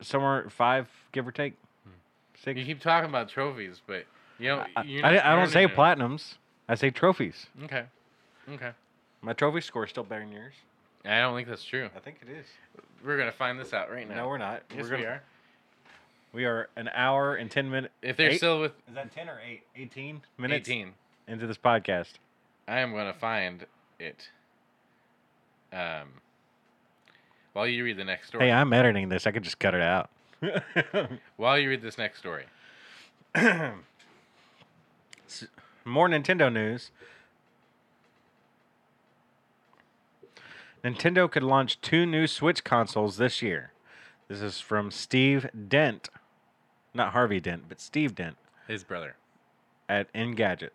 Somewhere 0.00 0.48
five, 0.50 0.88
give 1.12 1.26
or 1.26 1.32
take. 1.32 1.54
Six. 2.42 2.58
You 2.58 2.64
keep 2.64 2.80
talking 2.80 3.08
about 3.08 3.28
trophies, 3.28 3.80
but 3.86 4.04
you. 4.38 4.52
I, 4.52 4.82
you're 4.82 5.04
I, 5.04 5.32
I 5.32 5.36
don't 5.36 5.48
say 5.50 5.66
platinums. 5.66 6.36
I 6.68 6.74
say 6.74 6.90
trophies. 6.90 7.46
Okay. 7.64 7.84
Okay. 8.50 8.70
My 9.22 9.32
trophy 9.32 9.60
score 9.60 9.84
is 9.84 9.90
still 9.90 10.04
better 10.04 10.24
than 10.24 10.32
yours. 10.32 10.54
I 11.04 11.18
don't 11.20 11.34
think 11.34 11.48
that's 11.48 11.64
true. 11.64 11.88
I 11.94 12.00
think 12.00 12.18
it 12.22 12.28
is. 12.30 12.46
We're 13.04 13.16
gonna 13.18 13.32
find 13.32 13.58
this 13.58 13.72
out 13.72 13.90
right 13.90 14.08
now. 14.08 14.16
No, 14.16 14.28
we're 14.28 14.38
not. 14.38 14.62
Yes, 14.74 14.84
we're 14.88 14.96
we 14.96 15.02
gonna, 15.02 15.14
are. 15.14 15.22
We 16.32 16.44
are 16.44 16.68
an 16.76 16.88
hour 16.94 17.34
and 17.34 17.50
ten 17.50 17.70
minutes. 17.70 17.92
If 18.02 18.16
they're 18.16 18.30
eight? 18.30 18.36
still 18.38 18.60
with 18.60 18.72
Is 18.88 18.94
that 18.94 19.14
ten 19.14 19.28
or 19.28 19.40
eight? 19.46 19.62
Eighteen 19.76 20.22
minutes 20.38 20.68
18, 20.68 20.92
into 21.28 21.46
this 21.46 21.58
podcast. 21.58 22.12
I 22.68 22.80
am 22.80 22.92
gonna 22.92 23.14
find 23.14 23.66
it. 23.98 24.28
Um. 25.72 26.08
While 27.52 27.66
you 27.66 27.82
read 27.84 27.96
the 27.96 28.04
next 28.04 28.28
story. 28.28 28.44
Hey, 28.46 28.52
I'm 28.52 28.72
editing 28.72 29.08
this. 29.08 29.26
I 29.26 29.32
could 29.32 29.42
just 29.42 29.58
cut 29.58 29.74
it 29.74 29.80
out. 29.80 30.08
While 31.36 31.58
you 31.58 31.68
read 31.68 31.82
this 31.82 31.98
next 31.98 32.18
story. 32.20 32.44
More 35.84 36.08
Nintendo 36.08 36.52
news. 36.52 36.90
Nintendo 40.84 41.30
could 41.30 41.42
launch 41.42 41.80
two 41.80 42.06
new 42.06 42.26
Switch 42.26 42.64
consoles 42.64 43.16
this 43.16 43.42
year. 43.42 43.72
This 44.28 44.40
is 44.40 44.60
from 44.60 44.90
Steve 44.90 45.48
Dent. 45.68 46.08
Not 46.94 47.12
Harvey 47.12 47.40
Dent, 47.40 47.64
but 47.68 47.80
Steve 47.80 48.14
Dent 48.14 48.36
His 48.66 48.84
brother. 48.84 49.16
at 49.88 50.12
Engadget. 50.14 50.70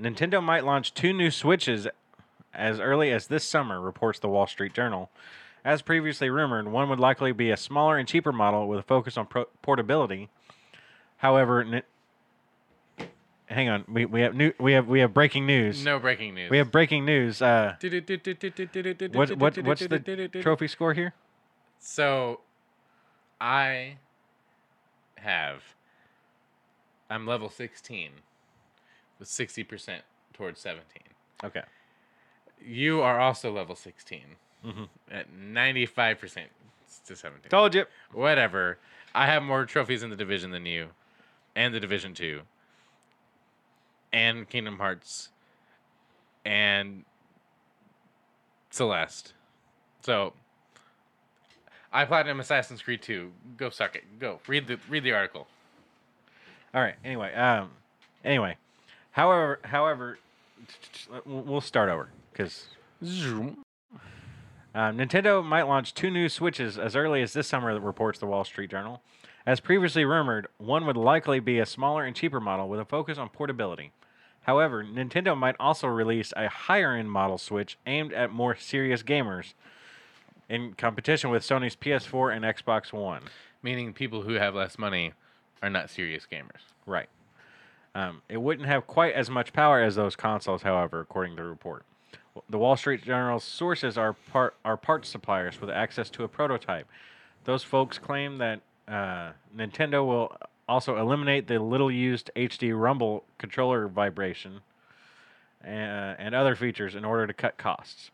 Nintendo 0.00 0.42
might 0.42 0.64
launch 0.64 0.94
two 0.94 1.12
new 1.12 1.30
Switches 1.30 1.86
as 2.54 2.80
early 2.80 3.12
as 3.12 3.26
this 3.26 3.44
summer, 3.44 3.80
reports 3.80 4.18
the 4.18 4.28
Wall 4.28 4.46
Street 4.46 4.72
Journal. 4.72 5.10
As 5.64 5.82
previously 5.82 6.30
rumored, 6.30 6.68
one 6.68 6.88
would 6.88 7.00
likely 7.00 7.32
be 7.32 7.50
a 7.50 7.56
smaller 7.56 7.98
and 7.98 8.08
cheaper 8.08 8.32
model 8.32 8.66
with 8.66 8.78
a 8.78 8.84
focus 8.84 9.16
on 9.18 9.26
pro- 9.26 9.46
portability. 9.62 10.28
However, 11.18 11.82
hang 13.46 13.68
on, 13.68 13.84
we, 13.88 14.04
we 14.04 14.20
have 14.20 14.34
new 14.34 14.52
we 14.58 14.72
have 14.72 14.86
we 14.88 15.00
have 15.00 15.12
breaking 15.14 15.46
news. 15.46 15.84
No 15.84 15.98
breaking 15.98 16.34
news. 16.34 16.50
We 16.50 16.58
have 16.58 16.70
breaking 16.70 17.04
news. 17.04 17.40
Uh, 17.42 17.76
what, 17.80 19.30
what, 19.30 19.38
what 19.38 19.58
what's 19.58 19.86
the 19.86 20.28
trophy 20.42 20.68
score 20.68 20.94
here? 20.94 21.14
So, 21.78 22.40
I 23.40 23.96
have. 25.16 25.62
I'm 27.08 27.26
level 27.26 27.48
16 27.48 28.10
with 29.20 29.28
60% 29.28 30.00
towards 30.32 30.60
17. 30.60 31.02
Okay. 31.44 31.62
You 32.64 33.00
are 33.02 33.20
also 33.20 33.52
level 33.52 33.76
16 33.76 34.20
Mhm. 34.64 34.88
at 35.10 35.26
95% 35.32 36.46
to 37.06 37.14
17. 37.14 37.50
Told 37.50 37.74
you. 37.74 37.84
Whatever. 38.12 38.78
I 39.14 39.26
have 39.26 39.42
more 39.42 39.64
trophies 39.66 40.02
in 40.02 40.10
the 40.10 40.16
division 40.16 40.50
than 40.50 40.66
you, 40.66 40.88
and 41.54 41.72
the 41.72 41.78
division 41.80 42.12
two, 42.14 42.42
and 44.16 44.48
Kingdom 44.48 44.78
Hearts, 44.78 45.28
and 46.42 47.04
Celeste. 48.70 49.34
So 50.00 50.32
I 51.92 52.06
platinum 52.06 52.40
Assassin's 52.40 52.80
Creed 52.80 53.02
2. 53.02 53.30
Go 53.58 53.68
suck 53.68 53.94
it. 53.94 54.18
Go 54.18 54.40
read 54.48 54.68
the 54.68 54.78
read 54.88 55.04
the 55.04 55.12
article. 55.12 55.46
All 56.74 56.80
right. 56.80 56.94
Anyway, 57.04 57.34
um, 57.34 57.70
anyway, 58.24 58.56
however, 59.10 59.60
however, 59.64 60.18
we'll 61.26 61.42
we'll 61.42 61.60
start 61.60 61.90
over 61.90 62.08
because 62.32 62.68
Um, 64.74 64.98
Nintendo 64.98 65.44
might 65.44 65.62
launch 65.62 65.92
two 65.94 66.10
new 66.10 66.28
Switches 66.30 66.78
as 66.78 66.96
early 66.96 67.20
as 67.22 67.34
this 67.34 67.48
summer, 67.48 67.78
reports 67.78 68.18
the 68.18 68.26
Wall 68.26 68.44
Street 68.44 68.70
Journal. 68.70 69.02
As 69.46 69.60
previously 69.60 70.04
rumored, 70.04 70.48
one 70.58 70.86
would 70.86 70.96
likely 70.96 71.38
be 71.38 71.58
a 71.58 71.66
smaller 71.66 72.04
and 72.04 72.16
cheaper 72.16 72.40
model 72.40 72.68
with 72.68 72.80
a 72.80 72.84
focus 72.84 73.16
on 73.16 73.28
portability. 73.28 73.92
However, 74.46 74.84
Nintendo 74.84 75.36
might 75.36 75.56
also 75.58 75.88
release 75.88 76.32
a 76.36 76.48
higher 76.48 76.94
end 76.94 77.10
model 77.10 77.36
Switch 77.36 77.76
aimed 77.84 78.12
at 78.12 78.30
more 78.30 78.54
serious 78.54 79.02
gamers 79.02 79.54
in 80.48 80.74
competition 80.74 81.30
with 81.30 81.42
Sony's 81.42 81.74
PS4 81.74 82.34
and 82.34 82.44
Xbox 82.44 82.92
One. 82.92 83.22
Meaning 83.60 83.92
people 83.92 84.22
who 84.22 84.34
have 84.34 84.54
less 84.54 84.78
money 84.78 85.14
are 85.64 85.70
not 85.70 85.90
serious 85.90 86.28
gamers. 86.30 86.62
Right. 86.86 87.08
Um, 87.96 88.22
it 88.28 88.36
wouldn't 88.36 88.68
have 88.68 88.86
quite 88.86 89.14
as 89.14 89.28
much 89.28 89.52
power 89.52 89.82
as 89.82 89.96
those 89.96 90.14
consoles, 90.14 90.62
however, 90.62 91.00
according 91.00 91.34
to 91.36 91.42
the 91.42 91.48
report. 91.48 91.84
The 92.48 92.58
Wall 92.58 92.76
Street 92.76 93.02
Journal's 93.02 93.42
sources 93.42 93.98
are 93.98 94.12
part 94.12 94.54
are 94.64 94.76
parts 94.76 95.08
suppliers 95.08 95.60
with 95.60 95.70
access 95.70 96.08
to 96.10 96.22
a 96.22 96.28
prototype. 96.28 96.86
Those 97.44 97.64
folks 97.64 97.98
claim 97.98 98.38
that 98.38 98.60
uh, 98.86 99.32
Nintendo 99.56 100.06
will 100.06 100.36
also 100.68 100.96
eliminate 100.96 101.46
the 101.46 101.58
little 101.58 101.90
used 101.90 102.30
HD 102.36 102.78
Rumble 102.78 103.24
controller 103.38 103.88
vibration 103.88 104.60
uh, 105.64 105.68
and 105.68 106.34
other 106.34 106.56
features 106.56 106.94
in 106.94 107.04
order 107.04 107.26
to 107.26 107.32
cut 107.32 107.56
costs. 107.56 108.10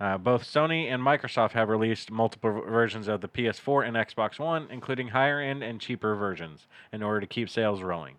Uh, 0.00 0.16
both 0.16 0.42
Sony 0.42 0.90
and 0.90 1.02
Microsoft 1.02 1.52
have 1.52 1.68
released 1.68 2.10
multiple 2.10 2.62
versions 2.62 3.06
of 3.06 3.20
the 3.20 3.28
PS4 3.28 3.86
and 3.86 3.96
Xbox 3.96 4.38
One, 4.38 4.66
including 4.70 5.08
higher 5.08 5.40
end 5.40 5.62
and 5.62 5.78
cheaper 5.78 6.14
versions, 6.14 6.66
in 6.90 7.02
order 7.02 7.20
to 7.20 7.26
keep 7.26 7.50
sales 7.50 7.82
rolling. 7.82 8.16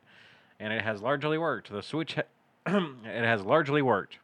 And 0.59 0.71
it 0.71 0.83
has 0.83 1.01
largely 1.01 1.39
worked. 1.39 1.71
The 1.71 1.81
Switch, 1.81 2.15
ha- 2.15 2.21
it 2.67 3.25
has 3.25 3.41
largely 3.41 3.81
worked. 3.81 4.19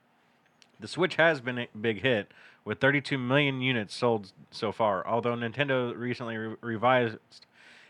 The 0.79 0.87
Switch 0.87 1.15
has 1.15 1.41
been 1.41 1.57
a 1.57 1.67
big 1.79 2.03
hit, 2.03 2.31
with 2.63 2.79
32 2.79 3.17
million 3.17 3.61
units 3.61 3.95
sold 3.95 4.31
so 4.51 4.71
far. 4.71 5.05
Although 5.07 5.35
Nintendo 5.35 5.97
recently 5.97 6.37
re- 6.37 6.55
revised 6.61 7.17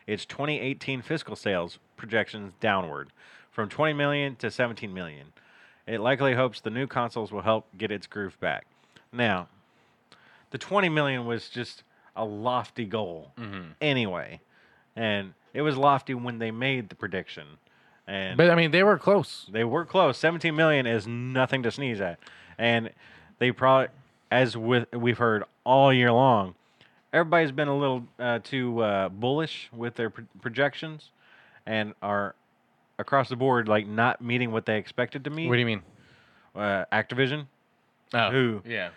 its 0.07 0.25
2018 0.25 1.01
fiscal 1.01 1.35
sales 1.35 1.77
projections 1.97 2.53
downward, 2.59 3.09
from 3.51 3.69
20 3.69 3.93
million 3.93 4.35
to 4.37 4.49
17 4.49 4.93
million. 4.93 5.27
It 5.85 5.99
likely 5.99 6.33
hopes 6.33 6.59
the 6.61 6.69
new 6.69 6.87
consoles 6.87 7.31
will 7.31 7.41
help 7.41 7.65
get 7.77 7.91
its 7.91 8.07
groove 8.07 8.39
back. 8.39 8.65
Now, 9.11 9.47
the 10.51 10.57
20 10.57 10.89
million 10.89 11.25
was 11.25 11.49
just 11.49 11.83
a 12.15 12.25
lofty 12.25 12.85
goal 12.85 13.31
Mm-hmm. 13.37 13.71
anyway, 13.81 14.41
and 14.95 15.33
it 15.53 15.61
was 15.61 15.77
lofty 15.77 16.13
when 16.13 16.39
they 16.39 16.51
made 16.51 16.89
the 16.89 16.95
prediction, 16.95 17.45
and 18.07 18.37
But 18.37 18.49
I 18.49 18.55
mean, 18.55 18.71
they 18.71 18.83
were 18.83 18.97
close. 18.97 19.45
they 19.51 19.63
were 19.63 19.85
close. 19.85 20.17
17 20.17 20.55
million 20.55 20.85
is 20.85 21.05
nothing 21.07 21.63
to 21.63 21.71
sneeze 21.71 21.99
at, 22.01 22.19
and 22.57 22.89
they 23.39 23.51
probably, 23.51 23.87
as 24.31 24.55
with 24.57 24.91
we've 24.93 25.17
heard 25.17 25.43
all 25.63 25.91
year 25.93 26.11
long, 26.11 26.55
everybody's 27.13 27.51
been 27.51 27.67
a 27.67 27.77
little 27.77 28.03
uh, 28.19 28.39
too 28.43 28.79
uh, 28.81 29.09
bullish 29.09 29.69
with 29.73 29.95
their 29.95 30.09
pro- 30.09 30.25
projections, 30.41 31.09
and 31.65 31.93
are 32.01 32.35
across 32.99 33.29
the 33.29 33.35
board 33.35 33.67
like 33.67 33.87
not 33.87 34.21
meeting 34.21 34.51
what 34.51 34.65
they 34.65 34.77
expected 34.77 35.23
to 35.25 35.29
meet. 35.29 35.47
What 35.47 35.55
do 35.55 35.59
you 35.59 35.65
mean? 35.65 35.81
uh, 36.55 36.85
Activision, 36.91 37.45
Oh, 38.13 38.31
Who? 38.31 38.61
Yeah. 38.65 38.89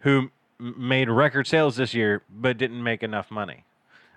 who 0.00 0.30
m- 0.58 0.74
made 0.88 1.08
record 1.08 1.46
sales 1.46 1.76
this 1.76 1.94
year 1.94 2.22
but 2.28 2.58
didn't 2.58 2.82
make 2.82 3.02
enough 3.02 3.30
money, 3.30 3.64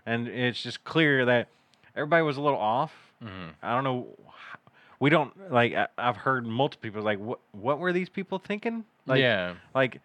and 0.06 0.28
it's 0.28 0.62
just 0.64 0.84
clear 0.84 1.26
that 1.26 1.48
everybody 1.96 2.24
was 2.24 2.38
a 2.38 2.42
little 2.42 2.60
off. 2.60 2.92
Mhm. 3.24 3.52
I 3.62 3.74
don't 3.76 3.84
know. 3.84 4.08
We 5.00 5.10
don't 5.12 5.52
like. 5.52 5.76
I- 5.76 5.88
I've 5.98 6.18
heard 6.18 6.46
multiple 6.48 6.82
people 6.90 7.02
like, 7.04 7.20
what 7.20 7.40
What 7.52 7.78
were 7.80 7.94
these 7.94 8.10
people 8.10 8.40
thinking? 8.40 8.84
Like, 9.06 9.20
yeah. 9.22 9.54
like 9.76 10.02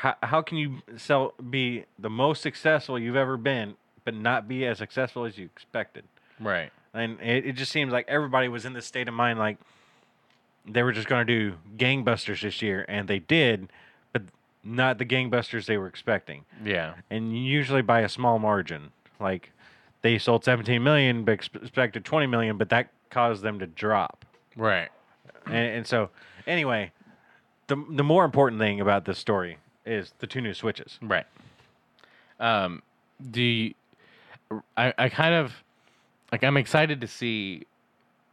how, 0.00 0.14
how 0.22 0.42
can 0.42 0.58
you 0.58 0.78
sell 0.96 1.32
be 1.50 1.84
the 1.98 2.10
most 2.10 2.42
successful 2.42 2.98
you've 2.98 3.16
ever 3.16 3.36
been 3.36 3.74
but 4.04 4.14
not 4.14 4.46
be 4.46 4.64
as 4.66 4.78
successful 4.78 5.24
as 5.24 5.36
you 5.38 5.44
expected 5.46 6.04
Right. 6.38 6.70
and 6.92 7.18
it, 7.20 7.46
it 7.46 7.52
just 7.54 7.72
seems 7.72 7.92
like 7.92 8.06
everybody 8.08 8.48
was 8.48 8.64
in 8.66 8.72
this 8.74 8.86
state 8.86 9.08
of 9.08 9.14
mind 9.14 9.38
like 9.38 9.56
they 10.68 10.82
were 10.82 10.92
just 10.92 11.08
going 11.08 11.26
to 11.26 11.32
do 11.50 11.56
gangbusters 11.76 12.42
this 12.42 12.60
year 12.60 12.84
and 12.88 13.08
they 13.08 13.20
did 13.20 13.68
but 14.12 14.22
not 14.64 14.98
the 14.98 15.04
gangbusters 15.06 15.66
they 15.66 15.78
were 15.78 15.86
expecting 15.86 16.44
Yeah. 16.64 16.94
and 17.10 17.36
usually 17.36 17.82
by 17.82 18.00
a 18.00 18.08
small 18.08 18.38
margin 18.38 18.90
like 19.20 19.52
they 20.02 20.18
sold 20.18 20.44
17 20.44 20.82
million 20.82 21.24
but 21.24 21.32
expected 21.54 22.04
20 22.04 22.26
million 22.26 22.58
but 22.58 22.68
that 22.68 22.90
caused 23.10 23.42
them 23.42 23.58
to 23.60 23.66
drop 23.66 24.24
Right. 24.56 24.88
and, 25.46 25.54
and 25.54 25.86
so 25.86 26.10
anyway 26.46 26.92
the, 27.68 27.76
the 27.90 28.04
more 28.04 28.24
important 28.24 28.60
thing 28.60 28.80
about 28.80 29.04
this 29.06 29.18
story 29.18 29.56
is 29.86 30.12
the 30.18 30.26
two 30.26 30.40
new 30.40 30.52
switches 30.52 30.98
Right. 31.00 31.26
Um, 32.38 32.82
you, 33.32 33.74
I, 34.76 34.92
I 34.98 35.08
kind 35.08 35.34
of 35.34 35.52
like 36.30 36.44
I'm 36.44 36.56
excited 36.56 37.00
to 37.00 37.06
see 37.06 37.66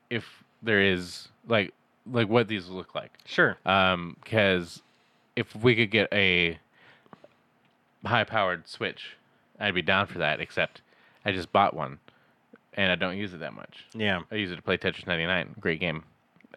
if 0.09 0.25
there 0.61 0.81
is 0.81 1.29
like 1.47 1.73
like 2.11 2.27
what 2.27 2.47
these 2.47 2.67
look 2.67 2.95
like. 2.95 3.11
sure 3.25 3.57
Um, 3.65 4.17
because 4.23 4.81
if 5.35 5.55
we 5.55 5.75
could 5.75 5.89
get 5.89 6.09
a 6.11 6.59
high 8.05 8.25
powered 8.25 8.67
switch, 8.67 9.15
I'd 9.59 9.73
be 9.73 9.81
down 9.81 10.07
for 10.07 10.17
that. 10.19 10.41
Except 10.41 10.81
I 11.23 11.31
just 11.31 11.53
bought 11.53 11.73
one, 11.73 11.99
and 12.73 12.91
I 12.91 12.95
don't 12.95 13.17
use 13.17 13.33
it 13.33 13.39
that 13.39 13.53
much. 13.53 13.85
yeah 13.93 14.21
I 14.31 14.35
use 14.35 14.51
it 14.51 14.57
to 14.57 14.61
play 14.61 14.77
Tetris 14.77 15.07
99. 15.07 15.55
Great 15.59 15.79
game. 15.79 16.03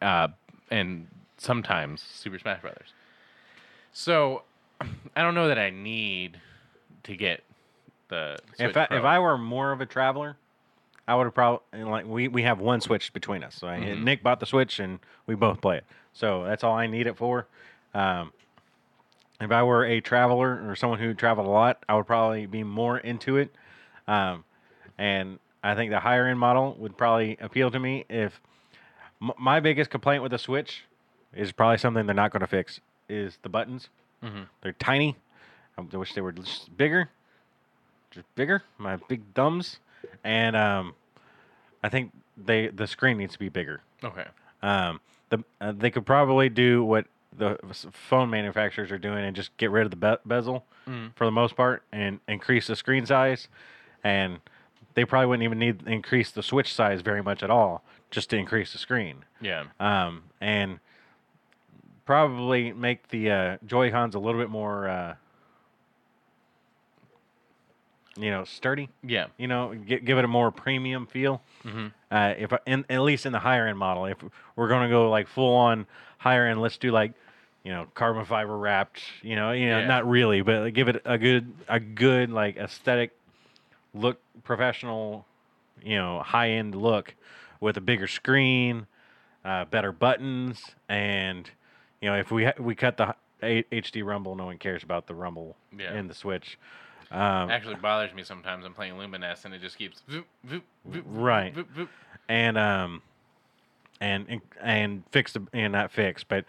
Uh, 0.03 0.29
and 0.71 1.07
sometimes 1.39 2.03
Super 2.03 2.39
Smash 2.39 2.61
Brothers. 2.61 2.93
So 3.93 4.43
I 4.81 5.23
don't 5.23 5.35
know 5.35 5.49
that 5.49 5.59
I 5.59 5.71
need 5.71 6.39
to 7.05 7.17
get 7.17 7.43
the 8.09 8.37
Switch 8.57 8.71
if 8.71 8.77
I, 8.77 8.87
Pro. 8.87 8.99
if 8.99 9.05
I 9.05 9.19
were 9.19 9.39
more 9.39 9.73
of 9.73 9.81
a 9.81 9.87
traveler, 9.87 10.37
I 11.09 11.15
would 11.15 11.25
have 11.25 11.35
probably 11.35 11.83
like 11.85 12.07
we, 12.07 12.29
we 12.29 12.43
have 12.43 12.59
one 12.61 12.81
switch 12.81 13.13
between 13.13 13.43
us. 13.45 13.55
So 13.55 13.69
I, 13.69 13.79
Mhm. 13.79 14.03
Nick 14.03 14.23
bought 14.23 14.41
the 14.41 14.47
switch 14.47 14.79
and 14.81 14.99
we 15.27 15.35
both 15.35 15.61
play 15.61 15.79
it. 15.79 15.85
So 16.13 16.45
that's 16.45 16.65
all 16.65 16.75
I 16.75 16.87
need 16.87 17.07
it 17.07 17.17
for. 17.17 17.47
Um, 17.95 18.33
if 19.41 19.51
I 19.51 19.63
were 19.63 19.85
a 19.85 20.01
traveler 20.01 20.69
or 20.69 20.75
someone 20.77 20.99
who 20.99 21.15
traveled 21.15 21.47
a 21.47 21.51
lot, 21.51 21.83
I 21.89 21.95
would 21.95 22.07
probably 22.07 22.47
be 22.47 22.65
more 22.65 22.99
into 22.99 23.37
it. 23.37 23.55
Um, 24.09 24.45
and 24.99 25.39
I 25.63 25.75
think 25.75 25.91
the 25.91 26.01
higher 26.01 26.27
end 26.27 26.39
model 26.39 26.75
would 26.79 26.97
probably 26.97 27.37
appeal 27.41 27.71
to 27.71 27.79
me. 27.79 28.05
If 28.09 28.41
m- 29.23 29.33
my 29.39 29.61
biggest 29.61 29.91
complaint 29.91 30.23
with 30.23 30.33
the 30.33 30.39
Switch 30.39 30.85
is 31.35 31.53
probably 31.53 31.79
something 31.79 32.07
they're 32.07 32.15
not 32.15 32.31
going 32.33 32.41
to 32.41 32.47
fix 32.47 32.81
is 33.09 33.39
the 33.43 33.49
buttons. 33.49 33.89
Mhm. 34.27 34.47
They're 34.63 34.73
tiny. 34.73 35.17
I 35.79 35.83
wish 35.83 36.15
they 36.15 36.21
were 36.23 36.33
just 36.33 36.75
bigger, 36.77 37.11
just 38.11 38.27
bigger. 38.35 38.63
My 38.79 38.97
big 38.97 39.23
thumbs, 39.35 39.79
and 40.25 40.57
um, 40.57 40.95
I 41.83 41.89
think 41.89 42.13
they 42.37 42.69
the 42.69 42.87
screen 42.87 43.19
needs 43.19 43.35
to 43.35 43.39
be 43.39 43.49
bigger. 43.49 43.83
okay. 44.03 44.27
Um, 44.63 45.01
the 45.29 45.45
uh, 45.61 45.73
they 45.73 45.91
could 45.91 46.07
probably 46.07 46.49
do 46.49 46.83
what 46.85 47.07
the 47.37 47.59
phone 47.93 48.31
manufacturers 48.31 48.91
are 48.91 48.99
doing 48.99 49.23
and 49.25 49.37
just 49.37 49.55
get 49.59 49.71
rid 49.71 49.85
of 49.85 49.91
the 49.91 49.97
be- 49.97 50.23
bezel 50.29 50.65
Mhm. 50.89 51.15
for 51.15 51.27
the 51.27 51.31
most 51.31 51.55
part 51.57 51.83
and 51.93 52.21
increase 52.27 52.67
the 52.69 52.77
screen 52.77 53.05
size, 53.05 53.49
and 54.03 54.41
they 54.95 55.05
probably 55.05 55.27
wouldn't 55.27 55.45
even 55.45 55.59
need 55.59 55.81
to 55.81 55.91
increase 55.93 56.31
the 56.31 56.43
switch 56.43 56.73
size 56.73 57.03
very 57.03 57.23
much 57.23 57.43
at 57.43 57.51
all 57.51 57.85
just 58.11 58.31
to 58.31 58.37
increase 58.39 58.73
the 58.73 58.79
screen. 58.79 59.25
Yeah. 59.43 59.65
Um, 59.79 60.23
and 60.41 60.81
probably 62.07 62.73
make 62.73 63.09
the 63.09 63.31
uh, 63.31 63.57
Joy 63.67 63.91
Cons 63.91 64.15
a 64.15 64.19
little 64.19 64.41
bit 64.41 64.49
more, 64.49 64.89
uh, 64.89 65.15
you 68.17 68.31
know, 68.31 68.45
sturdy. 68.45 68.89
Yeah. 69.03 69.27
You 69.37 69.49
know, 69.49 69.75
gi- 69.75 70.01
give 70.01 70.17
it 70.17 70.25
a 70.25 70.29
more 70.29 70.51
premium 70.51 71.07
feel. 71.07 71.43
Mm-hmm. 71.65 71.87
Uh, 72.11 72.35
if 72.39 72.53
in, 72.67 72.85
at 72.89 73.03
least 73.03 73.27
in 73.27 73.33
the 73.33 73.41
higher 73.41 73.67
end 73.67 73.79
model, 73.79 74.07
if 74.07 74.17
we're 74.55 74.69
going 74.69 74.85
to 74.85 74.89
go 74.89 75.11
like 75.11 75.29
full 75.29 75.55
on 75.55 75.87
higher 76.19 76.47
end, 76.47 76.63
let's 76.63 76.79
do 76.79 76.91
like, 76.91 77.13
you 77.65 77.73
know, 77.73 77.87
carbon 77.95 78.25
fiber 78.25 78.57
wrapped. 78.57 79.03
You 79.23 79.37
know, 79.37 79.53
you 79.53 79.69
know, 79.69 79.81
Yeah. 79.81 79.87
not 79.87 80.09
really, 80.09 80.41
but 80.41 80.71
give 80.71 80.89
it 80.89 81.03
a 81.05 81.19
good, 81.19 81.53
a 81.69 81.81
good 81.81 82.31
like 82.31 82.57
aesthetic 82.57 83.11
look, 83.93 84.19
professional, 84.45 85.27
you 85.83 85.97
know, 85.97 86.23
high 86.23 86.51
end 86.51 86.75
look 86.75 87.15
with 87.61 87.77
a 87.77 87.81
bigger 87.81 88.07
screen, 88.07 88.87
uh, 89.45 89.65
better 89.67 89.91
buttons, 89.93 90.63
and 90.89 91.51
you 92.01 92.11
know, 92.11 92.17
if 92.17 92.31
we 92.31 92.45
ha- 92.47 92.53
we 92.59 92.75
cut 92.75 92.97
the 92.97 93.15
h- 93.43 93.67
HD 93.71 94.05
Rumble, 94.05 94.35
no 94.37 94.47
one 94.47 94.59
cares 94.59 94.83
about 94.83 95.07
the 95.07 95.15
Rumble 95.15 95.57
Yeah. 95.77 95.95
in 95.95 96.09
the 96.09 96.15
Switch. 96.15 96.59
Um, 97.11 97.51
Actually 97.51 97.77
bothers 97.77 98.13
me 98.15 98.23
sometimes. 98.25 98.65
I'm 98.65 98.75
playing 98.75 98.95
Lumines 98.95 99.45
and 99.45 99.55
it 99.55 99.61
just 99.61 99.79
keeps 99.79 100.03
voop, 100.11 100.25
voop, 100.47 100.63
voop, 100.91 101.03
Right. 101.07 101.55
and 102.29 102.59
um 102.59 103.03
and 104.01 104.27
and- 104.29 104.41
and 104.61 105.03
fix 105.11 105.33
the 105.33 105.47
and 105.53 105.73
not 105.73 105.91
fix 105.93 106.23
but 106.25 106.45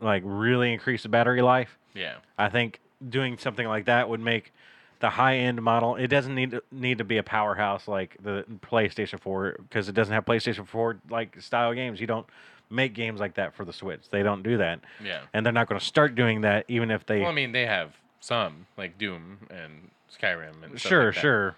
like 0.00 0.22
really 0.24 0.72
increase 0.72 1.02
the 1.02 1.08
battery 1.10 1.42
life 1.42 1.76
Yeah. 1.94 2.14
i 2.38 2.48
think 2.48 2.80
doing 3.06 3.36
something 3.36 3.66
like 3.68 3.84
that 3.84 4.08
would 4.08 4.20
make 4.20 4.52
the 5.00 5.10
high 5.10 5.36
end 5.36 5.60
model 5.60 5.96
it 5.96 6.06
doesn't 6.06 6.34
need 6.34 6.52
to, 6.52 6.62
need 6.72 6.96
to 6.98 7.04
be 7.04 7.18
a 7.18 7.22
powerhouse 7.22 7.86
like 7.86 8.16
the 8.22 8.44
playstation 8.62 9.20
4 9.20 9.56
because 9.68 9.88
it 9.90 9.94
doesn't 9.94 10.14
have 10.14 10.24
playstation 10.24 10.66
4 10.66 10.96
like 11.10 11.38
style 11.42 11.74
games 11.74 12.00
you 12.00 12.06
don't 12.06 12.26
make 12.70 12.94
games 12.94 13.20
like 13.20 13.34
that 13.34 13.54
for 13.54 13.64
the 13.64 13.72
switch 13.72 14.08
they 14.10 14.22
don't 14.22 14.42
do 14.42 14.56
that 14.58 14.80
Yeah. 15.02 15.20
and 15.32 15.44
they're 15.46 15.52
not 15.52 15.68
going 15.68 15.78
to 15.78 15.84
start 15.86 16.14
doing 16.14 16.40
that 16.42 16.64
even 16.68 16.90
if 16.90 17.06
they 17.06 17.20
Well, 17.20 17.30
I 17.30 17.32
mean, 17.34 17.52
they 17.52 17.66
have 17.66 17.92
some 18.20 18.66
like 18.76 18.98
Doom 18.98 19.38
and 19.50 19.90
Skyrim 20.10 20.62
and 20.64 20.78
stuff 20.78 20.90
sure 20.90 21.04
like 21.06 21.14
sure 21.14 21.56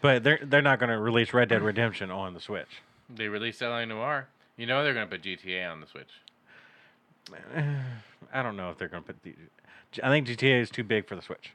but 0.00 0.24
they're 0.24 0.40
they're 0.42 0.62
not 0.62 0.78
going 0.78 0.90
to 0.90 0.98
release 0.98 1.32
red 1.32 1.48
dead 1.48 1.62
redemption 1.62 2.10
on 2.10 2.34
the 2.34 2.40
switch 2.40 2.82
They 3.08 3.28
released 3.28 3.60
LA 3.62 3.84
Noire. 3.84 4.28
You 4.56 4.66
know 4.66 4.82
they're 4.82 4.94
gonna 4.94 5.06
put 5.06 5.22
GTA 5.22 5.70
on 5.70 5.80
the 5.80 5.86
Switch. 5.86 6.10
I 8.32 8.42
don't 8.42 8.56
know 8.56 8.70
if 8.70 8.78
they're 8.78 8.88
going 8.88 9.02
to 9.04 9.06
put 9.06 9.22
the. 9.22 9.34
I 10.02 10.08
think 10.08 10.26
GTA 10.26 10.60
is 10.60 10.70
too 10.70 10.82
big 10.84 11.06
for 11.06 11.14
the 11.14 11.22
Switch. 11.22 11.52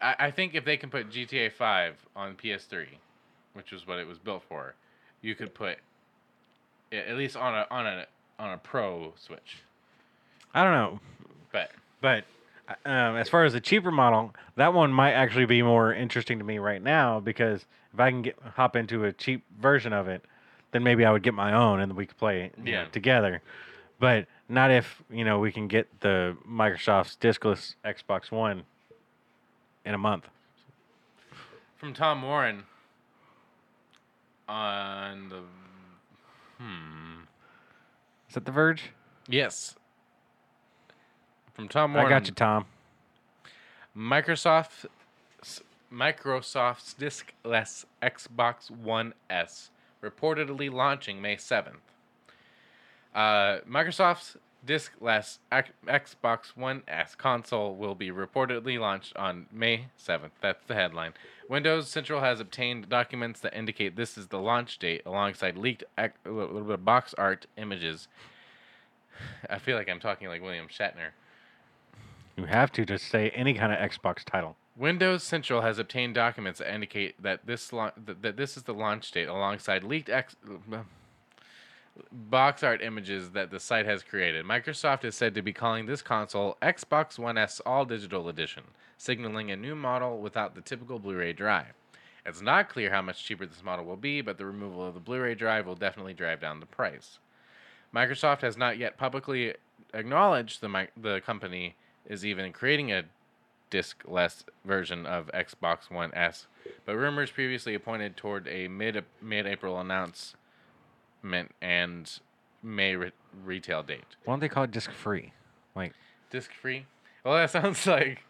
I, 0.00 0.14
I 0.18 0.30
think 0.30 0.54
if 0.54 0.64
they 0.64 0.76
can 0.76 0.90
put 0.90 1.10
GTA 1.10 1.52
Five 1.52 1.94
on 2.16 2.34
PS3, 2.34 2.86
which 3.54 3.72
is 3.72 3.86
what 3.86 3.98
it 3.98 4.06
was 4.06 4.18
built 4.18 4.42
for, 4.48 4.74
you 5.22 5.34
could 5.34 5.54
put 5.54 5.78
it 6.94 7.08
at 7.08 7.16
least 7.16 7.36
on 7.36 7.54
a 7.54 7.66
on 7.70 7.86
a 7.86 8.06
on 8.38 8.52
a 8.52 8.58
Pro 8.58 9.12
Switch. 9.16 9.58
I 10.54 10.62
don't 10.62 10.72
know, 10.72 11.00
But 11.52 11.70
but 12.00 12.24
um, 12.86 13.16
as 13.16 13.28
far 13.28 13.44
as 13.44 13.52
the 13.52 13.60
cheaper 13.60 13.90
model, 13.90 14.34
that 14.56 14.72
one 14.72 14.92
might 14.92 15.12
actually 15.12 15.46
be 15.46 15.62
more 15.62 15.92
interesting 15.92 16.38
to 16.38 16.44
me 16.44 16.58
right 16.58 16.82
now 16.82 17.20
because 17.20 17.64
if 17.92 18.00
I 18.00 18.10
can 18.10 18.22
get 18.22 18.38
hop 18.54 18.76
into 18.76 19.04
a 19.04 19.12
cheap 19.12 19.44
version 19.60 19.92
of 19.92 20.08
it, 20.08 20.24
then 20.72 20.82
maybe 20.82 21.04
I 21.04 21.10
would 21.12 21.22
get 21.22 21.34
my 21.34 21.52
own 21.52 21.80
and 21.80 21.94
we 21.94 22.06
could 22.06 22.16
play 22.16 22.50
you 22.58 22.64
know, 22.64 22.70
Yeah. 22.70 22.84
together. 22.86 23.42
But 24.00 24.26
not 24.48 24.70
if 24.70 25.02
you 25.10 25.24
know 25.24 25.38
we 25.38 25.50
can 25.52 25.68
get 25.68 25.88
the 26.00 26.36
Microsoft's 26.48 27.16
discless 27.20 27.74
Xbox 27.84 28.30
One 28.30 28.64
in 29.84 29.94
a 29.94 29.98
month. 29.98 30.28
from 31.76 31.92
Tom 31.94 32.22
Warren 32.22 32.64
on 34.48 35.28
the 35.28 35.40
hmm 36.64 37.20
Is 38.28 38.34
that 38.34 38.44
The 38.44 38.52
Verge? 38.52 38.90
yes 39.28 39.74
from 41.54 41.68
Tom 41.68 41.94
Warren. 41.94 42.06
I 42.06 42.10
got 42.10 42.26
you, 42.26 42.34
Tom. 42.34 42.66
Microsoft 43.96 44.86
Microsoft's 45.92 46.94
diskless 46.98 47.84
Xbox 48.02 48.70
One 48.70 49.14
S 49.30 49.70
reportedly 50.02 50.70
launching 50.70 51.22
May 51.22 51.36
7th. 51.36 51.76
Uh, 53.14 53.58
Microsoft's 53.68 54.36
diskless 54.66 55.38
X- 55.52 55.70
Xbox 55.86 56.56
One 56.56 56.82
S 56.88 57.14
console 57.14 57.74
will 57.74 57.94
be 57.94 58.10
reportedly 58.10 58.78
launched 58.78 59.16
on 59.16 59.46
May 59.52 59.86
7th. 59.98 60.30
That's 60.40 60.64
the 60.66 60.74
headline. 60.74 61.12
Windows 61.48 61.88
Central 61.88 62.20
has 62.20 62.40
obtained 62.40 62.88
documents 62.88 63.40
that 63.40 63.54
indicate 63.56 63.96
this 63.96 64.16
is 64.16 64.28
the 64.28 64.38
launch 64.38 64.78
date 64.78 65.02
alongside 65.04 65.56
leaked 65.58 65.84
ac- 65.98 66.12
a 66.24 66.30
little 66.30 66.62
bit 66.62 66.74
of 66.74 66.84
box 66.84 67.14
art 67.18 67.46
images. 67.56 68.08
I 69.50 69.58
feel 69.58 69.76
like 69.76 69.88
I'm 69.88 70.00
talking 70.00 70.28
like 70.28 70.42
William 70.42 70.66
Shatner. 70.68 71.10
You 72.36 72.44
have 72.46 72.72
to 72.72 72.84
just 72.84 73.06
say 73.08 73.30
any 73.30 73.54
kind 73.54 73.72
of 73.72 73.78
Xbox 73.78 74.24
title. 74.24 74.56
Windows 74.76 75.22
Central 75.22 75.60
has 75.60 75.78
obtained 75.78 76.14
documents 76.16 76.58
that 76.58 76.72
indicate 76.74 77.22
that 77.22 77.46
this 77.46 77.72
lau- 77.72 77.92
that, 77.96 78.36
this 78.36 78.56
is 78.56 78.64
the 78.64 78.74
launch 78.74 79.08
date 79.12 79.28
alongside 79.28 79.84
leaked 79.84 80.08
X, 80.08 80.34
box 82.10 82.62
art 82.62 82.82
images 82.82 83.30
that 83.30 83.50
the 83.50 83.60
site 83.60 83.86
has 83.86 84.02
created. 84.02 84.44
Microsoft 84.44 85.04
is 85.04 85.14
said 85.14 85.34
to 85.34 85.42
be 85.42 85.52
calling 85.52 85.86
this 85.86 86.02
console 86.02 86.56
Xbox 86.60 87.18
One 87.18 87.38
S 87.38 87.60
All 87.64 87.84
Digital 87.84 88.28
Edition, 88.28 88.64
signaling 88.98 89.50
a 89.50 89.56
new 89.56 89.74
model 89.74 90.18
without 90.18 90.54
the 90.54 90.60
typical 90.60 90.98
Blu-ray 90.98 91.32
drive. 91.32 91.74
It's 92.26 92.40
not 92.40 92.68
clear 92.68 92.90
how 92.90 93.02
much 93.02 93.22
cheaper 93.24 93.46
this 93.46 93.62
model 93.62 93.84
will 93.84 93.96
be, 93.96 94.22
but 94.22 94.38
the 94.38 94.46
removal 94.46 94.86
of 94.86 94.94
the 94.94 95.00
Blu-ray 95.00 95.34
drive 95.34 95.66
will 95.66 95.74
definitely 95.74 96.14
drive 96.14 96.40
down 96.40 96.60
the 96.60 96.66
price. 96.66 97.18
Microsoft 97.94 98.40
has 98.40 98.56
not 98.56 98.78
yet 98.78 98.96
publicly 98.96 99.54
acknowledged 99.92 100.60
the 100.60 100.68
mi- 100.68 100.88
the 100.96 101.20
company 101.20 101.76
is 102.06 102.24
even 102.24 102.52
creating 102.52 102.90
a 102.92 103.04
disc-less 103.70 104.44
version 104.64 105.06
of 105.06 105.30
Xbox 105.32 105.90
One 105.90 106.12
S, 106.14 106.46
but 106.84 106.96
rumors 106.96 107.30
previously 107.30 107.76
pointed 107.78 108.16
toward 108.16 108.48
a 108.48 108.68
mid 108.68 109.04
mid-April 109.22 109.80
and 111.60 112.18
May 112.62 112.96
re- 112.96 113.12
retail 113.44 113.82
date. 113.82 114.04
Why 114.24 114.32
don't 114.32 114.40
they 114.40 114.48
call 114.48 114.64
it 114.64 114.70
disc 114.70 114.90
free? 114.90 115.32
Like, 115.74 115.92
Disc-free? 116.30 116.86
Well, 117.24 117.34
that 117.34 117.50
sounds 117.52 117.86
like 117.86 118.22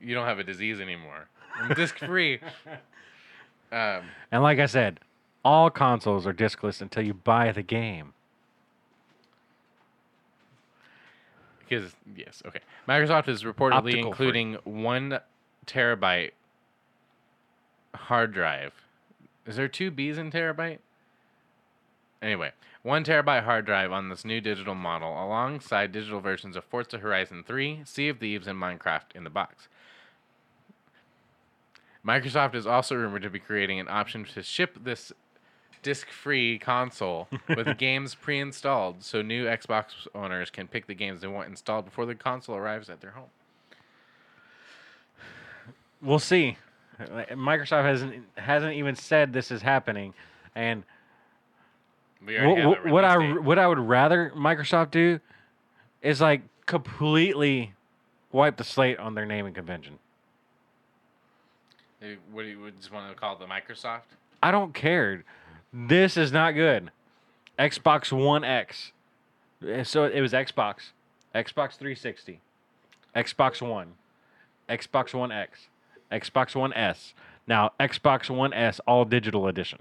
you 0.00 0.14
don't 0.14 0.26
have 0.26 0.38
a 0.38 0.44
disease 0.44 0.80
anymore. 0.80 1.28
Disc-free. 1.74 2.40
Um, 3.72 4.02
and 4.30 4.40
like 4.40 4.60
I 4.60 4.66
said, 4.66 5.00
all 5.44 5.68
consoles 5.68 6.28
are 6.28 6.32
discless 6.32 6.80
until 6.80 7.04
you 7.04 7.12
buy 7.12 7.50
the 7.50 7.62
game. 7.62 8.12
Because 11.58 11.96
yes, 12.14 12.40
okay. 12.46 12.60
Microsoft 12.88 13.26
is 13.26 13.42
reportedly 13.42 13.72
Optical 13.72 14.12
free. 14.12 14.26
including 14.28 14.54
one 14.62 15.18
terabyte 15.66 16.32
hard 17.96 18.32
drive. 18.32 18.72
Is 19.44 19.56
there 19.56 19.66
two 19.66 19.90
B's 19.90 20.18
in 20.18 20.30
terabyte? 20.30 20.78
Anyway, 22.22 22.52
one 22.82 23.04
terabyte 23.04 23.44
hard 23.44 23.66
drive 23.66 23.92
on 23.92 24.08
this 24.08 24.24
new 24.24 24.40
digital 24.40 24.74
model, 24.74 25.10
alongside 25.10 25.92
digital 25.92 26.20
versions 26.20 26.56
of 26.56 26.64
Forza 26.64 26.98
Horizon 26.98 27.44
3, 27.46 27.82
Sea 27.84 28.08
of 28.08 28.18
Thieves, 28.18 28.46
and 28.46 28.60
Minecraft 28.60 29.14
in 29.14 29.24
the 29.24 29.30
box. 29.30 29.68
Microsoft 32.06 32.54
is 32.54 32.66
also 32.66 32.94
rumored 32.94 33.22
to 33.22 33.30
be 33.30 33.38
creating 33.38 33.80
an 33.80 33.88
option 33.88 34.24
to 34.24 34.42
ship 34.42 34.78
this 34.82 35.12
disc-free 35.82 36.58
console 36.58 37.28
with 37.56 37.78
games 37.78 38.14
pre-installed, 38.14 39.02
so 39.02 39.22
new 39.22 39.46
Xbox 39.46 40.06
owners 40.14 40.50
can 40.50 40.66
pick 40.66 40.86
the 40.86 40.94
games 40.94 41.20
they 41.20 41.26
want 41.26 41.48
installed 41.48 41.84
before 41.84 42.06
the 42.06 42.14
console 42.14 42.56
arrives 42.56 42.90
at 42.90 43.00
their 43.00 43.12
home. 43.12 43.30
We'll 46.02 46.18
see. 46.18 46.58
Microsoft 47.00 47.84
hasn't 47.84 48.24
hasn't 48.36 48.74
even 48.74 48.94
said 48.94 49.32
this 49.32 49.50
is 49.50 49.62
happening, 49.62 50.14
and 50.54 50.84
We 50.84 50.84
already 50.84 50.84
have 50.84 50.93
what, 52.26 52.86
what 52.86 53.04
I 53.04 53.16
date. 53.18 53.42
what 53.42 53.58
I 53.58 53.66
would 53.66 53.78
rather 53.78 54.32
Microsoft 54.36 54.90
do 54.90 55.20
is 56.02 56.20
like 56.20 56.42
completely 56.66 57.74
wipe 58.32 58.56
the 58.56 58.64
slate 58.64 58.98
on 58.98 59.14
their 59.14 59.26
naming 59.26 59.54
convention. 59.54 59.98
Uh, 62.02 62.06
What 62.32 62.42
do 62.42 62.48
you 62.48 62.60
would 62.60 62.78
just 62.78 62.92
want 62.92 63.10
to 63.10 63.18
call 63.18 63.34
it 63.34 63.38
the 63.40 63.46
Microsoft? 63.46 64.02
I 64.42 64.50
don't 64.50 64.74
care. 64.74 65.24
This 65.72 66.16
is 66.16 66.32
not 66.32 66.52
good. 66.52 66.90
Xbox 67.58 68.12
One 68.12 68.44
X. 68.44 68.92
Uh, 69.62 69.84
So 69.84 70.04
it 70.04 70.20
was 70.20 70.32
Xbox, 70.32 70.90
Xbox 71.34 71.76
360, 71.76 72.40
Xbox 73.14 73.66
One, 73.66 73.94
Xbox 74.68 75.14
One 75.14 75.32
X, 75.32 75.68
Xbox 76.10 76.54
One 76.54 76.72
S. 76.72 77.14
Now 77.46 77.72
Xbox 77.78 78.30
One 78.30 78.52
S 78.52 78.80
All 78.86 79.04
Digital 79.04 79.46
Edition. 79.46 79.78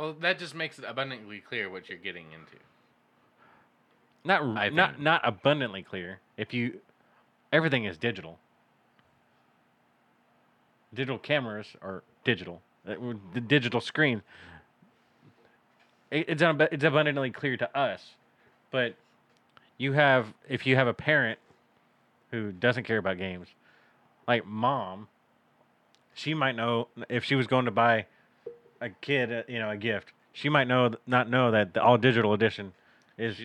Well, 0.00 0.14
that 0.20 0.38
just 0.38 0.54
makes 0.54 0.78
it 0.78 0.86
abundantly 0.88 1.40
clear 1.40 1.68
what 1.68 1.90
you're 1.90 1.98
getting 1.98 2.32
into. 2.32 2.56
Not 4.24 4.42
I 4.56 4.70
not 4.70 4.92
think. 4.92 5.02
not 5.02 5.20
abundantly 5.24 5.82
clear. 5.82 6.20
If 6.38 6.54
you 6.54 6.80
everything 7.52 7.84
is 7.84 7.98
digital. 7.98 8.38
Digital 10.94 11.18
cameras 11.18 11.66
are 11.82 12.02
digital. 12.24 12.62
Uh, 12.88 12.94
The 13.34 13.42
digital 13.42 13.82
screen. 13.82 14.22
It's 16.10 16.42
it's 16.42 16.84
abundantly 16.84 17.30
clear 17.30 17.58
to 17.58 17.78
us, 17.78 18.14
but 18.70 18.94
you 19.76 19.92
have 19.92 20.32
if 20.48 20.66
you 20.66 20.76
have 20.76 20.86
a 20.88 20.94
parent 20.94 21.38
who 22.30 22.52
doesn't 22.52 22.84
care 22.84 22.98
about 22.98 23.18
games, 23.18 23.48
like 24.26 24.46
mom, 24.46 25.08
she 26.14 26.32
might 26.32 26.56
know 26.56 26.88
if 27.10 27.22
she 27.22 27.34
was 27.34 27.46
going 27.46 27.66
to 27.66 27.70
buy 27.70 28.06
a 28.80 28.88
kid, 28.88 29.32
uh, 29.32 29.42
you 29.48 29.58
know, 29.58 29.70
a 29.70 29.76
gift. 29.76 30.12
She 30.32 30.48
might 30.48 30.68
know 30.68 30.90
not 31.06 31.28
know 31.28 31.50
that 31.50 31.74
the 31.74 31.82
all 31.82 31.98
digital 31.98 32.32
edition 32.32 32.72
is 33.18 33.36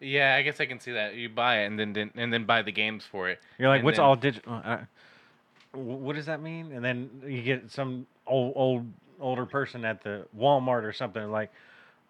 Yeah, 0.00 0.36
I 0.38 0.42
guess 0.42 0.60
I 0.60 0.66
can 0.66 0.78
see 0.80 0.92
that. 0.92 1.14
You 1.14 1.28
buy 1.28 1.62
it 1.62 1.66
and 1.66 1.78
then, 1.78 1.92
then 1.92 2.10
and 2.14 2.32
then 2.32 2.44
buy 2.44 2.62
the 2.62 2.72
games 2.72 3.04
for 3.04 3.28
it. 3.28 3.40
You're 3.58 3.68
like, 3.68 3.78
and 3.80 3.84
what's 3.84 3.98
then- 3.98 4.04
all 4.06 4.16
digital? 4.16 4.60
Uh, 4.64 4.78
what 5.72 6.16
does 6.16 6.26
that 6.26 6.40
mean? 6.40 6.72
And 6.72 6.84
then 6.84 7.10
you 7.26 7.42
get 7.42 7.70
some 7.70 8.06
old, 8.26 8.52
old, 8.56 8.86
older 9.20 9.44
person 9.44 9.84
at 9.84 10.02
the 10.02 10.26
Walmart 10.36 10.82
or 10.82 10.92
something 10.92 11.30
like, 11.30 11.50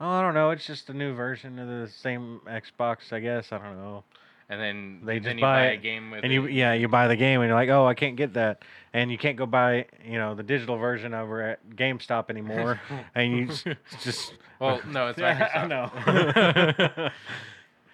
oh, 0.01 0.09
I 0.09 0.23
don't 0.23 0.35
know, 0.35 0.51
it's 0.51 0.67
just 0.67 0.89
a 0.91 0.95
new 0.95 1.13
version 1.15 1.59
of 1.59 1.67
the 1.67 1.89
same 1.89 2.41
Xbox, 2.47 3.13
I 3.13 3.19
guess. 3.21 3.51
I 3.51 3.59
don't 3.59 3.77
know. 3.77 4.05
And 4.51 4.59
then 4.61 5.01
They 5.05 5.19
then 5.19 5.23
just 5.25 5.37
you 5.37 5.41
buy 5.43 5.67
buy 5.67 5.73
a 5.73 5.77
game 5.77 6.11
with 6.11 6.25
And 6.25 6.33
you, 6.33 6.47
it. 6.47 6.53
yeah, 6.53 6.73
you 6.73 6.89
buy 6.89 7.07
the 7.07 7.17
game 7.17 7.41
and 7.43 7.49
you're 7.49 7.57
like, 7.57 7.69
oh, 7.69 7.87
I 7.87 7.93
can't 7.95 8.17
get 8.17 8.33
that, 8.35 8.63
and 8.95 9.11
you 9.13 9.19
can't 9.19 9.37
go 9.37 9.45
buy, 9.45 9.85
you 10.05 10.17
know, 10.19 10.35
the 10.35 10.43
digital 10.43 10.77
version 10.79 11.13
over 11.13 11.43
at 11.43 11.69
GameStop 11.71 12.31
anymore, 12.31 12.81
and 13.15 13.33
you 13.37 13.49
s- 13.49 13.65
just. 14.03 14.35
Well, 14.61 14.81
no, 14.89 15.07
it's 15.09 15.19
Yeah, 15.21 15.49
I 15.55 15.67
know. 15.69 17.11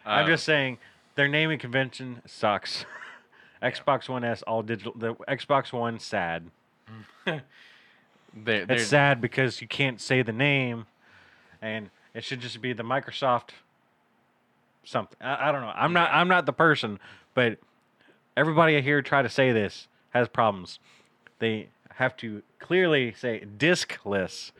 I'm 0.06 0.26
just 0.26 0.44
uh, 0.44 0.52
saying 0.52 0.78
their 1.14 1.28
naming 1.28 1.58
convention 1.58 2.22
sucks. 2.24 2.86
Xbox 3.62 4.08
One 4.08 4.24
S 4.24 4.40
all 4.42 4.62
digital. 4.62 4.94
The 4.96 5.14
Xbox 5.28 5.72
One 5.74 5.98
sad. 5.98 6.44
They're, 7.26 7.42
they're, 8.34 8.64
It's 8.70 8.86
sad 8.86 9.20
because 9.20 9.60
you 9.60 9.68
can't 9.68 10.00
say 10.00 10.22
the 10.22 10.32
name, 10.32 10.86
and 11.62 11.90
it 12.14 12.24
should 12.24 12.40
just 12.40 12.60
be 12.62 12.72
the 12.72 12.82
Microsoft 12.82 13.50
something. 14.84 15.16
I, 15.20 15.48
I 15.48 15.52
don't 15.52 15.62
know. 15.62 15.72
I'm 15.74 15.92
not. 15.92 16.10
I'm 16.12 16.28
not 16.28 16.46
the 16.46 16.52
person, 16.52 16.98
but 17.34 17.58
everybody 18.36 18.80
here 18.80 19.02
try 19.02 19.22
to 19.22 19.28
say 19.28 19.52
this 19.52 19.88
has 20.10 20.28
problems. 20.28 20.78
They 21.38 21.68
have 21.96 22.16
to 22.18 22.42
clearly 22.58 23.12
say 23.12 23.44
diskless, 23.58 24.52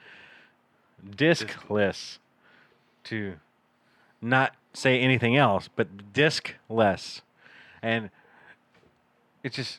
diskless, 1.09 2.19
to 3.05 3.35
not 4.21 4.55
say 4.73 5.01
anything 5.01 5.37
else, 5.37 5.69
but 5.75 6.13
diskless, 6.13 7.21
and 7.83 8.11
it's 9.43 9.57
just. 9.57 9.79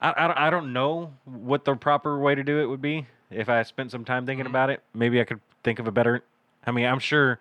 I, 0.00 0.12
I, 0.14 0.26
don't- 0.26 0.38
I 0.38 0.50
don't 0.50 0.72
know 0.74 1.14
what 1.24 1.64
the 1.64 1.74
proper 1.74 2.18
way 2.18 2.34
to 2.34 2.44
do 2.44 2.60
it 2.60 2.66
would 2.66 2.82
be. 2.82 3.06
If 3.30 3.48
I 3.48 3.62
spent 3.62 3.90
some 3.90 4.04
time 4.04 4.26
thinking 4.26 4.44
mm-hmm. 4.44 4.52
about 4.52 4.68
it, 4.68 4.82
maybe 4.94 5.20
I 5.20 5.24
could 5.24 5.40
think 5.64 5.78
of 5.78 5.88
a 5.88 5.90
better. 5.90 6.22
I 6.66 6.70
mean, 6.70 6.84
I'm 6.84 6.98
sure 6.98 7.40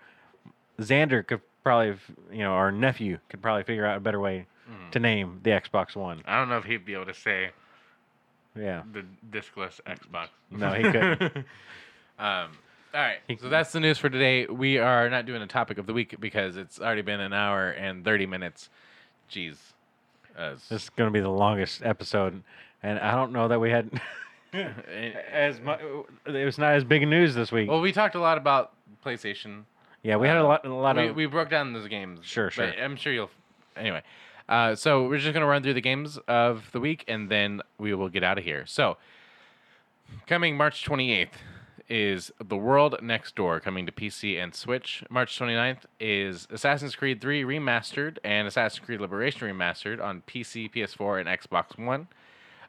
Xander 0.80 1.26
could 1.26 1.42
probably, 1.66 1.90
f- 1.90 2.12
you 2.32 2.38
know, 2.40 2.54
our 2.54 2.72
nephew 2.72 3.18
could 3.28 3.42
probably 3.42 3.64
figure 3.64 3.86
out 3.86 3.98
a 3.98 4.00
better 4.00 4.20
way 4.22 4.46
to 4.92 5.00
name 5.00 5.42
the 5.44 5.50
Xbox 5.50 5.96
One. 5.96 6.22
I 6.26 6.38
don't 6.40 6.48
know 6.48 6.58
if 6.58 6.64
he'd 6.64 6.86
be 6.86 6.94
able 6.94 7.08
to 7.08 7.14
say 7.14 7.50
Yeah. 8.56 8.84
the 8.94 9.04
discless 9.30 9.82
Xbox. 9.86 10.30
No, 10.52 10.72
he 10.74 10.84
couldn't. 10.84 11.46
Um, 12.18 12.52
all 12.94 13.02
right. 13.02 13.18
So 13.42 13.50
that's 13.50 13.74
the 13.74 13.82
news 13.82 13.98
for 13.98 14.10
today. 14.10 14.46
We 14.46 14.78
are 14.78 15.10
not 15.10 15.26
doing 15.26 15.42
a 15.42 15.48
topic 15.48 15.78
of 15.80 15.86
the 15.86 15.92
week 15.92 16.16
because 16.18 16.56
it's 16.56 16.80
already 16.80 17.02
been 17.02 17.20
an 17.20 17.34
hour 17.34 17.72
and 17.72 18.06
30 18.06 18.26
minutes. 18.26 18.70
Jeez. 19.30 19.58
This 20.38 20.72
is 20.84 20.90
going 20.92 21.10
to 21.10 21.12
be 21.12 21.20
the 21.20 21.28
longest 21.30 21.82
episode, 21.84 22.42
and 22.82 22.98
I 23.00 23.12
don't 23.12 23.34
know 23.34 23.50
that 23.50 23.60
we 23.60 23.70
had 23.70 24.00
as 24.54 25.60
much. 25.60 25.82
It 26.26 26.46
was 26.46 26.58
not 26.58 26.74
as 26.76 26.86
big 26.86 27.04
a 27.04 27.06
news 27.06 27.36
this 27.36 27.52
week. 27.52 27.70
well, 27.70 27.82
we 27.82 27.92
talked 27.92 28.16
a 28.16 28.20
lot 28.22 28.38
about 28.38 28.72
PlayStation. 29.06 29.64
Yeah, 30.06 30.18
we 30.18 30.27
had 30.27 30.38
a 30.38 30.44
lot, 30.44 30.65
a 30.65 30.73
lot 30.73 30.95
We, 30.98 31.07
of. 31.07 31.15
we 31.15 31.26
broke 31.26 31.49
down 31.49 31.73
those 31.73 31.88
games. 31.88 32.19
Sure, 32.23 32.49
sure. 32.52 32.68
But 32.68 32.80
I'm 32.80 32.95
sure 32.95 33.11
you'll. 33.11 33.32
Anyway. 33.76 34.03
Uh, 34.48 34.76
so 34.76 35.07
we're 35.07 35.18
just 35.18 35.34
going 35.34 35.41
to 35.41 35.48
run 35.48 35.64
through 35.64 35.73
the 35.73 35.82
games 35.82 36.19
of 36.27 36.72
the 36.72 36.80
week 36.80 37.03
and 37.07 37.30
then 37.30 37.61
we 37.80 37.95
will 37.95 38.10
get 38.10 38.23
out 38.23 38.38
of 38.38 38.44
here. 38.44 38.64
So, 38.68 38.98
coming 40.27 40.56
March 40.56 40.86
28th 40.86 41.30
is 41.90 42.32
The 42.48 42.56
World 42.56 42.95
Next 43.02 43.36
Door 43.36 43.61
coming 43.61 43.88
to 43.88 43.91
PC 43.91 44.41
and 44.41 44.53
Switch. 44.53 45.03
March 45.10 45.40
29th 45.40 45.86
is 45.99 46.48
Assassin's 46.52 46.95
Creed 46.95 47.22
3 47.22 47.44
Remastered 47.44 48.18
and 48.23 48.48
Assassin's 48.48 48.86
Creed 48.86 49.02
Liberation 49.02 49.48
Remastered 49.49 49.99
on 49.99 50.22
PC, 50.27 50.72
PS4, 50.72 51.22
and 51.22 51.27
Xbox 51.30 51.77
One. 51.84 52.07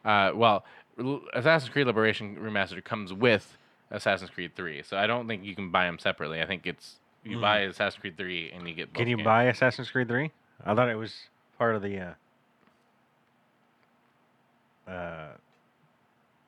Uh, 0.02 0.32
well, 0.34 0.64
L- 0.98 1.20
Assassin's 1.34 1.70
Creed 1.70 1.86
Liberation 1.86 2.36
Remastered 2.36 2.84
comes 2.84 3.12
with 3.12 3.58
Assassin's 3.90 4.30
Creed 4.30 4.52
3, 4.56 4.82
so 4.82 4.96
I 4.96 5.06
don't 5.06 5.28
think 5.28 5.44
you 5.44 5.54
can 5.54 5.70
buy 5.70 5.84
them 5.84 5.98
separately. 5.98 6.40
I 6.40 6.46
think 6.46 6.66
it's 6.66 6.96
you 7.30 7.40
buy 7.40 7.60
Assassin's 7.60 8.00
Creed 8.00 8.16
3 8.16 8.52
and 8.52 8.68
you 8.68 8.74
get 8.74 8.92
both 8.92 8.98
Can 8.98 9.08
you 9.08 9.16
games. 9.16 9.24
buy 9.24 9.44
Assassin's 9.44 9.90
Creed 9.90 10.08
3? 10.08 10.30
I 10.64 10.74
thought 10.74 10.88
it 10.88 10.94
was 10.96 11.14
part 11.58 11.74
of 11.74 11.82
the 11.82 12.14
uh, 14.88 14.90
uh, 14.90 15.28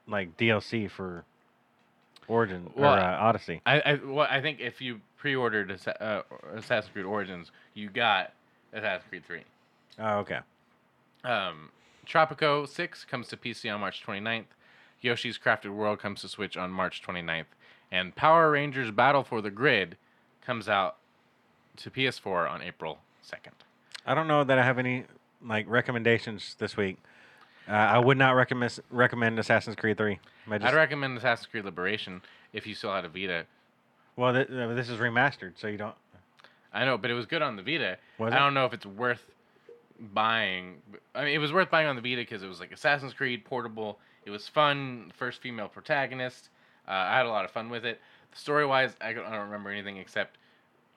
like 0.07 0.37
DLC 0.37 0.91
for 0.91 1.25
Origin 2.27 2.71
Well, 2.77 2.95
or 2.95 2.99
uh, 2.99 3.17
Odyssey. 3.19 3.61
I, 3.67 3.81
I 3.81 3.95
well, 4.05 4.27
I 4.31 4.41
think 4.41 4.61
if 4.61 4.81
you 4.81 5.01
pre-ordered 5.17 5.71
Assa- 5.71 6.03
uh, 6.03 6.23
Assassin's 6.55 6.93
Creed 6.93 7.05
Origins, 7.05 7.51
you 7.75 7.89
got 7.91 8.33
Assassin's 8.73 9.09
Creed 9.09 9.23
Three. 9.27 9.43
Oh, 9.99 10.19
okay. 10.19 10.39
Um, 11.25 11.71
Tropico 12.07 12.67
6 12.69 13.05
comes 13.05 13.29
to 13.29 13.37
PC 13.37 13.73
on 13.73 13.81
March 13.81 14.03
29th. 14.07 14.45
Yoshi's 15.01 15.39
Crafted 15.39 15.75
World 15.75 15.99
comes 15.99 16.21
to 16.23 16.29
Switch 16.29 16.57
on 16.57 16.71
March 16.71 17.03
29th. 17.03 17.45
And 17.91 18.15
Power 18.15 18.51
Rangers 18.53 18.91
Battle 18.91 19.25
for 19.25 19.41
the 19.41 19.51
Grid 19.51 19.97
comes 20.49 20.67
out 20.67 20.97
to 21.77 21.91
PS4 21.91 22.51
on 22.51 22.63
April 22.63 22.99
2nd. 23.23 23.53
I 24.07 24.15
don't 24.15 24.27
know 24.27 24.45
that 24.45 24.59
I 24.59 24.63
have 24.63 24.79
any 24.79 25.05
like 25.47 25.69
recommendations 25.69 26.57
this 26.59 26.75
week. 26.75 26.97
Uh, 27.69 27.73
I 27.73 27.99
would 27.99 28.17
not 28.17 28.31
recommend 28.31 28.81
recommend 28.91 29.39
Assassin's 29.39 29.77
Creed 29.77 29.99
Three. 29.99 30.19
I 30.51 30.57
just- 30.57 30.73
I'd 30.73 30.75
recommend 30.75 31.19
Assassin's 31.19 31.47
Creed 31.49 31.67
Liberation 31.67 32.23
if 32.55 32.67
you 32.67 32.75
still 32.75 32.95
had 32.95 33.05
a 33.05 33.11
Vita. 33.11 33.45
well, 34.17 34.33
th- 34.33 34.49
uh, 34.49 34.69
this 34.75 34.89
is 34.89 34.99
remastered, 34.99 35.53
so 35.59 35.67
you 35.69 35.77
don't. 35.77 35.95
I 36.73 36.87
know, 36.87 36.97
but 36.97 37.11
it 37.11 37.15
was 37.15 37.27
good 37.27 37.43
on 37.43 37.57
the 37.57 37.63
Vita. 37.63 37.99
Was 38.17 38.33
I 38.33 38.37
it? 38.37 38.39
don't 38.41 38.55
know 38.55 38.65
if 38.65 38.73
it's 38.73 38.87
worth 38.87 39.27
buying. 40.01 40.81
I 41.15 41.25
mean, 41.25 41.35
it 41.35 41.39
was 41.39 41.53
worth 41.53 41.71
buying 41.71 41.87
on 41.89 41.95
the 41.97 42.01
Vita 42.03 42.23
because 42.23 42.43
it 42.43 42.49
was 42.49 42.59
like 42.59 42.73
Assassin's 42.73 43.13
Creed 43.13 43.45
portable. 43.45 43.99
It 44.25 44.31
was 44.31 44.49
fun. 44.49 45.13
First 45.15 45.43
female 45.43 45.69
protagonist. 45.69 46.49
Uh, 46.89 46.93
I 46.93 47.19
had 47.19 47.27
a 47.27 47.29
lot 47.29 47.45
of 47.45 47.51
fun 47.51 47.69
with 47.69 47.85
it. 47.85 48.01
Story 48.35 48.67
wise, 48.67 48.95
I 49.01 49.13
don't, 49.13 49.27
I 49.27 49.33
don't 49.33 49.47
remember 49.47 49.71
anything 49.71 49.97
except 49.97 50.37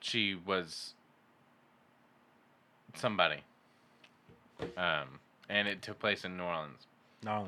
she 0.00 0.34
was 0.34 0.94
somebody. 2.94 3.38
Um, 4.76 5.18
and 5.48 5.66
it 5.66 5.82
took 5.82 5.98
place 5.98 6.24
in 6.24 6.36
New 6.36 6.44
Orleans. 6.44 6.86
No, 7.24 7.46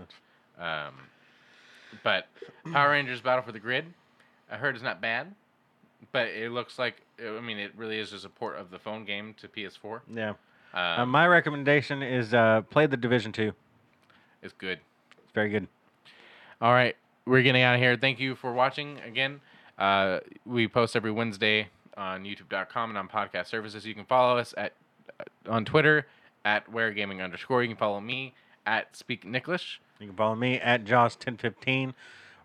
Um, 0.58 0.94
but 2.02 2.26
Power 2.72 2.90
Rangers 2.90 3.20
Battle 3.20 3.42
for 3.44 3.52
the 3.52 3.60
Grid, 3.60 3.86
I 4.50 4.56
heard 4.56 4.76
is 4.76 4.82
not 4.82 5.00
bad, 5.00 5.34
but 6.12 6.28
it 6.28 6.50
looks 6.50 6.78
like 6.78 7.02
I 7.24 7.40
mean 7.40 7.58
it 7.58 7.72
really 7.76 7.98
is 7.98 8.10
just 8.10 8.24
a 8.24 8.28
port 8.28 8.56
of 8.56 8.70
the 8.70 8.78
phone 8.78 9.04
game 9.04 9.34
to 9.38 9.48
PS4. 9.48 10.00
yeah. 10.12 10.30
Um, 10.30 11.00
Uh, 11.00 11.06
my 11.06 11.26
recommendation 11.28 12.02
is 12.02 12.34
uh, 12.34 12.62
play 12.62 12.86
the 12.86 12.96
Division 12.96 13.30
Two. 13.32 13.52
it's 14.42 14.52
good. 14.54 14.80
It's 15.22 15.32
very 15.32 15.48
good. 15.50 15.68
All 16.60 16.72
right, 16.72 16.96
we're 17.26 17.42
getting 17.42 17.62
out 17.62 17.74
of 17.74 17.80
here. 17.80 17.96
Thank 17.96 18.18
you 18.18 18.34
for 18.34 18.52
watching 18.52 18.98
again. 19.06 19.40
Uh, 19.78 20.20
we 20.46 20.68
post 20.68 20.94
every 20.96 21.10
Wednesday 21.10 21.68
on 21.96 22.24
YouTube.com 22.24 22.90
and 22.90 22.98
on 22.98 23.08
podcast 23.08 23.46
services. 23.46 23.84
You 23.86 23.94
can 23.94 24.04
follow 24.04 24.38
us 24.38 24.54
at 24.56 24.72
uh, 25.20 25.24
on 25.50 25.64
Twitter 25.64 26.06
at 26.44 26.70
Where 26.70 26.90
Gaming 26.92 27.20
underscore. 27.22 27.62
You 27.62 27.68
can 27.68 27.76
follow 27.76 28.00
me 28.00 28.34
at 28.66 28.96
Speak 28.96 29.24
Nicklish. 29.24 29.80
You 30.00 30.06
can 30.08 30.16
follow 30.16 30.34
me 30.34 30.58
at 30.58 30.84
Jaws1015. 30.84 31.94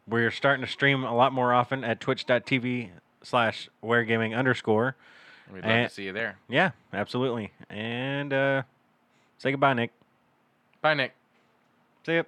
We're 0.07 0.31
starting 0.31 0.65
to 0.65 0.71
stream 0.71 1.03
a 1.03 1.15
lot 1.15 1.33
more 1.33 1.53
often 1.53 1.83
at 1.83 1.99
twitch.tv 1.99 2.89
slash 3.23 3.69
wheregaming 3.83 4.35
underscore. 4.35 4.95
We'd 5.51 5.63
love 5.63 5.71
And- 5.71 5.89
to 5.89 5.93
see 5.93 6.03
you 6.03 6.13
there. 6.13 6.37
Yeah, 6.47 6.71
absolutely. 6.93 7.51
And 7.69 8.31
uh, 8.33 8.63
say 9.39 9.51
goodbye, 9.51 9.73
Nick. 9.73 9.91
Bye, 10.81 10.93
Nick. 10.93 11.13
See 12.05 12.15
ya. 12.15 12.23